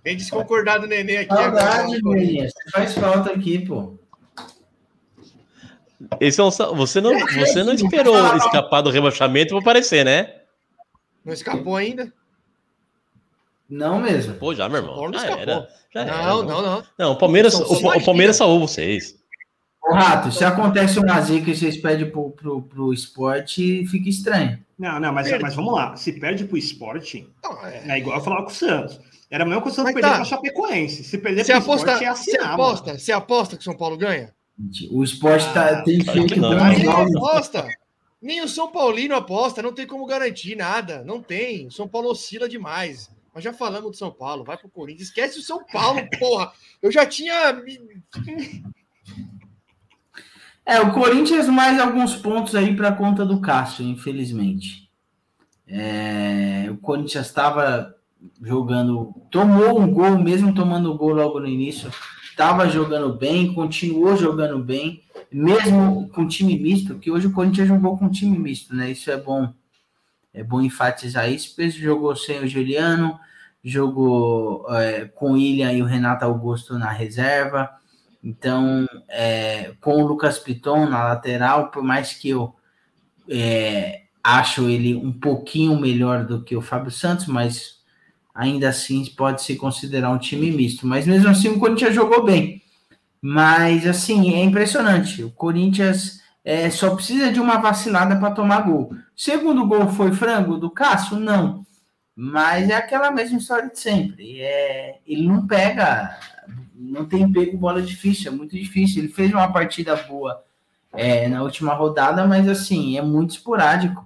Vem 0.04 0.16
desconcordar 0.18 0.80
do 0.80 0.86
nenê 0.86 1.18
aqui. 1.18 1.34
Saudade, 1.34 1.96
agora. 1.96 2.02
mineirinho. 2.04 2.48
Você 2.48 2.72
faz 2.72 2.94
falta 2.94 3.32
aqui, 3.32 3.66
pô. 3.66 3.98
Esse 6.20 6.40
é 6.40 6.44
um, 6.44 6.50
você, 6.50 7.02
não, 7.02 7.12
você 7.20 7.64
não 7.64 7.74
esperou 7.74 8.16
escapar 8.38 8.82
do 8.82 8.90
rebaixamento 8.90 9.50
para 9.50 9.60
aparecer, 9.60 10.06
né? 10.06 10.34
Não 11.24 11.34
escapou 11.34 11.76
ainda? 11.76 12.12
Não 13.70 14.00
mesmo. 14.00 14.36
Pô, 14.36 14.54
já, 14.54 14.70
meu 14.70 14.78
irmão. 14.78 15.12
Já 15.14 15.20
escapou. 15.20 15.42
era. 15.42 15.68
Já 15.94 16.02
era. 16.02 16.24
Não, 16.24 16.44
não, 16.44 16.62
não. 16.62 16.84
Não, 16.98 17.12
o 17.14 17.18
Palmeiras, 17.18 17.56
o, 17.56 17.74
o 17.74 18.06
Palmeiras 18.06 18.36
salvou 18.36 18.60
vocês. 18.60 19.16
Ô, 19.84 19.94
Rato, 19.94 20.32
se 20.32 20.44
acontece 20.44 21.00
uma 21.00 21.22
zica 21.22 21.52
e 21.52 21.56
vocês 21.56 21.78
pedem 21.78 22.10
pro, 22.10 22.32
pro, 22.32 22.62
pro 22.62 22.94
esporte, 22.94 23.86
fica 23.88 24.10
estranho. 24.10 24.60
Não, 24.78 25.00
não, 25.00 25.14
mas, 25.14 25.30
mas 25.40 25.56
vamos 25.56 25.74
lá. 25.74 25.96
Se 25.96 26.12
perde 26.14 26.46
pro 26.46 26.58
esporte, 26.58 27.30
Não, 27.44 27.66
é. 27.66 27.84
é 27.88 27.98
igual 27.98 28.18
eu 28.18 28.24
falava 28.24 28.44
com 28.44 28.50
o 28.52 28.54
Santos. 28.54 29.00
Era 29.30 29.44
a 29.44 29.48
mesma 29.48 29.62
coisa 29.62 29.76
que 29.76 29.82
o 29.82 29.86
Santos 29.86 29.94
Mas 29.94 30.02
perder 30.02 30.10
tá. 30.10 30.16
pra 30.16 30.26
Chapecoense. 30.26 31.04
Se 31.04 31.18
perder 31.18 31.46
Você 31.46 31.52
pro 31.54 31.62
aposta, 31.62 31.92
esporte, 31.92 32.06
é 32.06 32.14
você 32.14 32.32
assinar, 32.32 32.54
aposta, 32.54 32.98
você 32.98 33.12
aposta 33.12 33.56
que 33.56 33.62
o 33.62 33.64
São 33.64 33.76
Paulo 33.76 33.98
ganha? 33.98 34.34
O 34.92 35.04
esporte 35.04 35.54
tá, 35.54 35.80
Ah, 35.80 35.84
tem 35.84 36.00
claro 36.04 36.22
que 36.22 36.36
feito 36.36 36.42
não. 36.42 36.58
jogos. 36.80 37.16
aposta. 37.16 37.68
Nem 38.22 38.42
o 38.42 38.48
São 38.48 38.72
Paulino 38.72 39.14
aposta, 39.16 39.62
não 39.62 39.74
tem 39.74 39.86
como 39.86 40.06
garantir 40.06 40.56
nada. 40.56 41.04
Não 41.04 41.22
tem. 41.22 41.68
O 41.68 41.72
São 41.72 41.88
Paulo 41.88 42.10
oscila 42.10 42.48
demais. 42.48 43.10
Mas 43.34 43.44
já 43.44 43.52
falamos 43.52 43.92
do 43.92 43.98
São 43.98 44.10
Paulo, 44.12 44.46
vai 44.46 44.58
pro 44.58 44.70
Corinthians. 44.70 45.10
Esquece 45.10 45.38
o 45.40 45.44
São 45.44 45.64
Paulo, 45.66 46.00
porra. 46.18 46.52
Eu 46.82 46.90
já 46.92 47.06
tinha. 47.06 47.62
É, 50.66 50.80
o 50.80 50.94
Corinthians 50.94 51.48
mais 51.48 51.80
alguns 51.80 52.16
pontos 52.16 52.56
aí 52.56 52.76
para 52.76 52.92
conta 52.94 53.26
do 53.26 53.40
Cássio, 53.42 53.86
infelizmente. 53.86 54.90
É, 55.68 56.68
o 56.72 56.78
Corinthians 56.78 57.28
estava 57.28 57.96
jogando, 58.42 59.14
tomou 59.30 59.80
um 59.80 59.92
gol, 59.92 60.18
mesmo 60.18 60.54
tomando 60.56 60.92
o 60.92 60.98
gol 60.98 61.14
logo 61.14 61.40
no 61.40 61.48
início, 61.48 61.92
estava 62.36 62.68
jogando 62.68 63.14
bem, 63.14 63.54
continuou 63.54 64.18
jogando 64.18 64.60
bem, 64.60 65.02
mesmo 65.32 66.10
com 66.10 66.28
time 66.28 66.60
misto, 66.60 67.00
que 67.00 67.10
hoje 67.10 67.28
o 67.28 67.32
Corinthians 67.32 67.70
jogou 67.70 67.98
com 67.98 68.10
time 68.10 68.38
misto, 68.38 68.76
né? 68.76 68.92
Isso 68.92 69.10
é 69.10 69.16
bom, 69.16 69.54
é 70.34 70.44
bom 70.44 70.62
enfatizar 70.62 71.32
isso. 71.32 71.56
porque 71.56 71.70
Jogou 71.70 72.14
sem 72.14 72.44
o 72.44 72.48
Juliano, 72.48 73.18
jogou 73.64 74.66
é, 74.70 75.06
com 75.06 75.32
o 75.32 75.34
William 75.36 75.72
e 75.72 75.82
o 75.82 75.86
Renato 75.86 76.26
Augusto 76.26 76.78
na 76.78 76.92
reserva. 76.92 77.70
Então, 78.22 78.86
é, 79.08 79.74
com 79.80 80.04
o 80.04 80.06
Lucas 80.06 80.38
Piton 80.38 80.88
na 80.88 81.06
lateral, 81.06 81.72
por 81.72 81.84
mais 81.84 82.14
que 82.14 82.30
eu 82.30 82.54
é, 83.30 84.02
acho 84.22 84.68
ele 84.68 84.94
um 84.94 85.14
pouquinho 85.14 85.80
melhor 85.80 86.26
do 86.26 86.44
que 86.44 86.56
o 86.56 86.62
Fábio 86.62 86.92
Santos, 86.92 87.28
mas 87.28 87.75
ainda 88.36 88.68
assim 88.68 89.06
pode 89.16 89.42
se 89.42 89.56
considerar 89.56 90.12
um 90.12 90.18
time 90.18 90.52
misto. 90.52 90.86
Mas 90.86 91.08
mesmo 91.08 91.30
assim 91.30 91.48
o 91.48 91.58
Corinthians 91.58 91.96
jogou 91.96 92.26
bem. 92.26 92.62
Mas 93.22 93.88
assim, 93.88 94.36
é 94.36 94.44
impressionante. 94.44 95.24
O 95.24 95.32
Corinthians 95.32 96.20
é, 96.44 96.70
só 96.70 96.94
precisa 96.94 97.32
de 97.32 97.40
uma 97.40 97.58
vacilada 97.58 98.18
para 98.18 98.32
tomar 98.32 98.62
gol. 98.62 98.94
Segundo 99.16 99.66
gol 99.66 99.88
foi 99.88 100.12
frango 100.12 100.58
do 100.58 100.70
Cássio? 100.70 101.18
Não. 101.18 101.66
Mas 102.14 102.70
é 102.70 102.76
aquela 102.76 103.10
mesma 103.10 103.38
história 103.38 103.70
de 103.70 103.80
sempre. 103.80 104.42
É, 104.42 105.00
ele 105.08 105.28
não 105.28 105.48
pega, 105.48 106.18
não 106.76 107.06
tem 107.06 107.32
pego 107.32 107.58
bola 107.58 107.82
difícil, 107.82 108.32
é 108.32 108.36
muito 108.36 108.56
difícil. 108.56 109.04
Ele 109.04 109.12
fez 109.12 109.32
uma 109.32 109.52
partida 109.52 109.96
boa 109.96 110.44
é, 110.94 111.28
na 111.28 111.42
última 111.42 111.74
rodada, 111.74 112.26
mas 112.28 112.48
assim, 112.48 112.98
é 112.98 113.02
muito 113.02 113.32
esporádico. 113.32 114.05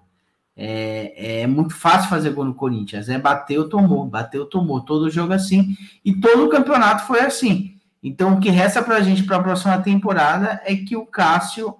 É, 0.62 1.42
é 1.44 1.48
muito 1.48 1.74
fácil 1.74 2.10
fazer 2.10 2.32
gol 2.32 2.44
no 2.44 2.54
Corinthians. 2.54 3.08
É 3.08 3.18
bateu, 3.18 3.70
tomou, 3.70 4.06
bateu, 4.06 4.46
tomou. 4.46 4.82
Todo 4.82 5.10
jogo 5.10 5.32
assim. 5.32 5.78
E 6.04 6.14
todo 6.14 6.44
o 6.46 6.50
campeonato 6.50 7.08
foi 7.08 7.22
assim. 7.22 7.76
Então, 8.04 8.34
o 8.34 8.40
que 8.42 8.50
resta 8.50 8.84
para 8.84 8.98
a 8.98 9.02
gente 9.02 9.24
para 9.24 9.38
a 9.38 9.44
próxima 9.44 9.78
temporada 9.82 10.62
é 10.66 10.76
que 10.76 10.98
o 10.98 11.06
Cássio 11.06 11.76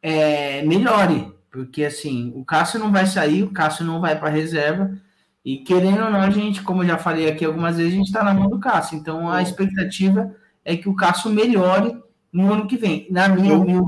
é, 0.00 0.62
melhore. 0.62 1.32
Porque 1.50 1.84
assim, 1.84 2.32
o 2.36 2.44
Cássio 2.44 2.78
não 2.78 2.92
vai 2.92 3.06
sair, 3.06 3.42
o 3.42 3.50
Cássio 3.50 3.84
não 3.84 4.00
vai 4.00 4.16
para 4.16 4.28
reserva. 4.28 4.96
E 5.44 5.58
querendo 5.58 6.04
ou 6.04 6.10
não, 6.10 6.20
a 6.20 6.30
gente, 6.30 6.62
como 6.62 6.84
eu 6.84 6.86
já 6.86 6.98
falei 6.98 7.28
aqui 7.28 7.44
algumas 7.44 7.76
vezes, 7.76 7.92
a 7.92 7.96
gente 7.96 8.06
está 8.06 8.22
na 8.22 8.32
mão 8.32 8.48
do 8.48 8.60
Cássio. 8.60 8.96
Então 8.96 9.28
a 9.28 9.42
expectativa 9.42 10.32
é 10.64 10.76
que 10.76 10.88
o 10.88 10.94
Cássio 10.94 11.30
melhore 11.32 11.96
no 12.32 12.52
ano 12.52 12.68
que 12.68 12.76
vem. 12.76 13.08
Na 13.10 13.28
minha, 13.28 13.58
minha 13.58 13.82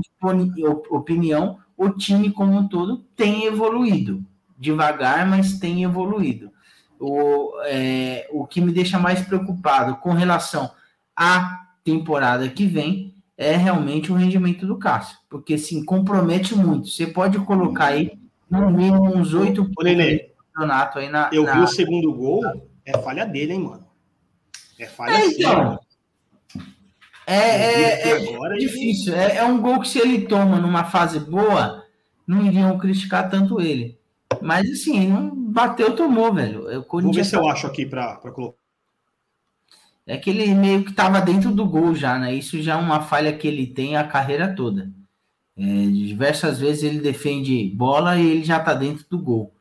opinião, 0.89 1.57
o 1.77 1.89
time 1.89 2.31
como 2.31 2.57
um 2.57 2.67
todo 2.67 2.97
tem 3.15 3.45
evoluído. 3.45 4.23
Devagar, 4.57 5.27
mas 5.27 5.59
tem 5.59 5.83
evoluído. 5.83 6.51
O, 6.99 7.51
é, 7.65 8.27
o 8.31 8.47
que 8.47 8.61
me 8.61 8.71
deixa 8.71 8.97
mais 8.97 9.21
preocupado 9.21 9.97
com 9.97 10.13
relação 10.13 10.71
à 11.15 11.67
temporada 11.83 12.47
que 12.49 12.65
vem 12.65 13.13
é 13.37 13.55
realmente 13.55 14.11
o 14.11 14.15
rendimento 14.15 14.65
do 14.65 14.77
Cássio. 14.77 15.17
Porque 15.29 15.57
sim, 15.57 15.83
compromete 15.83 16.55
muito. 16.55 16.87
Você 16.87 17.05
pode 17.07 17.37
colocar 17.39 17.87
aí 17.87 18.17
no 18.49 18.71
mínimo 18.71 19.15
uns 19.15 19.33
oito 19.33 19.69
Nenê, 19.83 20.31
campeonato 20.53 20.99
aí 20.99 21.09
na. 21.09 21.29
eu 21.33 21.43
na... 21.43 21.53
vi 21.53 21.59
o 21.59 21.67
segundo 21.67 22.13
gol, 22.13 22.43
é 22.85 22.97
falha 22.99 23.25
dele, 23.25 23.53
hein, 23.53 23.59
mano? 23.59 23.85
É 24.79 24.85
falha 24.85 25.13
É, 25.13 25.27
então. 25.27 25.79
É, 27.27 27.33
é, 27.35 28.11
é 28.11 28.19
e- 28.21 28.59
difícil. 28.59 29.15
É, 29.15 29.37
é 29.37 29.43
um 29.45 29.59
gol 29.59 29.79
que 29.81 29.87
se 29.87 29.99
ele 29.99 30.27
toma 30.27 30.59
numa 30.59 30.83
fase 30.85 31.19
boa, 31.19 31.83
não 32.27 32.45
iriam 32.45 32.77
criticar 32.77 33.29
tanto 33.29 33.59
ele. 33.59 33.97
Mas 34.41 34.69
assim, 34.69 35.07
não 35.07 35.29
bateu, 35.51 35.95
tomou, 35.95 36.33
velho. 36.33 36.65
Vou 36.89 37.13
ver 37.13 37.25
se 37.25 37.35
eu 37.35 37.47
acho 37.47 37.67
aqui 37.67 37.85
pra, 37.85 38.15
pra 38.15 38.31
colocar. 38.31 38.57
é 40.05 40.17
que 40.17 40.29
ele 40.29 40.53
meio 40.53 40.83
que 40.83 40.91
estava 40.91 41.19
dentro 41.21 41.51
do 41.51 41.65
gol 41.65 41.95
já, 41.95 42.17
né? 42.19 42.33
Isso 42.33 42.61
já 42.61 42.73
é 42.73 42.77
uma 42.77 43.01
falha 43.01 43.35
que 43.35 43.47
ele 43.47 43.65
tem 43.67 43.95
a 43.97 44.03
carreira 44.03 44.53
toda. 44.53 44.91
É, 45.57 45.63
diversas 45.63 46.59
vezes 46.59 46.83
ele 46.83 46.99
defende 46.99 47.69
bola 47.75 48.17
e 48.19 48.29
ele 48.29 48.43
já 48.43 48.59
tá 48.59 48.73
dentro 48.73 49.05
do 49.09 49.17
gol. 49.17 49.53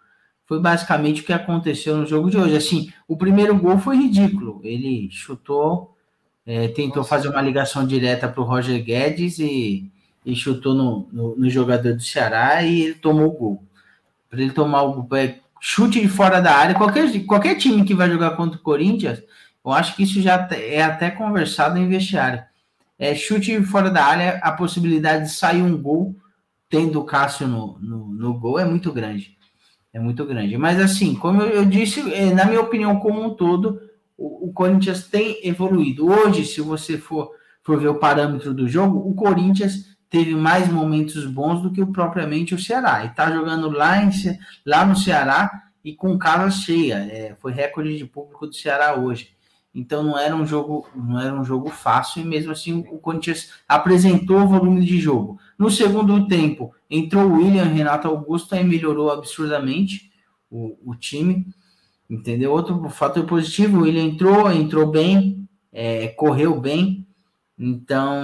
Foi 0.46 0.60
basicamente 0.60 1.22
o 1.22 1.24
que 1.24 1.32
aconteceu 1.32 1.96
no 1.96 2.06
jogo 2.06 2.30
de 2.30 2.36
hoje. 2.36 2.56
Assim, 2.56 2.92
o 3.08 3.16
primeiro 3.16 3.56
gol 3.58 3.78
foi 3.78 3.96
ridículo. 3.96 4.60
Ele 4.62 5.08
chutou, 5.10 5.93
é, 6.46 6.68
tentou 6.68 7.02
fazer 7.02 7.28
uma 7.28 7.40
ligação 7.40 7.86
direta 7.86 8.28
para 8.28 8.40
o 8.40 8.44
Roger 8.44 8.82
Guedes 8.82 9.38
e, 9.38 9.90
e 10.24 10.36
chutou 10.36 10.74
no, 10.74 11.08
no, 11.12 11.36
no 11.36 11.50
jogador 11.50 11.94
do 11.94 12.02
Ceará 12.02 12.62
e 12.62 12.82
ele 12.82 12.94
tomou 12.94 13.28
o 13.28 13.32
gol. 13.32 13.64
Para 14.28 14.42
ele 14.42 14.52
tomar 14.52 14.82
o 14.82 15.02
gol, 15.02 15.18
é, 15.18 15.38
chute 15.60 16.00
de 16.00 16.08
fora 16.08 16.40
da 16.40 16.54
área, 16.54 16.74
qualquer, 16.74 17.10
qualquer 17.24 17.54
time 17.56 17.84
que 17.84 17.94
vai 17.94 18.10
jogar 18.10 18.32
contra 18.32 18.58
o 18.58 18.62
Corinthians, 18.62 19.22
eu 19.64 19.72
acho 19.72 19.96
que 19.96 20.02
isso 20.02 20.20
já 20.20 20.46
é 20.52 20.82
até 20.82 21.10
conversado 21.10 21.78
em 21.78 21.88
vestiário. 21.88 22.42
É, 22.98 23.14
chute 23.14 23.58
de 23.58 23.64
fora 23.64 23.90
da 23.90 24.04
área, 24.04 24.38
a 24.42 24.52
possibilidade 24.52 25.24
de 25.24 25.30
sair 25.30 25.62
um 25.62 25.80
gol, 25.80 26.14
tendo 26.68 27.00
o 27.00 27.04
Cássio 27.04 27.48
no, 27.48 27.78
no, 27.80 28.08
no 28.08 28.34
gol, 28.34 28.58
é 28.58 28.64
muito 28.64 28.92
grande. 28.92 29.36
É 29.92 29.98
muito 29.98 30.24
grande. 30.26 30.58
Mas 30.58 30.78
assim, 30.80 31.14
como 31.14 31.40
eu, 31.40 31.48
eu 31.48 31.64
disse, 31.64 32.12
é, 32.12 32.34
na 32.34 32.44
minha 32.44 32.60
opinião, 32.60 32.98
como 33.00 33.22
um 33.22 33.30
todo, 33.30 33.80
o, 34.16 34.52
Corinthians 34.52 35.08
tem 35.08 35.40
evoluído. 35.42 36.06
Hoje, 36.06 36.44
se 36.44 36.60
você 36.60 36.96
for, 36.96 37.30
for 37.62 37.80
ver 37.80 37.88
o 37.88 37.98
parâmetro 37.98 38.54
do 38.54 38.68
jogo, 38.68 38.98
o 38.98 39.14
Corinthians 39.14 39.96
teve 40.08 40.34
mais 40.34 40.68
momentos 40.70 41.26
bons 41.26 41.60
do 41.60 41.72
que 41.72 41.82
o, 41.82 41.88
propriamente 41.88 42.54
o 42.54 42.58
Ceará. 42.58 43.04
E 43.04 43.14
tá 43.14 43.30
jogando 43.30 43.70
lá, 43.70 44.02
em, 44.02 44.10
lá 44.64 44.84
no 44.84 44.96
Ceará 44.96 45.50
e 45.84 45.94
com 45.94 46.16
casa 46.16 46.50
cheia. 46.50 46.94
É, 46.94 47.36
foi 47.40 47.52
recorde 47.52 47.96
de 47.96 48.04
público 48.04 48.46
do 48.46 48.54
Ceará 48.54 48.94
hoje. 48.94 49.34
Então 49.74 50.04
não 50.04 50.16
era 50.16 50.36
um 50.36 50.46
jogo, 50.46 50.88
não 50.94 51.20
era 51.20 51.34
um 51.34 51.42
jogo 51.42 51.68
fácil 51.68 52.22
e 52.22 52.24
mesmo 52.24 52.52
assim 52.52 52.84
o 52.92 52.98
Corinthians 52.98 53.50
apresentou 53.68 54.46
volume 54.46 54.84
de 54.84 55.00
jogo. 55.00 55.36
No 55.58 55.68
segundo 55.68 56.28
tempo, 56.28 56.72
entrou 56.88 57.24
o 57.24 57.36
William, 57.38 57.64
Renato 57.64 58.06
Augusto, 58.06 58.54
aí 58.54 58.62
melhorou 58.62 59.10
absurdamente 59.10 60.12
o, 60.48 60.78
o 60.84 60.94
time. 60.94 61.44
Entendeu? 62.08 62.52
Outro 62.52 62.88
fator 62.90 63.24
positivo, 63.26 63.78
o 63.78 63.82
William 63.82 64.02
entrou, 64.04 64.50
entrou 64.52 64.86
bem, 64.90 65.48
é, 65.72 66.08
correu 66.08 66.60
bem. 66.60 67.06
Então, 67.58 68.22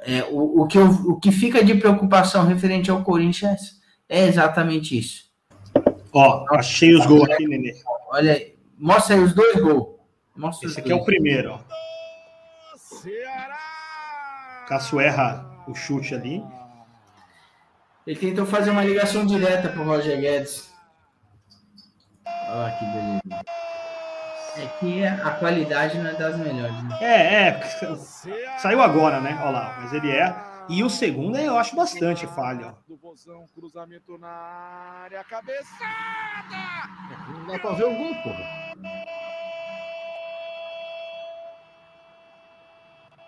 é, 0.00 0.24
o, 0.30 0.62
o, 0.62 0.66
que 0.66 0.78
eu- 0.78 0.90
o 0.90 1.20
que 1.20 1.30
fica 1.30 1.62
de 1.62 1.74
preocupação 1.74 2.44
referente 2.46 2.90
ao 2.90 3.04
Corinthians 3.04 3.78
é 4.08 4.26
exatamente 4.26 4.98
isso. 4.98 5.28
Ó, 6.12 6.44
achei 6.50 6.94
os 6.94 7.04
gols 7.06 7.28
aqui, 7.30 7.46
Nenê. 7.46 7.74
Olha 8.10 8.32
aí, 8.32 8.54
mostra 8.78 9.14
aí 9.16 9.22
os 9.22 9.34
dois 9.34 9.60
gols. 9.60 9.96
Mostra 10.34 10.66
os 10.66 10.72
Esse 10.72 10.80
aqui 10.80 10.90
é 10.90 10.94
o 10.94 10.98
dois. 10.98 11.06
primeiro, 11.06 11.52
ó. 11.52 11.58
Cássio 14.66 15.00
erra 15.00 15.64
o 15.66 15.74
chute 15.74 16.14
ali. 16.14 16.42
Ele 18.06 18.18
tentou 18.18 18.46
fazer 18.46 18.70
uma 18.70 18.84
ligação 18.84 19.24
direta 19.26 19.68
pro 19.68 19.84
Roger 19.84 20.18
Guedes. 20.20 20.70
Olha 22.50 22.72
que 22.72 22.84
beleza. 22.86 23.44
É 24.56 24.66
que 24.80 25.04
a 25.06 25.30
qualidade 25.32 25.98
não 25.98 26.10
é 26.10 26.14
das 26.14 26.36
melhores, 26.36 26.82
né? 26.84 26.98
É, 27.00 27.48
é. 27.48 27.60
Saiu 28.58 28.82
agora, 28.82 29.20
né? 29.20 29.38
Olha 29.42 29.50
lá, 29.50 29.76
mas 29.80 29.92
ele 29.92 30.10
é. 30.10 30.34
E 30.68 30.82
o 30.82 30.90
segundo 30.90 31.38
eu 31.38 31.56
acho 31.56 31.76
bastante 31.76 32.26
falha. 32.26 32.74
Do 32.86 32.96
Vozão, 32.96 33.46
cruzamento 33.54 34.18
na 34.18 34.28
área, 35.04 35.24
cabeçada! 35.24 35.64
Não 37.28 37.46
dá 37.46 37.58
pra 37.58 37.70
ver 37.72 37.84
o 37.84 37.96
gol, 37.96 38.14
porra. 38.16 38.44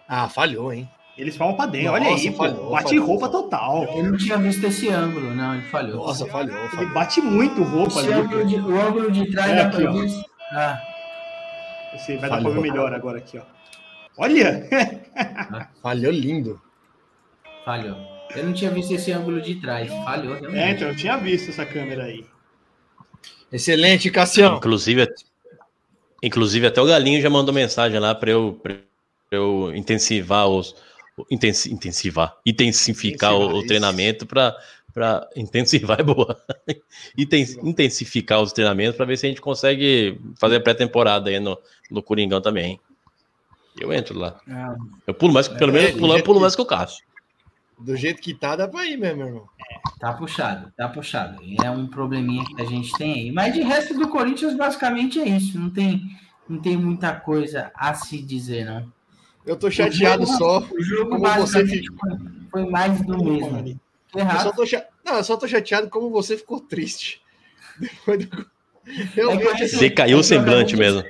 Ah, 0.08 0.28
falhou, 0.28 0.72
hein? 0.72 0.90
Eles 1.20 1.36
falam 1.36 1.54
pra 1.54 1.66
dentro. 1.66 1.92
Nossa, 1.92 2.04
Olha 2.04 2.16
aí, 2.16 2.30
pô. 2.30 2.36
falhou, 2.38 2.70
Bate 2.70 2.84
falhou, 2.88 3.06
roupa 3.06 3.26
falhou. 3.28 3.42
total. 3.42 3.84
Eu 3.96 4.04
não 4.04 4.16
tinha 4.16 4.38
visto 4.38 4.64
esse 4.64 4.88
ângulo, 4.88 5.34
não, 5.34 5.54
ele 5.54 5.62
falhou. 5.64 5.96
Nossa, 6.06 6.24
falhou, 6.26 6.56
Ele 6.58 6.68
falhou. 6.70 6.94
bate 6.94 7.20
muito 7.20 7.62
roupa 7.62 7.90
Esse 8.00 8.12
ali. 8.12 8.12
ângulo 8.12 8.46
de, 8.46 8.54
o 8.56 8.80
ângulo 8.80 9.10
de 9.10 9.30
trás 9.30 9.50
É 9.50 9.54
da 9.56 9.62
aqui, 9.68 9.84
ó. 9.86 9.94
Ah, 10.52 10.80
Esse 11.94 12.16
vai 12.16 12.30
dar 12.30 12.36
pra 12.36 12.36
Falhou. 12.42 12.52
ver 12.54 12.60
melhor 12.70 12.94
agora 12.94 13.18
aqui, 13.18 13.38
ó. 13.38 13.42
Olha! 14.16 14.66
Falhou 15.82 16.12
lindo. 16.12 16.60
Falhou. 17.64 17.96
Eu 18.34 18.44
não 18.46 18.52
tinha 18.52 18.70
visto 18.70 18.92
esse 18.94 19.12
ângulo 19.12 19.40
de 19.40 19.56
trás. 19.56 19.92
Falhou, 20.04 20.36
É, 20.36 20.40
realmente. 20.40 20.74
então 20.76 20.88
eu 20.88 20.96
tinha 20.96 21.16
visto 21.18 21.50
essa 21.50 21.66
câmera 21.66 22.04
aí. 22.04 22.24
Excelente, 23.52 24.10
Cassião. 24.10 24.56
Inclusive, 24.56 25.06
inclusive, 26.22 26.66
até 26.66 26.80
o 26.80 26.86
Galinho 26.86 27.20
já 27.20 27.28
mandou 27.28 27.52
mensagem 27.54 27.98
lá 27.98 28.14
para 28.14 28.30
eu, 28.30 28.58
pra 28.62 28.76
eu 29.32 29.72
intensivar 29.74 30.46
os. 30.48 30.74
Intensi, 31.30 31.72
intensivar, 31.72 32.36
intensificar 32.46 33.32
o- 33.32 33.36
Intensivar, 33.36 33.54
o, 33.54 33.58
isso. 33.58 33.66
treinamento 33.68 34.26
para 34.26 34.56
para 34.92 35.28
intensivar 35.36 36.00
é 36.00 36.02
boa. 36.02 36.36
Inten- 37.16 37.58
intensificar 37.62 38.40
os 38.40 38.52
treinamentos 38.52 38.96
para 38.96 39.06
ver 39.06 39.16
se 39.16 39.26
a 39.26 39.28
gente 39.28 39.40
consegue 39.40 40.20
fazer 40.36 40.56
a 40.56 40.60
pré-temporada 40.60 41.30
aí 41.30 41.38
no, 41.38 41.56
no 41.90 42.02
Coringão 42.02 42.40
também. 42.40 42.80
Eu 43.80 43.92
entro 43.92 44.18
lá. 44.18 44.40
Ah, 44.48 44.74
Eu 45.06 45.14
pulo 45.14 45.32
mais, 45.32 45.46
pelo 45.46 45.72
menos 45.72 45.90
É, 45.90 45.92
pulo, 45.92 46.16
eu 46.16 46.22
pulo 46.24 46.40
mais 46.40 46.56
que 46.56 46.62
o 46.62 46.66
Cássio. 46.66 47.04
Do 47.78 47.96
jeito 47.96 48.20
que 48.20 48.34
tá, 48.34 48.56
dá 48.56 48.66
pra 48.66 48.84
ir 48.84 48.96
mesmo, 48.96 49.18
meu 49.18 49.26
irmão. 49.28 49.48
tá 50.00 50.12
puxado, 50.12 50.72
tá 50.76 50.88
puxado. 50.88 51.40
É 51.64 51.70
um 51.70 51.86
probleminha 51.86 52.44
que 52.44 52.60
a 52.60 52.64
gente 52.64 52.92
tem 52.98 53.14
aí. 53.14 53.32
Mas 53.32 53.54
de 53.54 53.62
resto 53.62 53.94
do 53.94 54.08
Corinthians, 54.08 54.56
basicamente 54.56 55.20
é 55.20 55.28
isso. 55.28 55.58
Não 55.58 55.70
tem, 55.70 56.02
não 56.48 56.60
tem 56.60 56.76
muita 56.76 57.14
coisa 57.14 57.70
a 57.74 57.94
se 57.94 58.20
dizer, 58.20 58.64
não. 58.66 58.92
Eu 59.46 59.56
tô 59.56 59.70
chateado 59.70 60.22
O 60.24 60.26
jogo- 60.26 60.38
só. 60.38 60.58
O 60.70 60.82
jogo 60.82 61.10
Como 61.10 61.20
você 61.20 61.62
basicamente 61.62 61.88
foi, 62.50 62.70
mais 62.70 63.00
do 63.02 63.24
mesmo. 63.24 63.58
Eu 63.68 63.78
só 64.12 64.18
Errado. 64.20 64.54
tô, 64.56 64.66
cha... 64.66 64.84
Não, 65.04 65.16
eu 65.16 65.24
só 65.24 65.36
tô 65.36 65.46
chateado 65.48 65.88
como 65.88 66.10
você 66.10 66.36
ficou 66.36 66.60
triste. 66.60 67.20
Depois 67.78 68.26
do... 68.26 68.46
É 68.86 68.92
Realmente, 69.14 69.56
que- 69.56 69.68
Você 69.68 69.90
caiu 69.90 70.18
o 70.18 70.22
semblante 70.22 70.76
mesmo. 70.76 71.04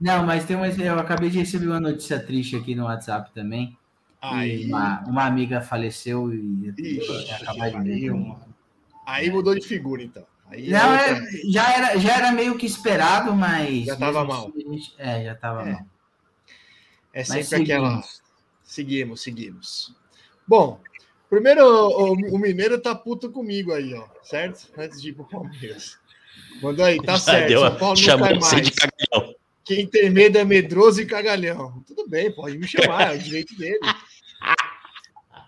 Não, 0.00 0.24
mas 0.26 0.44
tem 0.44 0.56
uma, 0.56 0.66
eu 0.68 0.98
acabei 0.98 1.30
de 1.30 1.38
receber 1.38 1.66
uma 1.66 1.80
notícia 1.80 2.20
triste 2.20 2.54
aqui 2.56 2.74
no 2.74 2.84
WhatsApp 2.84 3.30
também. 3.34 3.76
aí, 4.20 4.66
Uma, 4.66 5.00
uma 5.06 5.24
amiga 5.24 5.60
faleceu 5.60 6.32
e 6.32 6.72
Ixi, 6.76 7.06
eu 7.30 7.36
acabei 7.36 7.70
de 7.82 8.08
ver. 8.10 8.34
aí 9.06 9.30
mudou 9.30 9.54
de 9.54 9.66
figura, 9.66 10.02
então. 10.02 10.22
Aí 10.50 10.70
Não, 10.70 10.94
é 10.94 11.08
é, 11.10 11.14
outra- 11.14 11.28
já, 11.50 11.72
era, 11.72 11.98
já 11.98 12.16
era 12.16 12.32
meio 12.32 12.56
que 12.56 12.66
esperado, 12.66 13.34
mas. 13.34 13.86
Já 13.86 13.96
tava 13.96 14.24
mal. 14.24 14.48
assim, 14.56 14.80
é, 14.98 15.24
já 15.24 15.34
tava 15.34 15.62
É. 15.68 15.72
mal. 15.72 15.86
É 17.12 17.24
sempre 17.24 17.62
aquela. 17.72 17.88
seguimos. 18.02 18.22
Seguimos, 18.62 19.22
seguimos. 19.22 19.94
Bom, 20.46 20.80
primeiro 21.30 21.64
o, 21.64 22.12
o 22.12 22.38
Mineiro 22.38 22.78
tá 22.80 22.94
puto 22.94 23.30
comigo 23.30 23.72
aí, 23.72 23.94
ó. 23.94 24.06
Certo? 24.22 24.68
Antes 24.76 25.00
de 25.00 25.08
ir 25.10 25.12
pro 25.14 25.24
Palmeiras. 25.28 25.98
Mandou 26.62 26.84
aí, 26.84 26.98
tá 26.98 27.12
Já 27.12 27.18
certo. 27.18 27.48
deu- 27.48 27.60
São 27.60 27.76
Paulo 27.76 27.94
não 27.96 28.02
chamou 28.02 28.26
cai 28.28 28.34
você 28.36 28.54
mais. 28.56 28.68
de 28.68 28.74
cagalhão. 28.74 29.34
Quem 29.64 29.86
tem 29.86 30.08
medo 30.10 30.38
é 30.38 30.44
medroso 30.44 31.00
e 31.02 31.06
cagalhão. 31.06 31.82
Tudo 31.86 32.08
bem, 32.08 32.30
pode 32.32 32.56
me 32.58 32.66
chamar, 32.66 33.12
é 33.14 33.16
o 33.16 33.18
direito 33.18 33.54
dele. 33.56 33.78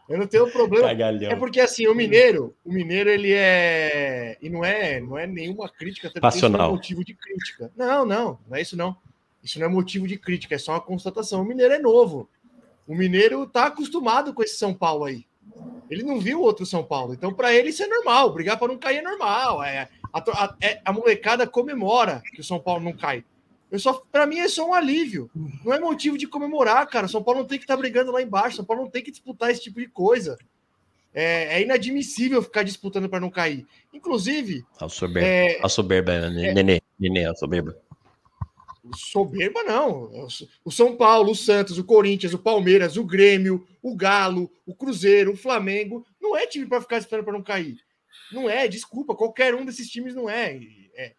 Eu 0.08 0.18
não 0.18 0.26
tenho 0.26 0.50
problema. 0.50 0.86
É 0.86 0.90
Cagalhão. 0.90 1.38
porque 1.38 1.61
assim, 1.61 1.86
o 1.86 1.94
mineiro, 1.94 2.54
o 2.64 2.72
mineiro 2.72 3.08
ele 3.08 3.32
é 3.32 4.36
e 4.42 4.50
não 4.50 4.64
é, 4.64 4.98
não 5.00 5.16
é 5.16 5.24
nenhuma 5.26 5.68
crítica, 5.68 6.08
até 6.08 6.18
porque 6.20 6.36
isso 6.36 6.48
não 6.48 6.48
é 6.48 6.58
Passional. 6.58 6.72
motivo 6.72 7.04
de 7.04 7.14
crítica. 7.14 7.70
Não, 7.76 8.04
não, 8.04 8.38
não 8.48 8.56
é 8.56 8.61
isso 8.61 8.76
não. 8.76 8.96
Isso 9.43 9.59
não 9.59 9.66
é 9.66 9.68
motivo 9.68 10.07
de 10.07 10.18
crítica, 10.18 10.55
é 10.55 10.59
só 10.59 10.72
uma 10.72 10.80
constatação. 10.80 11.41
O 11.43 11.45
mineiro 11.45 11.74
é 11.74 11.78
novo. 11.78 12.28
O 12.86 12.95
mineiro 12.95 13.47
tá 13.47 13.66
acostumado 13.66 14.34
com 14.34 14.43
esse 14.43 14.57
São 14.57 14.74
Paulo 14.74 15.05
aí. 15.05 15.24
Ele 15.91 16.03
não 16.03 16.20
viu 16.20 16.41
outro 16.41 16.64
São 16.66 16.84
Paulo, 16.84 17.12
então 17.14 17.32
para 17.32 17.53
ele 17.53 17.70
isso 17.70 17.82
é 17.82 17.86
normal. 17.86 18.32
Brigar 18.32 18.59
para 18.59 18.68
não 18.68 18.78
cair 18.78 18.99
é 18.99 19.03
normal. 19.03 19.62
É, 19.62 19.88
a, 20.12 20.18
a- 20.45 20.57
é- 20.61 20.80
a 20.84 20.93
molecada 20.93 21.47
comemora 21.47 22.22
que 22.32 22.41
o 22.41 22.45
São 22.45 22.61
Paulo 22.61 22.82
não 22.84 22.93
cai. 22.93 23.24
Eu 23.70 23.78
só, 23.78 24.03
para 24.11 24.26
mim 24.26 24.38
é 24.41 24.49
só 24.49 24.68
um 24.68 24.74
alívio. 24.74 25.30
Não 25.64 25.72
é 25.72 25.78
motivo 25.78 26.18
de 26.18 26.26
comemorar, 26.26 26.84
cara. 26.88 27.07
São 27.07 27.22
Paulo 27.22 27.41
não 27.41 27.47
tem 27.47 27.57
que 27.59 27.64
estar 27.64 27.76
brigando 27.76 28.11
lá 28.11 28.20
embaixo. 28.20 28.57
São 28.57 28.64
Paulo 28.64 28.82
não 28.82 28.91
tem 28.91 29.03
que 29.03 29.12
disputar 29.12 29.51
esse 29.51 29.62
tipo 29.62 29.78
de 29.80 29.86
coisa. 29.88 30.36
É, 31.14 31.57
é 31.59 31.62
inadmissível 31.62 32.43
ficar 32.43 32.62
disputando 32.64 33.09
para 33.09 33.20
não 33.20 33.30
cair. 33.30 33.66
Inclusive, 33.93 34.64
A 34.80 34.88
soberba, 34.88 35.26
é, 35.28 35.61
a 35.62 35.68
soberba, 35.68 36.30
nenê, 36.30 36.80
nenê, 36.99 37.24
a 37.24 37.34
soberba. 37.34 37.76
Soberba 38.95 39.62
não. 39.62 40.11
O 40.64 40.70
São 40.70 40.97
Paulo, 40.97 41.32
o 41.32 41.36
Santos, 41.36 41.78
o 41.78 41.84
Corinthians, 41.84 42.34
o 42.34 42.38
Palmeiras, 42.38 42.97
o 42.97 43.05
Grêmio, 43.05 43.66
o 43.82 43.95
Galo, 43.97 44.51
o 44.66 44.74
Cruzeiro, 44.74 45.32
o 45.32 45.36
Flamengo, 45.36 46.07
não 46.20 46.36
é 46.36 46.47
time 46.47 46.66
para 46.66 46.80
ficar 46.80 46.99
esperando 46.99 47.24
para 47.24 47.32
não 47.34 47.43
cair. 47.43 47.78
Não 48.32 48.49
é, 48.49 48.68
desculpa, 48.68 49.14
qualquer 49.14 49.55
um 49.55 49.64
desses 49.64 49.88
times 49.88 50.14
não 50.14 50.28
é. 50.28 50.57
É- 50.95 51.14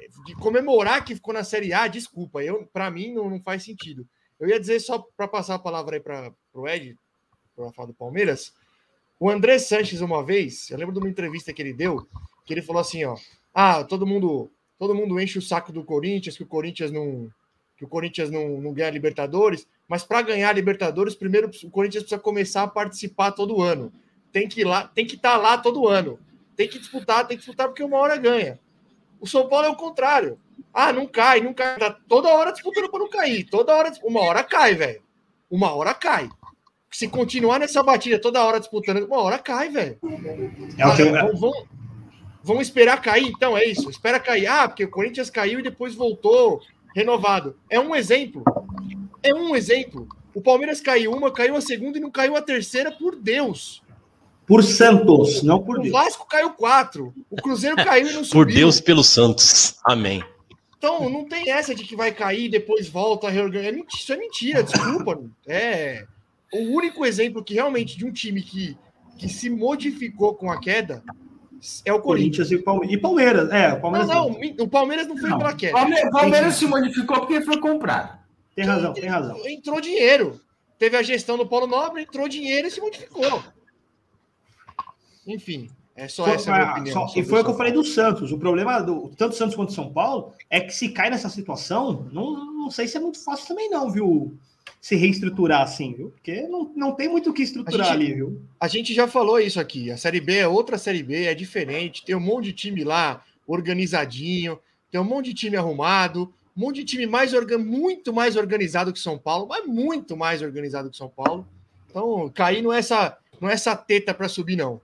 é 0.00 0.08
de 0.26 0.34
comemorar 0.36 1.04
que 1.04 1.14
ficou 1.14 1.34
na 1.34 1.42
Série 1.42 1.72
A, 1.72 1.88
desculpa, 1.88 2.42
eu 2.42 2.66
para 2.72 2.90
mim 2.90 3.12
não, 3.12 3.28
não 3.28 3.42
faz 3.42 3.64
sentido. 3.64 4.06
Eu 4.38 4.48
ia 4.48 4.60
dizer 4.60 4.78
só 4.80 5.04
para 5.16 5.26
passar 5.26 5.56
a 5.56 5.58
palavra 5.58 5.96
aí 5.96 6.00
para 6.00 6.32
o 6.54 6.68
Ed, 6.68 6.96
para 7.56 7.72
falar 7.72 7.88
do 7.88 7.94
Palmeiras. 7.94 8.52
O 9.18 9.28
André 9.28 9.58
Sanches 9.58 10.00
uma 10.00 10.24
vez, 10.24 10.70
eu 10.70 10.78
lembro 10.78 10.94
de 10.94 11.00
uma 11.00 11.08
entrevista 11.08 11.52
que 11.52 11.60
ele 11.60 11.72
deu, 11.72 12.06
que 12.44 12.54
ele 12.54 12.62
falou 12.62 12.80
assim, 12.80 13.04
ó, 13.04 13.16
ah, 13.52 13.82
todo 13.82 14.06
mundo 14.06 14.48
todo 14.78 14.94
mundo 14.94 15.20
enche 15.20 15.38
o 15.38 15.42
saco 15.42 15.72
do 15.72 15.82
Corinthians, 15.84 16.36
que 16.36 16.42
o 16.42 16.46
Corinthians 16.46 16.90
não 16.90 17.30
que 17.76 17.84
o 17.84 17.88
Corinthians 17.88 18.28
não, 18.28 18.60
não 18.60 18.72
ganha 18.72 18.90
Libertadores, 18.90 19.64
mas 19.86 20.02
para 20.02 20.20
ganhar 20.22 20.52
Libertadores, 20.52 21.14
primeiro 21.14 21.48
o 21.62 21.70
Corinthians 21.70 22.02
precisa 22.02 22.20
começar 22.20 22.64
a 22.64 22.68
participar 22.68 23.30
todo 23.30 23.62
ano. 23.62 23.92
Tem 24.32 24.48
que 24.48 24.62
ir 24.62 24.64
lá, 24.64 24.88
tem 24.88 25.06
que 25.06 25.14
estar 25.14 25.36
lá 25.36 25.56
todo 25.56 25.86
ano. 25.86 26.18
Tem 26.56 26.66
que 26.68 26.76
disputar, 26.80 27.24
tem 27.28 27.36
que 27.36 27.42
disputar 27.44 27.68
porque 27.68 27.84
uma 27.84 27.96
hora 27.98 28.16
ganha. 28.16 28.58
O 29.20 29.28
São 29.28 29.48
Paulo 29.48 29.66
é 29.66 29.70
o 29.70 29.76
contrário. 29.76 30.40
Ah, 30.74 30.92
não 30.92 31.06
cai, 31.06 31.40
não 31.40 31.54
cai. 31.54 31.78
Tá 31.78 31.96
toda 32.08 32.28
hora 32.28 32.50
disputando 32.50 32.90
para 32.90 32.98
não 32.98 33.08
cair. 33.08 33.44
Toda 33.44 33.72
hora, 33.74 33.92
uma 34.02 34.20
hora 34.22 34.42
cai, 34.42 34.74
velho. 34.74 35.00
Uma 35.48 35.72
hora 35.72 35.94
cai. 35.94 36.28
Se 36.90 37.06
continuar 37.06 37.60
nessa 37.60 37.80
batida 37.80 38.20
toda 38.20 38.42
hora 38.44 38.58
disputando, 38.58 39.04
uma 39.06 39.18
hora 39.18 39.38
cai, 39.38 39.68
velho. 39.68 39.98
É 40.76 40.84
o 40.86 40.96
que 40.96 41.02
eu- 41.02 41.36
vão, 41.36 41.52
vão- 42.48 42.60
esperar 42.60 43.00
cair, 43.00 43.28
então 43.28 43.56
é 43.56 43.64
isso. 43.64 43.88
Espera 43.90 44.18
cair. 44.18 44.46
Ah, 44.46 44.66
porque 44.68 44.84
o 44.84 44.90
Corinthians 44.90 45.30
caiu 45.30 45.60
e 45.60 45.62
depois 45.62 45.94
voltou 45.94 46.60
renovado. 46.94 47.56
É 47.70 47.78
um 47.78 47.94
exemplo. 47.94 48.42
É 49.22 49.34
um 49.34 49.54
exemplo. 49.54 50.08
O 50.34 50.40
Palmeiras 50.40 50.80
caiu 50.80 51.12
uma, 51.12 51.30
caiu 51.30 51.56
a 51.56 51.60
segunda 51.60 51.98
e 51.98 52.00
não 52.00 52.10
caiu 52.10 52.36
a 52.36 52.42
terceira, 52.42 52.90
por 52.92 53.14
Deus. 53.16 53.82
Por 54.46 54.64
Santos, 54.64 55.42
não 55.42 55.62
por 55.62 55.78
O 55.78 55.82
Deus. 55.82 55.92
Vasco 55.92 56.26
caiu 56.26 56.50
quatro. 56.50 57.12
O 57.30 57.36
Cruzeiro 57.36 57.76
caiu 57.76 58.08
e 58.08 58.12
não 58.14 58.24
subiu. 58.24 58.44
Por 58.44 58.52
Deus 58.52 58.80
pelos 58.80 59.08
santos. 59.08 59.76
Amém. 59.84 60.22
Então, 60.78 61.10
não 61.10 61.24
tem 61.24 61.50
essa 61.50 61.74
de 61.74 61.82
que 61.84 61.96
vai 61.96 62.12
cair 62.12 62.44
e 62.46 62.48
depois 62.48 62.88
volta 62.88 63.26
a 63.26 63.30
reorganizar. 63.30 63.84
É 63.84 63.96
Isso 63.96 64.12
é 64.12 64.16
mentira, 64.16 64.62
desculpa. 64.62 65.20
É 65.46 66.06
o 66.52 66.60
único 66.74 67.04
exemplo 67.04 67.44
que 67.44 67.52
realmente 67.54 67.98
de 67.98 68.06
um 68.06 68.12
time 68.12 68.40
que, 68.40 68.74
que 69.18 69.28
se 69.28 69.50
modificou 69.50 70.34
com 70.34 70.50
a 70.50 70.58
queda 70.58 71.02
é 71.84 71.92
o 71.92 72.00
Corinthians. 72.00 72.48
Corinthians 72.48 72.50
e 72.52 72.58
Palmeiras. 72.64 72.94
E 72.94 72.98
Palmeiras, 73.00 73.50
é, 73.50 73.68
o 73.68 73.72
Não, 73.74 73.80
Palmeiras 73.80 74.08
não, 74.08 74.30
o 74.64 74.68
Palmeiras 74.68 75.06
não 75.06 75.16
foi 75.16 75.30
Não. 75.30 75.38
pela 75.38 75.54
queda. 75.54 75.72
Palme- 75.72 76.10
Palmeiras 76.10 76.54
se 76.54 76.66
modificou 76.66 77.20
porque 77.20 77.40
foi 77.42 77.58
comprado. 77.60 78.18
Tem 78.54 78.64
razão, 78.64 78.92
tem 78.92 79.06
razão. 79.06 79.36
Entrou 79.46 79.80
dinheiro. 79.80 80.40
Teve 80.78 80.96
a 80.96 81.02
gestão 81.02 81.36
do 81.36 81.46
Paulo 81.46 81.66
Nobre, 81.66 82.02
entrou 82.02 82.28
dinheiro 82.28 82.68
e 82.68 82.70
se 82.70 82.80
modificou. 82.80 83.42
Enfim, 85.26 85.68
é 85.94 86.08
só 86.08 86.24
Foi- 86.24 86.34
essa 86.34 86.50
a 86.52 86.54
minha 86.56 86.68
ah, 86.68 86.72
opinião. 86.72 87.08
só- 87.08 87.18
e 87.18 87.24
foi 87.24 87.40
o 87.40 87.44
que 87.44 87.50
eu 87.50 87.56
falei 87.56 87.72
do 87.72 87.84
Santos. 87.84 88.32
O 88.32 88.38
problema 88.38 88.80
do 88.80 89.10
tanto 89.16 89.34
Santos 89.34 89.54
quanto 89.54 89.72
São 89.72 89.92
Paulo 89.92 90.32
é 90.48 90.60
que 90.60 90.72
se 90.72 90.88
cai 90.90 91.10
nessa 91.10 91.28
situação, 91.28 92.08
não, 92.12 92.34
não 92.54 92.70
sei 92.70 92.86
se 92.88 92.96
é 92.96 93.00
muito 93.00 93.22
fácil 93.22 93.46
também, 93.48 93.68
não, 93.68 93.90
viu? 93.90 94.38
Se 94.80 94.94
reestruturar 94.96 95.62
assim, 95.62 95.92
viu? 95.92 96.10
Porque 96.10 96.42
não, 96.42 96.72
não 96.76 96.92
tem 96.92 97.08
muito 97.08 97.30
o 97.30 97.32
que 97.34 97.42
estruturar 97.42 97.86
gente- 97.88 97.94
ali, 97.94 98.14
viu? 98.14 98.40
A 98.60 98.68
gente 98.68 98.94
já 98.94 99.08
falou 99.08 99.40
isso 99.40 99.58
aqui. 99.60 99.90
A 99.90 99.96
Série 99.96 100.20
B 100.20 100.36
é 100.36 100.48
outra 100.48 100.78
Série 100.78 101.02
B, 101.02 101.24
é 101.24 101.34
diferente. 101.34 102.04
Tem 102.04 102.14
um 102.14 102.20
monte 102.20 102.46
de 102.46 102.52
time 102.52 102.84
lá 102.84 103.22
organizadinho, 103.46 104.58
tem 104.90 105.00
um 105.00 105.04
monte 105.04 105.26
de 105.26 105.34
time 105.34 105.56
arrumado, 105.56 106.32
um 106.56 106.60
monte 106.60 106.76
de 106.76 106.84
time 106.84 107.06
mais 107.06 107.34
orga- 107.34 107.58
muito 107.58 108.12
mais 108.12 108.36
organizado 108.36 108.92
que 108.92 108.98
São 108.98 109.18
Paulo, 109.18 109.46
mas 109.48 109.66
muito 109.66 110.16
mais 110.16 110.42
organizado 110.42 110.90
que 110.90 110.96
São 110.96 111.08
Paulo. 111.08 111.46
Então, 111.90 112.30
cair 112.34 112.62
não 112.62 112.72
é 112.72 112.78
essa, 112.78 113.16
não 113.40 113.48
é 113.48 113.52
essa 113.54 113.76
teta 113.76 114.12
para 114.14 114.28
subir, 114.28 114.56
não. 114.56 114.80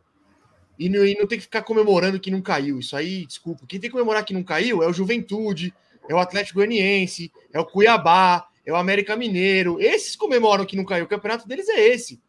E 0.78 0.88
não, 0.88 1.04
e 1.06 1.14
não 1.16 1.26
tem 1.26 1.38
que 1.38 1.44
ficar 1.44 1.62
comemorando 1.62 2.18
que 2.18 2.30
não 2.30 2.42
caiu. 2.42 2.78
Isso 2.80 2.96
aí, 2.96 3.26
desculpa. 3.26 3.64
Quem 3.66 3.78
tem 3.78 3.88
que 3.88 3.92
comemorar 3.92 4.24
que 4.24 4.34
não 4.34 4.42
caiu 4.42 4.82
é 4.82 4.88
o 4.88 4.92
Juventude, 4.92 5.72
é 6.08 6.14
o 6.14 6.18
Atlético 6.18 6.58
Goianiense, 6.58 7.30
é 7.52 7.60
o 7.60 7.64
Cuiabá, 7.64 8.46
é 8.66 8.72
o 8.72 8.76
América 8.76 9.16
Mineiro. 9.16 9.80
Esses 9.80 10.16
comemoram 10.16 10.64
que 10.64 10.76
não 10.76 10.84
caiu. 10.84 11.04
O 11.04 11.08
campeonato 11.08 11.46
deles 11.46 11.68
é 11.68 11.88
esse. 11.88 12.20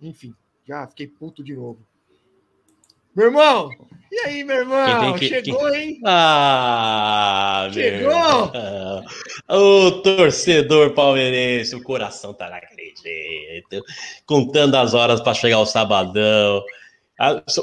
Enfim, 0.00 0.34
já 0.66 0.86
fiquei 0.88 1.06
puto 1.06 1.42
de 1.44 1.54
novo. 1.54 1.78
Meu 3.14 3.26
irmão! 3.26 3.70
E 4.10 4.18
aí, 4.20 4.44
meu 4.44 4.56
irmão? 4.56 5.14
Que- 5.14 5.28
Chegou, 5.28 5.74
hein? 5.74 5.98
Ah, 6.04 7.68
Chegou? 7.72 8.12
O 9.48 9.90
torcedor 10.02 10.92
palmeirense, 10.94 11.74
o 11.74 11.82
coração 11.82 12.34
tá 12.34 12.50
naquele 12.50 12.94
jeito. 13.02 13.82
Contando 14.26 14.74
as 14.76 14.92
horas 14.92 15.20
para 15.20 15.34
chegar 15.34 15.60
o 15.60 15.66
sabadão. 15.66 16.62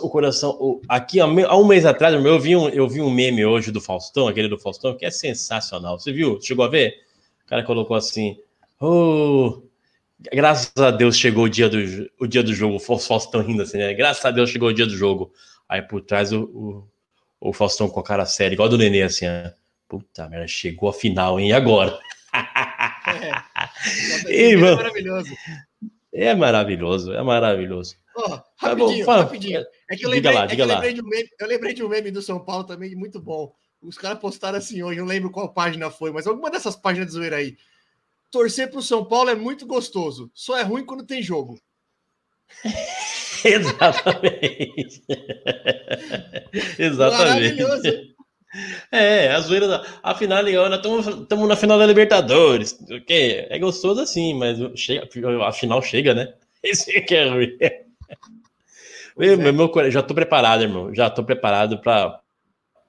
o 0.02 0.10
coração. 0.10 0.80
aqui, 0.88 1.20
há 1.20 1.26
um 1.28 1.66
mês 1.68 1.86
atrás, 1.86 2.14
eu 2.14 2.40
vi, 2.40 2.56
um, 2.56 2.70
eu 2.70 2.88
vi 2.88 3.02
um 3.02 3.12
meme 3.12 3.46
hoje 3.46 3.72
do 3.72 3.82
Faustão, 3.82 4.28
aquele 4.28 4.48
do 4.48 4.58
Faustão, 4.58 4.96
que 4.98 5.06
é 5.06 5.12
sensacional. 5.12 6.00
Você 6.00 6.12
viu? 6.12 6.40
Chegou 6.42 6.66
a 6.66 6.70
ver? 6.70 6.96
O 7.50 7.54
cara 7.58 7.64
colocou 7.64 7.98
assim: 7.98 8.38
"Oh, 8.80 9.64
graças 10.32 10.72
a 10.78 10.92
Deus 10.92 11.18
chegou 11.18 11.46
o 11.46 11.50
dia 11.50 11.68
do, 11.68 11.80
o 12.20 12.28
dia 12.28 12.44
do 12.44 12.54
jogo. 12.54 12.76
O 12.76 12.80
Faustão 13.00 13.42
rindo 13.42 13.64
assim, 13.64 13.80
né? 13.80 13.92
Graças 13.96 14.24
a 14.24 14.30
Deus 14.30 14.52
chegou 14.52 14.70
o 14.70 14.74
dia 14.74 14.86
do 14.86 14.96
jogo. 14.96 15.34
Aí 15.68 15.82
por 15.82 16.02
trás 16.02 16.32
o, 16.32 16.44
o, 17.42 17.50
o 17.50 17.54
Faustão 17.54 17.90
com 17.90 18.00
a 18.00 18.04
cara 18.04 18.24
séria, 18.28 18.54
igual 18.54 18.68
a 18.68 18.70
do 18.70 18.78
Nenê, 18.78 19.02
assim, 19.02 19.26
ó. 19.28 19.50
Puta 19.88 20.30
merda, 20.30 20.48
chegou 20.48 20.90
a 20.90 20.94
final, 20.94 21.40
hein? 21.40 21.50
E 21.50 21.54
agora? 21.54 21.98
É, 24.28 24.52
é 24.54 24.56
mano. 24.56 24.78
maravilhoso. 24.78 25.34
É 26.14 26.36
maravilhoso, 26.36 27.14
é 27.14 27.24
maravilhoso. 27.24 27.96
Ó, 28.16 28.38
Tá 28.60 28.76
bom, 28.76 28.84
rapidinho, 28.86 29.06
fala. 29.06 29.24
rapidinho. 29.24 29.66
É 29.90 29.96
que 29.96 30.06
eu 30.06 30.12
Diga 30.12 30.30
lembrei, 30.30 30.34
lá, 30.36 30.44
é 30.44 30.48
que 30.48 30.52
diga 30.52 30.64
eu 30.64 30.68
lá. 30.68 30.74
lembrei 30.76 30.94
de 30.94 31.02
um 31.02 31.06
meme, 31.08 31.30
eu 31.40 31.48
lembrei 31.48 31.74
de 31.74 31.84
um 31.84 31.90
meme 31.90 32.12
do 32.12 32.22
São 32.22 32.40
Paulo 32.40 32.64
também, 32.66 32.96
muito 32.96 33.20
bom. 33.20 33.52
Os 33.82 33.98
caras 33.98 34.20
postaram 34.20 34.58
assim 34.58 34.84
hoje, 34.84 35.00
não 35.00 35.08
lembro 35.08 35.32
qual 35.32 35.54
página 35.54 35.90
foi, 35.90 36.12
mas 36.12 36.28
alguma 36.28 36.52
dessas 36.52 36.76
páginas 36.76 37.08
de 37.08 37.14
zoeira 37.14 37.38
aí. 37.38 37.58
Torcer 38.30 38.70
pro 38.70 38.82
São 38.82 39.06
Paulo 39.06 39.30
é 39.30 39.36
muito 39.36 39.66
gostoso, 39.66 40.30
só 40.34 40.58
é 40.58 40.64
ruim 40.64 40.86
quando 40.86 41.06
tem 41.06 41.22
jogo. 41.24 41.60
Exatamente. 43.44 45.02
Exatamente. 46.78 47.62
Maravilhoso. 47.64 48.10
É, 48.92 49.32
a 49.32 49.40
zoeira 49.40 49.68
da. 49.68 49.86
A 50.02 50.16
final 50.16 50.46
estamos 50.48 51.48
na 51.48 51.56
final 51.56 51.78
da 51.78 51.86
Libertadores. 51.86 52.78
ok? 52.92 53.48
É 53.50 53.60
gostoso 53.60 54.02
assim, 54.02 54.34
mas 54.34 54.58
chega, 54.78 55.08
a 55.48 55.52
final 55.52 55.82
chega, 55.82 56.14
né? 56.14 56.34
Esse 56.64 57.00
que 57.02 57.16
é 57.16 57.30
ruim. 57.30 57.58
Meu, 59.16 59.34
é. 59.34 59.52
meu 59.52 59.70
cora- 59.70 59.92
já 59.92 60.02
tô 60.02 60.14
preparado, 60.14 60.64
irmão. 60.64 60.94
Já 60.94 61.10
tô 61.10 61.24
preparado 61.24 61.80
para 61.80 62.20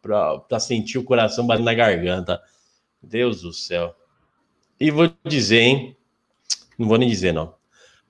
para 0.02 0.60
sentir 0.60 0.98
o 0.98 1.04
coração 1.04 1.46
batendo 1.46 1.64
na 1.64 1.74
garganta. 1.74 2.40
Deus 3.02 3.42
do 3.42 3.52
céu. 3.52 3.94
E 4.78 4.90
vou 4.90 5.10
dizer, 5.26 5.60
hein? 5.60 5.96
Não 6.78 6.88
vou 6.88 6.96
nem 6.98 7.08
dizer, 7.08 7.32
não. 7.32 7.54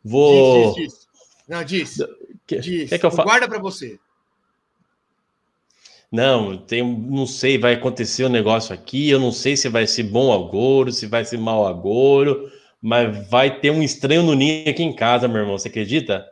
Vou. 0.05 0.75
Diz, 0.75 0.75
diz, 0.75 0.93
diz. 0.95 1.09
Não, 1.49 1.65
diz. 1.65 1.99
Quer- 2.47 2.61
diz. 2.61 2.89
quer 2.91 2.99
que 2.99 3.07
eu 3.07 3.11
fa- 3.11 3.25
Guarda 3.25 3.49
pra 3.49 3.59
você. 3.59 3.99
Não, 6.11 6.57
tem, 6.59 6.83
não 6.83 7.25
sei, 7.25 7.57
vai 7.57 7.75
acontecer 7.75 8.25
um 8.25 8.29
negócio 8.31 8.75
aqui, 8.75 9.09
eu 9.09 9.21
não 9.21 9.31
sei 9.31 9.57
se 9.57 9.69
vai 9.69 9.87
ser 9.87 10.03
bom 10.05 10.33
agouro, 10.33 10.91
se 10.91 11.07
vai 11.07 11.25
ser 11.25 11.39
mau 11.39 11.67
agouro, 11.69 12.51
mas 12.83 13.29
vai 13.29 13.61
ter 13.61 13.71
um 13.71 13.81
estranho 13.81 14.23
no 14.25 14.35
ninho 14.35 14.69
aqui 14.69 14.83
em 14.83 14.93
casa, 14.95 15.29
meu 15.29 15.43
irmão, 15.43 15.57
você 15.57 15.69
acredita? 15.69 16.27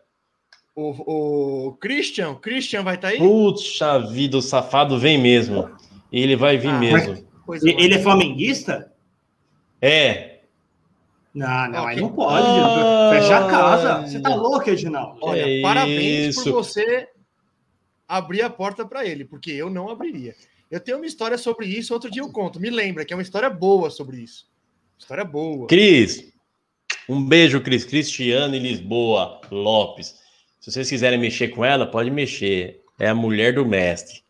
O, 0.81 1.67
o 1.69 1.73
Christian, 1.79 2.37
Christian 2.37 2.85
vai 2.85 2.95
estar 2.95 3.09
aí? 3.09 3.19
Puxa 3.19 3.99
vida, 3.99 4.37
o 4.37 4.43
safado 4.43 4.97
vem 4.97 5.19
mesmo. 5.21 5.69
Ele 6.13 6.37
vai 6.37 6.57
vir 6.57 6.69
Ah, 6.69 6.79
mesmo. 6.79 7.27
Coisa 7.45 7.69
Ele 7.69 7.95
é 7.95 7.99
flamenguista? 7.99 8.93
É, 9.83 10.39
Não, 11.35 11.69
não, 11.69 11.87
aí 11.87 11.97
Ok. 11.97 12.01
não 12.01 12.13
pode. 12.13 12.47
Ah. 12.47 13.11
Fecha 13.13 13.39
a 13.39 13.51
casa. 13.51 14.07
Você 14.07 14.21
tá 14.21 14.35
louco, 14.37 14.71
Edinaldo? 14.71 15.19
Olha, 15.21 15.59
É 15.59 15.63
parabéns 15.63 16.37
isso. 16.37 16.45
por 16.45 16.53
você 16.53 17.09
abrir 18.07 18.43
a 18.43 18.51
porta 18.51 18.87
para 18.87 19.05
ele, 19.05 19.25
porque 19.25 19.51
eu 19.51 19.69
não 19.69 19.89
abriria. 19.89 20.35
Eu 20.71 20.79
tenho 20.79 20.99
uma 20.99 21.07
história 21.07 21.37
sobre 21.39 21.67
isso, 21.67 21.93
outro 21.93 22.09
dia 22.11 22.23
eu 22.23 22.31
conto. 22.31 22.61
Me 22.61 22.71
lembra 22.71 23.05
que 23.05 23.13
é 23.13 23.17
uma 23.17 23.23
história 23.23 23.51
boa 23.51 23.91
sobre 23.91 24.19
isso. 24.19 24.47
História 24.97 25.25
boa. 25.25 25.67
Cris, 25.67 26.33
um 27.09 27.25
beijo, 27.25 27.61
Cris, 27.61 27.85
Cristiano 27.85 28.55
e 28.55 28.59
Lisboa 28.61 29.41
Lopes. 29.51 30.28
Se 30.69 30.73
vocês 30.75 30.91
quiserem 30.91 31.19
mexer 31.19 31.49
com 31.49 31.65
ela, 31.65 31.87
pode 31.87 32.11
mexer. 32.11 32.83
É 33.01 33.09
a 33.09 33.15
mulher 33.15 33.55
do 33.55 33.65
mestre. 33.65 34.23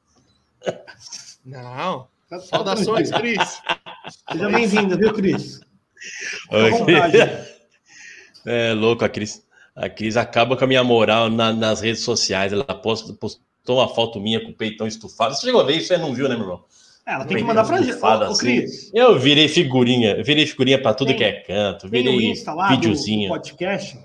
Não. 1.45 2.07
Tá- 2.31 2.39
Saudações, 2.41 3.11
Cris. 3.11 3.61
Seja 4.31 4.49
bem-vindo, 4.49 4.97
viu, 4.97 5.13
Cris? 5.13 5.61
É 8.47 8.73
louco, 8.73 9.05
a 9.05 9.09
Cris. 9.09 9.43
A 9.75 9.89
Cris 9.89 10.17
acaba 10.17 10.57
com 10.57 10.65
a 10.65 10.67
minha 10.67 10.85
moral 10.85 11.29
na- 11.29 11.53
nas 11.53 11.81
redes 11.81 12.03
sociais. 12.03 12.53
Ela 12.53 12.65
posta, 12.65 13.13
postou 13.13 13.79
uma 13.79 13.89
foto 13.89 14.21
minha 14.21 14.41
com 14.41 14.51
o 14.51 14.55
peitão 14.55 14.87
estufado. 14.87 15.35
Você 15.35 15.47
chegou 15.47 15.61
a 15.61 15.65
ver 15.65 15.77
isso? 15.77 15.89
Você 15.89 15.97
não 15.99 16.15
viu, 16.15 16.29
né, 16.29 16.35
meu 16.37 16.45
irmão? 16.45 16.65
É, 17.05 17.15
Ela 17.15 17.25
tem 17.25 17.37
que 17.39 17.43
mandar 17.43 17.67
pra 17.67 17.83
gente. 17.83 17.95
Ô, 17.95 18.07
assim. 18.07 18.39
Cris, 18.39 18.91
Eu 18.95 19.19
virei 19.19 19.49
figurinha. 19.49 20.13
eu 20.13 20.25
Virei 20.25 20.47
figurinha 20.47 20.81
pra 20.81 20.95
tudo 20.95 21.09
Tem- 21.09 21.17
que 21.17 21.25
é 21.25 21.33
canto. 21.41 21.91
tem 21.91 22.01
o 22.01 22.05
Virei 22.13 22.31
Insta 22.31 22.53
lá 22.55 22.69
do, 22.69 22.77
do 22.77 22.81
videozinho. 22.81 23.29
podcast. 23.29 23.99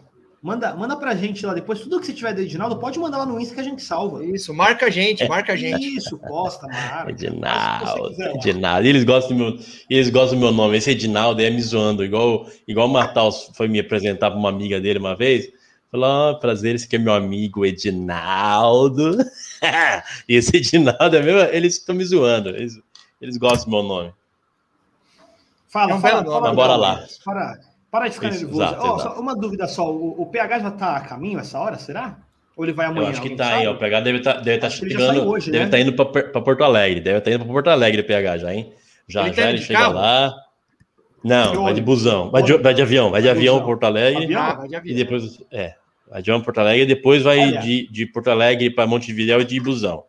Manda, 0.43 0.75
manda 0.75 0.97
pra 0.97 1.15
gente 1.15 1.45
lá 1.45 1.53
depois. 1.53 1.79
Tudo 1.79 2.01
que 2.01 2.05
você 2.05 2.11
tiver 2.11 2.33
do 2.33 2.41
Edinaldo, 2.41 2.75
pode 2.75 2.99
mandar 2.99 3.19
lá 3.19 3.25
no 3.25 3.39
Insta 3.39 3.55
que 3.55 3.61
a 3.61 3.63
gente 3.63 3.81
salva. 3.81 4.25
Isso, 4.25 4.53
marca 4.53 4.87
a 4.87 4.89
gente, 4.89 5.25
marca 5.25 5.53
a 5.53 5.55
gente. 5.55 5.95
Isso, 5.95 6.17
posta, 6.17 6.67
marca. 6.67 7.11
Edinaldo, 7.11 8.09
quiser. 8.09 8.35
Edinaldo. 8.35 8.85
Eles 8.85 9.05
gostam, 9.05 9.37
do 9.37 9.41
meu, 9.41 9.59
eles 9.89 10.09
gostam 10.09 10.37
do 10.37 10.43
meu 10.43 10.51
nome. 10.51 10.75
Esse 10.75 10.91
Edinaldo 10.91 11.41
é 11.41 11.49
me 11.49 11.61
zoando. 11.61 12.03
Igual, 12.03 12.45
igual 12.67 12.89
o 12.89 12.91
Matheus 12.91 13.51
foi 13.53 13.69
me 13.69 13.79
apresentar 13.79 14.31
para 14.31 14.37
uma 14.37 14.49
amiga 14.49 14.81
dele 14.81 14.99
uma 14.99 15.15
vez. 15.15 15.49
Falou: 15.89 16.07
ah, 16.07 16.37
prazer, 16.37 16.75
esse 16.75 16.87
aqui 16.87 16.97
é 16.97 16.99
meu 16.99 17.13
amigo 17.13 17.65
Edinaldo. 17.65 19.15
e 20.27 20.35
esse 20.35 20.57
Edinaldo 20.57 21.15
é 21.15 21.21
meu. 21.21 21.37
Eles 21.53 21.75
estão 21.77 21.95
me 21.95 22.03
zoando. 22.03 22.49
Eles, 22.49 22.77
eles 23.21 23.37
gostam 23.37 23.63
do 23.63 23.77
meu 23.77 23.83
nome. 23.83 24.13
Fala, 25.69 25.93
É 25.93 25.95
um 25.95 26.01
fala, 26.01 26.15
nome. 26.15 26.27
fala, 26.27 26.47
Mas 26.47 26.55
bora 26.55 26.75
lá. 26.75 27.05
Para, 27.23 27.59
para 27.93 28.07
de 28.07 28.15
ficar 28.15 28.29
Isso, 28.29 28.39
nervoso. 28.45 28.63
exato, 28.63 28.81
Ó, 28.81 28.95
exato. 28.97 29.15
só 29.15 29.21
uma 29.21 29.35
dúvida 29.35 29.67
só. 29.67 29.93
O, 29.93 30.23
o 30.23 30.25
PH 30.25 30.59
já 30.61 30.71
tá 30.71 30.97
a 30.97 31.01
caminho 31.01 31.37
essa 31.39 31.59
hora, 31.59 31.77
será? 31.77 32.17
Ou 32.57 32.65
ele 32.65 32.73
vai 32.73 32.87
amanhã? 32.87 33.05
Eu 33.05 33.11
acho 33.11 33.21
que 33.21 33.35
tá 33.35 33.45
sabe? 33.45 33.55
aí. 33.61 33.67
O 33.67 33.77
PH 33.77 33.99
deve 33.99 34.17
estar 34.17 34.33
deve 34.41 34.57
tá 34.57 34.69
já 34.69 34.75
chegando. 34.77 35.27
hoje, 35.29 35.51
deve 35.51 35.59
né? 35.59 35.65
estar 35.65 35.79
indo 35.79 35.93
para 35.93 36.41
Porto 36.41 36.63
Alegre. 36.63 36.99
Deve 37.01 37.19
estar 37.19 37.29
indo 37.29 37.43
para 37.45 37.53
Porto 37.53 37.67
Alegre, 37.69 38.01
o 38.01 38.05
PH 38.05 38.37
já, 38.39 38.53
hein? 38.53 38.73
Já 39.07 39.21
Ele 39.27 39.29
tá 39.35 39.41
já 39.43 39.47
indo 39.49 39.57
ele 39.57 39.63
chega 39.63 39.79
carro? 39.79 39.93
lá. 39.93 40.33
Não, 41.23 41.51
De 41.51 41.57
vai 41.59 41.73
de 41.75 41.81
busão. 41.81 42.31
Vai 42.31 42.41
de, 42.43 42.57
vai 42.57 42.73
de 42.73 42.81
avião, 42.81 43.11
vai 43.11 43.21
de 43.21 43.29
avião 43.29 43.55
busão. 43.55 43.67
Porto 43.67 43.83
Alegre. 43.85 44.23
Avião? 44.25 44.41
Ah, 44.41 44.53
vai 44.55 44.67
de 44.67 44.73
E 44.73 44.77
avião. 44.77 44.95
depois, 44.97 45.39
é, 45.51 45.75
vai 46.09 46.21
de 46.23 46.31
avião 46.31 46.43
Porto 46.43 46.57
Alegre 46.57 46.81
e 46.83 46.85
depois 46.87 47.21
vai 47.23 47.39
Olha. 47.39 47.59
de, 47.61 47.87
de 47.91 48.05
Porto 48.07 48.29
Alegre 48.31 48.69
para 48.71 48.87
Montevidéu 48.87 49.39
e 49.39 49.45
de 49.45 49.59
busão. 49.59 50.03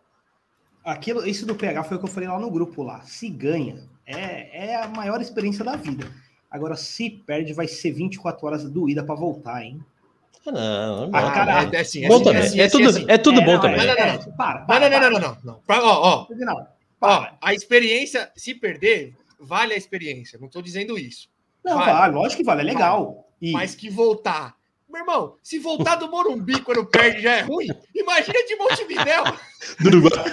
Aquilo, 0.84 1.26
isso 1.26 1.44
do 1.46 1.54
PH 1.54 1.84
foi 1.84 1.96
o 1.96 2.00
que 2.00 2.06
eu 2.06 2.10
falei 2.10 2.28
lá 2.28 2.38
no 2.38 2.50
grupo 2.50 2.82
lá. 2.82 3.02
Se 3.02 3.28
ganha, 3.28 3.76
é, 4.06 4.70
é 4.72 4.82
a 4.82 4.88
maior 4.88 5.20
experiência 5.20 5.64
da 5.64 5.76
vida. 5.76 6.06
Agora, 6.54 6.76
se 6.76 7.10
perde, 7.10 7.52
vai 7.52 7.66
ser 7.66 7.90
24 7.90 8.46
horas 8.46 8.62
doída 8.70 9.02
pra 9.02 9.16
voltar, 9.16 9.60
hein? 9.64 9.80
Ah, 10.46 10.52
Não, 10.52 11.08
não, 11.08 11.18
Ah, 11.18 11.22
não. 11.22 11.32
cara, 11.32 11.62
é, 11.64 11.76
é 11.76 11.80
assim, 11.80 12.04
é 12.04 12.08
Bom 12.08 12.22
também. 12.22 12.42
tudo, 12.70 13.10
é 13.10 13.18
tudo 13.18 13.42
bom 13.42 13.54
não, 13.54 13.60
também. 13.60 13.76
Não, 13.78 13.86
não, 13.86 13.92
é, 13.92 14.18
Para, 14.36 14.60
Não, 14.60 14.66
para, 14.66 14.88
não, 14.88 14.90
não, 14.90 15.00
para. 15.00 15.10
não, 15.10 15.20
não, 15.20 15.38
não. 15.42 15.54
Pra- 15.66 15.82
ó, 15.82 16.00
ó, 16.00 16.26
Não, 16.32 16.54
ó, 16.54 16.64
para. 17.00 17.36
a 17.42 17.52
experiência, 17.52 18.30
se 18.36 18.54
perder, 18.54 19.16
vale 19.40 19.74
a 19.74 19.76
experiência. 19.76 20.38
Não 20.40 20.46
tô 20.48 20.62
dizendo 20.62 20.96
isso. 20.96 21.28
Não, 21.64 21.76
Vale. 21.76 21.92
vale, 21.92 22.14
lógico 22.14 22.36
que 22.42 22.44
vale, 22.46 22.60
é 22.60 22.64
legal. 22.64 23.26
E 23.42 23.50
Mas 23.50 23.74
que 23.74 23.90
voltar. 23.90 24.54
Meu 24.88 25.00
irmão, 25.00 25.34
se 25.42 25.58
voltar 25.58 25.96
do 25.96 26.08
Morumbi 26.08 26.60
quando 26.60 26.86
perde 26.86 27.20
já 27.22 27.32
é 27.32 27.40
ruim, 27.40 27.66
imagina 27.92 28.38
de 28.46 28.54
Montevidéu. 28.54 29.24
Do 29.80 29.88
Uruguai. 29.88 30.24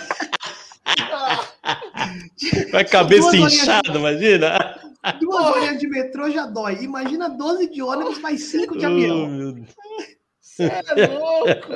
Vai 2.72 2.86
cabeça 2.86 3.32
de- 3.32 3.38
inchada, 3.38 3.98
imagina. 3.98 4.80
duas 5.20 5.46
horinhas 5.48 5.80
de 5.80 5.88
metrô 5.88 6.30
já 6.30 6.46
dói. 6.46 6.84
Imagina 6.84 7.30
12 7.30 7.70
de 7.70 7.82
ônibus 7.82 8.20
mais 8.20 8.44
5 8.46 8.78
de 8.78 8.86
avião. 8.86 9.28
meu 9.28 9.52
Deus. 9.54 9.70
Cê 10.40 10.64
é 10.64 11.08
louco. 11.08 11.68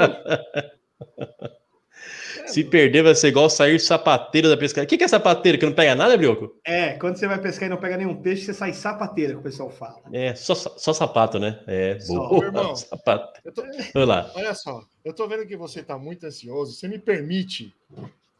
Se 2.47 2.63
perder, 2.63 3.01
vai 3.01 3.15
ser 3.15 3.29
igual 3.29 3.49
sair 3.49 3.79
sapateiro 3.79 4.47
da 4.47 4.55
pescaria. 4.55 4.85
O 4.85 4.87
que, 4.87 4.97
que 4.97 5.03
é 5.03 5.07
sapateiro? 5.07 5.57
Que 5.57 5.65
não 5.65 5.73
pega 5.73 5.95
nada, 5.95 6.15
Brioco? 6.15 6.55
É, 6.63 6.91
quando 6.93 7.17
você 7.17 7.27
vai 7.27 7.39
pescar 7.41 7.67
e 7.67 7.69
não 7.69 7.77
pega 7.77 7.97
nenhum 7.97 8.15
peixe, 8.21 8.43
você 8.45 8.53
sai 8.53 8.71
sapateira, 8.73 9.33
que 9.33 9.39
o 9.39 9.43
pessoal 9.43 9.71
fala. 9.71 10.01
É, 10.13 10.35
só, 10.35 10.53
só 10.53 10.93
sapato, 10.93 11.39
né? 11.39 11.59
É, 11.65 11.99
Só, 11.99 12.27
boa. 12.29 12.45
irmão. 12.45 12.75
Sapato. 12.75 13.39
Eu 13.43 13.51
tô- 13.51 13.63
Vai 13.93 14.05
lá. 14.05 14.29
olha 14.35 14.53
só, 14.53 14.79
eu 15.03 15.13
tô 15.13 15.27
vendo 15.27 15.47
que 15.47 15.57
você 15.57 15.81
tá 15.81 15.97
muito 15.97 16.25
ansioso. 16.27 16.73
Você 16.73 16.87
me 16.87 16.99
permite 16.99 17.73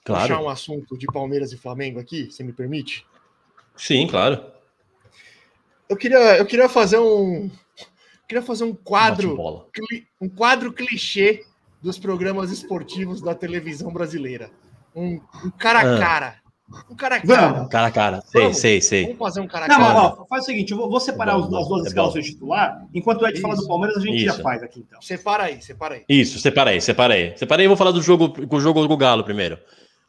puxar 0.06 0.28
Claro. 0.28 0.44
um 0.46 0.50
assunto 0.50 0.98
de 0.98 1.06
Palmeiras 1.08 1.52
e 1.52 1.58
Flamengo 1.58 2.00
aqui? 2.00 2.32
Você 2.32 2.44
me 2.44 2.54
permite? 2.54 3.06
Sim, 3.76 4.08
claro. 4.08 4.42
Eu 5.90 5.98
queria, 5.98 6.38
eu 6.38 6.46
queria 6.46 6.70
fazer 6.70 6.98
um. 7.00 7.50
Queria 8.28 8.42
fazer 8.42 8.64
um 8.64 8.74
quadro, 8.74 9.38
um 10.20 10.28
quadro 10.30 10.72
clichê 10.74 11.44
dos 11.82 12.00
programas 12.00 12.52
esportivos 12.52 13.22
da 13.22 13.36
televisão 13.36 13.92
brasileira. 13.94 14.50
Um, 14.96 15.20
um 15.44 15.52
cara 15.52 15.80
a 15.80 15.96
Ah. 15.96 16.00
cara. 16.00 16.36
Um 16.90 16.96
cara 16.96 17.16
a 17.18 17.22
cara. 17.22 17.48
Vamos. 17.54 17.70
Cara 17.70 17.88
a 17.88 17.92
cara. 17.92 18.22
Sei, 18.22 18.42
Vamos. 18.42 18.58
sei, 18.58 18.82
sei. 18.82 19.04
Vamos 19.04 19.20
fazer 19.20 19.42
um 19.42 19.48
cara 19.48 19.66
a 19.66 19.68
Não, 19.68 19.78
cara. 19.78 19.94
mas, 19.94 20.04
ó, 20.18 20.26
faz 20.26 20.44
o 20.44 20.46
seguinte, 20.48 20.72
eu 20.72 20.78
vou, 20.78 20.90
vou 20.90 21.00
separar 21.00 21.34
É 21.34 21.36
os, 21.36 21.48
bom, 21.48 21.60
as 21.60 21.68
duas 21.68 21.86
é 21.86 21.88
escalações 21.90 22.26
de 22.26 22.32
titular, 22.32 22.84
enquanto 22.92 23.22
o 23.22 23.28
Ed 23.28 23.40
fala 23.40 23.54
do 23.54 23.60
Isso. 23.60 23.68
Palmeiras, 23.68 23.98
a 23.98 24.00
gente 24.02 24.26
já 24.26 24.32
Isso. 24.32 24.42
faz 24.42 24.64
aqui, 24.64 24.80
então. 24.80 25.00
Separa 25.00 25.44
aí, 25.44 25.62
separa 25.62 25.94
aí. 25.96 26.06
Isso, 26.10 26.40
separei, 26.40 26.82
separei. 26.82 27.38
Separei 27.38 27.66
e 27.66 27.68
vou 27.68 27.78
falar 27.78 27.92
do 27.92 28.02
jogo, 28.02 28.48
com 28.48 28.56
o 28.56 28.60
jogo 28.60 28.88
do 28.88 28.98
Galo 28.98 29.24
primeiro. 29.24 29.60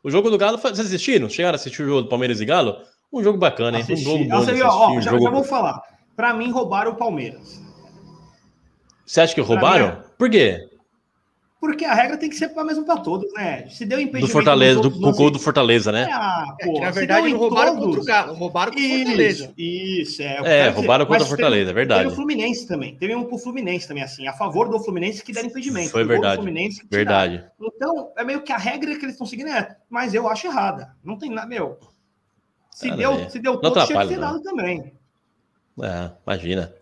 O 0.02 0.10
jogo 0.10 0.30
do 0.30 0.38
Galo, 0.38 0.58
vocês 0.58 0.78
assistiram? 0.80 1.28
Chegaram 1.28 1.54
a 1.54 1.56
assistir 1.56 1.82
o 1.82 1.86
jogo 1.86 2.02
do 2.02 2.08
Palmeiras 2.08 2.40
e 2.40 2.44
Galo? 2.44 2.76
Um 3.12 3.22
jogo 3.22 3.38
bacana, 3.38 3.78
hein? 3.78 3.84
Um 3.88 3.96
jogo 3.96 4.24
bom 4.24 4.40
viu, 4.40 4.66
ó, 4.66 5.00
já, 5.00 5.10
jogo- 5.12 5.24
já 5.24 5.30
vou 5.30 5.44
falar. 5.44 5.80
Pra 6.14 6.32
mim, 6.34 6.50
roubaram 6.50 6.92
o 6.92 6.96
Palmeiras. 6.96 7.60
Você 9.04 9.20
acha 9.20 9.34
que 9.34 9.40
roubaram? 9.40 9.86
mim, 9.88 10.02
Por 10.18 10.30
quê? 10.30 10.68
Porque 11.66 11.84
a 11.84 11.94
regra 11.94 12.16
tem 12.16 12.30
que 12.30 12.36
ser 12.36 12.52
a 12.56 12.64
mesma 12.64 12.84
para 12.84 12.98
todos, 12.98 13.30
né? 13.32 13.68
Se 13.68 13.84
deu 13.84 13.98
impedimento. 13.98 14.26
Do 14.28 14.32
Fortaleza, 14.32 14.80
do, 14.80 14.84
outros 14.84 15.02
com 15.02 15.08
o 15.08 15.12
gol 15.12 15.30
do 15.32 15.38
Fortaleza, 15.40 15.90
É, 15.90 15.92
né? 15.92 16.08
ah, 16.12 16.54
É 16.60 16.64
pô, 16.64 16.74
que, 16.74 16.80
na 16.80 16.90
verdade, 16.92 17.32
roubaram 17.32 17.72
todos. 17.76 17.86
contra 17.86 18.00
o 18.00 18.04
Galo, 18.04 18.34
roubaram 18.34 18.72
contra 18.72 18.86
o 18.86 18.96
Fortaleza. 18.98 19.52
Isso. 19.58 20.22
É, 20.22 20.24
É, 20.26 20.34
quero 20.36 20.44
dizer, 20.44 20.68
roubaram 20.70 21.06
contra 21.06 21.24
o 21.24 21.26
Fortaleza, 21.26 21.66
teve- 21.66 21.70
é 21.70 21.74
verdade. 21.74 22.00
Teve 22.02 22.12
o 22.12 22.16
Fluminense 22.16 22.66
também. 22.68 22.96
Teve 22.96 23.14
um 23.16 23.24
pro 23.24 23.38
Fluminense 23.38 23.88
também, 23.88 24.02
assim, 24.04 24.26
a 24.28 24.32
favor 24.32 24.68
do 24.68 24.78
Fluminense 24.78 25.22
que 25.24 25.32
deram 25.32 25.48
impedimento. 25.48 25.90
Foi 25.90 26.02
do 26.04 26.08
verdade. 26.08 26.36
Fluminense. 26.36 26.82
Verdade. 26.90 27.44
Então, 27.60 28.12
é 28.16 28.22
meio 28.24 28.42
que 28.42 28.52
a 28.52 28.58
regra 28.58 28.94
que 28.94 29.04
eles 29.04 29.14
estão 29.14 29.26
seguindo 29.26 29.48
é, 29.48 29.76
mas 29.90 30.14
eu 30.14 30.28
acho 30.28 30.46
errada. 30.46 30.90
Não 31.04 31.18
tem 31.18 31.30
nada, 31.30 31.48
meu. 31.48 31.78
Se 32.70 32.86
Cara, 32.88 32.96
deu, 32.96 33.12
é. 33.12 33.28
se 33.28 33.38
deu 33.38 33.54
Não 33.54 33.60
todo, 33.60 33.86
tinha 33.86 34.06
que 34.06 34.14
não. 34.14 34.20
dado 34.20 34.42
também. 34.42 34.92
É, 35.82 36.10
imagina. 36.26 36.72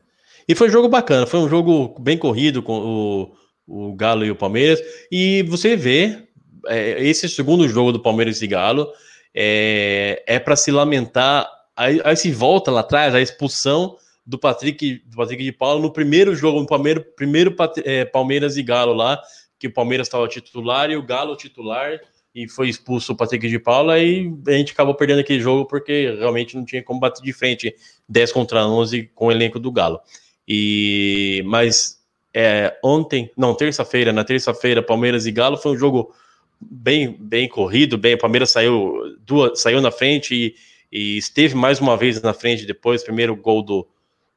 E 0.46 0.54
foi 0.54 0.68
um 0.68 0.70
jogo 0.70 0.88
bacana, 0.88 1.26
foi 1.26 1.40
um 1.40 1.48
jogo 1.48 1.96
bem 2.00 2.18
corrido 2.18 2.62
com 2.62 2.78
o, 2.78 3.32
o 3.66 3.94
Galo 3.94 4.24
e 4.24 4.30
o 4.30 4.36
Palmeiras. 4.36 4.80
E 5.10 5.42
você 5.44 5.76
vê, 5.76 6.18
é, 6.66 7.02
esse 7.04 7.28
segundo 7.28 7.68
jogo 7.68 7.92
do 7.92 8.00
Palmeiras 8.00 8.40
e 8.42 8.46
Galo 8.46 8.90
é, 9.34 10.22
é 10.26 10.38
para 10.38 10.56
se 10.56 10.70
lamentar. 10.70 11.48
Aí, 11.76 12.00
aí 12.04 12.16
se 12.16 12.30
volta 12.30 12.70
lá 12.70 12.80
atrás 12.80 13.14
a 13.14 13.20
expulsão 13.20 13.96
do 14.26 14.38
Patrick, 14.38 15.02
do 15.06 15.16
Patrick 15.16 15.42
de 15.42 15.52
Paulo 15.52 15.82
no 15.82 15.92
primeiro 15.92 16.34
jogo, 16.34 16.60
no 16.60 16.66
primeiro, 16.66 17.04
primeiro 17.16 17.54
é, 17.84 18.04
Palmeiras 18.04 18.56
e 18.56 18.62
Galo 18.62 18.92
lá, 18.92 19.20
que 19.58 19.66
o 19.66 19.72
Palmeiras 19.72 20.06
estava 20.06 20.26
titular 20.28 20.90
e 20.90 20.96
o 20.96 21.02
Galo 21.02 21.36
titular. 21.36 22.00
E 22.34 22.48
foi 22.48 22.68
expulso 22.68 23.12
o 23.12 23.16
Patrick 23.16 23.48
de 23.48 23.60
Paula 23.60 23.96
e 24.00 24.28
a 24.48 24.52
gente 24.52 24.72
acabou 24.72 24.92
perdendo 24.94 25.20
aquele 25.20 25.38
jogo 25.38 25.66
porque 25.66 26.16
realmente 26.18 26.56
não 26.56 26.64
tinha 26.64 26.82
como 26.82 26.98
bater 26.98 27.22
de 27.22 27.32
frente 27.32 27.72
10 28.08 28.32
contra 28.32 28.66
11 28.66 29.08
com 29.14 29.26
o 29.26 29.30
elenco 29.30 29.60
do 29.60 29.70
Galo. 29.70 30.00
E 30.46 31.44
mas 31.46 32.03
é, 32.34 32.76
ontem, 32.82 33.30
não, 33.36 33.54
terça-feira, 33.54 34.12
na 34.12 34.24
terça-feira, 34.24 34.82
Palmeiras 34.82 35.24
e 35.24 35.30
Galo 35.30 35.56
foi 35.56 35.72
um 35.72 35.78
jogo 35.78 36.12
bem 36.60 37.16
bem 37.18 37.48
corrido, 37.48 37.96
bem, 37.96 38.14
o 38.14 38.18
Palmeiras 38.18 38.50
saiu 38.50 39.16
duas, 39.20 39.60
saiu 39.60 39.80
na 39.80 39.92
frente 39.92 40.34
e, 40.34 40.54
e 40.90 41.16
esteve 41.16 41.54
mais 41.54 41.80
uma 41.80 41.96
vez 41.96 42.20
na 42.22 42.34
frente 42.34 42.66
depois, 42.66 43.04
primeiro 43.04 43.36
gol 43.36 43.62
do 43.62 43.86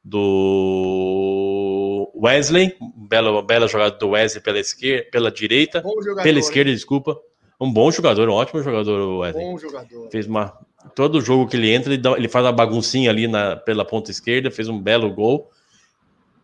do 0.04 2.10
Wesley, 2.14 2.74
bela 2.96 3.42
bela 3.42 3.68
jogada 3.68 3.96
do 3.96 4.10
Wesley 4.10 4.42
pela 4.42 4.58
esquerda, 4.58 5.06
pela 5.10 5.30
direita, 5.30 5.82
jogador. 5.82 6.22
pela 6.22 6.38
hein? 6.38 6.40
esquerda, 6.40 6.70
desculpa. 6.72 7.18
Um 7.60 7.72
bom 7.72 7.90
jogador, 7.90 8.28
um 8.28 8.32
ótimo 8.34 8.62
jogador, 8.62 9.00
o 9.00 9.18
Wesley 9.18 9.44
Bom 9.44 9.58
jogador. 9.58 10.08
fez 10.10 10.26
uma 10.26 10.56
todo 10.94 11.20
jogo 11.20 11.48
que 11.48 11.56
ele 11.56 11.72
entra 11.72 11.92
ele, 11.92 12.00
dá- 12.00 12.16
ele 12.16 12.28
faz 12.28 12.44
uma 12.44 12.52
baguncinha 12.52 13.10
ali 13.10 13.26
na, 13.26 13.56
pela 13.56 13.84
ponta 13.84 14.10
esquerda 14.12 14.48
fez 14.50 14.68
um 14.68 14.80
belo 14.80 15.12
gol 15.12 15.50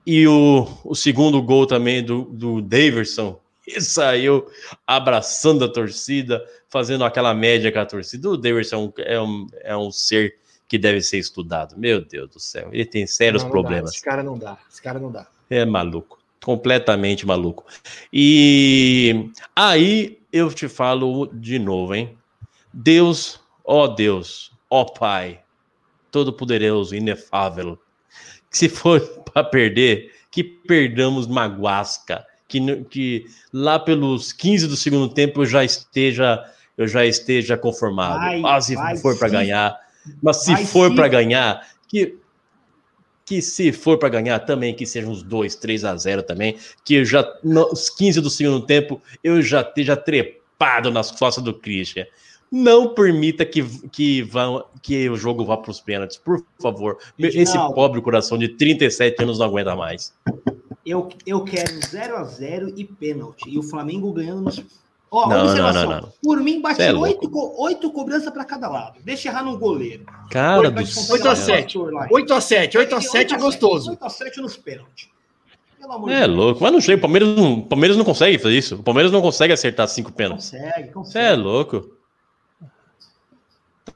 e 0.07 0.27
o, 0.27 0.67
o 0.85 0.95
segundo 0.95 1.41
gol 1.43 1.67
também 1.67 2.03
do, 2.03 2.23
do 2.25 2.61
Daverson 2.61 3.41
que 3.63 3.81
saiu 3.81 4.47
abraçando 4.87 5.65
a 5.65 5.69
torcida 5.73 6.45
fazendo 6.69 7.05
aquela 7.05 7.33
média 7.33 7.73
com 7.73 7.79
a 7.79 7.87
torcida 7.87 8.29
o 8.29 8.37
Daverson 8.37 8.93
é 8.99 9.21
um, 9.21 9.47
é 9.63 9.77
um 9.77 9.91
ser 9.91 10.37
que 10.69 10.79
deve 10.79 11.01
ser 11.01 11.19
estudado 11.19 11.77
meu 11.79 12.05
Deus 12.05 12.31
do 12.31 12.41
céu 12.41 12.69
ele 12.73 12.85
tem 12.85 13.07
sérios 13.07 13.43
Não, 13.43 13.51
não 13.51 13.57
dá, 13.57 13.61
problemas 13.61 13.91
Esse 13.93 14.03
cara 14.03 14.23
não 14.23 14.39
dá. 14.39 14.59
Esse 14.71 14.83
cara 14.83 14.99
não 14.99 15.11
dá. 15.11 15.27
é 15.49 15.65
maluco, 15.65 16.19
completamente 16.45 17.27
maluco. 17.27 17.65
E 18.13 19.31
aí 19.57 20.19
eu 20.33 20.53
te 20.53 20.69
falo 20.69 21.27
de 21.33 21.59
novo, 21.59 21.95
hein? 21.95 22.19
Deus, 22.73 23.41
ó 23.65 23.87
Deus, 23.87 24.51
ó 24.69 24.85
Pai, 24.85 25.41
Todo-Poderoso, 26.11 26.95
inefável, 26.95 27.79
que 28.55 28.59
se 28.59 28.69
for 28.69 29.01
para 29.33 29.43
perder, 29.43 30.13
que 30.31 30.45
perdamos 30.45 31.27
Maguasca, 31.27 32.25
que, 32.47 32.85
que 32.85 33.27
lá 33.53 33.81
pelos 33.81 34.33
15 34.33 34.69
do 34.69 34.77
segundo 34.77 35.13
tempo 35.13 35.43
eu 35.43 35.47
já 35.47 35.65
esteja 35.65 36.45
eu 36.77 36.89
já 36.89 37.05
esteja 37.05 37.57
conformado. 37.57 38.19
Vai, 38.19 38.43
ah, 38.45 38.61
se 38.61 38.75
vai 38.75 38.97
for 38.97 39.17
para 39.17 39.29
ganhar, 39.29 39.77
mas 40.21 40.45
se 40.45 40.53
Vai 40.53 40.67
for 40.67 40.95
para 40.95 41.07
ganhar, 41.09 41.69
que 41.89 42.19
que 43.25 43.41
se 43.41 43.73
for 43.73 43.97
para 43.97 44.11
ganhar 44.11 44.39
também, 44.41 44.75
que 44.75 44.85
seja 44.85 45.09
uns 45.09 45.23
2, 45.23 45.55
3 45.57 45.85
a 45.87 45.97
0 45.97 46.23
também, 46.25 46.59
que 46.85 46.97
eu 46.97 47.05
já, 47.07 47.27
nos 47.43 47.89
15 47.89 48.21
do 48.21 48.29
segundo 48.29 48.67
tempo, 48.67 49.01
eu 49.23 49.41
já 49.41 49.63
esteja 49.63 49.97
trepado 49.97 50.91
nas 50.91 51.11
costas 51.11 51.43
do 51.43 51.55
Christian. 51.55 52.07
Não 52.57 52.95
permita 52.95 53.45
que, 53.45 53.65
que, 53.89 54.23
vão, 54.23 54.65
que 54.81 55.09
o 55.11 55.17
jogo 55.17 55.45
vá 55.45 55.57
para 55.57 55.73
os 55.73 55.81
pênaltis, 55.81 56.17
por 56.17 56.41
favor. 56.63 56.99
Esse 57.19 57.39
Reginaldo. 57.39 57.75
pobre 57.75 58.01
coração 58.01 58.39
de 58.39 58.49
37 58.49 59.21
anos 59.25 59.41
não 59.41 59.47
aguenta 59.47 59.75
mais. 59.75 60.15
Eu, 60.87 61.09
eu 61.27 61.43
quero 61.43 61.73
0x0 61.81 62.75
e 62.77 62.85
pênalti. 62.85 63.49
E 63.49 63.59
o 63.59 63.63
Flamengo 63.63 64.13
ganhando 64.13 64.43
nos. 64.43 64.65
Ó, 65.11 65.29
Não, 65.29 65.45
observação. 65.47 65.83
não, 65.83 65.91
não, 65.91 66.01
não. 66.03 66.13
Por 66.23 66.41
mim, 66.41 66.61
bate 66.61 66.81
é 66.83 66.93
oito, 66.93 67.29
co- 67.31 67.55
oito 67.65 67.91
cobranças 67.91 68.33
para 68.33 68.45
cada 68.45 68.69
lado. 68.69 68.99
Deixa 69.05 69.29
errar 69.29 69.43
no 69.45 69.59
goleiro. 69.59 70.05
Cara 70.31 70.59
Oito 70.61 70.71
do 70.71 70.75
vai 70.77 70.85
descontar 70.85 71.07
céu. 71.07 71.15
Oito 71.17 71.27
a 71.27 71.29
lá, 71.31 71.37
sete. 71.37 71.79
lá. 71.79 72.09
8 72.11 72.35
a 72.35 72.41
7 72.41 72.79
8 72.79 72.95
a 72.97 73.01
7 73.01 73.35
é 73.35 73.39
gostoso. 73.39 73.91
8x7 73.97 74.37
nos 74.39 74.57
pênaltis. 74.57 75.09
É 76.09 76.27
Deus. 76.27 76.37
louco, 76.37 76.63
mas 76.63 76.73
não 76.73 76.81
chega. 76.81 76.99
O 76.99 77.01
Palmeiras 77.01 77.29
não, 77.37 77.55
o 77.55 77.63
Palmeiras 77.67 77.97
não 77.97 78.05
consegue 78.05 78.39
fazer 78.39 78.57
isso. 78.57 78.77
O 78.77 78.83
Palmeiras 78.83 79.13
não 79.13 79.21
consegue 79.21 79.53
acertar 79.53 79.87
cinco 79.89 80.13
pênaltis. 80.13 80.51
Consegue, 80.51 80.87
Você 80.87 80.93
consegue. 80.93 81.27
é 81.27 81.37
louco. 81.37 81.91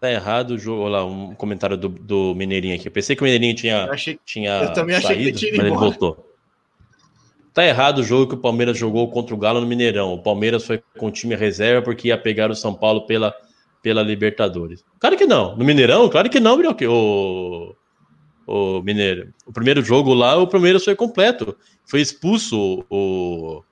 Tá 0.00 0.10
errado 0.10 0.52
o 0.52 0.58
jogo. 0.58 0.82
Olha 0.82 0.98
lá, 0.98 1.04
um 1.04 1.34
comentário 1.34 1.76
do, 1.76 1.88
do 1.88 2.34
Mineirinho 2.34 2.76
aqui. 2.76 2.88
Eu 2.88 2.92
pensei 2.92 3.16
que 3.16 3.22
o 3.22 3.24
Mineirinho 3.24 3.54
tinha, 3.54 3.86
Eu 3.86 3.92
achei 3.92 4.18
tinha 4.24 4.62
Eu 4.62 4.72
também 4.72 4.96
achei 4.96 5.16
que 5.16 5.22
saído, 5.22 5.38
tinha 5.38 5.56
mas 5.56 5.66
ele 5.66 5.76
voltou. 5.76 6.24
Tá 7.52 7.64
errado 7.66 7.98
o 7.98 8.04
jogo 8.04 8.28
que 8.28 8.34
o 8.34 8.38
Palmeiras 8.38 8.78
jogou 8.78 9.10
contra 9.10 9.34
o 9.34 9.38
Galo 9.38 9.60
no 9.60 9.66
Mineirão. 9.66 10.14
O 10.14 10.22
Palmeiras 10.22 10.64
foi 10.64 10.80
com 10.96 11.06
o 11.06 11.10
time 11.10 11.34
reserva 11.34 11.82
porque 11.82 12.08
ia 12.08 12.16
pegar 12.16 12.50
o 12.50 12.54
São 12.54 12.72
Paulo 12.72 13.04
pela, 13.04 13.34
pela 13.82 14.00
Libertadores. 14.00 14.84
Claro 15.00 15.16
que 15.16 15.26
não. 15.26 15.56
No 15.56 15.64
Mineirão, 15.64 16.08
claro 16.08 16.30
que 16.30 16.38
não, 16.38 16.56
Brioque. 16.56 16.86
O, 16.86 17.74
o 18.46 18.80
Mineiro. 18.82 19.34
O 19.44 19.52
primeiro 19.52 19.82
jogo 19.82 20.14
lá, 20.14 20.36
o 20.36 20.46
Palmeiras 20.46 20.84
foi 20.84 20.94
completo. 20.94 21.56
Foi 21.84 22.00
expulso 22.00 22.84
o. 22.88 23.62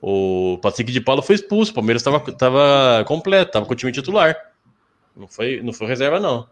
O 0.00 0.58
Patrick 0.62 0.92
de 0.92 1.00
Paulo 1.00 1.20
foi 1.20 1.34
expulso. 1.34 1.72
O 1.72 1.74
Palmeiras 1.74 2.00
estava 2.00 2.20
tava 2.32 3.04
completo, 3.04 3.48
estava 3.48 3.66
com 3.66 3.72
o 3.72 3.76
time 3.76 3.92
titular. 3.92 4.34
Não 5.18 5.26
foi, 5.26 5.60
não 5.60 5.72
foi 5.72 5.88
reserva, 5.88 6.20
não. 6.20 6.48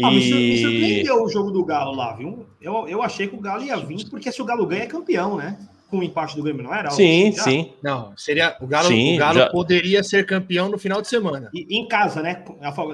Ah, 0.00 0.10
me, 0.12 0.22
sur- 0.22 0.36
me 0.36 0.54
E- 0.54 0.62
surpreendeu 0.62 1.24
o 1.24 1.28
jogo 1.28 1.50
do 1.50 1.64
Galo 1.64 1.92
lá, 1.96 2.14
viu? 2.14 2.46
Eu, 2.60 2.86
eu 2.88 3.02
achei 3.02 3.26
que 3.26 3.34
o 3.34 3.40
Galo 3.40 3.64
ia 3.64 3.76
vir, 3.76 4.08
porque 4.08 4.30
se 4.30 4.40
o 4.40 4.44
Galo 4.44 4.64
ganha, 4.64 4.84
é 4.84 4.86
campeão, 4.86 5.36
né? 5.36 5.58
Com 5.90 5.98
o 6.00 6.02
empate 6.02 6.36
do 6.36 6.42
Grêmio, 6.42 6.62
não 6.62 6.74
era? 6.74 6.90
Sim, 6.90 7.32
Já? 7.32 7.42
sim. 7.44 7.72
Não, 7.82 8.12
seria 8.16 8.54
o 8.60 8.66
Galo, 8.66 8.88
Sim, 8.88 9.14
o 9.16 9.18
Galo 9.18 9.38
já- 9.38 9.48
poderia 9.50 10.02
ser 10.02 10.26
campeão 10.26 10.68
no 10.68 10.76
final 10.78 11.00
de 11.00 11.08
semana. 11.08 11.48
E, 11.54 11.78
em 11.78 11.88
casa, 11.88 12.22
né? 12.22 12.44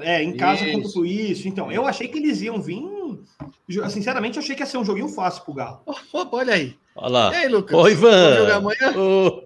É, 0.01 0.23
em 0.23 0.37
casa 0.37 0.63
Isso. 0.65 0.81
contra 0.81 0.99
o 1.01 1.05
isso. 1.05 1.47
Então, 1.47 1.69
eu 1.71 1.85
achei 1.85 2.07
que 2.07 2.17
eles 2.17 2.41
iam 2.41 2.61
vir. 2.61 2.81
jo- 3.67 3.89
Sinceramente, 3.89 4.37
eu 4.37 4.43
achei 4.43 4.55
que 4.55 4.61
ia 4.63 4.65
ser 4.65 4.77
um 4.77 4.85
joguinho 4.85 5.09
fácil 5.09 5.43
pro 5.43 5.53
Galo. 5.53 5.81
Opa, 5.85 6.37
olha 6.37 6.53
aí. 6.53 6.73
Olha 6.95 7.09
lá. 7.11 7.31
E 7.33 7.35
aí, 7.35 7.47
Lucas? 7.49 7.75
Ô, 7.77 7.81
Vamos 7.83 7.97
jogar 7.99 8.11
Ivan. 8.41 8.55
amanhã? 8.55 8.93
Ô, 8.97 9.43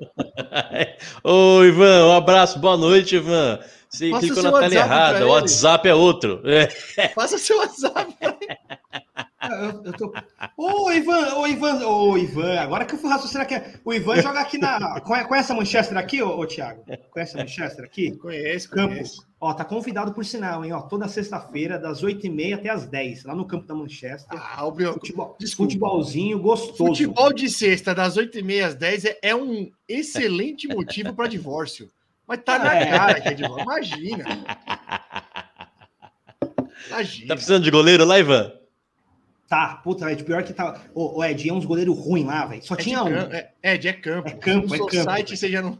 Ô, 1.60 1.64
Ivan, 1.64 2.06
um 2.08 2.12
abraço, 2.12 2.60
boa 2.60 2.78
noite, 2.78 3.16
Ivan. 3.16 3.60
Você 3.90 4.12
Passa 4.12 4.28
clicou 4.28 4.44
na 4.44 4.60
tela 4.60 4.74
errada, 4.76 5.26
o. 5.26 5.30
WhatsApp 5.32 5.88
é 5.90 5.96
outro. 5.96 6.42
É. 6.46 7.08
Faça 7.10 7.40
seu 7.40 7.58
WhatsApp. 7.58 8.14
Ah, 9.42 9.48
Eu, 9.54 9.84
eu 9.86 9.94
tô... 9.94 10.14
Ô, 10.58 10.92
Ivan, 10.92 11.36
ô, 11.36 11.48
Ivan, 11.48 11.86
ô, 11.88 12.18
Ivan, 12.18 12.60
agora 12.60 12.86
que 12.86 12.96
eu 12.96 13.00
fui 13.00 13.10
raciocinar 13.10 13.44
aqui. 13.46 13.80
O 13.86 13.94
Ivan 13.94 14.22
joga 14.22 14.40
aqui 14.42 14.58
na. 14.58 15.00
Conhe- 15.02 15.24
Conhece 15.26 15.52
a 15.52 15.56
Manchester 15.56 15.98
aqui, 15.98 16.22
ô, 16.22 16.38
ô 16.40 16.46
Thiago? 16.46 16.84
Conhece 17.10 17.38
a 17.38 17.40
Manchester 17.40 17.86
aqui? 17.86 18.12
Conheço, 18.18 18.70
Campo. 18.70 18.94
conheço. 18.94 19.26
Ó, 19.40 19.54
tá 19.54 19.64
convidado 19.64 20.14
por 20.14 20.26
sinal, 20.26 20.66
hein? 20.66 20.74
Ó, 20.74 20.82
toda 20.82 21.08
sexta-feira, 21.08 21.80
das 21.80 22.04
8h30 22.04 22.56
até 22.56 22.70
as 22.70 22.86
10 22.86 23.24
lá 23.24 23.34
no 23.34 23.46
campo 23.46 23.66
da 23.66 23.74
Manchester. 23.74 24.38
Ah, 24.38 24.66
o 24.66 24.72
Brioco. 24.72 25.00
Futebol, 25.00 25.38
desculpa. 25.40 25.72
futebolzinho 25.72 26.40
gostoso. 26.40 26.76
Futebol 26.78 27.32
de 27.32 27.50
sexta, 27.50 27.96
das 27.96 28.18
8h30 28.18 28.66
às 28.66 28.76
10 28.76 29.06
é, 29.06 29.18
é 29.22 29.34
um 29.36 29.72
excelente 29.88 30.68
motivo 30.68 31.14
para 31.14 31.28
divórcio. 31.30 31.90
Mas 32.28 32.42
tá 32.44 32.60
na 32.60 32.76
É. 32.76 32.86
cara 32.92 33.22
que 33.22 33.30
é 33.30 33.34
divórcio. 33.34 33.64
Imagina. 33.64 34.26
Imagina. 36.90 37.28
Tá 37.28 37.34
precisando 37.36 37.64
de 37.64 37.72
goleiro 37.72 38.06
lá, 38.06 38.20
Ivan? 38.20 38.52
Tá, 39.50 39.82
puta, 39.84 40.12
Ed, 40.12 40.24
pior 40.24 40.44
que 40.44 40.54
tá. 40.54 40.80
Ô, 40.94 41.18
ô 41.18 41.24
Ed, 41.24 41.50
é 41.50 41.52
uns 41.52 41.66
goleiros 41.66 41.98
ruins 41.98 42.26
lá, 42.26 42.46
velho. 42.46 42.64
Só 42.64 42.76
É 42.76 42.78
de 42.78 42.84
tinha 42.84 43.04
um. 43.04 43.08
É, 43.10 43.52
é, 43.64 43.78
de 43.78 43.88
é 43.88 43.94
campo. 43.94 44.28
É 44.30 44.32
campo, 44.34 44.68
no 44.68 44.76
é 44.76 44.78
campo, 44.78 45.04
site 45.04 45.36
você 45.36 45.50
já 45.50 45.62
não. 45.64 45.80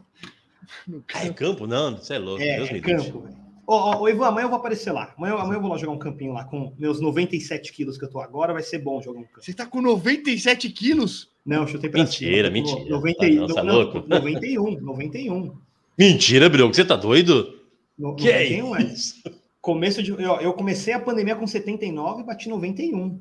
no 0.88 1.04
Ah, 1.14 1.24
em 1.24 1.32
campo. 1.32 1.68
Não, 1.68 1.96
você 1.96 2.14
é 2.14 2.18
louco. 2.18 2.42
É, 2.42 2.56
Deus 2.56 2.68
é 2.68 2.72
me 2.72 2.80
campo, 2.80 3.20
velho. 3.20 3.36
Ô, 3.64 3.74
ô, 3.74 4.00
ô, 4.00 4.08
Ivan, 4.08 4.26
amanhã 4.26 4.46
eu 4.46 4.48
vou 4.50 4.58
aparecer 4.58 4.90
lá. 4.90 5.14
Amanhã, 5.16 5.34
amanhã 5.34 5.58
eu 5.58 5.60
vou 5.62 5.70
lá 5.70 5.78
jogar 5.78 5.92
um 5.92 5.98
campinho 5.98 6.32
lá 6.32 6.42
com 6.42 6.74
meus 6.76 7.00
97 7.00 7.72
quilos 7.72 7.96
que 7.96 8.04
eu 8.04 8.10
tô 8.10 8.18
agora. 8.18 8.52
Vai 8.52 8.62
ser 8.64 8.80
bom 8.80 9.00
jogar 9.00 9.20
um 9.20 9.22
campo. 9.22 9.44
Você 9.44 9.54
tá 9.54 9.64
com 9.64 9.80
97 9.80 10.68
quilos? 10.70 11.30
Não, 11.46 11.62
eu 11.62 11.68
chutei 11.68 11.88
pra 11.88 12.02
Mentira, 12.02 12.48
cima, 12.48 12.50
mentira. 12.50 12.90
90, 12.90 13.24
Ah, 13.24 13.28
não, 13.30 13.46
tá 13.46 13.62
não, 13.62 13.74
louco? 13.74 14.04
91, 14.08 14.80
91. 14.80 15.52
Mentira, 15.96 16.48
Brioco, 16.48 16.74
você 16.74 16.84
tá 16.84 16.96
doido? 16.96 17.60
No, 17.96 18.16
Que 18.16 18.30
é 18.30 18.50
91 18.60 18.76
é. 18.76 18.82
isso? 18.92 19.22
Começo 19.60 20.02
de. 20.02 20.10
Eu, 20.10 20.40
eu 20.40 20.52
comecei 20.54 20.92
a 20.92 20.98
pandemia 20.98 21.36
com 21.36 21.46
79 21.46 22.22
e 22.22 22.24
bati 22.24 22.48
91. 22.48 23.20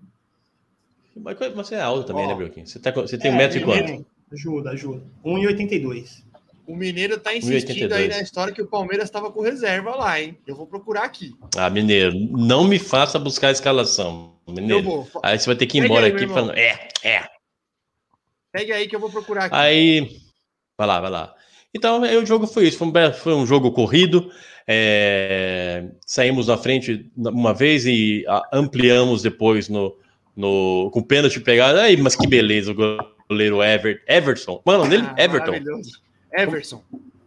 Mas 1.24 1.38
você 1.56 1.76
é 1.76 1.82
alto 1.82 2.06
também, 2.08 2.26
Ó. 2.26 2.28
né, 2.30 2.36
Brioquinho? 2.36 2.68
Você, 2.68 2.80
tá, 2.80 2.92
você 2.92 3.18
tem 3.18 3.32
É, 3.32 3.34
um 3.34 3.38
metro 3.38 3.58
e 3.60 3.64
quanto? 3.64 4.06
Ajuda, 4.32 4.72
ajuda. 4.72 5.04
1,82. 5.26 6.24
O 6.68 6.76
Mineiro 6.76 7.20
tá 7.20 7.36
insistindo 7.36 7.90
1,82. 7.90 7.94
aí 7.94 8.08
na 8.08 8.22
história 8.22 8.54
que 8.54 8.62
o 8.62 8.68
Palmeiras 8.68 9.06
estava 9.06 9.32
com 9.32 9.42
reserva 9.42 9.96
lá, 9.96 10.22
hein? 10.22 10.38
Eu 10.46 10.56
vou 10.56 10.68
procurar 10.68 11.04
aqui. 11.04 11.34
Ah, 11.58 11.70
Mineiro, 11.70 12.14
não 12.14 12.64
me 12.68 12.78
faça 12.78 13.18
buscar 13.18 13.48
a 13.48 13.52
escalação, 13.52 14.36
Eu 14.48 14.54
Mineiro. 14.54 14.84
vou. 14.84 15.08
Aí 15.24 15.40
você 15.40 15.48
vai 15.48 15.56
ter 15.56 15.66
que 15.66 15.80
ir 15.80 15.82
Pega 15.82 15.94
embora 15.94 16.06
aí, 16.06 16.12
aqui 16.14 16.28
falando, 16.28 16.54
é, 16.58 16.88
é. 17.04 17.24
Pegue 18.52 18.72
aí 18.72 18.88
que 18.88 18.96
eu 18.96 19.00
vou 19.00 19.10
procurar 19.10 19.46
aqui. 19.46 19.56
Aí, 19.56 20.18
vai 20.78 20.88
lá, 20.88 21.00
vai 21.00 21.10
lá. 21.12 21.36
Então, 21.74 22.04
aí 22.04 22.18
o 22.18 22.26
jogo 22.26 22.48
foi 22.48 22.68
isso. 22.68 22.78
Foi 22.78 22.88
um, 22.88 23.14
foi 23.14 23.34
um 23.34 23.46
jogo 23.46 23.72
corrido. 23.72 24.32
é, 24.68 25.90
saímos 26.06 26.48
na 26.48 26.58
frente 26.58 27.10
uma 27.18 27.54
vez 27.54 27.86
e 27.88 28.24
ampliamos 28.54 29.22
depois 29.24 29.70
no, 29.70 29.96
no, 30.40 30.90
com 30.94 31.02
o 31.02 31.06
pênalti 31.06 31.38
pegado. 31.42 31.80
Aí, 31.80 31.98
mas 31.98 32.16
que 32.16 32.26
beleza, 32.26 32.72
o 32.72 32.76
goleiro 33.30 33.62
Ever, 33.62 34.02
Everson. 34.08 34.62
Mano, 34.66 34.88
dele? 34.88 35.04
Ah, 35.06 35.16
Everton. 35.22 35.52
maravilhoso. 35.52 35.92
Everson. 36.34 36.82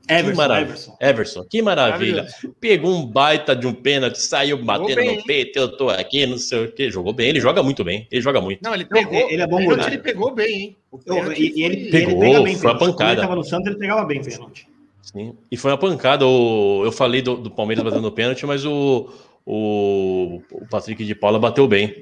Que 0.08 0.14
Everson, 0.14 0.36
maravilha. 0.36 0.64
Everson. 0.70 0.96
Everson, 0.98 1.44
que 1.44 1.62
maravilha. 1.62 2.26
Pegou 2.58 2.90
um 2.90 3.06
baita 3.06 3.54
de 3.54 3.66
um 3.66 3.74
pênalti, 3.74 4.16
saiu 4.18 4.56
batendo 4.64 4.96
bem, 4.96 5.18
no 5.18 5.24
peito. 5.24 5.58
Eu 5.58 5.76
tô 5.76 5.90
aqui, 5.90 6.26
não 6.26 6.38
sei 6.38 6.64
o 6.64 6.72
que. 6.72 6.90
Jogou 6.90 7.12
bem, 7.12 7.28
ele 7.28 7.38
joga 7.38 7.62
muito 7.62 7.84
bem. 7.84 8.08
Ele 8.10 8.22
joga 8.22 8.40
muito. 8.40 8.62
Não, 8.62 8.74
ele 8.74 8.86
pegou. 8.86 9.30
ele 9.30 9.42
é 9.42 9.46
bom 9.46 9.56
o 9.56 9.58
pênalti 9.58 9.76
goleiro. 9.76 9.94
Ele 9.94 10.02
pegou 10.02 10.34
bem, 10.34 10.60
hein? 10.60 10.76
Eu- 11.06 11.32
e, 11.32 11.52
e 11.54 11.62
ele, 11.62 11.90
Pegou, 11.90 12.24
ele 12.24 12.32
pega 12.32 12.42
bem 12.42 12.56
foi 12.56 12.70
uma 12.70 12.78
pênalti. 12.78 12.78
Quando 12.78 12.78
pancada. 12.78 13.12
Ele 13.12 13.20
tava 13.20 13.36
no 13.36 13.44
Santos, 13.44 13.66
ele 13.66 13.76
pegava 13.76 14.04
bem 14.06 14.22
pênalti. 14.22 14.66
Sim. 15.02 15.34
E 15.50 15.56
foi 15.56 15.70
uma 15.70 15.78
pancada. 15.78 16.26
O, 16.26 16.82
eu 16.84 16.92
falei 16.92 17.20
do, 17.20 17.36
do 17.36 17.50
Palmeiras 17.50 17.84
batendo 17.84 18.08
o 18.08 18.12
pênalti, 18.12 18.46
mas 18.46 18.64
o, 18.64 19.10
o, 19.46 20.42
o 20.50 20.66
Patrick 20.68 21.04
de 21.04 21.14
Paula 21.14 21.38
bateu 21.38 21.68
bem. 21.68 21.94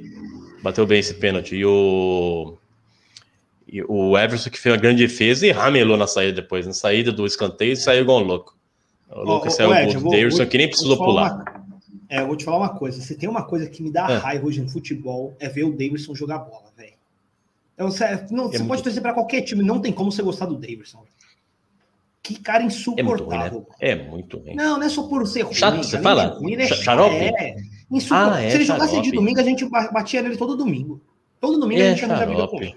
Bateu 0.62 0.86
bem 0.86 0.98
esse 1.00 1.14
pênalti. 1.14 1.56
E 1.56 1.64
o, 1.64 2.56
e 3.66 3.82
o 3.82 4.16
Everson, 4.18 4.50
que 4.50 4.58
fez 4.58 4.74
uma 4.74 4.80
grande 4.80 5.06
defesa 5.06 5.46
e 5.46 5.50
ramelou 5.50 5.96
na 5.96 6.06
saída 6.06 6.40
depois. 6.42 6.66
Na 6.66 6.72
saída 6.72 7.10
do 7.12 7.26
escanteio, 7.26 7.76
saiu 7.76 8.02
igual 8.02 8.20
um 8.20 8.24
louco. 8.24 8.56
O 9.10 9.22
louco 9.22 9.46
Ó, 9.48 9.50
saiu 9.50 9.70
o 9.70 10.00
gol 10.00 10.12
Davidson, 10.12 10.46
que 10.46 10.58
nem 10.58 10.68
precisou 10.68 10.96
pular. 10.96 11.34
uma- 11.34 11.60
é, 12.08 12.20
eu 12.20 12.26
vou 12.26 12.36
te 12.36 12.44
falar 12.44 12.58
uma 12.58 12.68
coisa. 12.76 13.00
Se 13.00 13.14
tem 13.16 13.28
uma 13.28 13.42
coisa 13.44 13.68
que 13.68 13.82
me 13.82 13.90
dá 13.90 14.10
É. 14.10 14.16
raiva 14.16 14.46
hoje 14.46 14.60
no 14.60 14.68
futebol, 14.68 15.34
é 15.40 15.48
ver 15.48 15.64
o 15.64 15.70
Davidson 15.70 16.14
jogar 16.14 16.38
bola, 16.38 16.64
velho. 16.76 16.92
Então, 17.74 17.90
você, 17.90 18.04
não, 18.30 18.48
você 18.48 18.58
muito- 18.58 18.66
pode 18.68 18.82
torcer 18.82 19.00
pra 19.02 19.14
qualquer 19.14 19.42
time, 19.42 19.62
não 19.62 19.80
tem 19.80 19.92
como 19.92 20.12
você 20.12 20.22
gostar 20.22 20.46
do 20.46 20.56
Davidson. 20.56 21.02
Que 22.22 22.38
cara 22.38 22.58
É 22.58 22.66
muito 22.66 22.76
ruim, 22.84 22.96
né? 22.96 23.02
insuportável. 23.02 23.66
É 23.80 23.94
muito 23.94 24.36
ruim. 24.38 24.54
Não, 24.54 24.76
não 24.78 24.82
é 24.86 24.88
só 24.90 25.04
por 25.04 25.26
ser 25.26 25.42
ruim. 25.42 25.54
Chato, 25.54 25.76
você 25.78 25.98
fala? 26.00 26.26
ruim, 26.38 26.54
é 26.54 26.66
chato, 26.66 26.82
xarope? 26.82 27.14
É. 27.16 27.56
Ah, 28.10 28.40
é 28.42 28.50
Se 28.50 28.56
ele 28.56 28.64
jogasse 28.64 28.90
de 28.92 28.96
xarope. 28.96 29.16
domingo, 29.16 29.40
a 29.40 29.42
gente 29.42 29.64
ba- 29.68 29.90
batia 29.92 30.22
nele 30.22 30.36
todo 30.36 30.56
domingo. 30.56 31.00
Todo 31.40 31.58
domingo 31.58 31.80
a 31.80 31.84
É 31.84 31.96
gente 31.96 32.08
ia 32.08 32.26
briga 32.26 32.46
com 32.46 32.62
ele. 32.62 32.76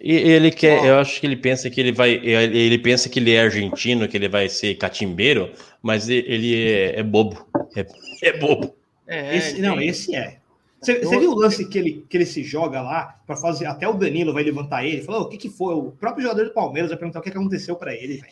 E 0.00 0.12
ele 0.12 0.52
quer, 0.52 0.84
eu 0.84 0.98
acho 0.98 1.18
que 1.20 1.26
ele 1.26 1.36
pensa 1.36 1.68
que 1.68 1.80
ele 1.80 1.90
vai, 1.90 2.10
ele 2.12 2.56
ele 2.56 2.78
pensa 2.78 3.08
que 3.08 3.18
ele 3.18 3.32
é 3.32 3.40
argentino, 3.42 4.06
que 4.06 4.16
ele 4.16 4.28
vai 4.28 4.48
ser 4.48 4.76
catimbeiro, 4.76 5.52
mas 5.82 6.08
ele 6.08 6.54
é, 6.54 7.00
é 7.00 7.02
bobo, 7.02 7.44
é, 7.76 7.84
é 8.22 8.38
bobo. 8.38 8.76
É, 9.08 9.36
Esse- 9.36 9.60
não, 9.60 9.80
esse 9.80 10.14
é. 10.14 10.38
Você, 10.80 11.00
viu 11.18 11.32
o 11.32 11.34
lance 11.34 11.68
que 11.68 11.76
ele, 11.76 12.06
que 12.08 12.16
ele 12.16 12.26
se 12.26 12.44
joga 12.44 12.80
lá 12.80 13.18
para 13.26 13.34
fazer. 13.34 13.66
Até 13.66 13.88
o 13.88 13.94
Danilo 13.94 14.32
vai 14.32 14.44
levantar 14.44 14.84
ele. 14.84 15.02
Falou: 15.02 15.22
o 15.22 15.28
que, 15.28 15.36
que 15.36 15.48
foi? 15.50 15.74
O 15.74 15.90
próprio 15.90 16.22
jogador 16.22 16.44
do 16.44 16.52
Palmeiras 16.54 16.88
vai 16.90 16.96
perguntar 16.98 17.18
o 17.18 17.22
que, 17.22 17.32
que 17.32 17.36
aconteceu 17.36 17.74
para 17.74 17.92
ele. 17.92 18.22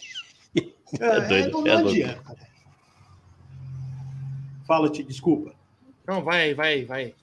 É 1.00 1.20
doido, 1.22 1.50
não, 1.50 1.66
é 1.66 1.82
não 1.82 1.88
adianta, 1.88 2.22
velho. 2.28 2.46
Fala, 4.68 4.88
te 4.88 5.02
desculpa. 5.02 5.52
Não, 6.06 6.22
vai, 6.22 6.54
vai, 6.54 6.84
vai. 6.84 7.14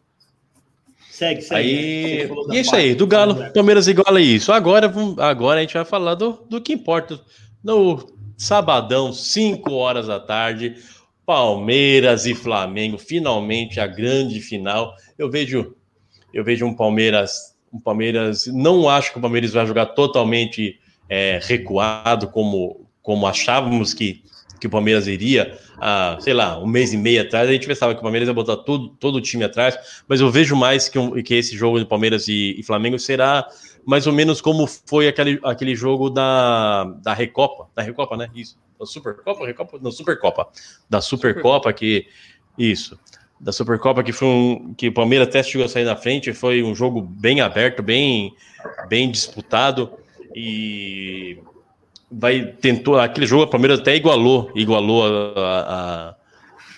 Segue, 1.10 1.41
segue. 1.41 1.60
Aí, 1.60 2.27
da 2.47 2.53
e 2.55 2.57
é 2.57 2.61
isso 2.61 2.76
aí, 2.76 2.95
do 2.95 3.05
Galo. 3.05 3.35
Palmeiras 3.53 3.88
igual 3.88 4.15
a 4.15 4.19
isso. 4.19 4.51
Agora, 4.51 4.88
vamos- 4.88 5.19
agora 5.19 5.60
a 5.60 5.61
gente 5.61 5.73
vai 5.76 5.85
falar 5.85 6.15
do, 6.15 6.43
do 6.49 6.60
que 6.60 6.73
importa. 6.73 7.19
No 7.64 8.11
sabadão, 8.38 9.14
5 9.14 9.72
horas 9.73 10.07
da 10.07 10.19
tarde, 10.19 10.76
Palmeiras 11.26 12.26
e 12.26 12.34
Flamengo, 12.34 12.97
finalmente 12.97 13.80
a 13.80 13.88
grande 13.88 14.41
final. 14.41 14.93
Eu 15.18 15.30
vejo, 15.30 15.76
eu 16.34 16.43
vejo 16.43 16.65
um 16.65 16.73
Palmeiras, 16.76 17.55
um 17.72 17.80
Palmeiras. 17.80 18.47
Não 18.47 18.89
acho 18.89 19.11
que 19.11 19.18
o 19.19 19.22
Palmeiras 19.22 19.51
vai 19.53 19.65
jogar 19.65 19.85
totalmente 19.88 20.80
é, 21.07 21.39
recuado 21.43 22.27
como, 22.27 22.88
como 23.01 23.27
achávamos 23.27 23.93
que, 23.93 24.23
que 24.64 24.68
o 24.68 24.69
Palmeiras 24.69 25.07
iria. 25.07 25.60
há, 25.77 26.18
sei 26.22 26.34
lá, 26.34 26.57
um 26.57 26.65
mês 26.65 26.94
e 26.94 26.98
meio 26.98 27.22
atrás, 27.22 27.49
a 27.49 27.52
gente 27.52 27.68
pensava 27.68 27.94
que 27.94 27.99
o 27.99 28.02
Palmeiras 28.02 28.30
ia 28.30 28.34
botar 28.34 28.56
todo, 28.56 28.88
todo 28.98 29.15
o 29.18 29.22
time 29.22 29.44
atrás, 29.44 29.77
mas 30.07 30.22
eu 30.22 30.31
vejo 30.31 30.56
mais 30.56 30.88
que, 30.88 30.98
um- 30.98 31.22
que 31.22 31.34
esse 31.35 31.57
jogo 31.57 31.77
de 31.80 31.85
Palmeiras 31.85 32.30
e, 32.30 32.56
e 32.57 32.64
Flamengo 32.64 32.98
será 32.98 33.45
mais 33.85 34.07
ou 34.07 34.14
menos 34.14 34.40
como 34.40 34.65
foi 34.65 35.10
aquele, 35.10 35.38
aquele 35.44 35.76
jogo 35.76 36.10
da, 36.10 36.85
da 37.03 37.14
Recopa, 37.14 37.68
da 37.76 37.81
Recopa, 37.84 38.15
né? 38.15 38.30
Isso. 38.34 38.57
Da 38.80 38.85
Supercopa, 38.85 39.45
Recopa? 39.45 39.77
Não, 39.81 39.91
Supercopa. 39.91 40.48
Da 40.90 41.02
Supercopa, 41.02 41.73
que. 41.73 42.07
Isso. 42.57 42.98
Da 43.38 43.52
Supercopa, 43.52 44.02
que 44.02 44.14
foi 44.14 44.27
um. 44.30 44.73
Que 44.73 44.88
o 44.88 44.94
Palmeiras 44.94 45.27
até 45.27 45.44
chegou 45.44 45.65
a 45.65 45.69
sair 45.69 45.84
na 45.84 45.98
frente, 45.98 46.31
foi 46.34 46.64
um 46.64 46.73
jogo 46.73 47.02
bem 47.02 47.41
aberto, 47.41 47.84
bem, 47.84 48.34
bem 48.88 49.11
disputado. 49.11 49.91
E 50.34 51.40
vai 52.19 52.45
tentou 52.45 52.99
aquele 52.99 53.26
jogo, 53.26 53.44
o 53.44 53.48
Palmeiras 53.48 53.80
até 53.80 53.95
igualou, 53.95 54.52
igualou 54.56 55.03
a- 55.06 55.40
a- 55.40 56.10
a- 56.10 56.15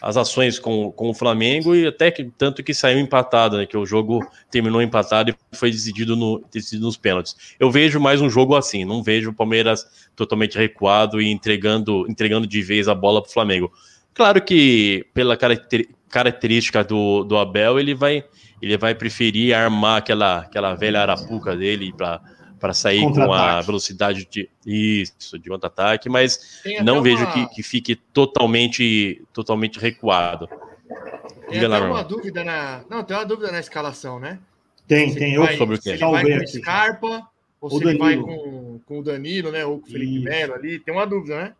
as 0.02 0.18
ações 0.18 0.60
com, 0.60 0.92
com 0.92 1.10
o 1.10 1.14
Flamengo 1.16 1.74
e 1.76 1.88
até 1.88 2.12
que 2.12 2.26
tanto 2.38 2.64
que 2.64 2.76
saiu 2.76 3.00
empatado, 3.00 3.58
né? 3.58 3.66
Que 3.66 3.76
o 3.76 3.86
jogo 3.88 4.24
terminou 4.52 4.80
empatado 4.82 5.32
e 5.32 5.58
foi 5.58 5.72
decidido, 5.72 6.16
no, 6.16 6.44
decidido 6.54 6.86
nos 6.86 6.96
pênaltis. 6.96 7.36
Eu 7.60 7.72
vejo 7.72 8.00
mais 8.00 8.22
um 8.22 8.30
jogo 8.30 8.56
assim, 8.56 8.86
não 8.86 9.02
vejo 9.02 9.32
o 9.32 9.34
Palmeiras 9.34 9.84
totalmente 10.16 10.58
recuado 10.60 11.20
e 11.20 11.32
entregando, 11.32 12.06
entregando 12.08 12.46
de 12.46 12.62
vez 12.62 12.88
a 12.88 12.94
bola 12.94 13.20
para 13.20 13.30
o 13.30 13.34
Flamengo. 13.34 13.72
Claro 14.14 14.42
que 14.44 15.08
pela 15.14 15.36
caracter- 15.36 15.90
característica 16.08 16.84
do, 16.84 17.24
do 17.24 17.36
Abel, 17.38 17.80
ele 17.80 17.96
vai, 17.96 18.24
ele 18.62 18.78
vai 18.78 18.94
preferir 18.94 19.56
armar 19.56 19.98
aquela, 19.98 20.40
aquela 20.40 20.76
velha 20.76 21.02
arapuca 21.02 21.56
dele 21.56 21.92
para 21.92 22.22
para 22.66 22.74
sair 22.74 23.02
com 23.02 23.32
a 23.32 23.62
velocidade 23.62 24.28
de 24.28 24.50
isso, 24.66 25.38
de 25.38 25.50
contra-ataque, 25.50 26.10
mas 26.10 26.62
não 26.84 26.96
uma- 26.96 27.04
vejo 27.04 27.32
que, 27.32 27.46
que 27.50 27.62
fique 27.62 27.96
totalmente, 27.96 29.22
totalmente 29.32 29.78
recuado. 29.80 30.48
Tem 30.48 31.52
Diga 31.60 31.68
uma 31.68 31.78
irmão. 31.78 32.04
dúvida 32.08 32.44
na. 32.44 32.84
Não, 32.90 33.04
tem 33.04 33.16
uma 33.16 33.24
dúvida 33.26 33.52
na 33.52 33.60
escalação, 33.60 34.20
né? 34.20 34.40
Tem, 34.88 35.12
Se 35.12 35.20
tem. 35.20 35.36
Eu, 35.36 35.44
vai- 35.44 35.58
sobre 35.58 35.76
o 35.76 35.78
Se 35.78 35.84
quê? 35.84 35.90
ele 35.92 35.98
vai 36.00 36.10
Salvei 36.24 36.40
com. 36.40 36.48
Scarpa 36.48 37.28
ou 37.62 37.70
O 37.70 37.78
se 37.78 37.86
ele 37.88 37.98
vai 38.00 38.16
Danilo. 38.16 38.26
com, 38.28 38.80
com 38.84 39.00
o 39.00 39.04
Danilo, 39.04 39.52
né? 39.52 39.64
Ou 39.64 39.80
com 39.80 39.88
o 39.88 39.92
Felipe 39.92 40.16
Isso. 40.16 40.24
Melo 40.24 40.54
ali. 40.56 40.80
Tem 40.80 40.92
uma 40.94 41.06
dúvida, 41.06 41.36
né? 41.38 41.54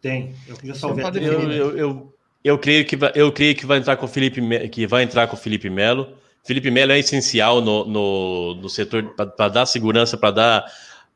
tem. 0.00 0.34
Eu 0.48 0.56
já 0.64 0.74
salvei 0.74 1.04
tá 1.04 1.10
Eu, 1.10 1.12
definido. 1.12 1.52
eu, 1.52 1.76
eu, 1.76 2.12
eu 2.42 2.58
creio 2.58 2.86
que 2.86 2.96
vai, 2.96 3.12
eu 3.14 3.30
creio 3.30 3.54
que 3.54 3.66
vai 3.66 3.76
entrar 3.78 3.96
com 3.98 4.06
o 4.06 4.08
Felipe 4.08 4.40
que 4.70 4.86
vai 4.86 5.02
entrar 5.02 5.26
com 5.26 5.36
o 5.36 5.38
Felipe 5.38 5.68
Melo. 5.68 6.16
Felipe 6.46 6.70
Melo 6.70 6.92
é 6.92 6.98
essencial 6.98 7.60
no, 7.60 7.84
no, 7.84 8.54
no 8.54 8.68
setor 8.68 9.14
para 9.16 9.48
dar 9.48 9.66
segurança, 9.66 10.16
para 10.16 10.30
dar 10.30 10.64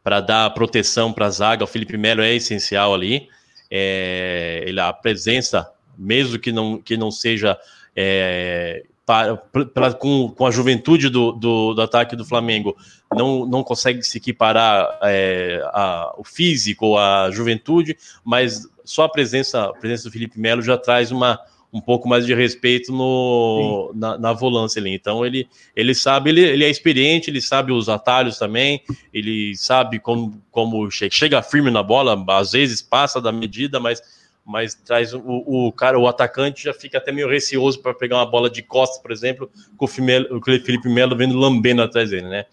para 0.02 0.20
dar 0.20 0.50
proteção 0.54 1.12
para 1.12 1.26
a 1.26 1.30
zaga. 1.30 1.64
O 1.64 1.66
Felipe 1.66 1.96
Melo 1.98 2.22
é 2.22 2.34
essencial 2.34 2.94
ali. 2.94 3.28
É, 3.70 4.64
ele, 4.66 4.80
a 4.80 4.92
presença, 4.92 5.70
mesmo 5.96 6.38
que 6.38 6.50
não, 6.50 6.78
que 6.78 6.96
não 6.96 7.10
seja 7.10 7.58
é, 7.94 8.82
para, 9.04 9.36
pra- 9.36 9.92
com, 9.92 10.28
com 10.30 10.46
a 10.46 10.50
juventude 10.50 11.08
do, 11.10 11.32
do, 11.32 11.74
do 11.74 11.82
ataque 11.82 12.16
do 12.16 12.24
Flamengo, 12.24 12.76
não, 13.14 13.44
não 13.44 13.62
consegue 13.62 14.02
se 14.02 14.18
equiparar 14.18 14.98
é, 15.02 15.60
a, 15.66 16.14
o 16.16 16.24
físico, 16.24 16.96
a 16.96 17.30
juventude, 17.30 17.96
mas 18.24 18.66
só 18.84 19.04
a 19.04 19.08
presença, 19.08 19.64
a 19.64 19.72
presença 19.72 20.04
do 20.04 20.12
Felipe 20.12 20.40
Melo 20.40 20.62
já 20.62 20.78
traz 20.78 21.12
uma, 21.12 21.38
um 21.72 21.80
pouco 21.80 22.08
mais 22.08 22.26
de 22.26 22.34
respeito 22.34 22.92
no, 22.92 23.92
na, 23.94 24.18
na 24.18 24.32
volância 24.32 24.80
ali. 24.80 24.92
Então 24.94 25.24
ele, 25.24 25.48
ele 25.74 25.94
sabe, 25.94 26.30
ele, 26.30 26.40
ele 26.40 26.64
é 26.64 26.68
experiente, 26.68 27.30
ele 27.30 27.40
sabe 27.40 27.72
os 27.72 27.88
atalhos 27.88 28.38
também, 28.38 28.82
ele 29.12 29.54
sabe 29.56 30.00
como, 30.00 30.40
como 30.50 30.90
che- 30.90 31.10
chega 31.10 31.42
firme 31.42 31.70
na 31.70 31.82
bola, 31.82 32.22
às 32.36 32.52
vezes 32.52 32.82
passa 32.82 33.20
da 33.20 33.30
medida, 33.30 33.78
mas, 33.78 34.02
mas 34.44 34.74
traz 34.74 35.14
o, 35.14 35.22
o 35.24 35.72
cara, 35.72 35.98
o 35.98 36.08
atacante 36.08 36.64
já 36.64 36.74
fica 36.74 36.98
até 36.98 37.12
meio 37.12 37.28
receoso 37.28 37.80
para 37.80 37.94
pegar 37.94 38.16
uma 38.16 38.26
bola 38.26 38.50
de 38.50 38.62
costas, 38.62 39.00
por 39.00 39.12
exemplo, 39.12 39.48
com 39.76 39.84
o 39.84 39.88
Felipe 39.88 40.88
Melo 40.88 41.16
vendo 41.16 41.38
lambendo 41.38 41.82
atrás 41.82 42.10
dele, 42.10 42.28
né? 42.28 42.46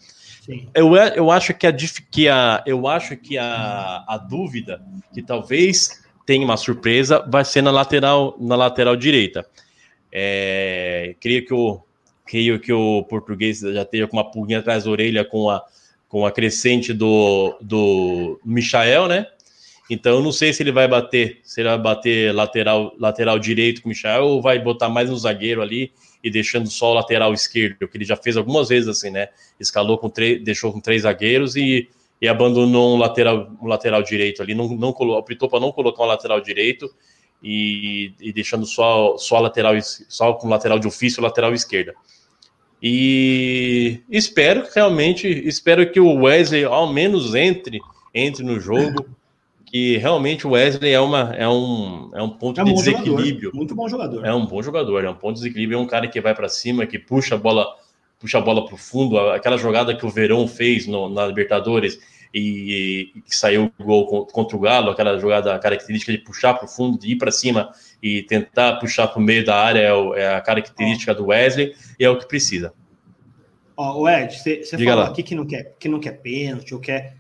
Sim. 0.48 0.70
Eu, 0.74 0.96
eu 0.96 1.30
acho 1.30 1.54
que 1.54 1.68
a, 1.68 1.74
que 2.10 2.30
a 2.30 2.64
eu 2.66 2.88
acho 2.88 3.18
que 3.18 3.38
a, 3.38 4.06
a 4.08 4.18
dúvida 4.18 4.82
que 5.14 5.22
talvez 5.22 6.07
tenha 6.28 6.44
uma 6.44 6.58
surpresa 6.58 7.26
vai 7.28 7.46
ser 7.46 7.64
na 7.64 7.72
lateral 7.72 8.36
na 8.38 8.56
lateral 8.56 8.98
direita. 8.98 9.48
É, 10.12 11.16
creio 11.22 11.46
que 11.46 11.54
o 11.54 11.82
creio 12.26 12.60
que 12.60 12.74
o 12.74 13.04
português 13.04 13.62
já 13.62 13.82
esteja 13.84 14.08
com 14.08 14.18
uma 14.18 14.30
pulguinha 14.30 14.60
atrás 14.60 14.84
da 14.84 14.92
orelha 14.92 15.24
com 15.24 15.50
a 15.50 15.64
com 16.10 16.26
a 16.26 16.32
crescente 16.32 16.94
do 16.94 17.58
do 17.62 18.40
Michael, 18.46 19.08
né? 19.08 19.26
Então 19.90 20.18
eu 20.18 20.22
não 20.22 20.34
sei 20.34 20.52
se 20.52 20.62
ele 20.62 20.72
vai 20.74 20.86
bater, 20.86 21.40
se 21.44 21.62
ele 21.62 21.70
vai 21.70 21.78
bater 21.78 22.36
lateral 22.36 22.94
lateral 23.00 23.40
direito 23.40 23.82
com 23.82 23.88
o 23.88 23.92
Michael 23.92 24.26
ou 24.26 24.42
vai 24.42 24.60
botar 24.60 24.90
mais 24.90 25.10
um 25.10 25.16
zagueiro 25.16 25.62
ali 25.62 25.94
e 26.22 26.30
deixando 26.30 26.70
só 26.70 26.92
o 26.92 26.96
lateral 26.96 27.34
esquerdo, 27.34 27.88
que 27.88 27.98
ele 27.98 28.04
já 28.04 28.18
fez 28.18 28.36
algumas 28.36 28.68
vezes 28.68 28.90
assim, 28.90 29.10
né? 29.10 29.30
Escalou 29.58 29.98
com 29.98 30.10
três, 30.10 30.44
deixou 30.44 30.74
com 30.74 30.82
três 30.82 31.04
zagueiros 31.04 31.56
e, 31.56 31.88
e 32.22 32.28
abandonou 32.28 32.96
um 32.96 32.98
lateral, 32.98 33.52
um 33.62 33.68
lateral 33.68 34.02
direito 34.02 34.42
ali, 34.42 34.56
não, 34.56 34.68
não 34.70 34.90
optou 34.90 35.50
para 35.50 35.60
não 35.60 35.72
colocar 35.72 36.04
um 36.04 36.08
lateral 36.08 36.42
direito 36.42 36.90
e, 37.42 38.14
e 38.20 38.34
deixando 38.34 38.66
só, 38.66 39.18
só 39.18 39.40
lateral, 39.40 39.74
só 39.82 40.34
com 40.34 40.50
lateral 40.50 40.80
de 40.80 40.88
ofício 40.88 41.22
lateral 41.22 41.54
esquerda. 41.54 41.94
E 42.82 44.02
espero 44.10 44.64
que 44.64 44.76
realmente, 44.76 45.28
espero 45.28 45.92
que 45.92 46.00
o 46.00 46.14
Wesley 46.22 46.64
ao 46.64 46.92
menos 46.92 47.34
entre, 47.34 47.80
entre 48.14 48.44
no 48.44 48.60
jogo, 48.60 49.06
que 49.66 49.98
realmente 49.98 50.46
o 50.48 50.52
Wesley 50.52 50.94
é, 50.94 51.00
uma, 51.00 51.34
é, 51.36 51.48
um, 51.48 52.12
é 52.14 52.22
um 52.22 52.30
ponto 52.30 52.60
É 52.60 52.64
um 52.64 52.68
de 52.68 52.74
bom 52.74 52.84
jogador. 52.84 53.04
desequilíbrio. 53.04 53.52
Muito 53.54 53.76
bom 53.76 53.90
jogador. 53.90 54.26
É 54.26 54.34
um 54.34 54.46
bom 54.46 54.62
jogador, 54.62 55.04
é 55.04 55.10
um 55.10 55.16
ponto 55.16 55.36
de 55.36 55.42
desequilíbrio, 55.42 55.78
é 55.78 55.82
um 55.82 55.88
cara 55.88 56.08
que 56.08 56.22
vai 56.22 56.34
para 56.36 56.48
cima, 56.48 56.86
que 56.86 57.00
puxa 57.00 57.36
a 57.36 57.38
bola, 57.38 57.68
puxa 58.20 58.38
a 58.38 58.42
bola 58.42 58.66
para 58.66 58.76
o 58.76 58.78
fundo, 58.78 59.20
aquela 59.32 59.58
jogada 59.58 59.96
que 59.96 60.06
o 60.06 60.10
Verão 60.10 60.48
fez 60.48 60.88
no- 60.88 61.10
na 61.10 61.26
Libertadores 61.28 62.00
e, 62.34 63.12
e 63.16 63.24
saiu 63.28 63.72
o 63.78 63.84
gol 63.84 64.06
con- 64.08 64.26
contra 64.26 64.58
o 64.58 64.60
Galo, 64.60 64.90
aquela 64.90 65.18
jogada 65.20 65.58
característica 65.60 66.12
de 66.12 66.18
puxar 66.20 66.54
para 66.56 66.66
o 66.66 66.68
fundo, 66.68 66.98
de 66.98 67.12
ir 67.12 67.16
para 67.18 67.32
cima 67.32 67.72
e 68.02 68.24
tentar 68.24 68.78
puxar 68.80 69.08
para 69.08 69.20
o 69.20 69.22
meio 69.22 69.46
da 69.46 69.56
área 69.56 69.80
é, 69.80 69.94
o- 69.94 70.14
é 70.14 70.36
a 70.36 70.42
característica 70.42 71.14
do 71.14 71.28
Wesley 71.28 71.74
e 72.00 72.04
é 72.04 72.10
o 72.10 72.18
que 72.18 72.28
precisa. 72.28 72.74
Ó, 73.76 74.02
o 74.02 74.10
Ed, 74.10 74.36
você 74.36 74.64
falou 74.78 74.96
lá. 75.04 75.08
aqui 75.10 75.22
que 75.22 75.36
não 75.36 75.46
quer, 75.46 75.76
que 75.80 75.88
não 75.88 76.00
quer 76.00 76.14
pênalti, 76.22 76.74
ou 76.74 76.80
quer. 76.80 77.16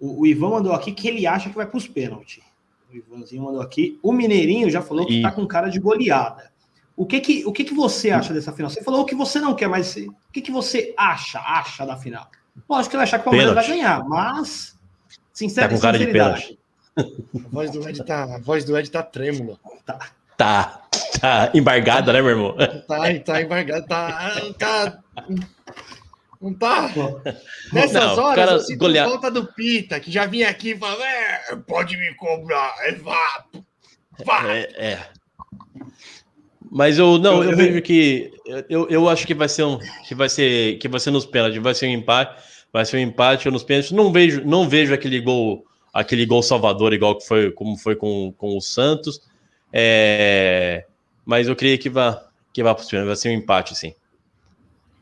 O, 0.00 0.22
o 0.22 0.26
Ivan 0.26 0.48
mandou 0.50 0.72
aqui 0.72 0.92
que 0.92 1.06
ele 1.06 1.26
acha 1.26 1.50
que 1.50 1.56
vai 1.56 1.66
para 1.66 1.76
os 1.76 1.86
pênaltis. 1.86 2.42
O 2.90 2.96
Ivanzinho 2.96 3.42
mandou 3.42 3.60
aqui. 3.60 3.98
O 4.02 4.10
Mineirinho 4.12 4.70
já 4.70 4.80
falou 4.80 5.04
que 5.04 5.18
E- 5.18 5.22
tá 5.22 5.30
com 5.30 5.46
cara 5.46 5.68
de 5.68 5.78
goleada. 5.78 6.50
O 6.98 7.06
que 7.06 7.20
que, 7.20 7.46
o 7.46 7.52
que 7.52 7.62
que 7.62 7.72
você 7.72 8.10
acha 8.10 8.34
dessa 8.34 8.52
final? 8.52 8.68
Você 8.68 8.82
falou 8.82 9.02
o 9.02 9.04
que 9.04 9.14
você 9.14 9.38
não 9.38 9.54
quer, 9.54 9.68
mas 9.68 9.94
o 9.94 10.32
que 10.32 10.42
que 10.42 10.50
você 10.50 10.92
acha, 10.96 11.38
acha 11.38 11.86
da 11.86 11.96
final? 11.96 12.28
Lógico 12.68 12.90
que 12.90 12.96
ele 12.96 12.98
vai 12.98 13.04
achar 13.04 13.18
que 13.18 13.22
o 13.22 13.24
Palmeiras 13.30 13.54
vai 13.54 13.64
Pênalti. 13.64 13.80
ganhar, 13.80 14.04
mas 14.08 14.76
sincero, 15.32 15.68
Tá 15.68 15.74
com 15.76 15.80
cara 15.80 15.96
de 15.96 16.04
sinceridade. 16.06 16.58
A 16.96 17.48
voz 17.52 17.70
do 17.70 17.88
Ed 17.88 18.04
tá, 18.04 18.24
a 18.24 18.38
voz 18.40 18.64
do 18.64 18.76
Ed 18.76 18.90
tá 18.90 19.04
trêmula. 19.04 19.56
Tá, 20.36 20.82
tá 21.20 21.50
embargada, 21.54 22.12
né, 22.12 22.20
meu 22.20 22.30
irmão? 22.30 22.56
Tá, 22.88 23.14
tá 23.24 23.42
embargado, 23.42 23.86
tá. 23.86 24.32
tá 24.58 24.98
não 26.40 26.54
tá. 26.54 26.90
Nessas 27.72 28.16
Não, 28.16 28.24
horas, 28.24 28.34
cara, 28.34 28.52
eu 28.52 28.60
sinto 28.60 28.94
falta 28.94 29.30
do 29.30 29.46
Pita, 29.52 30.00
que 30.00 30.10
já 30.10 30.26
vinha 30.26 30.48
aqui 30.48 30.70
e 30.70 30.78
falava: 30.78 31.04
é, 31.04 31.56
pode 31.64 31.96
me 31.96 32.12
cobrar, 32.14 32.74
é 32.80 32.92
vá, 32.92 33.44
vá. 34.24 34.52
É, 34.52 34.92
é. 34.92 35.08
Mas 36.70 36.98
eu 36.98 37.18
não, 37.18 37.42
eu, 37.42 37.44
Eu- 37.44 37.50
eu- 37.52 37.56
vejo 37.56 37.82
que 37.82 38.30
eu, 38.68 38.88
eu 38.88 39.08
acho 39.08 39.26
que 39.26 39.34
vai 39.34 39.48
ser 39.48 39.64
um 39.64 39.78
que 40.06 40.14
vai 40.14 40.28
ser 40.28 40.78
que 40.78 40.88
vai 40.88 41.00
ser 41.00 41.10
nos 41.10 41.24
pênaltis, 41.26 41.62
vai 41.62 41.74
ser 41.74 41.86
um 41.86 41.92
empate, 41.92 42.42
vai 42.72 42.84
ser 42.84 42.96
um 42.98 43.00
empate 43.00 43.50
nos 43.50 43.62
pênaltis. 43.62 43.90
Não 43.92 44.12
vejo, 44.12 44.42
não 44.44 44.68
vejo 44.68 44.92
aquele 44.92 45.20
gol, 45.20 45.64
aquele 45.92 46.26
gol 46.26 46.42
salvador 46.42 46.92
igual 46.92 47.16
que 47.16 47.26
foi 47.26 47.50
como 47.52 47.76
foi 47.76 47.96
com, 47.96 48.32
com 48.36 48.56
o 48.56 48.60
Santos. 48.60 49.20
É, 49.72 50.84
mas 51.24 51.48
eu 51.48 51.56
creio 51.56 51.78
que 51.78 51.88
vai 51.88 52.16
que 52.52 52.62
vá 52.62 52.74
para 52.74 52.82
os 52.82 52.88
pênaltis, 52.90 53.08
vai 53.08 53.16
ser 53.16 53.28
um 53.30 53.40
empate 53.40 53.74
sim. 53.76 53.94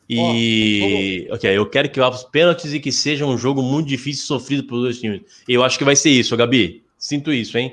E 0.08 1.26
ok, 1.30 1.50
eu 1.50 1.66
quero 1.66 1.88
que 1.90 1.98
vá 1.98 2.08
para 2.10 2.18
os 2.18 2.24
pênaltis 2.24 2.72
e 2.72 2.78
que 2.78 2.92
seja 2.92 3.26
um 3.26 3.36
jogo 3.36 3.60
muito 3.60 3.88
difícil 3.88 4.22
e 4.22 4.26
sofrido 4.26 4.64
pelos 4.64 4.82
dois 4.84 5.00
times. 5.00 5.22
Eu 5.48 5.64
acho 5.64 5.76
que 5.78 5.84
vai 5.84 5.96
ser 5.96 6.10
isso, 6.10 6.36
Gabi. 6.36 6.84
Sinto 6.96 7.32
isso, 7.32 7.58
hein? 7.58 7.72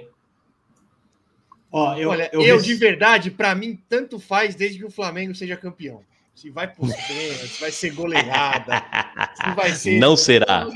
Ó, 1.75 1.95
eu, 1.97 2.11
Olha, 2.11 2.29
eu, 2.31 2.43
eu, 2.43 2.61
de 2.61 2.75
verdade, 2.75 3.31
pra 3.31 3.55
mim, 3.55 3.79
tanto 3.89 4.19
faz 4.19 4.53
desde 4.53 4.77
que 4.77 4.85
o 4.85 4.91
Flamengo 4.91 5.33
seja 5.33 5.57
campeão. 5.57 6.01
Se 6.35 6.51
vai 6.51 6.67
pros 6.71 6.93
pênaltis, 7.07 7.49
se 7.49 7.61
vai 7.61 7.71
ser 7.71 7.89
goleada, 7.95 8.83
se 9.33 9.55
vai 9.55 9.71
ser. 9.71 9.99
Não 9.99 10.15
será. 10.15 10.67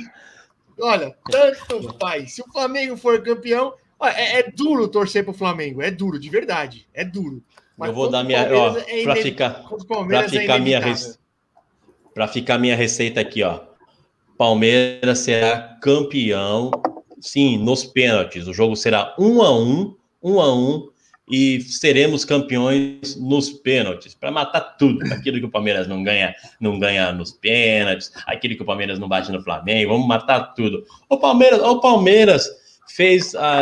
Olha, 0.79 1.15
tanto 1.29 1.95
faz. 1.99 2.33
Se 2.33 2.41
o 2.41 2.51
Flamengo 2.51 2.97
for 2.97 3.21
campeão, 3.21 3.75
olha, 3.99 4.13
é, 4.13 4.39
é 4.39 4.51
duro 4.51 4.87
torcer 4.87 5.23
pro 5.23 5.33
Flamengo, 5.33 5.83
é 5.83 5.91
duro, 5.91 6.19
de 6.19 6.29
verdade, 6.31 6.87
é 6.95 7.05
duro. 7.05 7.43
Eu 7.79 7.93
vou 7.93 8.09
dar 8.09 8.23
minha, 8.23 8.41
ó, 8.51 8.75
é 8.75 9.03
para 9.03 9.15
ficar 9.17 9.51
Para 9.51 9.85
Palmeiras 9.85 10.33
é 10.33 10.39
ficar, 10.39 10.59
minha 10.59 10.79
rece... 10.79 11.19
pra 12.11 12.27
ficar 12.27 12.57
minha 12.57 12.75
receita 12.75 13.21
aqui, 13.21 13.43
ó. 13.43 13.59
Palmeiras 14.35 15.19
será 15.19 15.77
campeão, 15.79 16.71
sim, 17.21 17.55
nos 17.59 17.83
pênaltis. 17.83 18.47
O 18.47 18.53
jogo 18.53 18.75
será 18.75 19.15
um 19.19 19.43
a 19.43 19.55
um, 19.55 19.95
um 20.27 20.39
a 20.41 20.53
um, 20.53 20.89
e 21.29 21.59
seremos 21.61 22.23
campeões 22.23 23.15
nos 23.17 23.49
pênaltis 23.49 24.13
para 24.13 24.31
matar 24.31 24.61
tudo, 24.77 25.03
aquilo 25.13 25.39
que 25.39 25.45
o 25.45 25.51
Palmeiras 25.51 25.87
não 25.87 26.01
ganha, 26.03 26.33
não 26.59 26.79
ganha 26.79 27.11
nos 27.11 27.31
pênaltis, 27.33 28.11
aquilo 28.25 28.55
que 28.55 28.61
o 28.61 28.65
Palmeiras 28.65 28.97
não 28.97 29.09
bate 29.09 29.31
no 29.31 29.43
Flamengo, 29.43 29.91
vamos 29.91 30.07
matar 30.07 30.53
tudo. 30.55 30.85
O 31.09 31.17
Palmeiras, 31.17 31.59
o 31.61 31.81
Palmeiras 31.81 32.49
fez, 32.95 33.35
ah, 33.35 33.61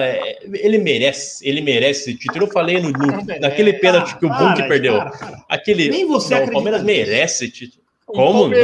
ele 0.53 0.77
merece, 0.77 1.47
ele 1.47 1.59
merece 1.61 2.11
esse 2.11 2.19
título. 2.19 2.45
Eu 2.45 2.51
falei 2.51 2.79
no, 2.79 2.91
no- 2.91 3.23
naquele 3.41 3.73
pênalti 3.73 4.15
que 4.17 4.25
o 4.25 4.29
Hulk 4.29 4.67
perdeu. 4.67 4.97
para, 4.97 5.09
para. 5.11 5.45
Aquele. 5.49 5.89
Nem 5.89 6.05
você 6.05 6.39
não, 6.39 6.45
o 6.45 6.51
Palmeiras 6.51 6.83
merece 6.83 7.45
esse 7.45 7.49
título. 7.53 7.83
O 8.07 8.13
Como? 8.13 8.47
Não? 8.47 8.57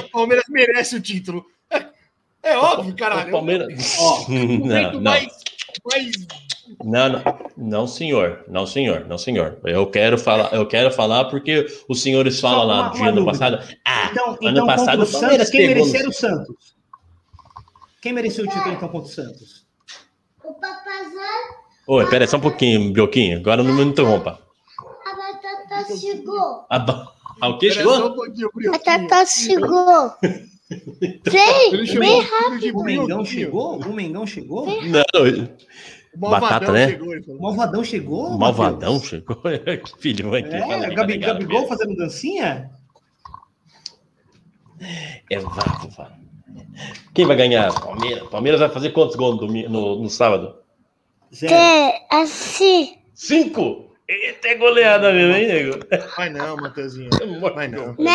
O 0.00 0.08
Palmeiras 0.10 0.44
merece 0.48 0.96
o 0.96 1.00
título. 1.00 1.44
É, 1.70 1.84
é 2.44 2.56
óbvio, 2.56 2.96
caralho. 2.96 3.28
O 3.28 3.32
Palmeiras. 3.32 3.96
Ó, 3.98 4.24
O 4.24 4.30
não, 4.66 4.92
não, 4.94 5.00
mais, 5.02 5.28
mais 5.84 6.10
não, 6.84 7.08
não, 7.10 7.22
não, 7.56 7.86
senhor, 7.86 8.44
não, 8.48 8.66
senhor, 8.66 9.06
não, 9.08 9.18
senhor. 9.18 9.58
Eu 9.64 9.86
quero 9.90 10.18
falar, 10.18 10.52
eu 10.52 10.66
quero 10.66 10.90
falar 10.90 11.26
porque 11.26 11.66
os 11.88 12.02
senhores 12.02 12.40
falam 12.40 12.66
lá 12.66 12.88
de 12.88 12.98
uma 12.98 13.08
ano 13.08 13.24
passado. 13.24 13.58
Ah, 13.84 14.08
Então, 14.10 14.28
ano 14.30 14.38
então 14.42 14.66
passado 14.66 15.02
o 15.02 15.06
Santos, 15.06 15.50
quem 15.50 15.66
merecer 15.68 16.08
o 16.08 16.12
Santos? 16.12 16.74
Quem 18.00 18.12
mereceu 18.12 18.44
o 18.44 18.48
título 18.48 18.74
então 18.74 18.88
contra 18.88 19.08
o 19.08 19.12
Santos? 19.12 19.66
O 20.44 20.54
papazão, 20.54 21.62
Oi, 21.86 22.06
pera 22.08 22.26
só 22.26 22.36
um 22.36 22.40
pouquinho, 22.40 22.92
Bioquinho. 22.92 23.38
Agora 23.38 23.62
não 23.62 23.72
me 23.74 23.82
interrompa. 23.84 24.38
a 25.06 25.16
batata 25.16 25.96
chegou. 25.96 26.64
A, 26.68 26.78
ba- 26.78 27.12
ah, 27.40 27.48
o 27.48 27.58
que 27.58 27.70
chegou? 27.70 27.94
um 27.94 28.68
A 28.68 28.72
batata 28.72 29.26
chegou. 29.26 30.12
Vem, 31.26 31.74
Ele 31.74 31.86
chamou 31.86 32.22
vem 32.58 32.72
o 32.72 32.82
Mengão 32.82 33.24
chegou? 33.26 33.76
O 33.78 33.92
Mengão 33.92 34.26
chegou? 34.26 34.66
Não, 34.66 35.04
O 36.14 36.20
malvadão 36.20 36.48
Batata, 36.50 36.72
né? 36.72 36.88
chegou, 36.88 37.12
ele 37.12 37.22
falou. 37.22 37.38
O 37.38 37.42
Malvadão 37.42 37.84
chegou? 37.84 38.26
o 38.26 38.38
Malvadão 38.38 38.94
Matheus? 38.94 39.08
chegou. 39.08 39.36
que 39.84 40.00
filho, 40.00 40.30
vai 40.30 40.42
É, 40.42 40.62
aí, 40.62 40.94
Gabi, 40.94 41.18
tá 41.18 41.26
Gabigol 41.28 41.66
fazendo 41.66 41.96
dancinha? 41.96 42.70
É 45.30 45.38
vapo. 45.38 45.88
Quem 47.14 47.26
vai 47.26 47.36
ganhar? 47.36 47.72
Palmeiras. 47.80 48.28
Palmeiras 48.28 48.60
vai 48.60 48.68
fazer 48.68 48.90
quantos 48.90 49.16
gols 49.16 49.40
no, 49.40 49.68
no, 49.68 50.02
no 50.02 50.10
sábado? 50.10 50.56
Zero. 51.34 51.54
É, 51.54 52.06
assim. 52.10 52.98
Cinco! 53.14 53.92
Eita, 54.08 54.48
é 54.48 54.54
goleada 54.56 55.12
mesmo, 55.12 55.34
hein, 55.34 55.46
nego? 55.48 55.78
Vai 56.16 56.28
não, 56.28 56.56
Matheusinho. 56.56 57.08
Vai 57.54 57.68
não. 57.68 57.94
Né? 57.94 58.10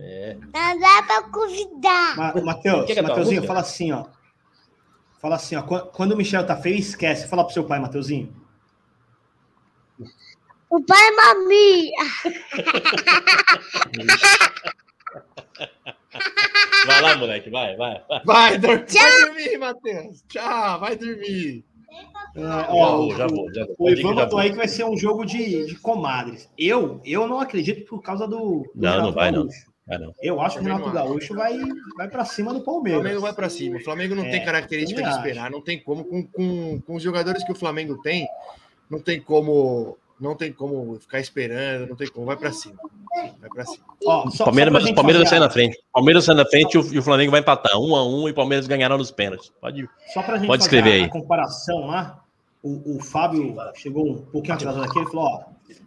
É. 0.00 0.36
Não 0.54 0.80
dá 0.80 1.02
pra 1.02 1.22
convidar. 1.30 2.16
Ma- 2.16 2.34
Matheus, 2.42 2.88
é 2.88 3.02
Matheusinho, 3.02 3.42
fala 3.44 3.60
assim, 3.60 3.92
ó. 3.92 4.06
Fala 5.22 5.36
assim, 5.36 5.54
ó. 5.54 5.62
Quando, 5.62 6.12
o 6.12 6.16
Michel 6.16 6.44
tá 6.44 6.56
feio, 6.56 6.76
esquece. 6.76 7.28
Fala 7.28 7.44
pro 7.44 7.54
seu 7.54 7.64
pai, 7.64 7.78
Matheusinho. 7.78 8.34
O 10.68 10.82
pai 10.84 10.98
é 11.00 11.10
mami. 11.12 11.92
Vai 16.86 17.00
lá, 17.00 17.16
moleque, 17.16 17.48
vai, 17.48 17.76
vai. 17.76 18.02
vai. 18.08 18.22
Vai, 18.24 18.58
dor- 18.58 18.84
vai 18.86 19.20
dormir, 19.20 19.58
Matheus. 19.58 20.22
Tchau, 20.28 20.80
vai 20.80 20.96
dormir. 20.96 21.64
Já 22.34 22.66
ó, 22.70 22.96
vou, 22.96 23.16
já 23.16 23.26
vou, 23.26 23.54
já 23.54 23.66
vou. 23.66 23.76
O 23.78 23.90
Ivan 23.90 24.14
já 24.14 24.24
botou 24.24 24.38
aí 24.38 24.50
que 24.50 24.56
vai 24.56 24.66
ser 24.66 24.84
um 24.84 24.96
jogo 24.96 25.24
de, 25.24 25.66
de 25.66 25.74
comadres. 25.76 26.50
Eu, 26.58 27.00
eu 27.04 27.28
não 27.28 27.38
acredito 27.38 27.86
por 27.88 28.02
causa 28.02 28.26
do. 28.26 28.62
do 28.62 28.70
Não, 28.74 29.02
não 29.04 29.12
vai, 29.12 29.30
não. 29.30 29.42
Gaúcho. 29.44 29.71
Ah. 29.90 29.98
Eu 30.22 30.40
acho 30.40 30.58
que 30.58 30.64
o 30.64 30.66
Renato. 30.66 30.90
Gaúcho 30.92 31.34
vai, 31.34 31.58
vai 31.96 32.08
pra 32.08 32.24
cima 32.24 32.52
do 32.52 32.60
O 32.60 32.64
Palmeiras. 32.64 33.00
Flamengo 33.00 33.20
vai 33.22 33.32
pra 33.32 33.48
cima. 33.48 33.76
O 33.78 33.80
Flamengo 33.84 34.14
não 34.14 34.24
É, 34.24 34.30
tem 34.30 34.44
característica 34.44 35.02
de 35.02 35.08
esperar, 35.10 35.50
não 35.50 35.60
tem 35.60 35.78
como. 35.80 36.04
Com, 36.04 36.24
com, 36.26 36.80
com 36.80 36.94
os 36.94 37.02
jogadores 37.02 37.42
que 37.44 37.52
o 37.52 37.54
Flamengo 37.56 38.00
tem, 38.02 38.26
não 38.88 39.00
tem 39.00 39.20
como. 39.20 39.96
Não 40.20 40.36
tem 40.36 40.52
como 40.52 41.00
ficar 41.00 41.18
esperando, 41.18 41.88
não 41.88 41.96
tem 41.96 42.06
como. 42.06 42.26
Vai 42.26 42.36
pra 42.36 42.52
cima. 42.52 42.76
Vai 43.40 43.50
pra 43.52 43.64
cima. 43.64 43.84
Ó, 44.06 44.30
só, 44.30 44.44
Palmeiras, 44.44 44.72
só 44.72 44.80
gente 44.86 44.94
Palmeiras 44.94 45.22
vai 45.22 45.26
fazer 45.26 45.30
sair 45.30 45.38
a- 45.38 45.46
na 45.46 45.50
frente. 45.50 45.78
Palmeiras 45.92 46.24
sai 46.24 46.34
na 46.36 46.46
frente 46.46 46.74
e 46.74 46.78
o, 46.78 46.94
e 46.94 46.98
o 47.00 47.02
Flamengo 47.02 47.32
vai 47.32 47.40
empatar. 47.40 47.76
Um 47.76 47.96
a 47.96 48.06
um 48.06 48.28
e 48.28 48.30
o 48.30 48.34
Palmeiras 48.34 48.68
ganhará 48.68 48.96
nos 48.96 49.10
pênaltis. 49.10 49.50
Pode. 49.60 49.88
Só 50.14 50.22
pra 50.22 50.36
gente 50.38 50.46
Pode 50.46 50.62
fazer 50.62 50.76
escrever 50.76 51.00
aí. 51.00 51.04
a 51.06 51.08
comparação 51.10 51.86
lá, 51.88 52.21
o, 52.62 52.96
o 52.96 53.00
Fábio 53.00 53.54
chegou 53.74 54.06
um 54.08 54.18
pouquinho 54.18 54.54
atrasado 54.54 54.84
aqui, 54.84 54.98
ele 54.98 55.06
falou, 55.10 55.24
ó, 55.26 55.40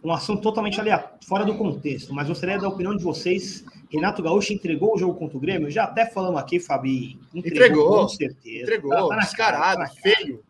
um 0.04 0.12
assunto 0.12 0.42
totalmente 0.42 0.78
aleatório, 0.80 1.16
fora 1.26 1.44
do 1.44 1.54
contexto, 1.54 2.12
mas 2.12 2.28
gostaria 2.28 2.58
da 2.58 2.68
opinião 2.68 2.96
de 2.96 3.02
vocês. 3.02 3.64
Renato 3.90 4.22
Gaúcho 4.22 4.52
entregou 4.52 4.94
o 4.94 4.98
jogo 4.98 5.14
contra 5.14 5.36
o 5.36 5.40
Grêmio? 5.40 5.70
Já 5.70 5.84
até 5.84 6.04
falamos 6.06 6.40
aqui, 6.40 6.58
Fabi. 6.60 7.18
Entregou. 7.34 8.00
Com 8.02 8.08
certeza. 8.08 8.62
Entregou, 8.62 8.90
Tá- 8.90 8.96
tá 8.96 9.02
na 9.04 9.08
cara, 9.08 9.20
descarado, 9.20 9.78
tá 9.78 9.86
feio, 9.88 10.42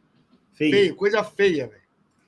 Feio. 0.55 0.71
feio, 0.73 0.97
coisa 0.97 1.23
feia, 1.23 1.67
velho. 1.69 1.81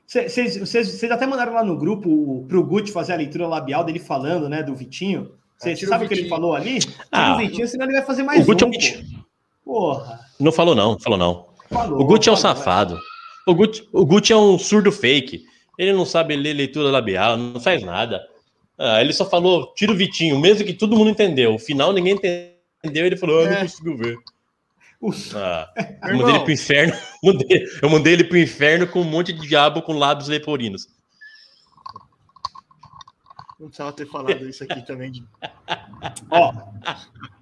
Vocês 0.07 0.57
vocês- 0.59 0.89
vocês 0.99 1.11
até 1.13 1.27
mandaram 1.27 1.53
lá 1.55 1.65
no 1.65 1.77
grupo 1.77 2.09
o- 2.09 2.45
pro 2.47 2.63
Guti 2.63 2.93
fazer 2.93 3.13
a 3.15 3.17
leitura 3.17 3.47
labial 3.47 3.85
dele 3.85 3.99
falando, 3.99 4.49
né, 4.49 4.63
do 4.63 4.75
Vitinho. 4.75 5.33
Você 5.57 5.71
É, 5.71 5.75
tira 5.75 5.91
sabe 5.91 6.05
o 6.05 6.09
que 6.09 6.15
ele 6.15 6.29
falou 6.29 6.55
ali? 6.55 6.79
Ah, 7.11 7.35
o 7.35 7.39
Vitinho, 7.39 7.67
senão 7.67 7.85
ele 7.87 7.95
vai 7.95 8.05
fazer 8.05 8.23
mais 8.23 8.43
o 8.43 8.47
Guti 8.47 8.65
é 8.65 8.67
um, 8.67 8.71
Vitinho. 8.71 9.05
pô. 9.65 9.73
Porra. 9.73 10.21
Não 10.39 10.53
falou 10.53 10.75
não, 10.75 10.93
não 10.93 11.01
falou 11.01 11.19
não. 11.19 11.49
Falou, 11.69 12.01
O 12.01 12.05
Gucci 12.07 12.29
é 12.29 12.33
um 12.33 12.37
falou, 12.37 12.57
safado. 12.57 12.99
O 13.49 13.55
Gucci, 13.55 13.89
o 13.93 14.05
Gucci 14.05 14.33
é 14.33 14.37
um 14.37 14.59
surdo 14.59 14.93
fake. 14.93 15.45
Ele 15.79 15.93
não 15.93 16.05
sabe 16.05 16.37
ler 16.37 16.53
leitura 16.53 16.91
labial, 16.91 17.37
não 17.37 17.59
faz 17.61 17.83
nada. 17.83 18.21
Ah, 18.77 19.01
ele 19.01 19.13
só 19.13 19.29
falou, 19.29 19.73
tira 19.75 19.91
o 19.93 19.97
Vitinho, 19.97 20.39
mesmo 20.39 20.67
que 20.67 20.75
todo 20.75 20.97
mundo 20.97 21.11
entendeu. 21.11 21.55
O 21.55 21.59
final 21.59 21.93
ninguém 21.93 22.15
entendeu, 22.15 23.07
ele 23.07 23.17
falou, 23.17 23.41
ah, 23.43 23.45
não 23.47 23.53
É. 23.57 23.61
consigo 23.63 23.97
ver. 23.97 24.17
Ah, 25.35 25.71
eu 26.11 26.17
mandei 26.17 26.35
ele 26.35 26.45
pro 26.45 26.53
inferno. 26.53 26.93
mandei- 27.25 27.65
eu 27.83 27.89
mandei 27.91 28.13
ele 28.13 28.25
pro 28.25 28.37
inferno 28.39 28.87
com 28.87 29.01
um 29.01 29.05
monte 29.05 29.33
de 29.33 29.47
diabo 29.49 29.81
com 29.81 29.95
lábios 29.95 30.29
leporino. 30.29 30.77
Não 33.59 33.67
precisava 33.69 33.93
ter 33.93 34.07
falado 34.07 34.49
isso 34.49 34.63
aqui 34.63 34.85
também. 34.87 35.25
Ó, 36.31 36.53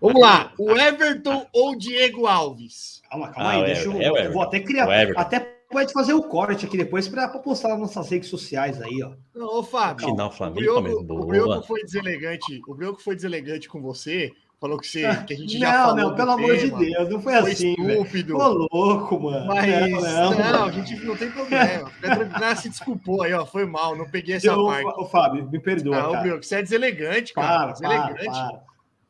Vamos 0.01 0.21
lá. 0.23 0.53
O 0.59 0.71
Everton 0.71 1.47
ou 1.53 1.77
Diego 1.77 2.27
Alves? 2.27 3.03
calma, 3.11 3.29
calma 3.33 3.51
Ah, 3.51 3.53
aí. 3.55 3.63
o 3.63 3.65
deixa 3.67 3.83
eu, 3.83 4.17
é 4.17 4.27
eu 4.27 4.33
vou 4.33 4.43
até 4.43 4.61
criar. 4.61 4.89
Até 5.17 5.56
pode 5.71 5.93
fazer 5.93 6.13
o 6.15 6.23
corte 6.23 6.67
aqui 6.67 6.77
depois 6.77 7.09
para 7.09 7.29
postar 7.29 7.69
nas 7.71 7.79
nossas 7.79 8.09
redes 8.11 8.29
sociais 8.29 8.81
aí, 8.81 9.03
ó. 9.03 9.13
Não, 9.35 9.59
ô 9.59 9.63
Fábio. 9.63 10.07
Final 10.07 10.29
O 10.29 10.31
Flamengo, 10.33 10.59
Brioco, 10.61 10.83
Palmeiras. 10.83 11.09
o. 11.11 11.27
Brioco 11.27 11.67
foi 11.67 11.83
deselegante. 11.83 12.61
O 12.67 12.75
Brioco 12.75 13.03
foi 13.03 13.15
deselegante 13.15 13.69
com 13.69 13.81
você. 13.81 14.33
Falou 14.59 14.79
que, 14.79 14.87
você, 14.87 15.03
que 15.27 15.35
a 15.35 15.37
gente 15.37 15.59
já 15.59 15.71
não, 15.71 15.79
falou. 15.85 15.97
não, 15.97 16.11
do 16.11 16.17
pelo 16.17 16.31
amor 16.31 16.57
de 16.57 16.71
Deus, 16.71 17.09
não 17.11 17.21
foi 17.21 17.35
Foi 17.43 17.53
assim, 17.53 17.75
estúpido. 17.79 18.39
Ô, 18.39 18.67
louco, 18.73 19.21
mano. 19.21 19.47
Mas 19.49 19.91
não, 19.91 20.31
não, 20.31 20.39
não. 20.53 20.65
a 20.65 20.71
gente 20.73 21.05
não 21.05 21.15
tem 21.15 21.31
problema. 21.31 21.91
O 21.91 22.31
cara 22.31 22.57
se 22.57 22.71
desculpou 22.71 23.23
aí, 23.23 23.35
ó. 23.35 23.45
Foi 23.45 23.67
mal, 23.67 23.95
não 23.95 24.09
peguei 24.09 24.37
essa 24.37 24.47
Eu, 24.47 24.65
parte. 24.65 24.87
ô, 24.99 25.05
Fábio, 25.05 25.47
me 25.51 25.61
perdoa, 25.61 25.97
Ah, 25.99 26.09
ô, 26.09 26.13
cara. 26.13 26.23
Brioco, 26.23 26.43
você 26.43 26.55
é 26.57 26.63
deselegante, 26.63 27.35
cara. 27.35 27.47
Para, 27.47 27.59
para, 27.59 27.73
deselegante. 28.13 28.25
para. 28.31 28.61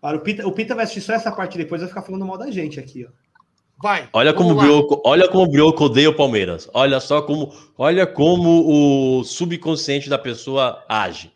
Para, 0.01 0.17
o, 0.17 0.21
Pita, 0.21 0.47
o 0.47 0.53
Pita 0.53 0.75
vai 0.75 0.83
assistir 0.85 1.01
só 1.01 1.13
essa 1.15 1.31
parte 1.31 1.57
depois 1.57 1.81
vai 1.81 1.89
ficar 1.89 2.03
falando 2.03 2.27
mal 2.27 2.37
da 2.37 2.51
gente 2.51 2.81
aqui, 2.81 3.07
ó. 3.09 3.26
Vai. 3.83 4.09
Olha 4.13 4.33
como, 4.33 4.51
o. 4.53 4.55
Brioco, 4.55 5.03
olha 5.05 5.29
como 5.29 5.45
o 5.45 5.49
Brioco 5.51 5.85
odeia 5.85 6.09
o 6.09 6.15
Palmeiras. 6.15 6.69
Olha 6.73 6.99
só 6.99 7.21
como, 7.23 7.53
olha 7.77 8.07
como 8.07 9.19
o 9.21 9.25
subconsciente 9.25 10.09
da 10.09 10.19
pessoa 10.19 10.83
age. 10.89 11.31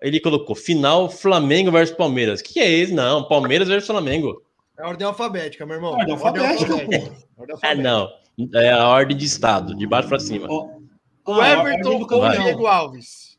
Ele 0.00 0.18
colocou 0.18 0.56
final 0.56 1.08
Flamengo 1.10 1.70
versus 1.70 1.94
Palmeiras. 1.96 2.40
O 2.40 2.44
que 2.44 2.58
é 2.60 2.68
isso? 2.68 2.94
Não, 2.94 3.22
Palmeiras 3.28 3.68
versus 3.68 3.86
Flamengo. 3.86 4.42
É 4.78 4.84
ordem 4.86 5.06
alfabética, 5.06 5.66
meu 5.66 5.76
irmão. 5.76 5.92
Ordem 5.92 6.12
alfabética, 6.12 6.72
Ordem 6.74 6.86
pô. 6.88 6.94
Ordem 6.96 7.16
Ah, 7.36 7.52
alfabética. 7.52 7.82
não. 7.82 8.08
É 8.54 8.70
a 8.72 8.88
ordem 8.88 9.16
de 9.16 9.26
estado, 9.26 9.76
de 9.76 9.86
baixo 9.86 10.08
para 10.08 10.18
cima. 10.18 10.48
O 10.50 11.40
a 11.40 11.48
Everton 11.50 11.98
do 11.98 12.00
ou 12.00 12.06
campeão. 12.06 12.42
Diego 12.42 12.66
Alves? 12.66 13.38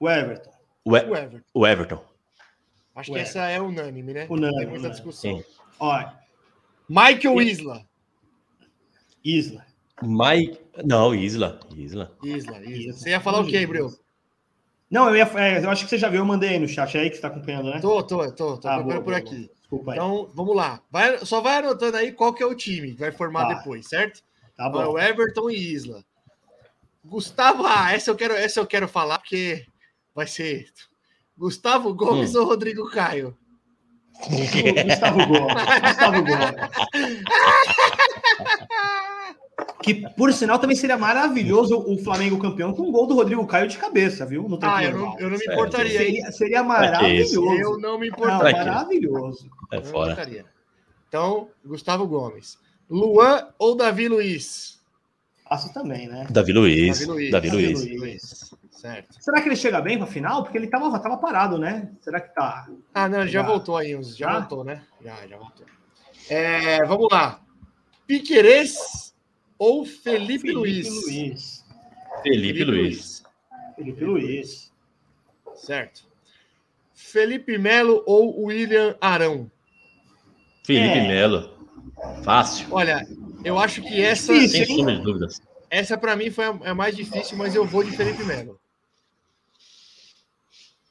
O 0.00 0.10
Everton. 0.10 0.50
O, 0.84 0.96
E- 0.96 1.00
O 1.00 1.16
Everton. 1.16 1.40
o 1.54 1.66
Everton. 1.66 2.00
Acho 2.96 3.10
O 3.12 3.14
que 3.14 3.20
essa 3.20 3.48
é 3.48 3.60
unânime, 3.60 4.12
né? 4.12 4.26
Unânime, 4.28 4.50
tem 4.58 4.66
muita 4.66 4.78
unânime. 4.80 4.90
discussão. 4.90 5.36
Sim. 5.38 5.44
Ó, 5.78 6.04
Michael 6.88 7.40
Isla. 7.42 7.86
Isla. 9.24 9.64
Mike. 10.02 10.58
Não, 10.84 11.14
Isla. 11.14 11.60
Isla. 11.76 12.16
Isla, 12.24 12.60
Isla. 12.64 12.92
Você 12.92 13.10
ia 13.10 13.20
falar 13.20 13.40
o 13.40 13.46
quê, 13.46 13.66
Brioco? 13.66 14.00
Não, 14.90 15.08
eu, 15.08 15.16
ia, 15.16 15.30
é, 15.40 15.64
eu 15.64 15.70
acho 15.70 15.84
que 15.84 15.90
você 15.90 15.96
já 15.96 16.08
viu, 16.08 16.20
eu 16.20 16.24
mandei 16.26 16.50
aí 16.50 16.58
no 16.58 16.68
chat, 16.68 16.96
é 16.98 17.00
aí 17.00 17.08
que 17.08 17.16
você 17.16 17.22
tá 17.22 17.28
acompanhando, 17.28 17.70
né? 17.70 17.80
Tô, 17.80 18.02
tô, 18.02 18.30
tô. 18.32 18.58
Tô 18.58 18.68
Ah, 18.68 18.74
procurando 18.74 18.84
boa, 18.84 18.94
por 18.96 19.04
boa, 19.04 19.16
aqui. 19.16 19.34
boa. 19.36 19.50
Desculpa 19.58 19.92
aí. 19.92 19.96
Então, 19.98 20.30
vamos 20.34 20.54
lá. 20.56 20.82
Vai, 20.90 21.24
só 21.24 21.40
vai 21.40 21.58
anotando 21.58 21.96
aí 21.96 22.12
qual 22.12 22.34
que 22.34 22.42
é 22.42 22.46
o 22.46 22.54
time 22.54 22.92
que 22.92 23.00
vai 23.00 23.10
formar 23.12 23.46
Tá. 23.48 23.54
depois, 23.54 23.88
certo? 23.88 24.22
tá 24.56 24.66
É 24.66 24.70
bom. 24.70 24.92
o 24.92 24.98
Everton 24.98 25.48
e 25.50 25.56
Isla. 25.72 26.04
Gustavo, 27.04 27.64
ah, 27.66 27.92
essa 27.92 28.10
eu 28.10 28.16
quero, 28.16 28.34
essa 28.34 28.60
eu 28.60 28.66
quero 28.66 28.86
falar 28.86 29.18
porque 29.18 29.64
vai 30.14 30.26
ser 30.26 30.68
Gustavo 31.38 31.94
Gomes 31.94 32.34
ou 32.34 32.44
Rodrigo 32.44 32.88
Caio? 32.90 33.36
Gustavo 34.84 35.26
Gomes. 35.26 35.54
Gustavo 35.82 36.22
Gomes. 36.24 36.54
Que, 39.82 39.94
por 40.16 40.32
sinal, 40.32 40.58
também 40.58 40.76
seria 40.76 40.96
maravilhoso 40.96 41.76
o 41.86 41.98
Flamengo 41.98 42.38
campeão 42.38 42.72
com 42.72 42.82
um 42.82 42.92
gol 42.92 43.06
do 43.06 43.14
Rodrigo 43.14 43.44
Caio 43.46 43.66
de 43.68 43.76
cabeça, 43.78 44.24
viu? 44.24 44.48
No 44.48 44.56
tempo 44.56 44.72
Ah, 44.72 44.84
eu 44.84 44.96
não, 44.96 45.18
eu 45.18 45.30
não 45.30 45.36
me 45.38 45.44
importaria. 45.44 45.98
Seria, 45.98 46.32
seria 46.32 46.62
maravilhoso. 46.62 47.52
Eu 47.54 47.78
não 47.78 47.98
me 47.98 48.08
Não, 48.08 48.14
importaria. 48.16 48.58
Quê? 48.62 48.64
maravilhoso. 48.70 49.50
É 49.72 49.76
Eu 49.76 49.80
não 49.80 49.86
me 49.86 49.92
fora. 49.92 50.12
importaria. 50.12 50.44
Então, 51.08 51.48
Gustavo 51.64 52.06
Gomes. 52.06 52.58
Luan 52.88 53.48
ou 53.58 53.74
Davi 53.74 54.08
Luiz? 54.08 54.78
Faço 55.48 55.72
também, 55.74 56.06
né? 56.08 56.26
Davi 56.30 56.52
Luiz. 56.52 57.00
Davi 57.00 57.10
Luiz. 57.10 57.30
Davi 57.32 57.50
Davi 57.50 57.62
Luiz. 57.66 57.80
Luiz. 57.84 58.00
Luiz. 58.00 58.54
Certo. 58.82 59.14
Será 59.20 59.40
que 59.40 59.48
ele 59.48 59.54
chega 59.54 59.80
bem 59.80 59.96
pra 59.96 60.08
final? 60.08 60.42
Porque 60.42 60.58
ele 60.58 60.66
tava, 60.66 60.98
tava 60.98 61.16
parado, 61.16 61.56
né? 61.56 61.88
Será 62.00 62.20
que 62.20 62.34
tá? 62.34 62.68
Ah, 62.92 63.08
não, 63.08 63.20
já 63.24 63.40
Já. 63.40 63.42
voltou 63.44 63.76
aí 63.76 63.94
uns. 63.94 64.16
Já 64.16 64.26
Já? 64.32 64.38
voltou, 64.40 64.64
né? 64.64 64.82
Já, 65.00 65.24
já 65.28 65.36
voltou. 65.38 65.64
É, 66.28 66.84
vamos 66.84 67.06
lá. 67.12 67.40
Piquerez 68.08 69.14
ou 69.56 69.84
Felipe, 69.86 70.50
Luiz? 70.50 70.88
Luiz. 71.06 71.64
Felipe 72.24 72.64
Luiz. 72.64 73.22
Felipe 73.76 74.04
Luiz. 74.04 74.72
Certo. 75.54 76.02
Felipe 76.92 77.56
Melo 77.58 78.02
ou 78.04 78.46
William 78.46 78.96
Arão? 79.00 79.48
Felipe 80.66 80.98
É. 80.98 81.06
Melo. 81.06 81.68
Fácil. 82.24 82.66
Olha, 82.72 83.06
eu 83.44 83.60
acho 83.60 83.80
que 83.80 84.02
essa, 84.02 84.34
Difícil. 84.34 84.66
Sem 84.66 84.76
sombra 84.76 84.96
de 84.96 85.02
dúvidas. 85.02 85.40
essa 85.70 85.96
para 85.96 86.16
mim 86.16 86.30
foi 86.32 86.46
a, 86.46 86.50
a 86.70 86.74
mais 86.74 86.96
difícil, 86.96 87.38
mas 87.38 87.54
eu 87.54 87.64
vou 87.64 87.84
de 87.84 87.92
Felipe 87.92 88.24
Melo. 88.24 88.60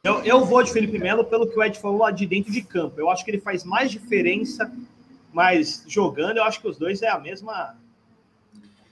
Eu, 0.04 0.24
eu 0.24 0.44
vou 0.44 0.64
de 0.64 0.74
Felipe 0.74 0.98
Melo 0.98 1.24
pelo 1.24 1.48
que 1.48 1.58
o 1.58 1.64
Ed 1.64 1.80
falou 1.80 2.00
lá 2.00 2.10
de 2.10 2.26
dentro 2.26 2.52
de 2.52 2.64
campo. 2.64 3.00
Eu 3.00 3.08
acho 3.10 3.24
que 3.24 3.30
ele 3.30 3.40
faz 3.40 3.64
mais 3.64 3.92
diferença, 3.92 4.72
mas 5.32 5.84
jogando, 5.88 6.38
eu 6.38 6.44
acho 6.44 6.60
que 6.60 6.68
os 6.68 6.76
dois 6.76 7.04
é 7.04 7.08
a 7.08 7.20
mesma. 7.20 7.78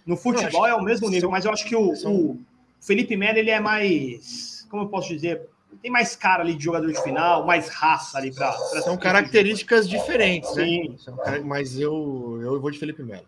No 0.05 0.15
futebol 0.15 0.67
é 0.67 0.75
o 0.75 0.83
mesmo 0.83 1.09
nível, 1.09 1.31
mas 1.31 1.45
eu 1.45 1.51
acho 1.51 1.65
que 1.65 1.75
o, 1.75 1.93
o 2.05 2.39
Felipe 2.79 3.17
Melo 3.17 3.39
ele 3.39 3.49
é 3.49 3.59
mais. 3.59 4.67
Como 4.69 4.83
eu 4.83 4.87
posso 4.87 5.09
dizer? 5.09 5.49
Tem 5.81 5.89
mais 5.89 6.15
cara 6.15 6.43
ali 6.43 6.53
de 6.53 6.63
jogador 6.63 6.91
de 6.91 7.01
final, 7.01 7.43
mais 7.43 7.69
raça 7.69 8.19
ali 8.19 8.31
para. 8.31 8.51
São 8.83 8.95
características 8.95 9.89
diferentes, 9.89 10.53
né? 10.55 10.65
Sim. 10.65 10.97
Mas 11.43 11.79
eu, 11.79 12.39
eu 12.43 12.61
vou 12.61 12.69
de 12.69 12.77
Felipe 12.77 13.01
Melo. 13.01 13.25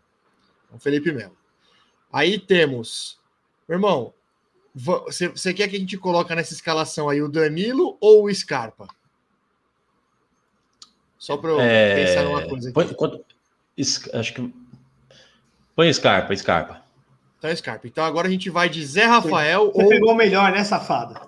Então, 0.68 0.80
Felipe 0.80 1.12
Melo. 1.12 1.36
Aí 2.14 2.38
temos. 2.38 3.20
Meu 3.68 3.78
irmão, 3.78 4.14
você, 4.74 5.28
você 5.28 5.54
quer 5.54 5.68
que 5.68 5.76
a 5.76 5.80
gente 5.80 5.98
coloque 5.98 6.34
nessa 6.34 6.54
escalação 6.54 7.10
aí 7.10 7.22
o 7.22 7.28
Danilo 7.30 7.98
ou 8.00 8.26
o 8.26 8.34
Scarpa? 8.34 8.88
Só 11.18 11.38
para 11.38 11.50
eu 11.52 11.60
É, 11.62 11.96
pensar 12.06 12.24
numa 12.24 12.48
coisa 12.48 12.70
aqui. 12.70 12.74
põe- 12.74 12.94
quanto- 12.94 13.24
es- 13.78 14.10
acho 14.14 14.34
que. 14.34 14.54
Põe 15.76 15.94
Scarpa, 15.94 16.36
Scarpa. 16.36 16.82
Então, 17.38 17.56
Scarpa. 17.56 17.88
Então 17.88 18.04
agora 18.04 18.28
a 18.28 18.32
gente 18.32 18.50
vai 18.50 18.70
de 18.70 18.84
Zé 18.86 19.06
Rafael 19.06 19.72
Você 19.74 19.84
ou. 19.84 19.90
pegou 19.90 20.12
o 20.12 20.16
melhor, 20.16 20.52
né, 20.52 20.64
safado? 20.64 21.20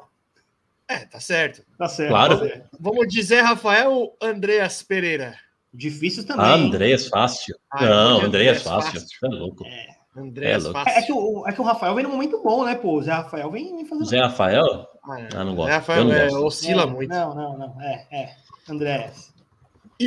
É, 0.88 1.00
tá 1.06 1.20
certo. 1.20 1.64
Tá 1.78 1.88
certo. 1.88 2.10
Claro. 2.10 2.40
tá. 2.50 2.62
Vamos 2.80 3.08
de 3.08 3.22
Zé 3.22 3.42
Rafael 3.42 3.92
ou 3.92 4.18
Andreas 4.22 4.84
Pereira? 4.84 5.38
Difícil 5.74 6.26
também. 6.26 6.46
Ah, 6.46 6.58
hein? 6.58 6.68
Andréas 6.68 7.08
fácil. 7.08 7.56
Ah, 7.72 7.80
vou 7.80 7.88
não, 7.90 8.22
Andréas 8.22 8.62
fácil. 8.62 9.00
fácil. 9.02 9.18
É 9.24 9.28
louco. 9.28 9.66
É 9.66 9.88
louco. 10.16 10.90
É, 10.90 11.00
é 11.00 11.02
que 11.02 11.12
o, 11.12 11.48
é 11.48 11.52
que 11.52 11.62
o 11.62 11.64
Rafael 11.64 11.96
vem 11.96 12.04
num 12.04 12.12
momento 12.12 12.42
bom, 12.44 12.64
né, 12.66 12.76
pô? 12.76 12.98
O 12.98 13.02
Zé 13.02 13.12
Rafael 13.12 13.50
vem, 13.52 13.76
vem 13.76 13.86
fazendo. 13.86 14.06
Zé 14.08 14.20
Rafael? 14.20 14.88
Ah, 15.04 15.20
é. 15.22 15.30
Ah, 15.36 15.44
não 15.44 15.56
gosto. 15.56 15.70
Zé 15.70 15.74
Rafael 15.76 16.00
Eu 16.00 16.06
não 16.06 16.14
é, 16.16 16.30
gosto. 16.30 16.46
oscila 16.46 16.84
É, 16.84 16.86
muito. 16.86 17.10
Não, 17.10 17.36
não, 17.36 17.58
não. 17.58 17.82
É, 17.82 18.08
é. 18.12 18.36
Andrés. 18.70 19.34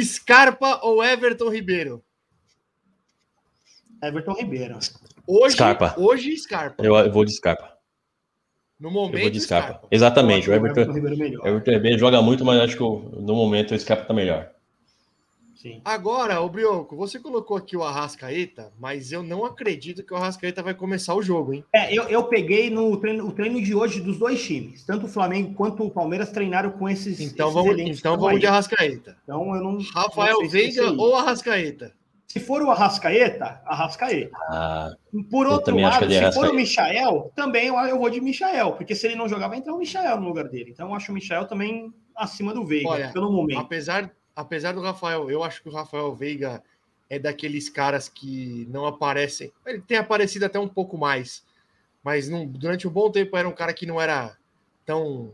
Scarpa 0.03 0.81
ou 0.83 1.03
Everton 1.03 1.49
Ribeiro? 1.49 2.03
Everton 4.03 4.33
Ribeiro. 4.35 4.79
Hoje, 5.27 5.55
Scarpa. 5.57 5.95
Hoje, 5.99 6.37
Scarpa. 6.37 6.85
Eu, 6.85 6.95
eu 6.97 7.13
vou 7.13 7.25
de 7.25 7.33
Scarpa. 7.33 7.75
No 8.79 8.89
Eu 8.89 8.93
momento, 8.93 9.23
vou 9.23 9.31
de 9.31 9.41
Scarpa. 9.41 9.69
Scarpa. 9.71 9.89
Exatamente. 9.91 10.49
O 10.51 10.53
Eu 10.53 10.57
acho 10.65 10.67
Everton, 10.67 10.93
Ribeiro 10.93 11.17
melhor. 11.19 11.45
o 11.45 11.49
Everton 11.49 11.71
Ribeiro 11.73 11.99
joga 11.99 12.21
muito, 12.23 12.45
mas 12.45 12.61
acho 12.61 12.77
que 12.77 12.83
o- 12.83 12.99
no 13.21 13.35
momento 13.35 13.75
o 13.75 13.79
Scarpa 13.79 14.05
tá 14.05 14.13
melhor. 14.15 14.51
Sim. 15.57 15.81
Agora, 15.85 16.41
o 16.41 16.49
Brioco, 16.49 16.95
você 16.95 17.19
colocou 17.19 17.57
aqui 17.57 17.77
o 17.77 17.83
Arrascaeta, 17.83 18.73
mas 18.79 19.11
eu 19.11 19.23
não 19.23 19.45
acredito 19.45 20.05
que 20.05 20.13
o 20.13 20.17
Arrascaeta 20.17 20.63
vai 20.63 20.75
começar 20.75 21.15
o 21.15 21.23
jogo, 21.23 21.55
hein? 21.55 21.65
É, 21.75 21.93
eu, 21.93 22.05
eu 22.05 22.25
peguei 22.25 22.69
no 22.69 22.95
treino, 22.99 23.27
o 23.27 23.33
treino 23.33 23.61
de 23.63 23.75
hoje 23.75 24.01
dos 24.01 24.19
dois 24.19 24.45
times. 24.45 24.85
Tanto 24.85 25.07
o 25.07 25.09
Flamengo 25.09 25.55
quanto 25.55 25.83
o 25.83 25.91
Palmeiras 25.91 26.31
treinaram 26.31 26.71
com 26.73 26.89
esses. 26.89 27.21
Então 27.21 27.49
esses 27.49 27.55
vamos, 27.55 27.99
então 27.99 28.17
vamos 28.17 28.35
aí. 28.35 28.39
de 28.39 28.47
Arrascaeta. 28.47 29.17
Então 29.23 29.57
eu 29.57 29.63
não. 29.63 29.79
Rafael 29.95 30.43
não 30.43 30.49
Veiga 30.49 30.91
aí. 30.91 30.97
ou 30.97 31.17
Arrascaeta? 31.17 31.95
Se 32.27 32.41
for 32.41 32.61
o 32.61 32.71
Arrascaeta, 32.71 33.63
Arrascaeta. 33.65 34.37
Ah, 34.51 34.95
Por 35.31 35.47
outro 35.47 35.75
lado, 35.79 36.05
é 36.05 36.31
se 36.31 36.33
for 36.39 36.51
o. 36.51 36.55
Michael, 36.55 37.33
também 37.35 37.69
eu, 37.69 37.77
eu 37.77 37.99
vou 37.99 38.11
de 38.11 38.21
Michael, 38.21 38.73
porque 38.73 38.95
se 38.95 39.07
ele 39.07 39.17
não 39.17 39.27
jogar, 39.27 39.49
vai 39.49 39.57
entrar 39.57 39.73
o 39.73 39.79
Michael 39.79 40.21
no 40.21 40.29
lugar 40.29 40.47
dele. 40.49 40.71
Então 40.71 40.89
eu 40.89 40.95
acho 40.95 41.11
o 41.11 41.15
Michael 41.15 41.47
também 41.47 41.91
acima 42.15 42.53
do 42.53 42.63
Veiga, 42.67 42.91
Olha, 42.91 43.09
pelo 43.11 43.33
momento. 43.33 43.61
Apesar, 43.61 44.13
apesar 44.37 44.73
do 44.73 44.83
Rafael, 44.83 45.31
eu 45.31 45.43
acho 45.43 45.63
que 45.63 45.69
o 45.71 45.73
Rafael 45.73 46.15
Veiga 46.15 46.63
é 47.09 47.19
daqueles 47.19 47.71
caras 47.71 48.09
que 48.09 48.67
não 48.71 48.87
aparecem. 48.87 49.51
Ele 49.65 49.81
tem 49.81 49.97
aparecido 49.97 50.45
até 50.45 50.59
um 50.61 50.69
pouco 50.69 50.99
mais, 50.99 51.43
mas 52.05 52.29
não- 52.29 52.47
durante 52.47 52.87
um 52.87 52.91
bom 52.91 53.11
tempo 53.11 53.37
era 53.37 53.49
um 53.49 53.53
cara 53.53 53.73
que 53.73 53.87
não 53.87 54.01
era 54.01 54.37
tão. 54.85 55.33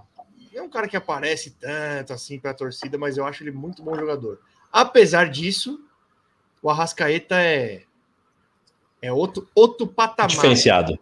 É 0.55 0.63
um 0.63 0.69
cara 0.69 0.87
que 0.87 0.97
aparece 0.97 1.51
tanto 1.53 2.13
assim 2.13 2.39
para 2.39 2.51
a 2.53 2.55
torcida, 2.55 2.97
mas 2.97 3.17
eu 3.17 3.27
acho 3.27 3.43
ele 3.43 3.51
muito 3.51 3.83
bom 3.83 3.95
jogador. 3.97 4.39
Apesar 4.71 5.29
disso, 5.29 5.81
o 6.63 6.71
Arrascaeta 6.71 7.41
é 7.41 7.85
é 9.01 9.13
outro 9.13 9.49
outro 9.55 9.87
patamar. 9.87 10.29
Diferenciado. 10.31 10.99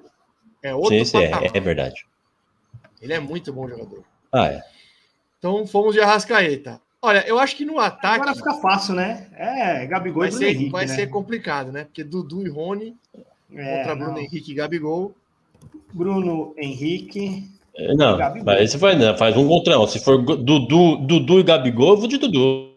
É 0.63 0.75
outro 0.75 1.05
sim, 1.05 1.19
é, 1.19 1.29
patamar. 1.29 1.57
é 1.57 1.61
verdade. 1.61 2.07
Ele 3.01 3.13
é 3.13 3.19
muito 3.21 3.53
bom 3.53 3.69
jogador. 3.69 4.05
Ah, 4.33 4.47
é. 4.47 4.63
Então 5.39 5.67
fomos 5.67 5.95
de 5.95 6.01
Arrascaeta. 6.01 6.81
Olha, 7.03 7.27
eu 7.27 7.39
acho 7.39 7.57
que 7.57 7.65
no 7.65 7.79
ataque 7.79 8.21
Agora 8.21 8.35
fica 8.35 8.55
fácil, 8.55 8.95
né? 8.95 9.27
É, 9.35 9.87
Gabigol 9.87 10.21
vai, 10.21 10.29
e 10.29 10.31
Bruno 10.33 10.45
ser, 10.47 10.55
Henrique, 10.55 10.71
vai 10.71 10.87
né? 10.87 10.95
ser 10.95 11.07
complicado, 11.09 11.73
né? 11.73 11.85
Porque 11.85 12.05
Dudu 12.05 12.47
e 12.47 12.51
Rony 12.51 12.95
É, 13.55 13.79
contra 13.79 13.95
não. 13.95 14.05
Bruno 14.05 14.19
Henrique 14.19 14.51
e 14.53 14.55
Gabigol. 14.55 15.15
Bruno 15.93 16.55
Henrique. 16.59 17.49
É, 17.77 17.95
Não, 17.95 18.19
Gabigol. 18.19 18.45
mas 18.45 18.71
você 18.71 18.79
faz, 18.79 18.99
não, 18.99 19.17
faz 19.17 19.37
um 19.37 19.49
contra 19.49 19.79
um. 19.79 19.87
Se 19.87 19.99
for 19.99 20.19
Dudu, 20.23 20.97
Dudu 20.99 21.41
e 21.41 21.43
Gabigol, 21.43 21.91
eu 21.91 21.97
vou 21.97 22.09
de 22.09 22.19
Dudu. 22.19 22.71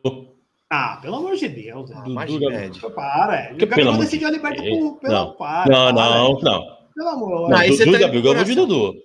Ah, 0.70 0.98
pelo 1.02 1.18
amor 1.18 1.36
de 1.36 1.48
Deus. 1.50 1.92
Ah, 1.92 1.96
né? 1.96 2.00
Dudu, 2.02 2.12
imagina, 2.12 2.50
Gabigol. 2.52 2.92
Para. 2.92 3.36
é. 3.36 3.52
O 3.54 3.58
Que 3.58 3.66
pelo 3.66 3.70
Gabigol 3.70 3.94
amor 3.94 4.04
decidiu 4.06 4.28
a 4.28 4.32
de 4.32 4.38
liberta 4.38 4.62
Deus. 4.62 4.80
por, 4.80 5.00
pelo 5.00 5.14
Não. 5.14 5.32
para. 5.34 5.72
Não, 5.72 5.94
para, 5.94 6.10
não, 6.10 6.40
é. 6.40 6.44
não. 6.44 6.78
Pelo 6.96 7.10
amor. 7.10 7.42
Não, 7.42 7.50
Não, 7.50 7.58
aí 7.58 7.70
você 7.76 7.86
Dudu 7.86 7.92
tá 7.92 7.98
e 7.98 8.02
Gabigol, 8.08 8.32
eu 8.32 8.36
vou 8.38 8.46
de 8.46 8.56
coração. 8.56 8.68
Dudu. 8.68 9.00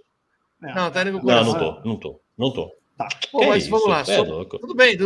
Não, 0.60 0.90
tá 0.90 1.02
indo 1.02 1.20
com 1.20 1.26
o 1.26 1.30
Não, 1.30 1.44
não 1.44 1.52
coração. 1.54 1.74
tô, 1.82 1.88
não 1.88 1.96
tô, 1.96 2.20
não 2.38 2.52
tô. 2.52 2.77
Tá. 2.98 3.08
Pô, 3.32 3.46
mas 3.46 3.62
isso, 3.62 3.70
vamos 3.70 3.88
lá. 3.88 4.00
é. 4.06 4.24
Tudo 4.58 4.74
bem, 4.74 4.98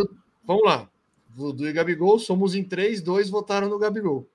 vamos 0.43 0.63
lá. 0.65 0.89
Dudu 1.29 1.67
e 1.69 1.73
Gabigol, 1.73 2.19
somos 2.19 2.53
em 2.55 2.63
três, 2.63 3.01
dois 3.01 3.29
votaram 3.29 3.69
no 3.69 3.77
Gabigol. 3.79 4.27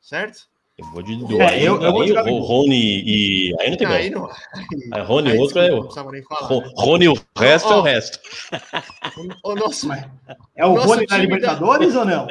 Certo? 0.00 0.48
Eu 0.78 0.86
vou 0.86 1.02
de 1.02 1.14
Dudu. 1.16 1.40
É, 1.40 1.48
aí, 1.50 1.64
eu- 1.64 1.80
eu 1.82 1.92
vou 1.92 2.04
de 2.04 2.12
o 2.12 2.14
Gabigol. 2.14 2.40
Rony 2.40 3.02
e. 3.04 3.54
Aí 3.60 3.70
não 3.70 3.76
tem 3.76 3.86
Aí 3.86 4.08
não. 4.10 4.30
Aí 4.92 5.02
Rony 5.02 5.30
aí, 5.30 5.36
e 5.36 5.40
outro 5.40 5.58
é 5.60 5.68
não 5.70 5.80
o. 5.80 5.90
falar. 5.92 6.46
Ro- 6.48 6.72
Rony 6.76 7.08
o 7.08 7.14
resto 7.36 7.68
é 7.68 7.76
Ó, 7.76 7.80
o 7.80 7.82
resto. 7.82 8.18
O 9.44 9.54
nosso, 9.54 9.88
É 10.56 10.64
o 10.64 10.74
Nosso 10.74 10.88
Rony 10.88 11.06
da 11.06 11.18
Libertadores 11.18 11.94
ou 11.94 12.04
não? 12.04 12.26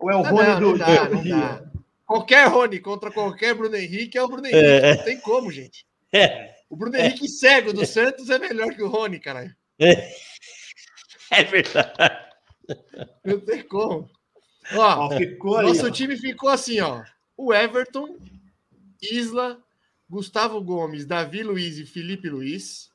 Ou 0.00 0.10
é 0.10 0.16
o 0.16 0.24
Ah, 0.24 0.28
Rony 0.30 0.48
não, 0.48 0.60
do, 0.60 0.68
não 0.70 0.78
dá, 0.78 1.04
do 1.04 1.14
não 1.14 1.40
dá. 1.40 1.62
Qualquer 2.06 2.48
Rony 2.48 2.80
contra 2.80 3.10
qualquer 3.10 3.54
Bruno 3.54 3.76
Henrique 3.76 4.18
é 4.18 4.22
o 4.22 4.28
Bruno 4.28 4.46
Henrique. 4.46 4.64
É. 4.64 4.96
Não 4.96 5.04
tem 5.04 5.20
como, 5.20 5.50
gente. 5.52 5.86
É, 6.12 6.53
O 6.74 6.76
Bruno 6.76 6.96
Henrique 6.96 7.28
cego 7.28 7.72
do 7.72 7.86
Santos 7.86 8.28
é 8.30 8.36
melhor 8.36 8.74
que 8.74 8.82
o 8.82 8.88
Rony, 8.88 9.20
caralho. 9.20 9.54
é 9.78 11.44
verdade. 11.48 12.26
Não 13.24 13.38
tem 13.38 13.62
como. 13.62 14.10
Ó, 14.72 15.06
Ó, 15.06 15.16
ficou 15.16 15.56
ali. 15.56 15.68
nosso 15.68 15.86
ó. 15.86 15.90
time 15.92 16.16
ficou 16.16 16.48
assim, 16.48 16.80
ó. 16.80 17.04
O 17.36 17.54
Everton, 17.54 18.18
Isla, 19.00 19.62
Gustavo 20.10 20.60
Gomes, 20.60 21.06
Davi 21.06 21.44
Luiz 21.44 21.78
e 21.78 21.86
Felipe 21.86 22.28
Luiz. 22.28 22.90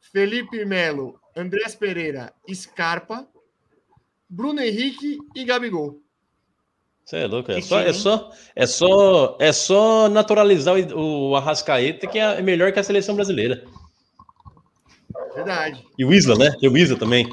Felipe 0.00 0.64
Melo, 0.64 1.20
Andrés 1.36 1.74
Pereira, 1.74 2.32
Scarpa. 2.50 3.28
Bruno 4.26 4.62
Henrique 4.62 5.18
e 5.36 5.44
Gabigol. 5.44 6.02
Você 7.08 7.16
é 7.16 7.26
louco. 7.26 7.50
É 7.50 7.62
só, 7.62 7.80
é, 7.80 7.92
só, 7.94 8.30
é, 8.54 8.66
só, 8.66 9.38
é 9.40 9.50
só 9.50 10.10
naturalizar 10.10 10.74
o, 10.76 11.30
o 11.30 11.36
Arrascaeta, 11.36 12.06
que 12.06 12.18
é 12.18 12.42
melhor 12.42 12.70
que 12.70 12.78
a 12.78 12.82
seleção 12.82 13.14
brasileira. 13.14 13.64
Verdade. 15.34 15.82
E 15.98 16.04
o 16.04 16.12
Isla, 16.12 16.36
né? 16.36 16.54
E 16.60 16.68
o 16.68 16.76
Isla 16.76 16.98
também. 16.98 17.24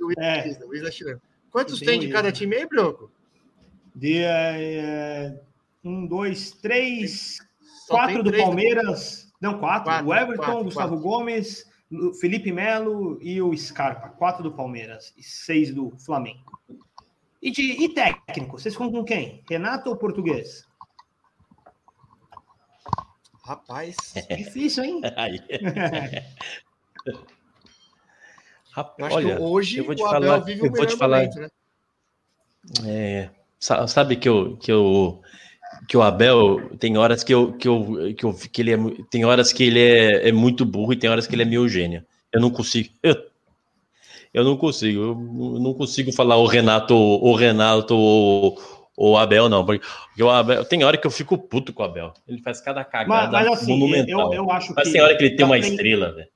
O 0.00 0.10
Isla, 0.10 0.24
É. 0.24 0.48
Isla, 0.48 0.66
o 0.66 0.74
Isla 0.74 0.90
chileno. 0.90 1.20
Quantos 1.50 1.78
Tem 1.78 1.88
tem 1.88 2.00
de 2.00 2.08
cada 2.08 2.32
time 2.32 2.56
aí, 2.56 2.66
Broco? 2.66 3.12
De, 3.94 4.22
é, 4.22 5.38
um, 5.84 6.06
dois, 6.06 6.52
três, 6.52 7.36
Só 7.86 7.96
quatro 7.96 8.14
tem 8.14 8.24
do 8.24 8.30
três 8.30 8.42
Palmeiras. 8.42 9.32
Não, 9.38 9.58
quatro. 9.58 9.90
Quatro, 9.90 10.08
o 10.08 10.14
Everton, 10.14 10.42
quatro, 10.42 10.64
Gustavo 10.64 10.98
Gomes, 10.98 11.66
o 11.90 12.14
Felipe 12.14 12.50
Melo 12.50 13.18
e 13.20 13.42
o 13.42 13.54
Scarpa. 13.54 14.08
Quatro 14.08 14.42
do 14.42 14.52
Palmeiras 14.52 15.12
e 15.18 15.22
seis 15.22 15.70
do 15.70 15.92
Flamengo. 15.98 16.40
E, 17.42 17.50
de, 17.50 17.62
e 17.84 17.88
técnico? 17.92 18.58
Vocês 18.58 18.74
ficam 18.74 18.90
com 18.90 19.02
quem? 19.04 19.42
Renato 19.50 19.90
ou 19.90 19.96
português? 19.96 20.64
Rapaz. 23.44 23.96
Difícil, 24.36 24.84
hein? 24.84 25.00
Eu 27.06 27.18
Rapaz, 28.70 29.06
acho 29.08 29.16
olha, 29.16 29.36
que 29.36 29.42
hoje 29.42 29.78
eu 29.78 29.84
vou 29.84 29.94
te 29.94 30.02
o 30.02 30.06
Abel 30.06 30.22
falar- 30.22 30.38
vive 30.38 30.60
eu 30.60 30.64
o 30.64 30.68
vou 30.70 30.72
melhor 30.80 30.86
te 30.86 30.96
falar- 30.96 31.18
momento, 31.18 31.40
né? 31.40 31.48
É, 32.86 33.30
sa- 33.58 33.86
sabe 33.86 34.16
que 34.16 34.26
eu, 34.28 34.56
que 34.56 34.72
eu 34.72 35.20
que 35.88 35.94
o 35.96 36.00
Abel 36.02 36.70
tem 36.78 36.96
horas 36.96 37.22
que 37.22 37.34
eu 37.34 37.52
que 37.52 37.68
eu, 37.68 38.14
que, 38.16 38.24
eu, 38.24 38.32
que 38.34 38.62
ele 38.62 38.72
é 38.72 38.76
tem 39.10 39.26
horas 39.26 39.52
que 39.52 39.64
ele 39.64 39.78
é, 39.80 40.28
é 40.28 40.32
muito 40.32 40.64
burro 40.64 40.92
e 40.94 40.96
tem 40.96 41.10
horas 41.10 41.26
que 41.26 41.34
ele 41.34 41.42
é 41.42 41.44
meio 41.44 41.68
gênio. 41.68 42.02
Eu 42.32 42.40
não 42.40 42.50
consigo. 42.50 42.88
Eu, 43.02 43.14
eu 44.32 44.44
não 44.44 44.56
consigo. 44.56 45.00
Eu 45.00 45.14
não- 45.60 45.74
consigo 45.74 46.12
falar 46.12 46.36
o 46.36 46.46
Renato, 46.46 46.94
o 46.94 47.34
Renato 47.34 47.94
ou 47.96 48.58
o 48.96 49.16
Abel 49.16 49.48
não, 49.48 49.64
porque 49.64 49.84
o 50.22 50.28
Abel 50.30 50.64
tem 50.64 50.84
hora 50.84 50.96
que 50.96 51.06
eu 51.06 51.10
fico 51.10 51.36
puto 51.38 51.72
com 51.72 51.82
o 51.82 51.86
Abel. 51.86 52.12
Ele 52.28 52.40
faz 52.42 52.60
cada 52.60 52.80
Mas, 52.82 52.90
cagada 52.90 53.30
mas 53.32 53.46
assim, 53.48 53.72
monumental. 53.78 54.32
eu, 54.32 54.44
eu 54.44 54.50
acho 54.50 54.72
Mas 54.74 54.86
que. 54.88 54.92
tem 54.92 55.00
hora 55.02 55.16
que 55.16 55.24
ele 55.24 55.36
tem 55.36 55.44
uma 55.46 55.58
trein- 55.58 55.70
estrela, 55.72 56.12
velho. 56.12 56.28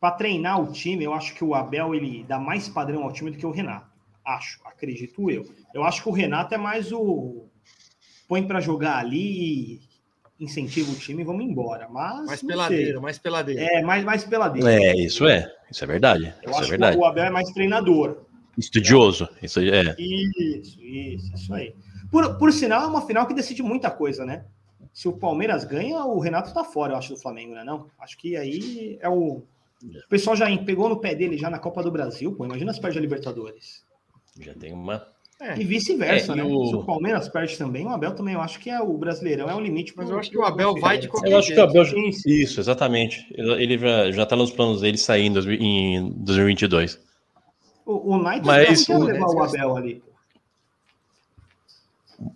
Pra 0.00 0.10
treinar 0.10 0.60
o 0.60 0.70
time, 0.72 1.02
eu 1.04 1.14
acho 1.14 1.34
que 1.34 1.42
o 1.42 1.54
Abel 1.54 1.94
ele 1.94 2.24
dá 2.28 2.38
mais 2.38 2.68
padrão 2.68 3.02
ao 3.04 3.12
time 3.12 3.30
do 3.30 3.38
que 3.38 3.46
o 3.46 3.50
Renato. 3.50 3.86
Acho, 4.24 4.58
acredito 4.66 5.30
eu. 5.30 5.44
Eu 5.74 5.82
acho 5.84 6.02
que 6.02 6.08
o 6.08 6.12
Renato 6.12 6.54
é 6.54 6.58
mais 6.58 6.92
o. 6.92 7.46
Põe 8.28 8.42
pra 8.46 8.60
jogar 8.60 8.98
ali 8.98 9.74
e 9.74 9.80
incentiva 10.38 10.90
o 10.90 10.94
time 10.94 11.22
e 11.22 11.24
vamos 11.24 11.44
embora. 11.44 11.88
Mas. 11.88 12.26
Mais 12.26 12.42
peladeiro, 12.42 13.02
mais 13.02 13.18
peladeiro. 13.18 13.60
É, 13.60 13.82
mais, 13.82 14.04
mais 14.04 14.24
peladeiro. 14.24 14.68
É, 14.68 14.94
isso 14.96 15.26
é. 15.26 15.52
Isso 15.70 15.82
é 15.82 15.86
verdade. 15.86 16.34
eu 16.42 16.50
Isso 16.50 16.58
é 16.58 16.62
acho 16.62 16.70
verdade. 16.70 16.96
que 16.96 17.02
o 17.02 17.06
Abel 17.06 17.24
é 17.24 17.30
mais 17.30 17.50
treinador. 17.50 18.24
Estudioso. 18.56 19.28
Isso 19.42 19.60
é. 19.60 19.94
Isso, 19.98 20.80
isso, 20.80 21.34
isso 21.34 21.54
aí. 21.54 21.74
Por, 22.10 22.38
por 22.38 22.52
sinal, 22.52 22.82
é 22.82 22.86
uma 22.86 23.04
final 23.06 23.26
que 23.26 23.34
decide 23.34 23.62
muita 23.62 23.90
coisa, 23.90 24.24
né? 24.24 24.44
Se 24.92 25.08
o 25.08 25.12
Palmeiras 25.12 25.64
ganha, 25.64 26.04
o 26.04 26.20
Renato 26.20 26.54
tá 26.54 26.62
fora, 26.62 26.92
eu 26.92 26.96
acho, 26.96 27.14
do 27.14 27.20
Flamengo, 27.20 27.54
né? 27.54 27.64
Não? 27.64 27.88
Acho 27.98 28.16
que 28.16 28.36
aí 28.36 28.98
é 29.00 29.08
o. 29.08 29.42
O 29.82 30.08
pessoal 30.08 30.36
já 30.36 30.46
pegou 30.58 30.88
no 30.88 31.00
pé 31.00 31.14
dele 31.14 31.36
já 31.36 31.50
na 31.50 31.58
Copa 31.58 31.82
do 31.82 31.90
Brasil, 31.90 32.32
pô. 32.34 32.44
Imagina 32.44 32.72
se 32.72 32.80
perde 32.80 32.98
a 32.98 33.00
Libertadores. 33.00 33.84
Já 34.40 34.54
tem 34.54 34.72
uma. 34.72 35.06
É, 35.40 35.58
E 35.58 35.64
vice-versa, 35.64 36.32
É, 36.32 36.36
né? 36.36 36.44
o- 36.44 36.66
Se 36.68 36.74
o 36.76 36.84
Palmeiras 36.84 37.28
perde 37.28 37.58
também, 37.58 37.84
o 37.84 37.90
Abel 37.90 38.14
também, 38.14 38.34
eu 38.34 38.40
acho 38.40 38.58
que 38.60 38.70
é 38.70 38.80
o 38.80 38.96
Brasileirão, 38.96 39.50
é 39.50 39.54
o 39.54 39.60
limite. 39.60 39.92
Mas 39.96 40.08
eu 40.08 40.18
acho 40.18 40.30
que 40.30 40.38
o 40.38 40.44
Abel 40.44 40.74
vai 40.76 40.96
de 40.96 41.08
qualquer 41.08 41.30
Eu 41.32 41.38
acho 41.38 41.52
que 41.52 41.58
o 41.58 41.62
Abel. 41.64 41.84
Sim, 41.84 42.12
sim. 42.12 42.30
Isso, 42.30 42.60
exatamente. 42.60 43.26
Ele 43.36 43.76
já, 43.76 44.10
já 44.12 44.26
tá 44.26 44.36
nos 44.36 44.52
planos 44.52 44.80
dele 44.80 44.96
sair 44.96 45.26
em, 45.26 45.32
2000 45.32 45.60
em 45.60 46.10
2022. 46.10 46.98
O, 47.84 47.92
o 48.12 48.14
United 48.16 48.46
Mas 48.46 48.86
não 48.88 48.96
quer 48.96 49.02
o- 49.02 49.06
levar 49.06 49.26
o 49.26 49.42
Abel 49.42 49.76
ali. 49.76 50.02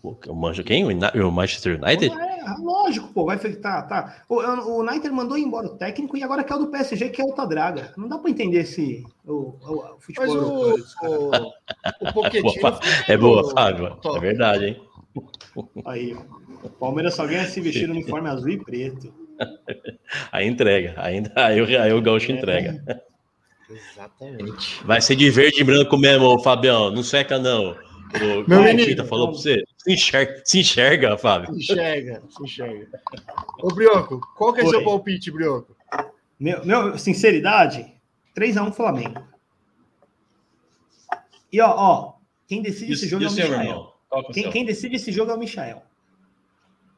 O, 0.03 0.17
o 0.29 0.35
Manjo 0.35 0.65
quem? 0.65 0.85
O, 0.85 0.91
Ina- 0.91 1.13
o 1.15 1.31
Manchester 1.31 1.81
United? 1.83 2.13
É, 2.15 2.39
lógico, 2.61 3.09
pô, 3.13 3.25
vai 3.25 3.39
tá, 3.39 3.83
tá. 3.83 4.23
O, 4.29 4.37
o 4.37 4.81
United 4.81 5.11
mandou 5.11 5.39
embora 5.39 5.67
o 5.67 5.77
técnico 5.77 6.17
e 6.17 6.23
agora 6.23 6.43
quer 6.45 6.55
o 6.55 6.59
do 6.59 6.67
PSG, 6.69 7.09
que 7.11 7.21
é 7.21 7.25
outra 7.25 7.47
draga. 7.47 7.93
Não 7.97 8.09
dá 8.09 8.19
pra 8.19 8.31
entender 8.31 8.61
esse 8.61 9.05
o, 9.25 9.33
o, 9.61 9.95
o 9.97 10.01
futebol 10.01 10.27
Mas 10.27 11.03
o, 11.03 11.07
o, 11.07 12.09
o 12.09 12.13
Boa, 12.61 12.81
É 13.07 13.17
boa, 13.17 13.51
Fábio. 13.53 13.97
top. 14.03 14.17
É 14.17 14.21
verdade, 14.21 14.67
hein? 14.67 14.83
Aí. 15.85 16.17
O 16.63 16.69
Palmeiras 16.69 17.15
só 17.15 17.25
ganha 17.25 17.47
se 17.47 17.61
vestir 17.61 17.87
no 17.87 17.95
uniforme 17.95 18.29
azul 18.29 18.49
e 18.51 18.59
preto. 18.59 19.15
Aí 20.33 20.47
entrega. 20.49 20.95
Ainda, 20.97 21.31
aí, 21.37 21.61
o- 21.63 21.81
aí 21.83 21.93
o 21.93 22.03
Gaúcho 22.03 22.33
entrega. 22.33 22.83
Exatamente. 23.71 24.85
Vai 24.85 25.01
ser 25.01 25.15
de 25.15 25.31
verde 25.31 25.61
e 25.61 25.65
branco 25.65 25.97
mesmo, 25.97 26.39
Fabião. 26.41 26.91
Não 26.91 27.03
seca, 27.03 27.39
não. 27.39 27.77
O 28.15 28.49
Meu 28.49 28.63
menino, 28.63 29.05
falou 29.07 29.29
pra 29.29 29.39
você. 29.39 29.63
Se 29.77 29.93
enxerga, 29.93 30.43
se 30.45 30.61
enxerga, 30.61 31.19
Fábio. 31.19 31.53
Se 31.55 31.73
enxerga, 31.73 32.23
se 32.31 32.43
enxerga. 32.43 32.89
Ô, 33.63 33.69
Brioco, 33.69 34.21
qual 34.37 34.53
que 34.53 34.61
é 34.61 34.65
Oi. 34.65 34.71
seu 34.71 34.85
palpite, 34.85 35.31
Brioco? 35.31 35.77
Meu, 36.41 36.65
meu 36.65 36.99
sinceridade, 36.99 37.93
3x1 38.35 38.73
Flamengo. 38.73 39.27
E 41.53 41.61
ó, 41.61 41.75
ó, 41.77 42.15
quem 42.47 42.63
decide 42.63 42.93
esse 42.93 43.09
jogo 43.09 43.25
é 43.25 43.29
o 43.29 43.33
Michael. 43.33 43.95
Qual 44.09 44.23
que 44.25 44.31
é 44.31 44.33
Quem, 44.35 44.43
seu? 44.45 44.53
quem 44.53 44.65
decide 44.65 44.97
esse 44.97 45.13
jogo 45.13 45.31
é 45.31 45.35
o 45.35 45.39
Michael. 45.39 45.83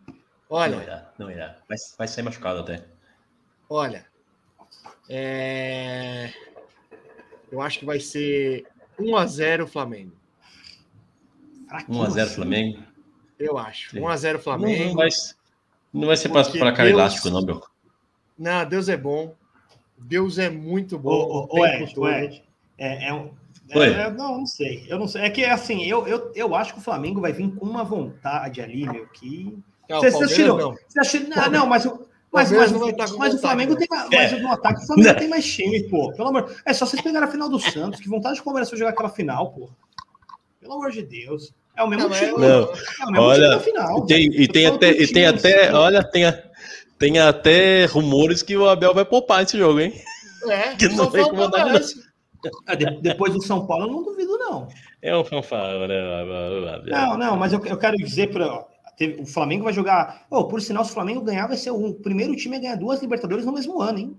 Não 0.06 0.14
Olha, 0.48 0.76
irá, 0.76 1.12
não 1.18 1.30
irá. 1.30 1.58
Vai, 1.68 1.78
vai 1.98 2.08
sair 2.08 2.24
machucado 2.24 2.60
até. 2.60 2.84
olha. 3.68 4.06
É... 5.08 6.32
Eu 7.50 7.60
acho 7.60 7.80
que 7.80 7.84
vai 7.84 7.98
ser 7.98 8.64
1x0 8.98 9.66
Flamengo. 9.66 10.19
Fraquinho 11.70 12.04
1x0 12.04 12.20
assim. 12.22 12.34
Flamengo. 12.34 12.82
Eu 13.38 13.56
acho. 13.58 13.90
Sim. 13.90 14.00
1x0 14.00 14.32
Não, 14.34 14.40
Flamengo. 14.40 14.84
não 14.84 14.94
vai, 14.94 15.08
não 15.94 16.06
vai 16.08 16.16
ser 16.16 16.28
Porque 16.28 16.58
placar 16.58 16.84
Deus- 16.86 16.98
elástico, 16.98 17.30
não, 17.30 17.42
meu. 17.42 17.62
Não, 18.38 18.64
Deus 18.68 18.88
é 18.88 18.96
bom. 18.96 19.34
Deus 19.96 20.38
é 20.38 20.50
muito 20.50 20.98
bom. 20.98 21.10
ô, 21.10 21.44
o 21.46 21.60
ô, 21.60 21.66
Ed, 21.66 21.94
todo. 21.94 22.04
ô, 22.04 22.08
Ed, 22.08 22.42
é, 22.78 23.08
é 23.08 23.14
um. 23.14 23.30
é- 23.70 23.78
Oi. 23.78 23.92
é- 23.92 24.10
não, 24.10 24.38
não 24.38 24.46
sei. 24.46 24.84
Eu 24.88 24.98
não 24.98 25.06
sei. 25.06 25.22
É 25.22 25.30
que 25.30 25.44
assim, 25.44 25.84
eu, 25.84 26.06
eu, 26.08 26.32
eu 26.34 26.54
acho 26.54 26.72
que 26.74 26.80
o 26.80 26.82
Flamengo 26.82 27.20
vai 27.20 27.32
vir 27.32 27.54
com 27.54 27.64
uma 27.66 27.84
vontade 27.84 28.60
ali, 28.60 28.84
meu, 28.86 29.06
que. 29.08 29.56
Não, 29.88 30.00
Você- 30.00 30.10
você 30.10 30.34
tirou. 30.34 30.58
não. 30.58 30.76
Você 30.88 31.00
acha... 31.00 31.20
não, 31.20 31.50
não, 31.50 31.66
mas 31.66 31.86
o. 31.86 32.08
Mas, 32.32 32.52
mas, 32.52 32.70
não 32.70 32.78
com 32.78 33.18
mas 33.18 33.34
o 33.34 33.38
Flamengo 33.40 33.72
não. 33.72 33.78
tem 33.78 33.88
mais. 33.90 34.08
Mas 34.10 34.40
no 34.42 34.52
ataque 34.52 34.82
o 34.84 34.86
Flamengo 34.86 35.18
tem 35.18 35.28
mais 35.28 35.44
time, 35.52 35.82
pô. 35.88 36.12
Pelo 36.12 36.28
amor. 36.28 36.54
É 36.64 36.72
só 36.72 36.86
vocês 36.86 37.02
pegarem 37.02 37.28
a 37.28 37.30
final 37.30 37.48
do 37.48 37.58
Santos. 37.58 37.98
Que 38.00 38.08
vontade 38.08 38.36
de 38.36 38.42
Palmeiras 38.44 38.68
foi 38.70 38.78
jogar 38.78 38.92
aquela 38.92 39.08
final, 39.08 39.50
pô. 39.52 39.68
Pelo 40.60 40.74
amor 40.74 40.92
de 40.92 41.02
Deus. 41.02 41.52
É 41.76 41.82
o 41.82 41.88
mesmo 41.88 42.02
Não, 42.04 42.10
mas 42.10 42.18
time. 42.18 42.32
Não. 42.32 42.46
É 42.46 43.06
o 43.06 43.10
mesmo 43.12 43.26
Olha, 43.26 43.42
time 43.42 43.50
da 43.50 43.60
final. 43.60 43.98
E 43.98 44.06
tem, 44.06 44.26
e 44.42 44.48
tem 44.48 44.66
até, 44.66 44.90
e 44.90 45.12
tem 45.12 45.26
até, 45.26 45.64
assim. 45.68 45.74
olha, 45.76 46.02
tem, 46.04 46.24
a- 46.26 46.42
tem 46.98 47.18
até 47.18 47.86
rumores 47.86 48.42
que 48.42 48.56
o 48.56 48.68
Abel 48.68 48.92
vai 48.94 49.04
poupar 49.04 49.42
esse 49.42 49.56
jogo, 49.56 49.80
hein? 49.80 49.94
É, 50.48 50.74
Que 50.76 50.88
não 50.88 51.04
só 51.04 51.10
vai 51.10 51.22
falta 51.22 51.34
incomodar, 51.36 51.66
o 51.66 51.72
Messi. 51.72 51.94
Ah, 52.66 52.74
de- 52.74 53.00
Depois 53.02 53.32
do 53.32 53.42
São 53.42 53.66
Paulo, 53.66 53.84
eu 53.86 53.90
não 53.92 54.02
duvido, 54.02 54.36
não. 54.38 54.68
É 55.02 55.16
um 55.16 55.24
fanfarrão, 55.24 55.86
né? 55.86 55.94
Não, 56.86 57.16
não, 57.16 57.36
mas 57.36 57.52
eu, 57.52 57.64
eu 57.66 57.76
quero 57.78 57.96
dizer 57.96 58.30
para 58.30 58.66
o 59.18 59.26
Flamengo 59.26 59.64
vai 59.64 59.72
jogar. 59.72 60.26
Oh, 60.30 60.44
por 60.44 60.60
sinal, 60.60 60.84
se 60.84 60.90
o 60.90 60.94
Flamengo 60.94 61.22
ganhar, 61.22 61.46
vai 61.46 61.56
ser 61.56 61.70
o 61.70 61.94
primeiro 61.94 62.36
time 62.36 62.56
a 62.56 62.60
ganhar 62.60 62.76
duas 62.76 63.00
Libertadores 63.00 63.46
no 63.46 63.52
mesmo 63.52 63.80
ano, 63.80 63.98
hein? 63.98 64.16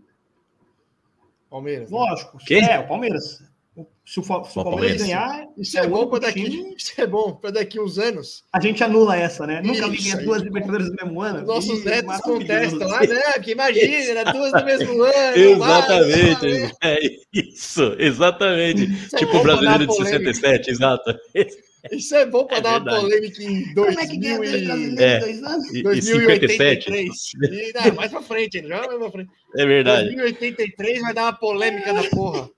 Palmeiras. 1.50 1.92
né? 1.92 1.98
Lógico. 1.98 2.38
Quê? 2.40 2.56
É, 2.56 2.80
o 2.80 2.88
Palmeiras. 2.88 3.44
Se 4.06 4.20
o, 4.20 4.24
se 4.24 4.60
o 4.60 4.64
Palmeiras 4.64 5.02
ganhar, 5.02 5.46
Isso 5.58 5.80
é 5.80 5.84
é 5.84 5.88
bom 5.88 6.08
para 6.08 6.20
daqui. 6.20 6.76
Isso 6.78 6.92
é 6.98 7.08
bom 7.08 7.34
para 7.36 7.52
daqui 7.52 7.80
uns 7.80 7.98
anos. 7.98 8.44
a 8.52 8.60
gente 8.60 8.84
anula 8.84 9.16
essa, 9.16 9.48
né? 9.48 9.62
Nunca 9.64 9.86
aí. 9.86 10.26
duas 10.26 10.42
Libertadores 10.42 10.90
no 10.90 10.96
mesmo 10.96 11.22
ano. 11.22 11.40
Os 11.40 11.48
nossos 11.48 11.80
Ih, 11.80 11.86
netos 11.86 12.18
contestam 12.20 12.88
lá, 12.90 13.00
né? 13.00 13.22
Que 13.42 13.52
imagina, 13.52 14.20
era 14.20 14.32
duas 14.34 14.52
do 14.52 14.66
mesmo 14.66 14.92
ano. 15.04 15.38
Exatamente, 15.38 16.46
não 16.60 16.60
vai. 16.68 16.72
é 16.84 17.00
isso, 17.34 17.96
exatamente. 17.98 18.84
Isso 18.92 19.16
é 19.16 19.20
tipo 19.20 19.38
o 19.38 19.44
brasileiro 19.44 19.80
de 19.80 19.88
polêmica. 19.88 20.34
67, 20.34 20.70
exato. 20.72 21.16
Isso 21.92 22.14
é 22.16 22.26
bom 22.26 22.46
para 22.46 22.58
É 22.58 22.62
dar 22.62 22.70
uma 22.72 22.80
verdade. 22.80 23.02
polêmica 23.02 23.44
em 23.44 23.74
Como 23.74 24.00
é 24.00 24.06
que 24.08 24.18
ganha 24.18 24.38
2000 24.38 24.52
dois 24.52 24.62
e... 24.62 24.66
brasileiros 24.66 25.00
É. 25.02 25.20
dois 25.20 25.44
anos? 25.44 25.74
E, 25.74 25.80
e 25.80 25.84
2083. 25.84 26.84
57, 26.84 27.32
E, 27.42 27.74
não, 27.90 27.96
mais 27.96 28.12
pra 28.12 28.22
frente 28.22 28.68
já 28.68 28.78
mais 28.86 29.00
pra 29.00 29.12
frente. 29.12 29.30
é 29.56 29.66
verdade. 29.66 30.04
2083 30.16 31.02
vai 31.02 31.14
dar 31.14 31.24
uma 31.24 31.34
polêmica 31.34 31.94
da 31.94 32.04
porra. 32.10 32.50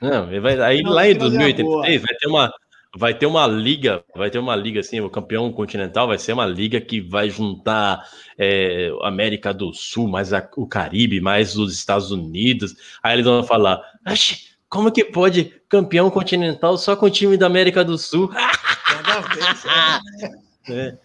Não, 0.00 0.26
vai, 0.40 0.60
aí 0.60 0.82
Não, 0.82 0.92
lá 0.92 1.08
em 1.08 1.14
que 1.14 1.20
fazer 1.20 1.36
uma 1.36 1.44
2083 1.44 2.02
vai 2.02 2.14
ter 2.14 2.28
uma 2.28 2.52
vai 2.96 3.14
ter 3.14 3.26
uma 3.26 3.46
liga, 3.46 4.02
vai 4.16 4.30
ter 4.30 4.38
uma 4.38 4.56
liga 4.56 4.80
assim, 4.80 4.98
o 5.00 5.10
campeão 5.10 5.52
continental 5.52 6.08
vai 6.08 6.18
ser 6.18 6.32
uma 6.32 6.46
liga 6.46 6.80
que 6.80 7.00
vai 7.00 7.28
juntar 7.28 8.02
é, 8.38 8.90
América 9.02 9.52
do 9.52 9.72
Sul, 9.74 10.08
mais 10.08 10.32
a- 10.32 10.48
o 10.56 10.66
Caribe, 10.66 11.20
mais 11.20 11.56
os 11.56 11.74
Estados 11.74 12.10
Unidos. 12.10 12.74
Aí 13.02 13.14
eles 13.14 13.26
vão 13.26 13.44
falar: 13.44 13.80
"Oxe, 14.06 14.48
como 14.70 14.90
que 14.90 15.04
pode 15.04 15.52
campeão 15.68 16.10
continental 16.10 16.78
só 16.78 16.96
com 16.96 17.06
o 17.06 17.10
time 17.10 17.36
da 17.36 17.46
América 17.46 17.84
do 17.84 17.98
Sul?" 17.98 18.30
É. 20.70 20.98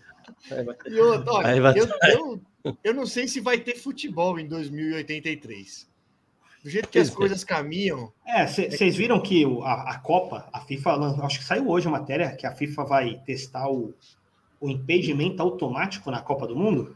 Olha, 0.51 0.77
eu 2.83 2.93
não 2.93 3.05
sei 3.05 3.27
se 3.27 3.39
vai 3.39 3.57
ter 3.57 3.75
futebol 3.75 4.39
em 4.39 4.47
2083. 4.47 5.87
Do 6.63 6.69
jeito 6.69 6.87
que 6.87 6.97
as 6.97 7.09
é. 7.09 7.13
coisas 7.13 7.43
caminham, 7.43 8.11
É, 8.25 8.47
vocês 8.47 8.95
viram 8.95 9.19
que 9.21 9.43
a, 9.63 9.91
a 9.91 9.99
Copa, 9.99 10.47
a 10.53 10.61
FIFA, 10.61 11.23
acho 11.23 11.39
que 11.39 11.45
saiu 11.45 11.69
hoje 11.69 11.87
a 11.87 11.91
matéria 11.91 12.35
que 12.35 12.47
a 12.47 12.55
FIFA 12.55 12.83
vai 12.85 13.21
testar 13.25 13.69
o, 13.69 13.93
o 14.61 14.69
impedimento 14.69 15.41
automático 15.43 16.09
na 16.09 16.21
Copa 16.21 16.47
do 16.47 16.55
Mundo? 16.55 16.95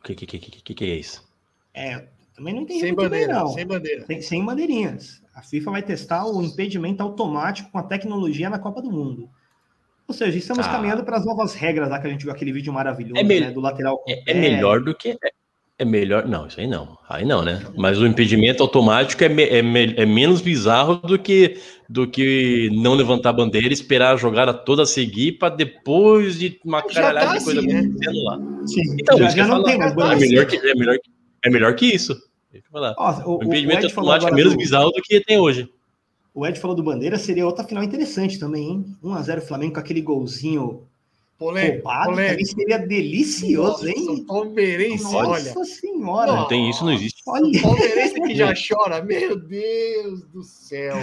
O 0.00 0.02
que, 0.02 0.16
que, 0.16 0.26
que, 0.26 0.38
que, 0.40 0.74
que 0.74 0.84
é 0.84 0.96
isso? 0.96 1.24
É, 1.72 2.08
também 2.34 2.52
não 2.52 2.62
entendi 2.62 2.80
sem 2.80 2.88
muito 2.92 3.08
bem, 3.08 3.20
bandeira, 3.20 3.34
não. 3.34 3.48
sem 3.48 3.64
bandeira. 3.66 4.06
Sem, 4.06 4.20
sem 4.20 4.44
bandeirinhas. 4.44 5.22
A 5.34 5.42
FIFA 5.42 5.70
vai 5.70 5.82
testar 5.82 6.26
o 6.26 6.42
impedimento 6.42 7.00
automático 7.00 7.70
com 7.70 7.78
a 7.78 7.82
tecnologia 7.84 8.50
na 8.50 8.58
Copa 8.58 8.82
do 8.82 8.90
Mundo. 8.90 9.30
Ou 10.08 10.14
seja, 10.14 10.36
estamos 10.36 10.66
Ah. 10.66 10.70
caminhando 10.72 11.04
para 11.04 11.16
as 11.16 11.24
novas 11.24 11.54
regras 11.54 11.88
lá 11.88 12.00
que 12.00 12.08
a 12.08 12.10
gente 12.10 12.24
viu 12.24 12.32
aquele 12.32 12.52
vídeo 12.52 12.72
maravilhoso, 12.72 13.20
É 13.20 13.22
né, 13.22 13.52
do 13.52 13.60
lateral. 13.60 14.02
É, 14.08 14.32
é 14.32 14.34
melhor 14.34 14.82
do 14.82 14.94
que. 14.94 15.16
É, 15.78 15.84
melhor. 15.84 16.26
Não, 16.28 16.46
isso 16.46 16.60
aí 16.60 16.66
não. 16.66 16.96
Aí 17.08 17.24
não, 17.24 17.42
né? 17.42 17.60
Mas 17.76 17.98
o 17.98 18.06
impedimento 18.06 18.62
automático 18.62 19.24
é, 19.24 19.28
me- 19.28 19.44
é, 19.44 19.62
me- 19.62 19.94
é 19.96 20.04
menos 20.06 20.40
bizarro 20.40 20.96
do 20.96 21.18
que, 21.18 21.58
do 21.88 22.06
que 22.06 22.70
não 22.74 22.94
levantar 22.94 23.30
a 23.30 23.32
bandeira 23.32 23.68
e 23.68 23.72
esperar 23.72 24.12
a 24.12 24.16
jogada 24.16 24.52
toda 24.52 24.84
seguir 24.86 25.32
para 25.38 25.54
depois 25.54 26.38
de 26.38 26.60
uma 26.64 26.78
Já 26.80 27.02
caralhada 27.02 27.26
tá 27.32 27.38
de 27.38 27.44
coisa 27.44 27.60
assim, 27.60 27.68
né? 27.72 27.78
acontecendo 27.80 28.22
lá. 28.24 28.38
Sim, 28.66 28.82
Então, 29.00 29.18
já, 29.18 29.28
já 29.30 29.42
não 29.46 29.50
falo, 29.56 29.64
tem 29.64 29.78
mais 29.78 29.92
É 29.92 29.94
bandeira. 29.94 30.20
melhor 30.28 30.46
que, 30.46 30.56
é 30.56 30.74
melhor, 30.74 30.98
que- 30.98 31.10
é 31.44 31.50
melhor 31.50 31.74
que 31.74 31.86
isso. 31.86 32.16
Falar. 32.70 32.94
Ó, 32.98 33.12
o, 33.30 33.38
O 33.38 33.44
impedimento 33.44 33.86
o 33.86 33.88
automático 33.88 34.30
é 34.30 34.34
menos 34.34 34.52
do- 34.52 34.58
bizarro 34.58 34.90
do 34.90 35.00
que 35.02 35.20
tem 35.20 35.38
hoje. 35.38 35.68
O 36.34 36.46
Ed 36.46 36.58
falou 36.60 36.74
do 36.76 36.82
Bandeira, 36.82 37.18
seria 37.18 37.44
outra 37.46 37.64
final 37.64 37.82
interessante 37.82 38.38
também, 38.38 38.68
hein? 38.70 38.84
1x0 39.02 39.40
Flamengo 39.42 39.74
com 39.74 39.80
aquele 39.80 40.00
golzinho 40.00 40.82
Polêmico, 41.42 41.88
também 42.04 42.44
seria 42.44 42.78
delicioso, 42.78 43.88
hein? 43.88 44.06
Nossa, 44.06 44.24
palmeirense, 44.24 45.04
Nossa 45.04 45.16
olha. 45.58 45.64
senhora! 45.64 46.32
Não 46.32 46.48
tem 46.48 46.70
isso, 46.70 46.84
não 46.84 46.92
existe. 46.92 47.20
Olha, 47.26 47.60
Palmeirense 47.60 48.20
que 48.20 48.34
já 48.34 48.52
chora, 48.54 49.02
meu 49.02 49.36
Deus 49.38 50.22
do 50.26 50.42
céu. 50.42 50.96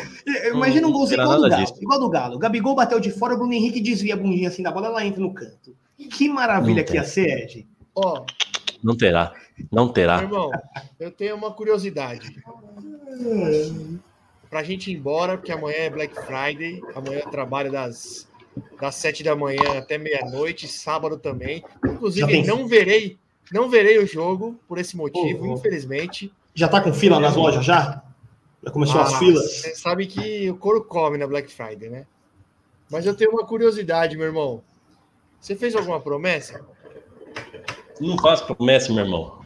imagina 0.54 0.88
um 0.88 0.92
golzinho 0.92 1.18
terá 1.18 1.24
igual 1.24 1.42
do 1.42 1.50
Galo. 1.50 1.62
disso. 1.66 1.76
Igual 1.82 2.00
do 2.00 2.10
Galo. 2.10 2.36
O 2.36 2.40
Gabigol 2.40 2.76
bateu 2.76 3.00
de 3.00 3.12
fora, 3.12 3.34
o 3.34 3.38
Bruno 3.38 3.54
Henrique 3.54 3.82
desvia 3.82 4.14
a 4.14 4.18
bundinha 4.18 4.48
assim 4.48 4.64
da 4.64 4.72
bola, 4.72 4.88
ela 4.88 5.06
entra 5.06 5.20
no 5.20 5.34
canto. 5.34 5.76
Que 5.98 6.30
maravilha 6.30 6.82
Não 6.82 6.86
que 6.86 6.94
ia 6.96 7.04
ser, 7.04 7.44
Ed. 7.44 7.68
Ó, 7.94 8.24
Não 8.82 8.96
terá. 8.96 9.34
Não 9.70 9.86
meu 9.86 9.94
terá. 9.94 10.22
irmão, 10.22 10.50
eu 10.98 11.12
tenho 11.12 11.36
uma 11.36 11.52
curiosidade. 11.52 12.42
Pra 14.50 14.64
gente 14.64 14.90
ir 14.90 14.96
embora, 14.96 15.38
porque 15.38 15.52
amanhã 15.52 15.76
é 15.80 15.90
Black 15.90 16.16
Friday, 16.26 16.82
amanhã 16.96 17.20
eu 17.26 17.30
trabalho 17.30 17.70
das, 17.72 18.29
das 18.80 18.96
7 18.96 19.24
da 19.24 19.36
manhã 19.36 19.78
até 19.78 19.98
meia-noite, 19.98 20.68
sábado 20.68 21.18
também. 21.18 21.64
Inclusive, 21.86 22.28
tem- 22.28 22.46
não 22.46 22.68
verei, 22.68 23.18
não 23.52 23.70
verei 23.70 23.98
o 24.00 24.08
jogo 24.08 24.60
por 24.68 24.78
esse 24.78 24.96
motivo, 24.98 25.46
Uhum. 25.46 25.54
infelizmente. 25.56 26.32
Já 26.56 26.68
tá 26.68 26.82
com 26.82 26.94
fila 26.94 27.20
nas 27.20 27.36
lojas 27.36 27.64
já? 27.66 28.02
Já 28.64 28.72
começou 28.72 29.00
as 29.02 29.14
Ah, 29.14 29.20
filas? 29.20 29.62
Você 29.62 29.76
sabe 29.76 30.06
que 30.08 30.50
o 30.50 30.58
couro 30.58 30.84
come 30.84 31.18
na 31.18 31.26
Black 31.28 31.52
Friday, 31.52 31.90
né? 31.90 32.06
Mas 32.92 33.06
eu 33.06 33.16
tenho 33.16 33.32
uma 33.32 33.46
curiosidade, 33.46 34.18
meu 34.18 34.26
irmão. 34.26 34.62
Você 35.40 35.56
fez 35.56 35.76
alguma 35.76 36.00
promessa? 36.02 36.66
Não 38.02 38.18
faço 38.18 38.46
promessa, 38.54 38.92
meu 38.92 39.04
irmão. 39.06 39.40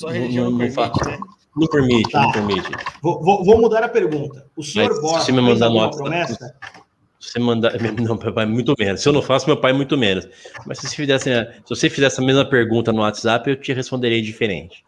Não- 0.00 0.08
religião 0.10 0.44
não, 0.44 0.50
não 0.52 0.58
permite, 0.58 0.74
faço. 0.74 1.04
né? 1.08 1.18
Não 1.56 1.66
permite, 1.66 2.10
Tá. 2.10 2.20
não 2.22 2.32
permite. 2.32 2.70
Vou, 3.02 3.22
vou- 3.22 3.44
vou 3.44 3.58
mudar 3.60 3.82
a 3.82 3.88
pergunta. 3.88 4.46
O 4.56 4.62
senhor 4.62 4.88
Mas 4.88 4.96
se 4.96 5.02
Borba 5.02 5.20
você 5.20 5.32
me 5.32 5.40
mandar 5.40 5.68
WhatsApp- 5.70 5.96
promessa? 5.96 6.34
Se 6.34 6.85
você 7.30 7.38
mandar. 7.38 7.72
Não, 8.00 8.16
meu 8.16 8.32
pai, 8.32 8.46
muito 8.46 8.74
menos. 8.78 9.00
Se 9.02 9.08
eu 9.08 9.12
não 9.12 9.22
faço, 9.22 9.46
meu 9.46 9.56
pai, 9.56 9.72
muito 9.72 9.96
menos. 9.96 10.28
Mas 10.66 10.78
se 10.78 10.88
você 10.88 10.96
fizesse, 10.96 11.30
se 11.30 11.68
você 11.68 11.90
fizesse 11.90 12.20
a 12.20 12.24
mesma 12.24 12.44
pergunta 12.44 12.92
no 12.92 13.00
WhatsApp, 13.00 13.48
eu 13.50 13.56
te 13.56 13.72
responderei 13.72 14.20
diferente. 14.22 14.84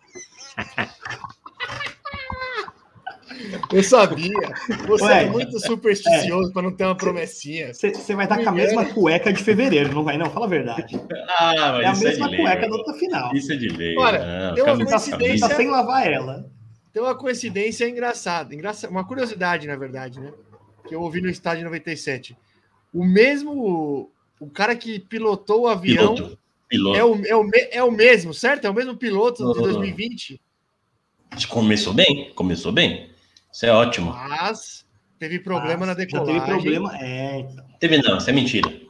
Eu 3.73 3.83
sabia. 3.83 4.33
Você 4.87 5.05
Ué, 5.05 5.25
é 5.25 5.31
muito 5.31 5.59
supersticioso 5.61 6.53
para 6.53 6.63
não 6.63 6.73
ter 6.73 6.85
uma 6.85 6.97
promessinha. 6.97 7.73
Você 7.73 7.93
vai 8.15 8.25
estar 8.25 8.43
com 8.43 8.49
a 8.49 8.53
mesma 8.53 8.85
cueca 8.87 9.33
de 9.33 9.43
fevereiro, 9.43 9.95
não 9.95 10.03
vai 10.03 10.19
não? 10.19 10.29
Fala 10.31 10.47
a 10.47 10.49
verdade. 10.49 11.01
Ah, 11.39 11.79
É 11.83 11.87
a 11.87 11.95
mesma 11.97 12.29
cueca 12.29 12.69
da 12.69 12.77
outra 12.77 12.95
final. 12.95 13.35
Isso 13.35 13.53
é 13.53 13.57
de 13.57 13.69
lei. 13.69 13.95
Olha, 13.97 14.53
tem 14.55 14.65
uma 14.65 14.73
camisa- 14.73 14.91
Tá, 14.91 15.17
coincidência- 15.17 15.49
tá 15.49 15.55
sem 15.57 15.69
lavar 15.71 16.11
ela. 16.11 16.51
Tem 16.93 17.03
uma 17.03 17.15
coincidência 17.15 17.89
engraçada, 17.89 18.55
engraçada, 18.55 18.91
uma 18.91 19.07
curiosidade, 19.07 19.67
na 19.67 19.77
verdade, 19.77 20.19
né? 20.21 20.33
Que 20.89 20.95
eu 20.95 21.03
ouvi 21.03 21.21
no 21.21 21.29
estádio 21.29 21.65
97. 21.65 22.37
O 22.93 23.05
mesmo, 23.05 24.11
o 24.41 24.49
cara 24.51 24.75
que 24.75 24.99
pilotou 24.99 25.63
o 25.63 25.67
avião 25.69 26.15
Piloto. 26.15 26.39
Piloto. 26.69 26.99
é 26.99 27.05
o, 27.05 27.27
é, 27.27 27.37
o, 27.37 27.51
é 27.73 27.85
o 27.85 27.91
mesmo, 27.91 28.33
certo? 28.35 28.67
É 28.67 28.71
o 28.71 28.75
mesmo 28.75 28.97
piloto 28.97 29.39
de 29.53 29.59
Não. 29.59 29.63
2020, 29.63 30.41
Começou 31.51 31.93
bem, 31.93 32.31
começou 32.35 32.73
bem. 32.73 33.11
Isso 33.53 33.67
é 33.67 33.71
ótimo. 33.73 34.13
mas 34.13 34.85
teve 35.19 35.39
problema 35.39 35.85
na 35.85 35.93
Ah, 35.93 35.95
Já 35.95 36.01
decolagem. 36.05 36.41
teve 36.41 36.47
problema. 36.53 36.99
É, 36.99 37.41
então. 37.41 37.65
Teve 37.79 37.99
não, 37.99 38.17
isso 38.19 38.31
é 38.31 38.33
mentira. 38.33 38.81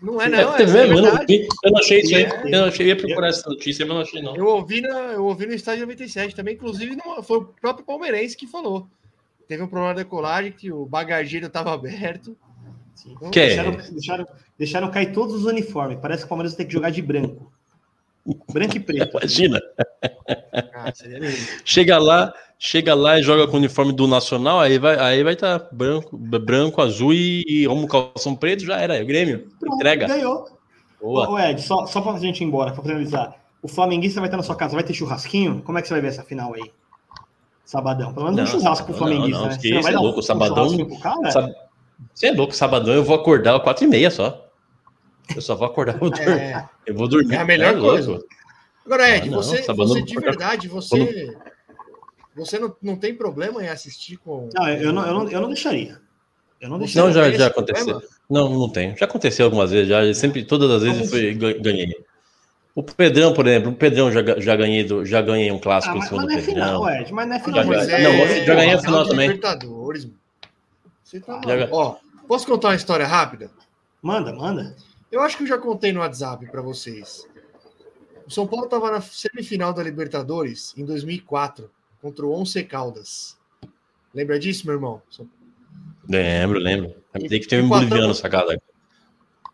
Não 0.00 0.20
é 0.22 0.28
não, 0.28 0.54
é, 0.54 0.56
Teve 0.56 0.78
é 0.78 0.86
mesmo? 0.86 0.98
Eu 0.98 1.02
não, 1.02 1.20
eu 1.28 1.70
não 1.72 1.78
achei 1.78 2.00
isso 2.00 2.14
aí. 2.16 2.22
É. 2.22 2.42
Eu, 2.44 2.50
não 2.50 2.64
achei, 2.66 2.86
eu 2.86 2.88
ia 2.90 2.96
procurar 2.96 3.28
essa 3.28 3.48
notícia, 3.50 3.84
mas 3.84 3.94
não 3.94 4.02
achei 4.02 4.22
não. 4.22 4.34
Eu 4.36 4.46
ouvi, 4.46 4.80
na, 4.80 4.88
eu 5.12 5.24
ouvi 5.26 5.46
no 5.46 5.52
estádio 5.52 5.82
97 5.82 6.34
também, 6.34 6.54
inclusive 6.54 6.96
não- 6.96 7.22
foi 7.22 7.38
o 7.38 7.44
próprio 7.44 7.84
palmeirense 7.84 8.36
que 8.36 8.46
falou. 8.46 8.88
Teve 9.50 9.64
um 9.64 9.66
problema 9.66 9.92
na 9.92 9.98
decolagem, 9.98 10.52
que 10.52 10.70
o 10.70 10.86
bagageiro 10.86 11.48
estava 11.48 11.74
aberto. 11.74 12.36
Então, 13.04 13.32
Que 13.32 13.40
é? 13.40 13.46
Deixaram, 13.46 13.72
deixaram, 13.72 14.26
deixaram 14.56 14.90
cair 14.92 15.12
todos 15.12 15.34
os 15.34 15.44
uniformes. 15.44 15.98
Parece 16.00 16.20
que 16.20 16.26
o 16.26 16.28
Palmeiras 16.28 16.52
vai 16.52 16.58
ter 16.58 16.66
que 16.66 16.72
jogar 16.72 16.90
de 16.90 17.02
branco. 17.02 17.50
Branco 18.52 18.76
e 18.76 18.80
preto. 18.80 19.18
Imagina. 19.18 19.60
Ah. 20.72 20.92
Chega 21.64 21.98
lá, 21.98 22.32
chega 22.60 22.94
lá 22.94 23.18
e 23.18 23.24
joga 23.24 23.48
com 23.48 23.54
o 23.54 23.58
uniforme 23.58 23.92
do 23.92 24.06
Nacional, 24.06 24.60
aí 24.60 24.78
vai 24.78 24.96
aí 25.00 25.24
vai 25.24 25.32
estar 25.32 25.68
branco, 25.72 26.16
branco, 26.16 26.80
azul 26.80 27.12
e, 27.12 27.42
e 27.48 27.66
um 27.66 27.88
calção 27.88 28.36
preto, 28.36 28.64
já 28.64 28.78
era. 28.78 28.98
É 28.98 29.02
o 29.02 29.06
Grêmio. 29.06 29.48
Pronto, 29.58 29.74
Entrega. 29.74 30.06
Ganhou. 30.06 30.48
Boa. 31.02 31.28
Ô, 31.28 31.36
Ed, 31.40 31.60
só, 31.60 31.86
só 31.86 32.00
pra 32.00 32.16
gente 32.20 32.40
ir 32.40 32.44
embora, 32.44 32.70
pra 32.70 32.84
finalizar. 32.84 33.34
O 33.60 33.66
flamenguista 33.66 34.20
vai 34.20 34.28
estar 34.28 34.36
na 34.36 34.44
sua 34.44 34.54
casa, 34.54 34.74
vai 34.74 34.84
ter 34.84 34.94
churrasquinho? 34.94 35.60
Como 35.62 35.76
é 35.76 35.82
que 35.82 35.88
você 35.88 35.94
vai 35.94 36.02
ver 36.02 36.08
essa 36.08 36.22
final 36.22 36.54
aí? 36.54 36.70
Sabadão. 37.70 38.12
Pelo 38.12 38.26
menos 38.32 38.40
um 38.40 38.42
Não, 38.42 38.60
churrasco 38.60 38.84
pro 38.86 38.92
não, 38.94 38.98
flamenguista, 38.98 39.42
não, 39.42 39.48
né? 39.48 39.56
que 39.56 39.68
Você 39.68 39.70
não 39.70 39.78
isso, 39.78 39.82
vai 39.84 39.92
é 39.92 39.94
dar 39.94 40.00
um- 40.00 40.04
louco, 40.04 40.18
um 40.18 40.22
sabadão-? 40.22 41.30
Sab- 41.30 41.54
Você 42.12 42.26
é 42.26 42.32
louco, 42.32 42.52
sabadão 42.56 42.94
eu 42.94 43.04
vou 43.04 43.14
acordar 43.14 43.54
às 43.56 43.62
quatro 43.62 43.84
e 43.84 43.86
meia 43.86 44.10
só. 44.10 44.48
Eu 45.36 45.40
só 45.40 45.54
vou 45.54 45.68
acordar, 45.68 45.94
eu 45.94 46.00
vou 46.00 46.10
dormir. 46.10 46.30
É, 46.32 46.68
Eu 46.84 46.94
vou 46.96 47.06
dormir. 47.08 47.34
É 47.36 47.38
a 47.38 47.44
melhor 47.44 47.76
louco. 47.76 47.90
coisa. 48.02 48.24
Agora, 48.84 49.08
Ed, 49.08 49.28
Ah, 49.28 49.30
não, 49.30 49.36
você, 49.42 49.62
você 49.62 50.02
de 50.02 50.14
verdade, 50.18 50.66
você, 50.66 51.36
você 52.34 52.58
não, 52.58 52.74
não 52.82 52.96
tem 52.96 53.14
problema 53.14 53.62
em 53.62 53.68
assistir 53.68 54.16
com. 54.16 54.48
Não, 54.52 54.68
eu 54.68 54.92
não, 54.92 55.06
eu, 55.06 55.14
não, 55.14 55.28
eu 55.28 55.40
não 55.42 55.48
deixaria. 55.48 56.00
Eu 56.60 56.68
não 56.70 56.78
deixei. 56.78 57.00
Não, 57.00 57.12
já, 57.12 57.22
já 57.30 57.34
esse 57.36 57.42
aconteceu. 57.44 57.84
problema? 57.86 58.12
Não, 58.28 58.48
não 58.50 58.68
tem. 58.68 58.96
Já 58.96 59.04
aconteceu 59.06 59.44
algumas 59.44 59.70
vezes, 59.70 59.88
já. 59.88 60.12
Sempre, 60.12 60.44
todas 60.44 60.68
as 60.72 60.82
vezes 60.82 61.08
foi, 61.08 61.34
ga- 61.34 61.52
ganhei. 61.52 61.94
O 62.74 62.82
Pedrão, 62.82 63.34
por 63.34 63.46
exemplo, 63.46 63.72
o 63.72 63.74
Pedrão 63.74 64.12
já, 64.12 64.22
já 64.38 64.54
ganhei 64.56 64.84
do, 64.84 65.04
já 65.04 65.20
ganhei 65.20 65.50
um 65.50 65.56
Ah, 65.56 65.60
clássico 65.60 65.96
em 65.96 65.98
mas, 65.98 66.08
cima 66.08 66.22
mas 66.22 66.26
do 66.26 66.32
não 66.32 66.38
é 66.38 66.42
final, 66.42 66.84
Pedrão. 66.84 67.00
Ed, 67.00 67.12
mas 67.12 67.28
não 67.28 67.34
é 67.34 67.38
Já 67.38 67.44
final. 67.44 67.64
ganhei. 67.64 67.76
mas 67.90 68.02
Não, 68.02 68.12
você 68.26 68.44
já 68.44 68.54
ganhou 68.54 68.78
a 68.78 68.82
final 68.82 69.08
também. 69.08 69.26
Libertadores. 69.28 70.08
Você 71.04 71.20
tá 71.20 71.40
Já. 71.44 71.68
Ó, 71.72 71.96
posso 72.28 72.46
contar 72.46 72.68
uma 72.68 72.76
história 72.76 73.06
rápida? 73.06 73.50
Manda, 74.00 74.32
manda. 74.32 74.76
Eu 75.10 75.20
acho 75.20 75.36
que 75.36 75.42
eu 75.42 75.46
já 75.48 75.58
contei 75.58 75.92
no 75.92 76.00
WhatsApp 76.00 76.46
para 76.50 76.62
vocês. 76.62 77.26
O 78.26 78.30
São 78.30 78.46
Paulo 78.46 78.66
estava 78.66 78.90
na 78.92 79.00
semifinal 79.00 79.72
da 79.72 79.82
Libertadores 79.82 80.72
em 80.76 80.84
2004 80.84 81.68
contra 82.00 82.24
o 82.24 82.32
Once 82.32 82.62
Caldas. 82.62 83.36
Lembra 84.14 84.38
disso, 84.38 84.64
meu 84.66 84.76
irmão? 84.76 85.02
Lembro, 86.08 86.58
lembro. 86.60 86.94
Tem 87.12 87.40
que 87.40 87.48
ter 87.48 87.62
um 87.62 87.68
boliviano 87.68 88.14
sacada. 88.14 88.60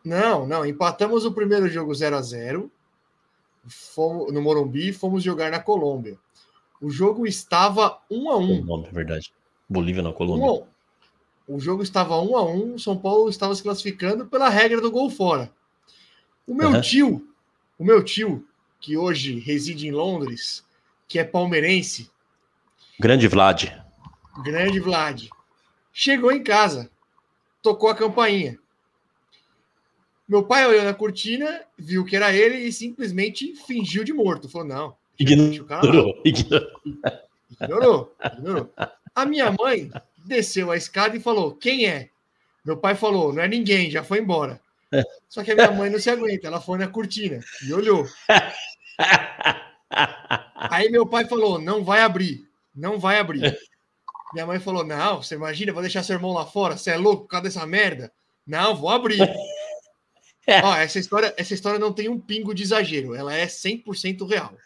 Não, 0.04 0.46
não. 0.46 0.64
Empatamos 0.66 1.24
o 1.24 1.32
primeiro 1.32 1.68
jogo 1.68 1.94
0 1.94 2.16
a 2.16 2.22
0 2.22 2.70
fomos, 3.68 4.32
no 4.32 4.40
Morumbi 4.42 4.88
e 4.88 4.92
fomos 4.92 5.22
jogar 5.22 5.50
na 5.50 5.60
Colômbia. 5.60 6.18
O 6.80 6.90
jogo 6.90 7.26
estava 7.26 7.98
1 8.10 8.30
a 8.30 8.36
1 8.36 8.60
O 8.60 8.64
nome, 8.64 8.86
é 8.88 8.90
verdade. 8.92 9.32
Bolívia 9.68 10.02
na 10.02 10.12
Colômbia. 10.12 10.46
um. 10.46 10.66
O 11.48 11.60
jogo 11.60 11.82
estava 11.82 12.20
um 12.20 12.36
a 12.36 12.44
um, 12.44 12.74
o 12.74 12.78
São 12.78 12.96
Paulo 12.98 13.28
estava 13.28 13.54
se 13.54 13.62
classificando 13.62 14.26
pela 14.26 14.48
regra 14.48 14.80
do 14.80 14.90
gol 14.90 15.08
fora. 15.08 15.50
O 16.46 16.54
meu 16.54 16.70
Aham. 16.70 16.80
tio, 16.80 17.28
o 17.78 17.84
meu 17.84 18.02
tio, 18.04 18.46
que 18.80 18.96
hoje 18.96 19.38
reside 19.38 19.86
em 19.86 19.92
Londres, 19.92 20.64
que 21.08 21.18
é 21.18 21.24
palmeirense, 21.24 22.10
Grande 22.98 23.28
Vlad. 23.28 23.64
grande 24.42 24.80
Vlad, 24.80 25.28
chegou 25.92 26.32
em 26.32 26.42
casa, 26.42 26.90
tocou 27.62 27.90
a 27.90 27.94
campainha. 27.94 28.58
Meu 30.28 30.42
pai 30.42 30.66
olhou 30.66 30.84
na 30.84 30.92
cortina, 30.92 31.62
viu 31.78 32.04
que 32.04 32.16
era 32.16 32.34
ele 32.34 32.56
e 32.56 32.72
simplesmente 32.72 33.54
fingiu 33.66 34.02
de 34.02 34.12
morto. 34.12 34.48
Falou: 34.48 34.66
não, 34.66 34.96
deixa 35.18 35.62
o 35.62 35.66
cara 35.66 35.82
lá." 35.82 35.88
Ignorou. 35.88 36.20
ignorou. 36.24 36.70
Ignorou, 37.60 38.16
ignorou. 38.34 38.72
A 39.14 39.24
minha 39.24 39.50
mãe 39.52 39.90
desceu 40.24 40.70
a 40.70 40.76
escada 40.76 41.16
e 41.16 41.20
falou: 41.20 41.54
Quem 41.54 41.86
é? 41.86 42.10
Meu 42.64 42.76
pai 42.76 42.94
falou: 42.94 43.32
Não 43.32 43.42
é 43.42 43.48
ninguém, 43.48 43.90
já 43.90 44.02
foi 44.02 44.18
embora. 44.18 44.60
Só 45.28 45.42
que 45.42 45.52
a 45.52 45.54
minha 45.54 45.70
mãe 45.70 45.90
não 45.90 45.98
se 45.98 46.10
aguenta, 46.10 46.46
ela 46.46 46.60
foi 46.60 46.78
na 46.78 46.88
cortina 46.88 47.40
e 47.66 47.72
olhou. 47.72 48.06
Aí 50.56 50.90
meu 50.90 51.06
pai 51.06 51.24
falou: 51.26 51.60
Não 51.60 51.84
vai 51.84 52.00
abrir, 52.00 52.48
não 52.74 52.98
vai 52.98 53.18
abrir. 53.18 53.56
Minha 54.34 54.46
mãe 54.46 54.58
falou: 54.58 54.84
Não, 54.84 55.22
você 55.22 55.36
imagina, 55.36 55.72
vou 55.72 55.82
deixar 55.82 56.02
seu 56.02 56.16
irmão 56.16 56.32
lá 56.32 56.44
fora, 56.44 56.76
você 56.76 56.90
é 56.90 56.96
louco 56.96 57.22
por 57.22 57.28
causa 57.28 57.44
dessa 57.44 57.66
merda? 57.66 58.12
Não, 58.46 58.76
vou 58.76 58.90
abrir. 58.90 59.18
Ó, 60.62 60.74
essa 60.76 60.98
história, 60.98 61.34
essa 61.36 61.54
história 61.54 61.78
não 61.78 61.92
tem 61.92 62.08
um 62.08 62.18
pingo 62.20 62.54
de 62.54 62.62
exagero, 62.62 63.14
ela 63.14 63.34
é 63.34 63.46
100% 63.46 64.26
real. 64.28 64.56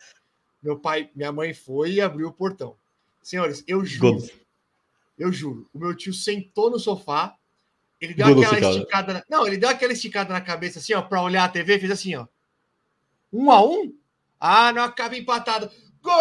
Meu 0.62 0.78
pai, 0.78 1.09
minha 1.15 1.32
mãe 1.32 1.55
foi 1.55 1.93
e 1.93 2.01
abriu 2.01 2.28
o 2.28 2.32
portão. 2.32 2.77
Senhores, 3.23 3.65
eu 3.66 3.85
juro, 3.85 4.19
eu 5.19 5.32
juro, 5.32 5.66
o 5.73 5.78
meu 5.78 5.94
tio 5.97 6.12
sentou 6.12 6.70
no 6.70 6.78
sofá, 6.78 7.35
ele 8.01 8.15
deu 8.15 8.27
aquela 8.43 8.59
esticada, 8.78 9.12
na- 9.15 9.24
não, 9.28 9.47
ele 9.47 9.57
deu 9.57 9.69
aquela 9.69 9.93
esticada 9.93 10.32
na 10.32 10.40
cabeça 10.40 10.78
assim, 10.78 10.93
ó, 10.94 11.02
para 11.02 11.23
olhar 11.23 11.44
a 11.44 11.48
TV, 11.48 11.78
fez 11.78 11.90
assim, 11.93 12.15
ó. 12.16 12.27
Um 13.32 13.51
a 13.51 13.62
um? 13.65 13.94
Ah, 14.39 14.73
não 14.73 14.82
acaba 14.82 15.16
empatado. 15.16 15.70
Gol! 16.02 16.16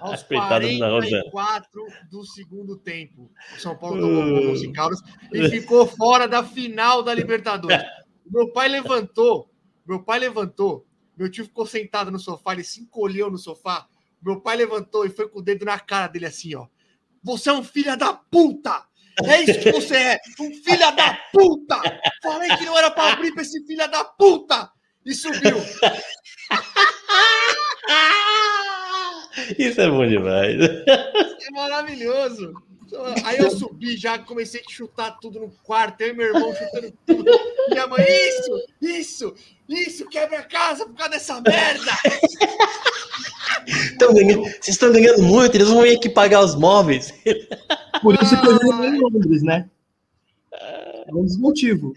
Aos 0.00 0.22
Coitado 0.22 0.66
do 0.66 0.78
Rosana. 0.78 1.30
44 1.30 1.86
do 2.10 2.24
segundo 2.24 2.76
tempo. 2.76 3.30
O 3.56 3.60
São 3.60 3.76
Paulo 3.76 4.00
tomou 4.00 4.24
gol 4.24 4.42
no 4.42 4.50
Onze 4.52 4.72
Caldas 4.72 5.00
e 5.32 5.48
ficou 5.48 5.86
fora 5.86 6.26
da 6.26 6.42
final 6.42 7.02
da 7.02 7.14
Libertadores. 7.14 7.78
Meu 8.24 8.50
pai 8.52 8.68
levantou, 8.68 9.50
meu 9.84 10.02
pai 10.02 10.20
levantou, 10.20 10.86
meu 11.18 11.30
tio 11.30 11.44
ficou 11.44 11.66
sentado 11.66 12.10
no 12.10 12.18
sofá, 12.18 12.54
ele 12.54 12.64
se 12.64 12.80
encolheu 12.80 13.30
no 13.30 13.36
sofá. 13.36 13.86
Meu 14.22 14.40
pai 14.40 14.56
levantou 14.56 15.04
e 15.04 15.10
foi 15.10 15.28
com 15.28 15.40
o 15.40 15.42
dedo 15.42 15.66
na 15.66 15.78
cara 15.78 16.06
dele 16.06 16.26
assim, 16.26 16.54
ó. 16.54 16.66
Você 17.22 17.50
é 17.50 17.52
um 17.52 17.62
filho 17.62 17.94
da 17.96 18.14
puta! 18.14 18.86
É 19.24 19.42
isso 19.42 19.60
que 19.60 19.72
você 19.72 19.96
é! 19.96 20.18
Um 20.40 20.54
filho 20.54 20.96
da 20.96 21.14
puta! 21.32 21.80
Falei 22.22 22.56
que 22.56 22.64
não 22.64 22.78
era 22.78 22.90
pra 22.90 23.12
abrir 23.12 23.32
pra 23.32 23.42
esse 23.42 23.62
filho 23.66 23.90
da 23.90 24.04
puta! 24.04 24.70
E 25.04 25.14
subiu. 25.14 25.58
Isso 29.58 29.80
é 29.80 29.88
bom 29.90 30.06
demais. 30.06 30.60
É 30.60 31.50
maravilhoso. 31.52 32.52
Aí 33.24 33.38
eu 33.38 33.50
subi 33.50 33.96
já, 33.96 34.18
comecei 34.18 34.60
a 34.60 34.70
chutar 34.70 35.18
tudo 35.18 35.40
no 35.40 35.50
quarto, 35.62 36.02
eu 36.02 36.08
e 36.08 36.12
meu 36.12 36.26
irmão 36.26 36.54
chutando 36.54 36.92
tudo. 37.06 37.30
Minha 37.70 37.86
mãe, 37.86 38.04
isso, 38.06 38.64
isso, 38.82 39.34
isso, 39.68 40.08
quebra 40.10 40.40
a 40.40 40.42
casa 40.42 40.84
por 40.84 40.94
causa 40.94 41.12
dessa 41.12 41.40
merda. 41.40 41.90
Tão 43.98 44.12
ganhando- 44.12 44.42
vocês 44.42 44.68
estão 44.68 44.92
ganhando 44.92 45.22
muito, 45.22 45.54
eles 45.54 45.68
vão 45.68 45.82
vir 45.82 45.96
aqui 45.96 46.08
pagar 46.08 46.40
os 46.44 46.54
móveis. 46.54 47.12
Por 48.02 48.14
isso 48.22 48.38
que 48.40 48.46
eu 48.46 48.58
joguei 48.60 48.88
em 48.90 48.98
Londres, 49.00 49.42
né? 49.42 49.70
É 50.52 51.14
um 51.14 51.24
dos 51.24 51.38
motivos. 51.38 51.96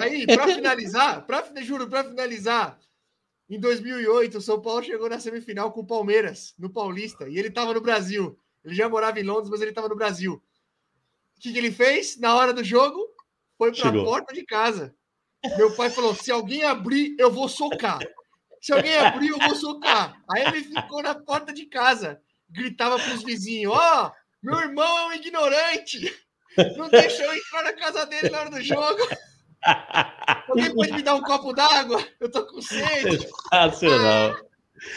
Aí, 0.00 0.26
pra 0.26 0.46
finalizar, 0.48 1.24
pra, 1.26 1.44
juro, 1.62 1.86
pra 1.88 2.02
finalizar, 2.04 2.78
em 3.48 3.58
2008, 3.58 4.38
o 4.38 4.42
São 4.42 4.60
Paulo 4.60 4.82
chegou 4.82 5.08
na 5.08 5.18
semifinal 5.18 5.72
com 5.72 5.80
o 5.80 5.86
Palmeiras, 5.86 6.54
no 6.58 6.70
Paulista, 6.70 7.28
e 7.28 7.38
ele 7.38 7.50
tava 7.50 7.72
no 7.72 7.80
Brasil. 7.80 8.38
Ele 8.64 8.74
já 8.74 8.88
morava 8.88 9.18
em 9.18 9.22
Londres, 9.22 9.48
mas 9.48 9.62
ele 9.62 9.72
tava 9.72 9.88
no 9.88 9.96
Brasil. 9.96 10.34
O 10.34 11.40
que, 11.40 11.52
que 11.52 11.58
ele 11.58 11.70
fez? 11.70 12.18
Na 12.18 12.34
hora 12.34 12.52
do 12.52 12.62
jogo, 12.62 13.00
foi 13.56 13.72
pra 13.72 13.82
Chegou. 13.82 14.04
porta 14.04 14.34
de 14.34 14.44
casa. 14.44 14.94
Meu 15.56 15.74
pai 15.74 15.88
falou: 15.88 16.14
se 16.14 16.30
alguém 16.30 16.64
abrir, 16.64 17.14
eu 17.18 17.30
vou 17.30 17.48
socar. 17.48 17.98
Se 18.60 18.72
alguém 18.72 18.96
abrir, 18.96 19.28
eu 19.28 19.38
vou 19.38 19.54
socar. 19.54 20.20
Aí 20.30 20.44
ele 20.46 20.64
ficou 20.64 21.02
na 21.02 21.14
porta 21.14 21.52
de 21.52 21.66
casa, 21.66 22.20
gritava 22.50 22.98
pros 22.98 23.22
vizinhos: 23.22 23.72
Ó, 23.72 24.12
meu 24.42 24.58
irmão 24.58 24.98
é 24.98 25.06
um 25.06 25.12
ignorante. 25.12 26.12
Não 26.76 26.88
deixou 26.88 27.24
eu 27.24 27.36
entrar 27.36 27.62
na 27.62 27.72
casa 27.72 28.04
dele 28.04 28.30
na 28.30 28.40
hora 28.40 28.50
do 28.50 28.60
jogo. 28.60 29.00
Alguém 30.48 30.74
pode 30.74 30.92
me 30.92 31.02
dar 31.02 31.14
um 31.16 31.20
copo 31.22 31.52
d'água? 31.52 32.02
Eu 32.20 32.30
tô 32.30 32.46
com 32.46 32.60
sede. 32.62 33.26
Sensacional. 33.52 34.36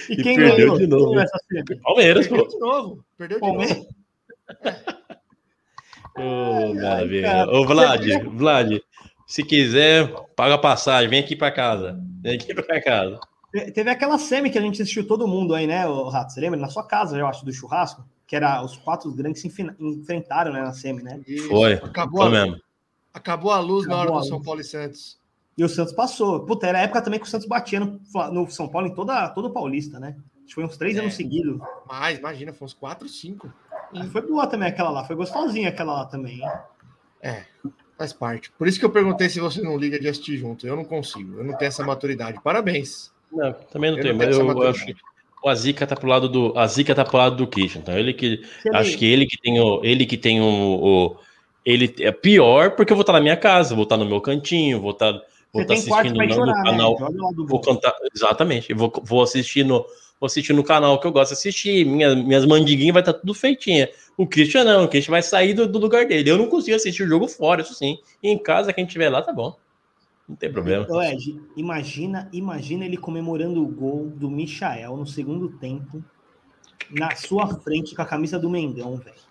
E, 0.09 0.13
E 0.13 0.23
quem 0.23 0.35
perdeu 0.37 0.57
ganhou? 0.57 0.77
de 0.77 0.87
novo. 0.87 1.13
Palmeiras, 1.83 2.27
Perdeu 2.27 2.45
pô. 2.45 2.51
de 2.51 2.59
novo. 2.59 3.05
Perdeu 3.17 3.37
de 3.37 3.41
Palmeiras? 3.41 3.77
novo. 3.77 3.89
Ô, 6.17 6.73
maravilha. 6.75 7.47
Ô, 7.49 7.65
Vlad, 7.65 8.05
Vlad, 8.35 8.79
se 9.25 9.43
quiser, 9.43 10.13
paga 10.35 10.55
a 10.55 10.57
passagem, 10.57 11.09
vem 11.09 11.19
aqui 11.21 11.35
pra 11.35 11.51
casa. 11.51 11.99
Vem 12.21 12.35
aqui 12.35 12.53
pra 12.53 12.81
casa. 12.81 13.19
Te- 13.51 13.71
Teve 13.71 13.89
aquela 13.89 14.17
semi 14.17 14.49
que 14.49 14.57
a 14.57 14.61
gente 14.61 14.81
assistiu 14.81 15.07
todo 15.07 15.27
mundo 15.27 15.55
aí, 15.55 15.65
né, 15.65 15.87
o 15.87 16.09
Rato? 16.09 16.33
Você 16.33 16.41
lembra? 16.41 16.59
Na 16.59 16.67
sua 16.69 16.85
casa, 16.85 17.17
eu 17.17 17.25
acho, 17.27 17.45
do 17.45 17.53
churrasco, 17.53 18.03
que 18.27 18.35
era 18.35 18.61
os 18.63 18.75
quatro 18.77 19.09
grandes 19.11 19.41
se 19.41 19.47
enfrentaram 19.79 20.51
né, 20.53 20.61
na 20.61 20.73
semi, 20.73 21.01
né? 21.01 21.19
Foi, 21.47 21.73
Acabou, 21.73 22.21
foi 22.23 22.31
mesmo. 22.31 22.57
Acabou 23.13 23.51
a 23.51 23.59
luz 23.59 23.87
na 23.87 23.95
hora 23.95 24.03
Acabou 24.09 24.21
do 24.21 24.25
a 24.25 24.29
São. 24.29 24.41
Paulo 24.41 24.61
e 24.61 24.63
Santos. 24.63 25.19
E 25.57 25.63
o 25.63 25.69
Santos 25.69 25.93
passou. 25.93 26.41
Puta, 26.45 26.65
era 26.67 26.79
a 26.79 26.81
época 26.81 27.01
também 27.01 27.19
que 27.19 27.25
o 27.25 27.29
Santos 27.29 27.47
batia 27.47 27.79
no, 27.79 27.99
no 28.31 28.49
São 28.49 28.67
Paulo 28.67 28.87
em 28.87 28.93
toda, 28.95 29.27
todo 29.29 29.45
o 29.49 29.51
Paulista, 29.51 29.99
né? 29.99 30.15
Acho 30.37 30.47
que 30.47 30.53
foi 30.55 30.63
uns 30.65 30.77
três 30.77 30.97
É. 30.97 31.01
anos 31.01 31.13
seguidos. 31.13 31.59
Mas, 31.87 32.17
imagina, 32.19 32.53
foi 32.53 32.65
uns 32.65 32.73
4, 32.73 33.07
5. 33.07 33.51
E 33.93 34.03
foi 34.07 34.21
boa 34.21 34.47
também 34.47 34.67
aquela 34.69 34.89
lá, 34.89 35.03
foi 35.03 35.15
gostosinha 35.15 35.69
aquela 35.69 35.93
lá 35.93 36.05
também, 36.05 36.41
hein? 36.41 36.49
É, 37.21 37.43
faz 37.97 38.13
parte. 38.13 38.51
Por 38.57 38.67
isso 38.67 38.79
que 38.79 38.85
eu 38.85 38.89
perguntei 38.89 39.29
se 39.29 39.39
você 39.39 39.61
não 39.61 39.77
liga 39.77 39.99
de 39.99 40.07
assistir 40.07 40.37
junto. 40.37 40.65
Eu 40.65 40.75
não 40.75 40.85
consigo, 40.85 41.37
eu 41.37 41.43
não 41.43 41.55
tenho 41.57 41.67
essa 41.69 41.83
maturidade. 41.85 42.39
Parabéns. 42.41 43.11
Não, 43.31 43.53
também 43.71 43.91
não 43.91 43.97
Eu 43.99 44.03
não 44.05 44.15
mas 44.17 44.27
tenho 44.29 44.41
essa 44.41 44.59
eu 44.63 44.69
acho 44.69 44.85
que 44.85 44.95
o 45.43 45.49
Azica 45.49 45.85
tá 45.87 45.95
pro 45.95 46.07
lado 46.07 46.29
do. 46.29 46.57
A 46.57 46.65
Zica 46.67 46.95
tá 46.95 47.03
pro 47.05 47.17
lado 47.17 47.35
do 47.35 47.47
Christian. 47.47 47.81
Então, 47.81 47.97
ele 47.97 48.13
que. 48.13 48.25
Ele- 48.65 48.75
Acho 48.77 48.97
que 48.97 49.05
ele 49.05 49.25
que 49.25 49.37
tem 49.41 49.59
o. 49.59 49.83
Ele 49.83 50.05
que 50.05 50.17
tem 50.17 50.39
o. 50.41 50.45
o- 50.45 51.17
ele 51.65 51.93
é 51.99 52.11
pior 52.11 52.71
porque 52.71 52.91
eu 52.91 52.97
vou 52.97 53.01
estar 53.01 53.13
na 53.13 53.21
minha 53.21 53.37
casa, 53.37 53.75
vou 53.75 53.83
estar 53.83 53.97
no 53.97 54.05
meu 54.05 54.21
cantinho, 54.21 54.81
vou 54.81 54.91
estar. 54.91 55.13
Vou 55.53 55.63
estar 55.63 55.73
assistindo 55.73 56.15
no, 56.15 56.33
chorar, 56.33 56.45
no 56.45 56.63
né? 56.63 56.63
canal. 56.63 56.95
Do 57.33 57.45
Vou 57.45 57.59
cantar. 57.59 57.93
Exatamente. 58.15 58.73
Vou, 58.73 58.91
vou 59.03 59.21
assistir 59.21 59.65
no. 59.65 59.85
Vou 60.19 60.27
assistir 60.27 60.53
no 60.53 60.63
canal 60.63 60.99
que 60.99 61.07
eu 61.07 61.11
gosto 61.11 61.29
de 61.29 61.33
assistir. 61.33 61.85
Minha, 61.85 62.15
minhas 62.15 62.45
mandiguinhas 62.45 62.93
vai 62.93 63.01
estar 63.01 63.13
tudo 63.13 63.33
feitinha. 63.33 63.89
O 64.15 64.25
Christian 64.25 64.63
não, 64.63 64.85
o 64.85 64.87
Christian 64.87 65.11
vai 65.11 65.21
sair 65.21 65.53
do, 65.53 65.67
do 65.67 65.79
lugar 65.79 66.05
dele. 66.05 66.29
Eu 66.29 66.37
não 66.37 66.47
consigo 66.47 66.75
assistir 66.75 67.03
o 67.03 67.07
jogo 67.07 67.27
fora, 67.27 67.61
isso 67.61 67.73
sim. 67.73 67.97
E 68.21 68.29
em 68.29 68.37
casa, 68.37 68.71
quem 68.71 68.85
tiver 68.85 69.09
lá, 69.09 69.21
tá 69.21 69.33
bom. 69.33 69.57
Não 70.29 70.35
tem 70.35 70.49
problema. 70.49 70.85
Ô, 70.89 71.01
Ed, 71.01 71.41
imagina, 71.57 72.29
imagina 72.31 72.85
ele 72.85 72.95
comemorando 72.95 73.61
o 73.61 73.67
gol 73.67 74.09
do 74.15 74.29
Michael 74.29 74.95
no 74.95 75.07
segundo 75.07 75.49
tempo 75.57 76.01
na 76.89 77.15
sua 77.15 77.47
frente 77.59 77.95
com 77.95 78.01
a 78.01 78.05
camisa 78.05 78.39
do 78.39 78.49
Mengão, 78.49 78.97
velho. 78.97 79.30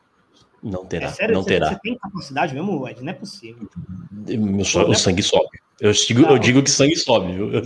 Não 0.62 0.84
terá. 0.84 1.06
É 1.06 1.10
sério, 1.10 1.34
não 1.34 1.42
você, 1.42 1.48
terá. 1.50 1.68
você 1.70 1.78
tem 1.80 1.96
capacidade 1.96 2.54
mesmo, 2.54 2.86
Ed? 2.88 3.02
Não 3.02 3.10
é 3.10 3.14
possível. 3.14 3.68
Meu 4.10 4.60
o 4.60 4.94
sangue 4.94 5.22
sobe. 5.22 5.58
Eu 5.80 5.92
digo, 5.92 6.22
eu 6.22 6.38
digo 6.38 6.62
que 6.62 6.70
sangue 6.70 6.96
sobe, 6.96 7.32
viu? 7.32 7.50
Eu 7.52 7.62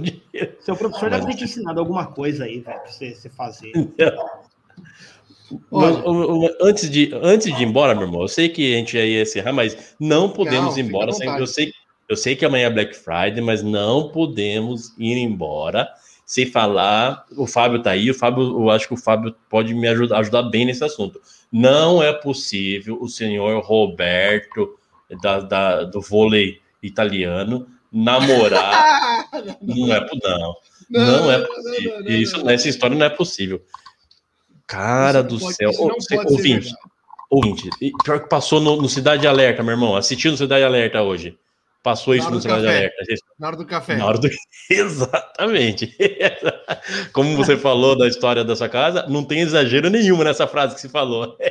Seu 0.61 0.77
professor 0.77 1.11
deve 1.11 1.27
ter 1.27 1.35
te 1.35 1.45
ensinado 1.45 1.81
alguma 1.81 2.07
coisa 2.07 2.45
aí, 2.45 2.61
velho, 2.61 2.81
pra 2.81 2.91
você, 2.91 3.13
você 3.13 3.29
fazer. 3.29 3.73
Mas, 5.71 5.97
antes, 6.61 6.89
de, 6.89 7.11
antes 7.13 7.55
de 7.55 7.63
ir 7.63 7.67
embora, 7.67 7.95
meu 7.95 8.05
irmão, 8.05 8.23
eu 8.23 8.29
sei 8.29 8.49
que 8.49 8.75
a 8.75 8.79
gente 8.79 8.97
ia 8.97 9.23
encerrar, 9.23 9.53
mas 9.53 9.95
não 10.01 10.31
podemos 10.31 10.77
Não, 10.77 10.79
ir 10.79 10.87
embora 10.87 11.13
sem. 11.13 11.29
Eu 11.29 11.47
sei, 11.47 11.73
eu 12.09 12.17
sei 12.17 12.37
que 12.37 12.45
amanhã 12.45 12.67
é 12.67 12.71
Black 12.71 12.95
Friday, 12.95 13.41
mas 13.41 13.63
não 13.63 14.11
podemos 14.11 14.95
ir 14.99 15.17
embora 15.17 15.89
sem 16.25 16.47
falar. 16.47 17.27
O 17.37 17.47
Fábio 17.47 17.83
tá 17.83 17.91
aí, 17.91 18.11
o 18.11 18.15
Fábio, 18.15 18.43
eu 18.43 18.71
acho 18.71 18.89
que 18.89 18.95
o 18.95 18.97
Fábio 18.97 19.35
pode 19.49 19.75
me 19.75 19.87
ajudar, 19.89 20.19
ajudar 20.19 20.43
bem 20.45 20.65
nesse 20.65 20.85
assunto. 20.85 21.21
Não 21.57 22.03
é 22.03 22.13
possível 22.13 22.99
o 23.01 23.09
senhor 23.09 23.63
Roberto 23.63 24.77
da, 25.23 25.39
da- 25.39 25.85
do 25.85 26.01
vôlei 26.01 26.61
italiano 26.83 27.69
namorar. 27.93 29.29
não 29.63 29.95
é 29.95 30.01
po- 30.01 30.19
não. 30.23 30.57
Não, 30.91 31.31
é 31.31 31.39
possível. 31.47 31.93
não, 31.95 32.01
não, 32.03 32.11
isso, 32.11 32.37
não. 32.39 32.45
nessa 32.47 32.69
história 32.69 32.97
não 32.97 33.07
é 33.07 33.11
possível. 33.11 33.63
Cara 34.67 35.21
Isso 35.21 35.29
do 35.29 35.35
não 35.35 35.41
pode- 35.41 35.55
céu. 35.55 35.73
não 35.73 35.97
Ô, 35.97 36.01
cê- 36.01 36.17
pode 36.17 36.29
ser 36.29 36.35
ouvinte, 36.35 36.75
ouvinte. 37.31 37.71
Pior 38.05 38.21
que 38.21 38.29
passou 38.29 38.61
no, 38.61 38.77
no 38.83 38.89
Cidade 38.89 39.27
Alerta, 39.27 39.63
meu 39.63 39.73
irmão. 39.73 39.95
Assistiu 39.97 40.33
no 40.33 40.37
Cidade 40.37 40.65
Alerta 40.65 41.03
hoje. 41.03 41.39
Passou 41.85 42.15
isso 42.15 42.31
no 42.31 42.41
Cidade 42.41 42.63
café. 42.63 42.79
Alerta. 42.79 43.05
gente. 43.07 43.23
Na 43.39 43.47
hora 43.47 43.57
do 43.59 43.67
café. 43.67 43.97
Na 43.97 44.07
hora 44.07 44.19
do... 44.19 44.31
Exatamente. 44.71 45.95
Como 47.13 47.37
você 47.37 47.59
falou 47.59 47.95
da 47.95 48.09
história 48.09 48.43
da 48.43 48.57
sua 48.57 48.71
casa, 48.71 49.07
não 49.07 49.23
tem 49.23 49.41
exagero 49.41 49.91
nenhum 49.91 50.17
nessa 50.25 50.47
frase 50.47 50.75
que 50.75 50.81
se 50.81 50.89
falou. 50.89 51.37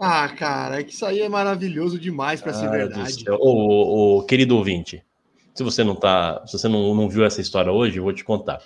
Ah, 0.00 0.28
cara, 0.28 0.80
é 0.80 0.82
que 0.82 0.92
isso 0.92 1.06
aí 1.06 1.20
é 1.20 1.28
maravilhoso 1.28 1.98
demais 1.98 2.40
pra 2.40 2.52
ser 2.52 2.66
Cara 2.66 2.88
do 2.88 2.94
verdade. 2.94 3.24
ô, 3.30 4.18
ô, 4.18 4.22
querido 4.24 4.56
ouvinte, 4.56 5.02
se 5.54 5.62
você 5.62 5.82
não 5.82 5.94
tá, 5.94 6.42
se 6.46 6.58
você 6.58 6.68
não, 6.68 6.94
não 6.94 7.08
viu 7.08 7.24
essa 7.24 7.40
história 7.40 7.72
hoje, 7.72 7.96
eu 7.96 8.02
vou 8.02 8.12
te 8.12 8.24
contar. 8.24 8.60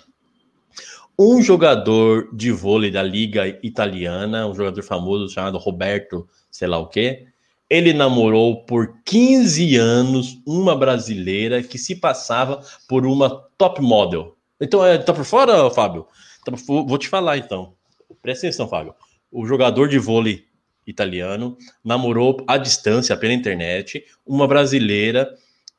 Um 1.17 1.41
jogador 1.41 2.29
de 2.35 2.51
vôlei 2.51 2.91
da 2.91 3.01
liga 3.01 3.47
italiana, 3.63 4.47
um 4.47 4.53
jogador 4.53 4.81
famoso 4.83 5.29
chamado 5.33 5.57
Roberto, 5.57 6.27
sei 6.51 6.67
lá 6.67 6.77
o 6.77 6.87
quê, 6.87 7.27
ele 7.69 7.93
namorou 7.93 8.63
por 8.63 8.95
15 9.05 9.75
anos 9.75 10.41
uma 10.45 10.75
brasileira 10.75 11.61
que 11.61 11.77
se 11.77 11.95
passava 11.95 12.61
por 12.87 13.05
uma 13.05 13.29
top 13.57 13.81
model. 13.81 14.35
Então, 14.59 14.83
é, 14.83 14.97
tá 14.97 15.13
por 15.13 15.23
fora, 15.23 15.69
Fábio? 15.69 16.07
Tá 16.43 16.51
vou 16.67 16.97
te 16.97 17.07
falar 17.07 17.37
então. 17.37 17.73
Presta 18.21 18.47
atenção, 18.47 18.67
Fábio. 18.67 18.95
O 19.31 19.45
jogador 19.45 19.87
de 19.87 19.99
vôlei 19.99 20.45
italiano 20.87 21.55
namorou 21.83 22.43
à 22.47 22.57
distância, 22.57 23.15
pela 23.15 23.33
internet, 23.33 24.03
uma 24.25 24.47
brasileira 24.47 25.31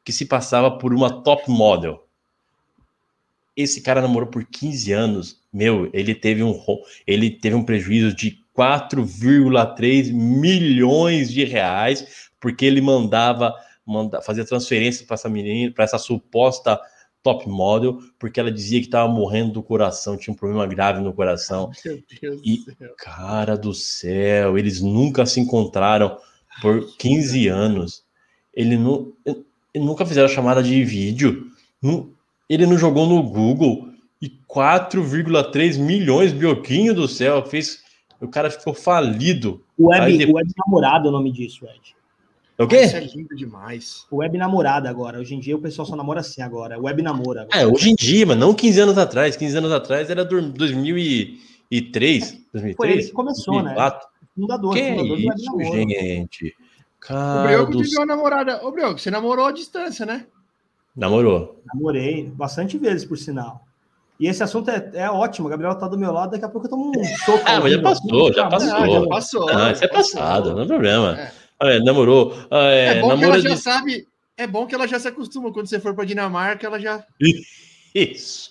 que 0.05 0.13
se 0.13 0.25
passava 0.25 0.71
por 0.71 0.95
uma 0.95 1.23
top 1.23 1.51
model. 1.51 2.07
Esse 3.57 3.81
cara 3.83 4.01
namorou 4.01 4.29
por 4.29 4.45
15 4.45 4.93
anos. 4.93 5.41
Meu, 5.53 5.91
ele 5.93 6.15
teve 6.15 6.43
um, 6.43 6.55
ele 7.07 7.31
teve 7.31 7.57
um 7.57 7.65
prejuízo 7.65 8.15
de 8.15 8.39
4,3 8.61 10.13
milhões 10.13 11.33
de 11.33 11.45
reais, 11.45 12.29
porque 12.39 12.67
ele 12.67 12.81
mandava, 12.83 13.55
manda, 13.87 14.21
fazia 14.21 14.45
transferência 14.45 15.07
para 15.07 15.15
essa 15.15 15.29
menina, 15.29 15.73
para 15.73 15.85
essa 15.85 15.99
suposta 15.99 16.79
top 17.23 17.49
model, 17.49 17.99
porque 18.19 18.41
ela 18.41 18.51
dizia 18.51 18.81
que 18.81 18.87
estava 18.87 19.09
morrendo 19.09 19.53
do 19.53 19.63
coração, 19.63 20.17
tinha 20.17 20.33
um 20.33 20.37
problema 20.37 20.67
grave 20.67 21.01
no 21.01 21.13
coração. 21.13 21.71
Meu 21.85 22.03
Deus 22.21 22.41
E- 22.45 22.65
do 22.65 22.77
céu. 22.77 22.95
Cara 22.99 23.57
do 23.57 23.75
céu, 23.75 24.59
eles 24.59 24.81
nunca 24.81 25.25
se 25.27 25.41
encontraram 25.41 26.19
por 26.61 26.97
15 26.97 27.49
anos. 27.49 28.05
Ele, 28.55 28.75
ele 29.75 29.85
nunca 29.85 30.05
fizeram 30.05 30.29
chamada 30.29 30.63
de 30.63 30.83
vídeo. 30.85 31.47
Ele 32.49 32.67
não 32.67 32.77
jogou 32.77 33.07
no 33.07 33.23
Google. 33.23 33.89
E 34.21 34.29
4,3 34.49 35.79
milhões, 35.79 36.33
Bioquinho 36.33 36.95
do 36.95 37.09
céu, 37.09 37.43
fez. 37.47 37.83
O 38.21 38.29
cara 38.29 38.51
ficou 38.51 38.75
falido. 38.75 39.63
Aí 39.79 39.85
Web, 39.87 40.19
depois- 40.19 40.35
web 40.45 40.53
namorado 40.67 41.07
é 41.07 41.09
o 41.09 41.13
nome 41.13 41.33
disso, 41.33 41.65
Ed. 41.65 41.97
É 42.59 42.63
o 42.63 42.67
Isso 42.67 42.97
é 42.97 43.01
quê? 43.01 43.11
lindo 43.17 43.35
demais. 43.35 44.07
Web 44.13 44.37
namorada 44.37 44.91
agora. 44.91 45.19
Hoje 45.19 45.35
em 45.35 45.41
dia 45.41 45.57
o 45.57 45.61
pessoal 45.61 45.87
só 45.87 45.97
namora 45.97 46.21
assim 46.21 46.43
agora. 46.43 46.79
Web 46.79 47.01
namora. 47.03 47.43
agora. 47.43 47.59
É, 47.59 47.67
hoje 47.67 47.91
em 47.91 47.95
dia, 47.95 48.27
mas 48.27 48.37
não 48.37 48.53
15 48.53 48.79
anos 48.81 48.99
atrás. 48.99 49.35
15 49.37 49.57
anos 49.57 49.73
atrás 49.73 50.11
era 50.11 50.23
do- 50.25 50.43
2003. 50.53 52.33
2003? 52.53 52.77
Foi 52.77 52.91
ele 52.93 53.03
que 53.05 53.13
começou, 53.13 53.55
né? 53.63 53.75
2004. 53.75 54.09
Fundador, 54.37 54.75
Que 54.75 54.83
fundador 54.91 55.07
do 55.07 55.13
Web 55.27 55.35
isso, 55.35 55.45
namoro. 55.57 55.73
gente? 55.75 56.47
O 56.49 57.01
Cara 57.01 57.43
Brioco 57.47 57.73
do 57.73 57.79
teve 57.83 57.97
uma 57.97 58.07
namorada. 58.07 58.67
Ô, 58.67 58.71
Brioco, 58.71 58.99
você 58.99 59.11
namorou 59.11 59.47
à 59.47 59.53
distância, 59.53 60.05
né? 60.05 60.27
Namorou. 60.95 61.63
Namorei 61.73 62.25
bastante 62.29 62.77
vezes, 62.77 63.07
por 63.07 63.17
sinal. 63.17 63.65
E 64.21 64.27
esse 64.27 64.43
assunto 64.43 64.71
é, 64.71 64.91
é 64.93 65.11
ótimo. 65.11 65.49
A 65.49 65.51
Gabriela 65.51 65.75
tá 65.75 65.89
do 65.89 65.99
meu 65.99 66.13
lado, 66.13 66.33
daqui 66.33 66.45
a 66.45 66.49
pouco 66.49 66.67
eu 66.67 66.71
tomo 66.71 66.93
um 66.95 67.05
soco. 67.25 67.43
Ah, 67.47 67.59
mas 67.59 67.73
já 67.73 67.81
passou, 67.81 68.33
já 68.35 68.49
passou. 68.49 68.77
Ah, 68.77 68.89
já 68.89 69.07
passou. 69.07 69.49
Ah, 69.49 69.73
isso 69.73 69.85
é 69.85 69.89
passado, 69.89 70.51
não 70.51 70.59
tem 70.59 70.67
problema. 70.67 71.19
É. 71.19 71.33
Ah, 71.59 71.71
é, 71.71 71.81
namorou. 71.81 72.35
Ah, 72.51 72.67
É, 72.67 72.99
é, 72.99 73.01
bom 73.01 73.17
que 73.17 73.25
ela 73.25 73.41
já 73.41 73.49
de... 73.49 73.57
sabe. 73.57 74.07
É 74.37 74.47
bom 74.47 74.67
que 74.67 74.75
ela 74.75 74.87
já 74.87 74.99
se 74.99 75.09
acostuma. 75.09 75.51
Quando 75.51 75.69
você 75.69 75.81
for 75.81 75.95
pra 75.95 76.05
Dinamarca, 76.05 76.67
ela 76.67 76.79
já. 76.79 77.03
Isso. 77.95 78.51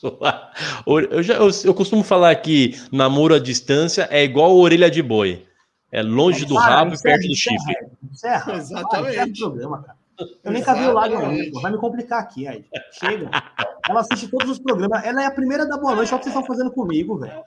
Eu, 0.86 1.24
já, 1.24 1.36
eu, 1.36 1.50
eu 1.64 1.74
costumo 1.74 2.04
falar 2.04 2.36
que 2.36 2.76
namoro 2.92 3.36
à 3.36 3.40
distância 3.40 4.08
é 4.10 4.24
igual 4.24 4.58
orelha 4.58 4.90
de 4.90 5.04
boi. 5.04 5.46
É 5.92 6.02
longe 6.02 6.46
do 6.46 6.56
Para, 6.56 6.66
rabo 6.66 6.96
e 6.96 7.02
perto 7.02 7.28
do 7.28 7.36
chifre. 7.36 7.76
Encerra. 8.12 8.56
Exatamente. 8.56 8.90
Para, 8.90 9.10
encerra 9.12 9.28
o 9.28 9.34
programa, 9.38 9.84
cara. 9.84 10.00
Eu 10.44 10.52
nem 10.52 10.64
cabelo 10.64 10.94
lá 10.94 11.06
ainda. 11.06 11.60
Vai 11.62 11.72
me 11.72 11.78
complicar 11.78 12.22
aqui, 12.22 12.48
Ed. 12.48 12.66
Chega. 12.92 13.30
Ela 13.90 14.02
assiste 14.02 14.28
todos 14.28 14.50
os 14.52 14.60
programas. 14.60 15.04
Ela 15.04 15.24
é 15.24 15.26
a 15.26 15.32
primeira 15.32 15.66
da 15.68 15.76
boa 15.78 15.96
noite. 15.96 16.10
Olha 16.14 16.18
o 16.18 16.20
que 16.20 16.26
vocês 16.30 16.36
estão 16.36 16.46
fazendo 16.56 16.72
comigo, 16.72 17.18
velho. 17.18 17.44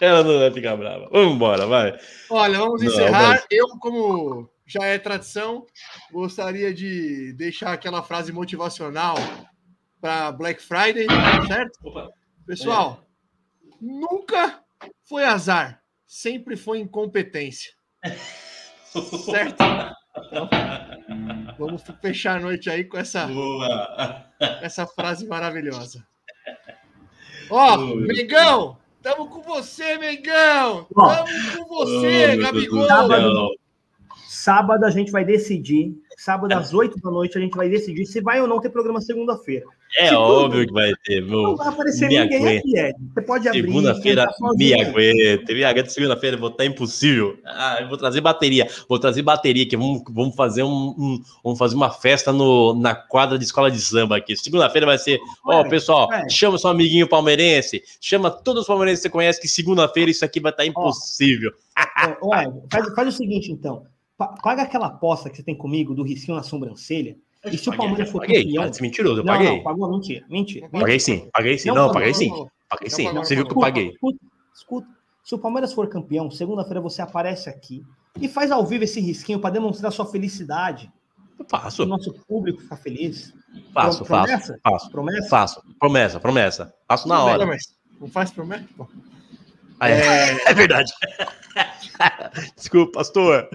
Ela 0.00 0.22
não 0.24 0.38
vai 0.38 0.50
ficar 0.50 0.76
brava. 0.76 1.08
Vamos 1.12 1.34
embora, 1.34 1.66
vai. 1.66 1.98
Olha, 2.30 2.58
vamos 2.58 2.82
Não, 2.82 2.90
encerrar. 2.90 3.28
mas- 3.28 3.46
Eu, 3.50 3.66
como 3.80 4.48
já 4.66 4.84
é 4.84 4.98
tradição, 4.98 5.66
gostaria 6.12 6.72
de 6.72 7.32
deixar 7.34 7.72
aquela 7.72 8.02
frase 8.02 8.32
motivacional 8.32 9.16
para 10.00 10.32
Black 10.32 10.62
Friday, 10.62 11.06
certo? 11.46 11.78
Pessoal, 12.46 13.04
nunca 13.80 14.60
foi 15.08 15.24
azar, 15.24 15.82
sempre 16.06 16.56
foi 16.56 16.78
incompetência. 16.78 17.72
Certo? 18.88 19.62
Então, 20.26 20.48
vamos 21.58 21.82
fechar 22.00 22.36
a 22.36 22.40
noite 22.40 22.68
aí 22.68 22.84
com 22.84 22.98
essa, 22.98 23.26
Boa. 23.26 24.24
essa 24.62 24.86
frase 24.86 25.26
maravilhosa. 25.26 26.06
Ó, 27.50 27.76
Mengão, 27.94 28.76
tamo 29.02 29.28
com 29.28 29.42
você, 29.42 29.96
Mengão! 29.96 30.86
Tamo 30.94 31.56
com 31.56 31.68
você, 31.68 32.36
Gabigol! 32.36 32.86
Sábado. 32.86 33.58
Sábado 34.26 34.84
a 34.84 34.90
gente 34.90 35.10
vai 35.10 35.24
decidir. 35.24 35.96
Sábado 36.20 36.52
às 36.52 36.74
8 36.74 37.00
da 37.00 37.12
noite 37.12 37.38
a 37.38 37.40
gente 37.40 37.56
vai 37.56 37.68
decidir 37.68 38.04
se 38.04 38.20
vai 38.20 38.40
ou 38.40 38.48
não 38.48 38.60
ter 38.60 38.70
programa 38.70 39.00
segunda-feira. 39.00 39.64
É 39.96 40.12
óbvio 40.14 40.66
que 40.66 40.72
vai 40.72 40.92
ter, 41.04 41.20
Não 41.22 41.28
meu. 41.42 41.56
vai 41.56 41.68
aparecer 41.68 42.08
me 42.08 42.18
ninguém 42.18 42.38
aguenta. 42.38 42.58
aqui, 42.58 42.76
Ed. 42.78 42.94
Você 43.14 43.22
pode 43.22 43.48
abrir. 43.48 43.62
Segunda-feira 43.62 44.22
sentar 44.22 44.54
me 44.56 44.74
aguenta. 44.74 45.54
Me 45.54 45.64
aguenta 45.64 45.90
segunda-feira, 45.90 46.36
vou 46.36 46.48
estar 46.50 46.64
impossível. 46.66 47.38
Ah, 47.46 47.78
eu 47.80 47.88
vou 47.88 47.96
trazer 47.96 48.20
bateria. 48.20 48.68
Vou 48.88 48.98
trazer 48.98 49.22
bateria 49.22 49.62
aqui. 49.64 49.76
Vamos, 49.76 50.02
vamos 50.10 50.34
fazer 50.34 50.64
um, 50.64 50.88
um- 50.98 51.20
vamos 51.44 51.56
fazer 51.58 51.76
uma 51.76 51.90
festa 51.90 52.32
no, 52.32 52.74
na 52.74 52.96
quadra 52.96 53.38
de 53.38 53.44
escola 53.44 53.70
de 53.70 53.80
samba 53.80 54.16
aqui. 54.16 54.36
Segunda-feira 54.36 54.86
vai 54.88 54.98
ser. 54.98 55.20
Ó, 55.46 55.62
Ué, 55.62 55.68
pessoal, 55.70 56.08
ué. 56.10 56.28
chama 56.28 56.58
seu 56.58 56.68
amiguinho 56.68 57.08
palmeirense. 57.08 57.80
Chama 58.00 58.28
todos 58.28 58.62
os 58.62 58.66
palmeirenses 58.66 59.00
que 59.02 59.08
você 59.08 59.12
conhece, 59.12 59.40
que 59.40 59.46
segunda-feira 59.46 60.10
isso 60.10 60.24
aqui 60.24 60.40
vai 60.40 60.50
estar 60.50 60.66
impossível. 60.66 61.52
Ó, 62.20 62.30
faz, 62.70 62.92
faz 62.94 63.08
o 63.08 63.12
seguinte, 63.12 63.52
então. 63.52 63.84
Pa- 64.18 64.34
Paga 64.42 64.62
aquela 64.62 64.88
aposta 64.88 65.30
que 65.30 65.36
você 65.36 65.42
tem 65.42 65.54
comigo 65.56 65.94
do 65.94 66.02
risquinho 66.02 66.36
na 66.36 66.42
sobrancelha. 66.42 67.16
E 67.44 67.56
se 67.56 67.70
o 67.70 67.76
Palmeiras 67.76 68.10
for 68.10 68.20
Paguei, 68.20 68.44
campeão. 68.44 68.68
de 68.68 68.76
ser 68.76 68.82
mentiroso, 68.82 69.20
eu 69.20 69.24
Não, 69.24 69.32
paguei. 69.32 69.48
não, 69.56 69.62
pagou, 69.62 69.90
mentira. 69.90 70.26
Mentira. 70.28 70.68
Paguei 70.68 70.98
sim, 70.98 71.30
paguei 71.32 71.56
sim. 71.56 71.68
Não 71.68 71.74
Não, 71.76 71.92
paguei 71.92 72.08
não 72.08 72.14
sim. 72.18 72.28
pagou. 72.30 72.50
Paguei 72.68 72.88
Não 72.90 72.96
sim. 72.96 73.12
Você 73.14 73.34
viu 73.36 73.46
que 73.46 73.52
eu 73.54 73.60
paguei. 73.60 73.88
Escuta, 73.90 74.18
escuta. 74.54 74.88
Se 75.22 75.34
o 75.34 75.38
Palmeiras 75.38 75.72
for 75.72 75.88
campeão, 75.88 76.30
segunda-feira 76.30 76.80
você 76.80 77.00
aparece 77.00 77.48
aqui 77.48 77.84
e 78.20 78.26
faz 78.28 78.50
ao 78.50 78.66
vivo 78.66 78.82
esse 78.84 79.00
risquinho 79.00 79.38
para 79.38 79.50
demonstrar 79.50 79.92
sua 79.92 80.04
felicidade. 80.06 80.90
Eu 81.38 81.44
O 81.44 81.48
faço, 81.48 81.86
nosso 81.86 82.12
público 82.26 82.60
ficar 82.60 82.76
feliz. 82.76 83.32
faço, 83.72 83.98
Pro- 83.98 84.06
faço, 84.06 84.26
promessa? 84.26 84.60
faço. 84.64 84.90
Promessa? 84.90 85.28
Faço. 85.28 85.62
Promessa, 85.78 86.20
promessa. 86.20 86.74
Faço 86.88 87.06
na 87.06 87.22
hora. 87.22 87.46
Não 88.00 88.08
faz 88.08 88.30
promessa? 88.32 88.66
Ah, 89.78 89.88
é. 89.90 90.30
é 90.50 90.54
verdade. 90.54 90.92
Desculpa, 92.56 92.98
pastor. 92.98 93.48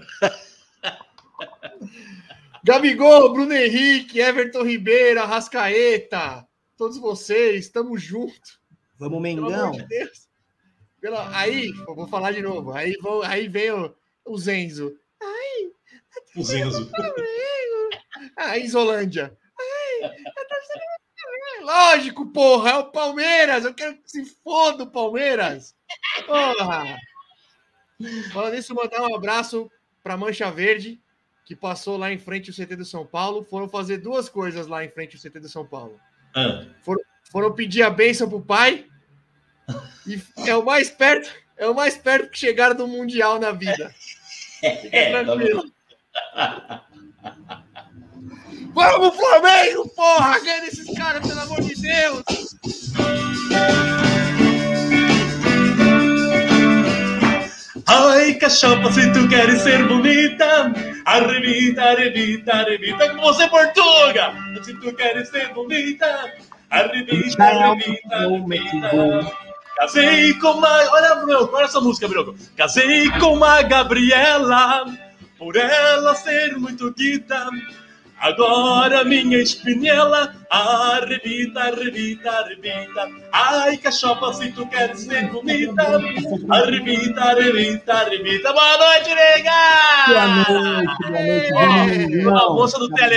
Gabigol, 2.63 3.33
Bruno 3.33 3.53
Henrique, 3.53 4.19
Everton 4.19 4.63
Ribeiro, 4.63 5.21
Arrascaeta, 5.21 6.47
todos 6.77 6.97
vocês, 6.97 7.69
tamo 7.69 7.97
junto. 7.97 8.61
Vamos, 8.97 9.21
Pelo 9.21 9.21
Mengão. 9.21 9.65
amor 9.65 9.81
de 9.81 9.87
Deus. 9.87 10.29
Pela... 11.01 11.37
Aí, 11.37 11.71
vou 11.85 12.07
falar 12.07 12.31
de 12.31 12.41
novo. 12.41 12.71
Aí, 12.71 12.95
vou... 13.01 13.21
aí 13.23 13.47
vem 13.47 13.71
o, 13.71 14.37
Zenzo. 14.37 14.97
O 16.35 16.43
Zenzo. 16.43 16.89
A 18.37 18.57
Isolândia. 18.57 19.37
Ai, 19.59 20.13
Lógico, 21.61 22.31
porra, 22.31 22.71
é 22.71 22.75
o 22.75 22.91
Palmeiras. 22.91 23.65
Eu 23.65 23.73
quero 23.73 23.97
que 23.97 24.09
se 24.09 24.25
foda 24.43 24.83
o 24.83 24.91
Palmeiras. 24.91 25.75
Porra. 26.25 26.97
Falando 28.33 28.53
nisso, 28.53 28.73
mandar 28.73 29.01
um 29.01 29.15
abraço 29.15 29.69
para 30.01 30.17
Mancha 30.17 30.51
Verde, 30.51 31.01
que 31.45 31.55
passou 31.55 31.97
lá 31.97 32.11
em 32.11 32.17
frente 32.17 32.49
ao 32.49 32.55
CT 32.55 32.75
do 32.75 32.85
São 32.85 33.05
Paulo. 33.05 33.43
Foram 33.43 33.67
fazer 33.67 33.97
duas 33.97 34.29
coisas 34.29 34.67
lá 34.67 34.83
em 34.83 34.89
frente 34.89 35.15
ao 35.15 35.21
CT 35.21 35.39
do 35.39 35.49
São 35.49 35.65
Paulo. 35.65 35.99
Ah, 36.35 36.65
Foram 37.31 37.53
pedir 37.53 37.83
a 37.83 37.89
bênção 37.89 38.29
pro 38.29 38.41
pai. 38.41 38.85
E 40.05 40.21
é 40.45 40.53
o 40.53 40.65
mais 40.65 40.89
perto, 40.89 41.33
é 41.55 41.65
o 41.65 41.73
mais 41.73 41.95
perto 41.95 42.29
que 42.29 42.37
chegaram 42.37 42.75
do 42.75 42.85
Mundial 42.85 43.39
na 43.39 43.53
vida. 43.53 43.95
Fica 44.59 44.89
é, 44.91 45.13
tá 45.13 45.23
tranquilo. 45.23 45.63
Vamos, 48.73 49.15
Flamengo, 49.15 49.87
porra! 49.95 50.39
Ganha 50.39 50.61
desses 50.61 50.93
caras, 50.97 51.25
pelo 51.25 51.39
amor 51.39 51.61
de 51.61 51.75
Deus! 51.81 52.23
Ai, 57.85 58.35
cachapa, 58.35 58.91
se 58.91 59.11
tu 59.11 59.27
queres 59.27 59.61
ser 59.61 59.85
bonita, 59.87 60.71
arrebita, 61.05 61.83
arrebita, 61.83 62.53
arrebita 62.53 63.09
com 63.09 63.21
você, 63.21 63.47
Portuga. 63.47 64.33
Se 64.63 64.73
tu 64.75 64.93
queres 64.93 65.29
ser 65.29 65.53
bonita, 65.53 66.31
arrebita, 66.69 67.43
arrebita, 67.43 68.15
arrebita. 68.15 69.33
Casei 69.75 70.33
com 70.35 70.51
uma. 70.51 70.69
Olha, 70.91 71.15
Bruno, 71.15 71.49
olha 71.51 71.65
essa 71.65 71.81
música, 71.81 72.07
Bruno. 72.07 72.35
Casei 72.55 73.09
com 73.19 73.33
uma 73.33 73.61
Gabriela, 73.63 74.85
por 75.37 75.55
ela 75.55 76.15
ser 76.15 76.57
muito 76.57 76.91
guita. 76.93 77.49
Agora 78.23 79.03
minha 79.03 79.37
espinhela 79.37 80.33
arrebita, 80.49 81.59
arrebita, 81.59 82.31
arrebita. 82.31 83.09
Ai, 83.33 83.75
cachopa, 83.75 84.31
se 84.31 84.49
tu 84.53 84.65
queres 84.67 85.01
ser 85.01 85.29
bonita, 85.29 85.83
arrebita, 86.49 87.21
arrebita, 87.21 87.93
arrebita. 87.93 88.53
Boa 88.53 88.77
noite, 88.77 89.13
nega! 89.13 89.51
Boa 90.07 90.27
noite, 90.61 91.51
boa 91.51 91.65
noite. 91.67 92.23
Vamos, 92.23 92.41
A 92.41 92.49
moça 92.53 92.79
do 92.79 92.89
tele 92.91 93.15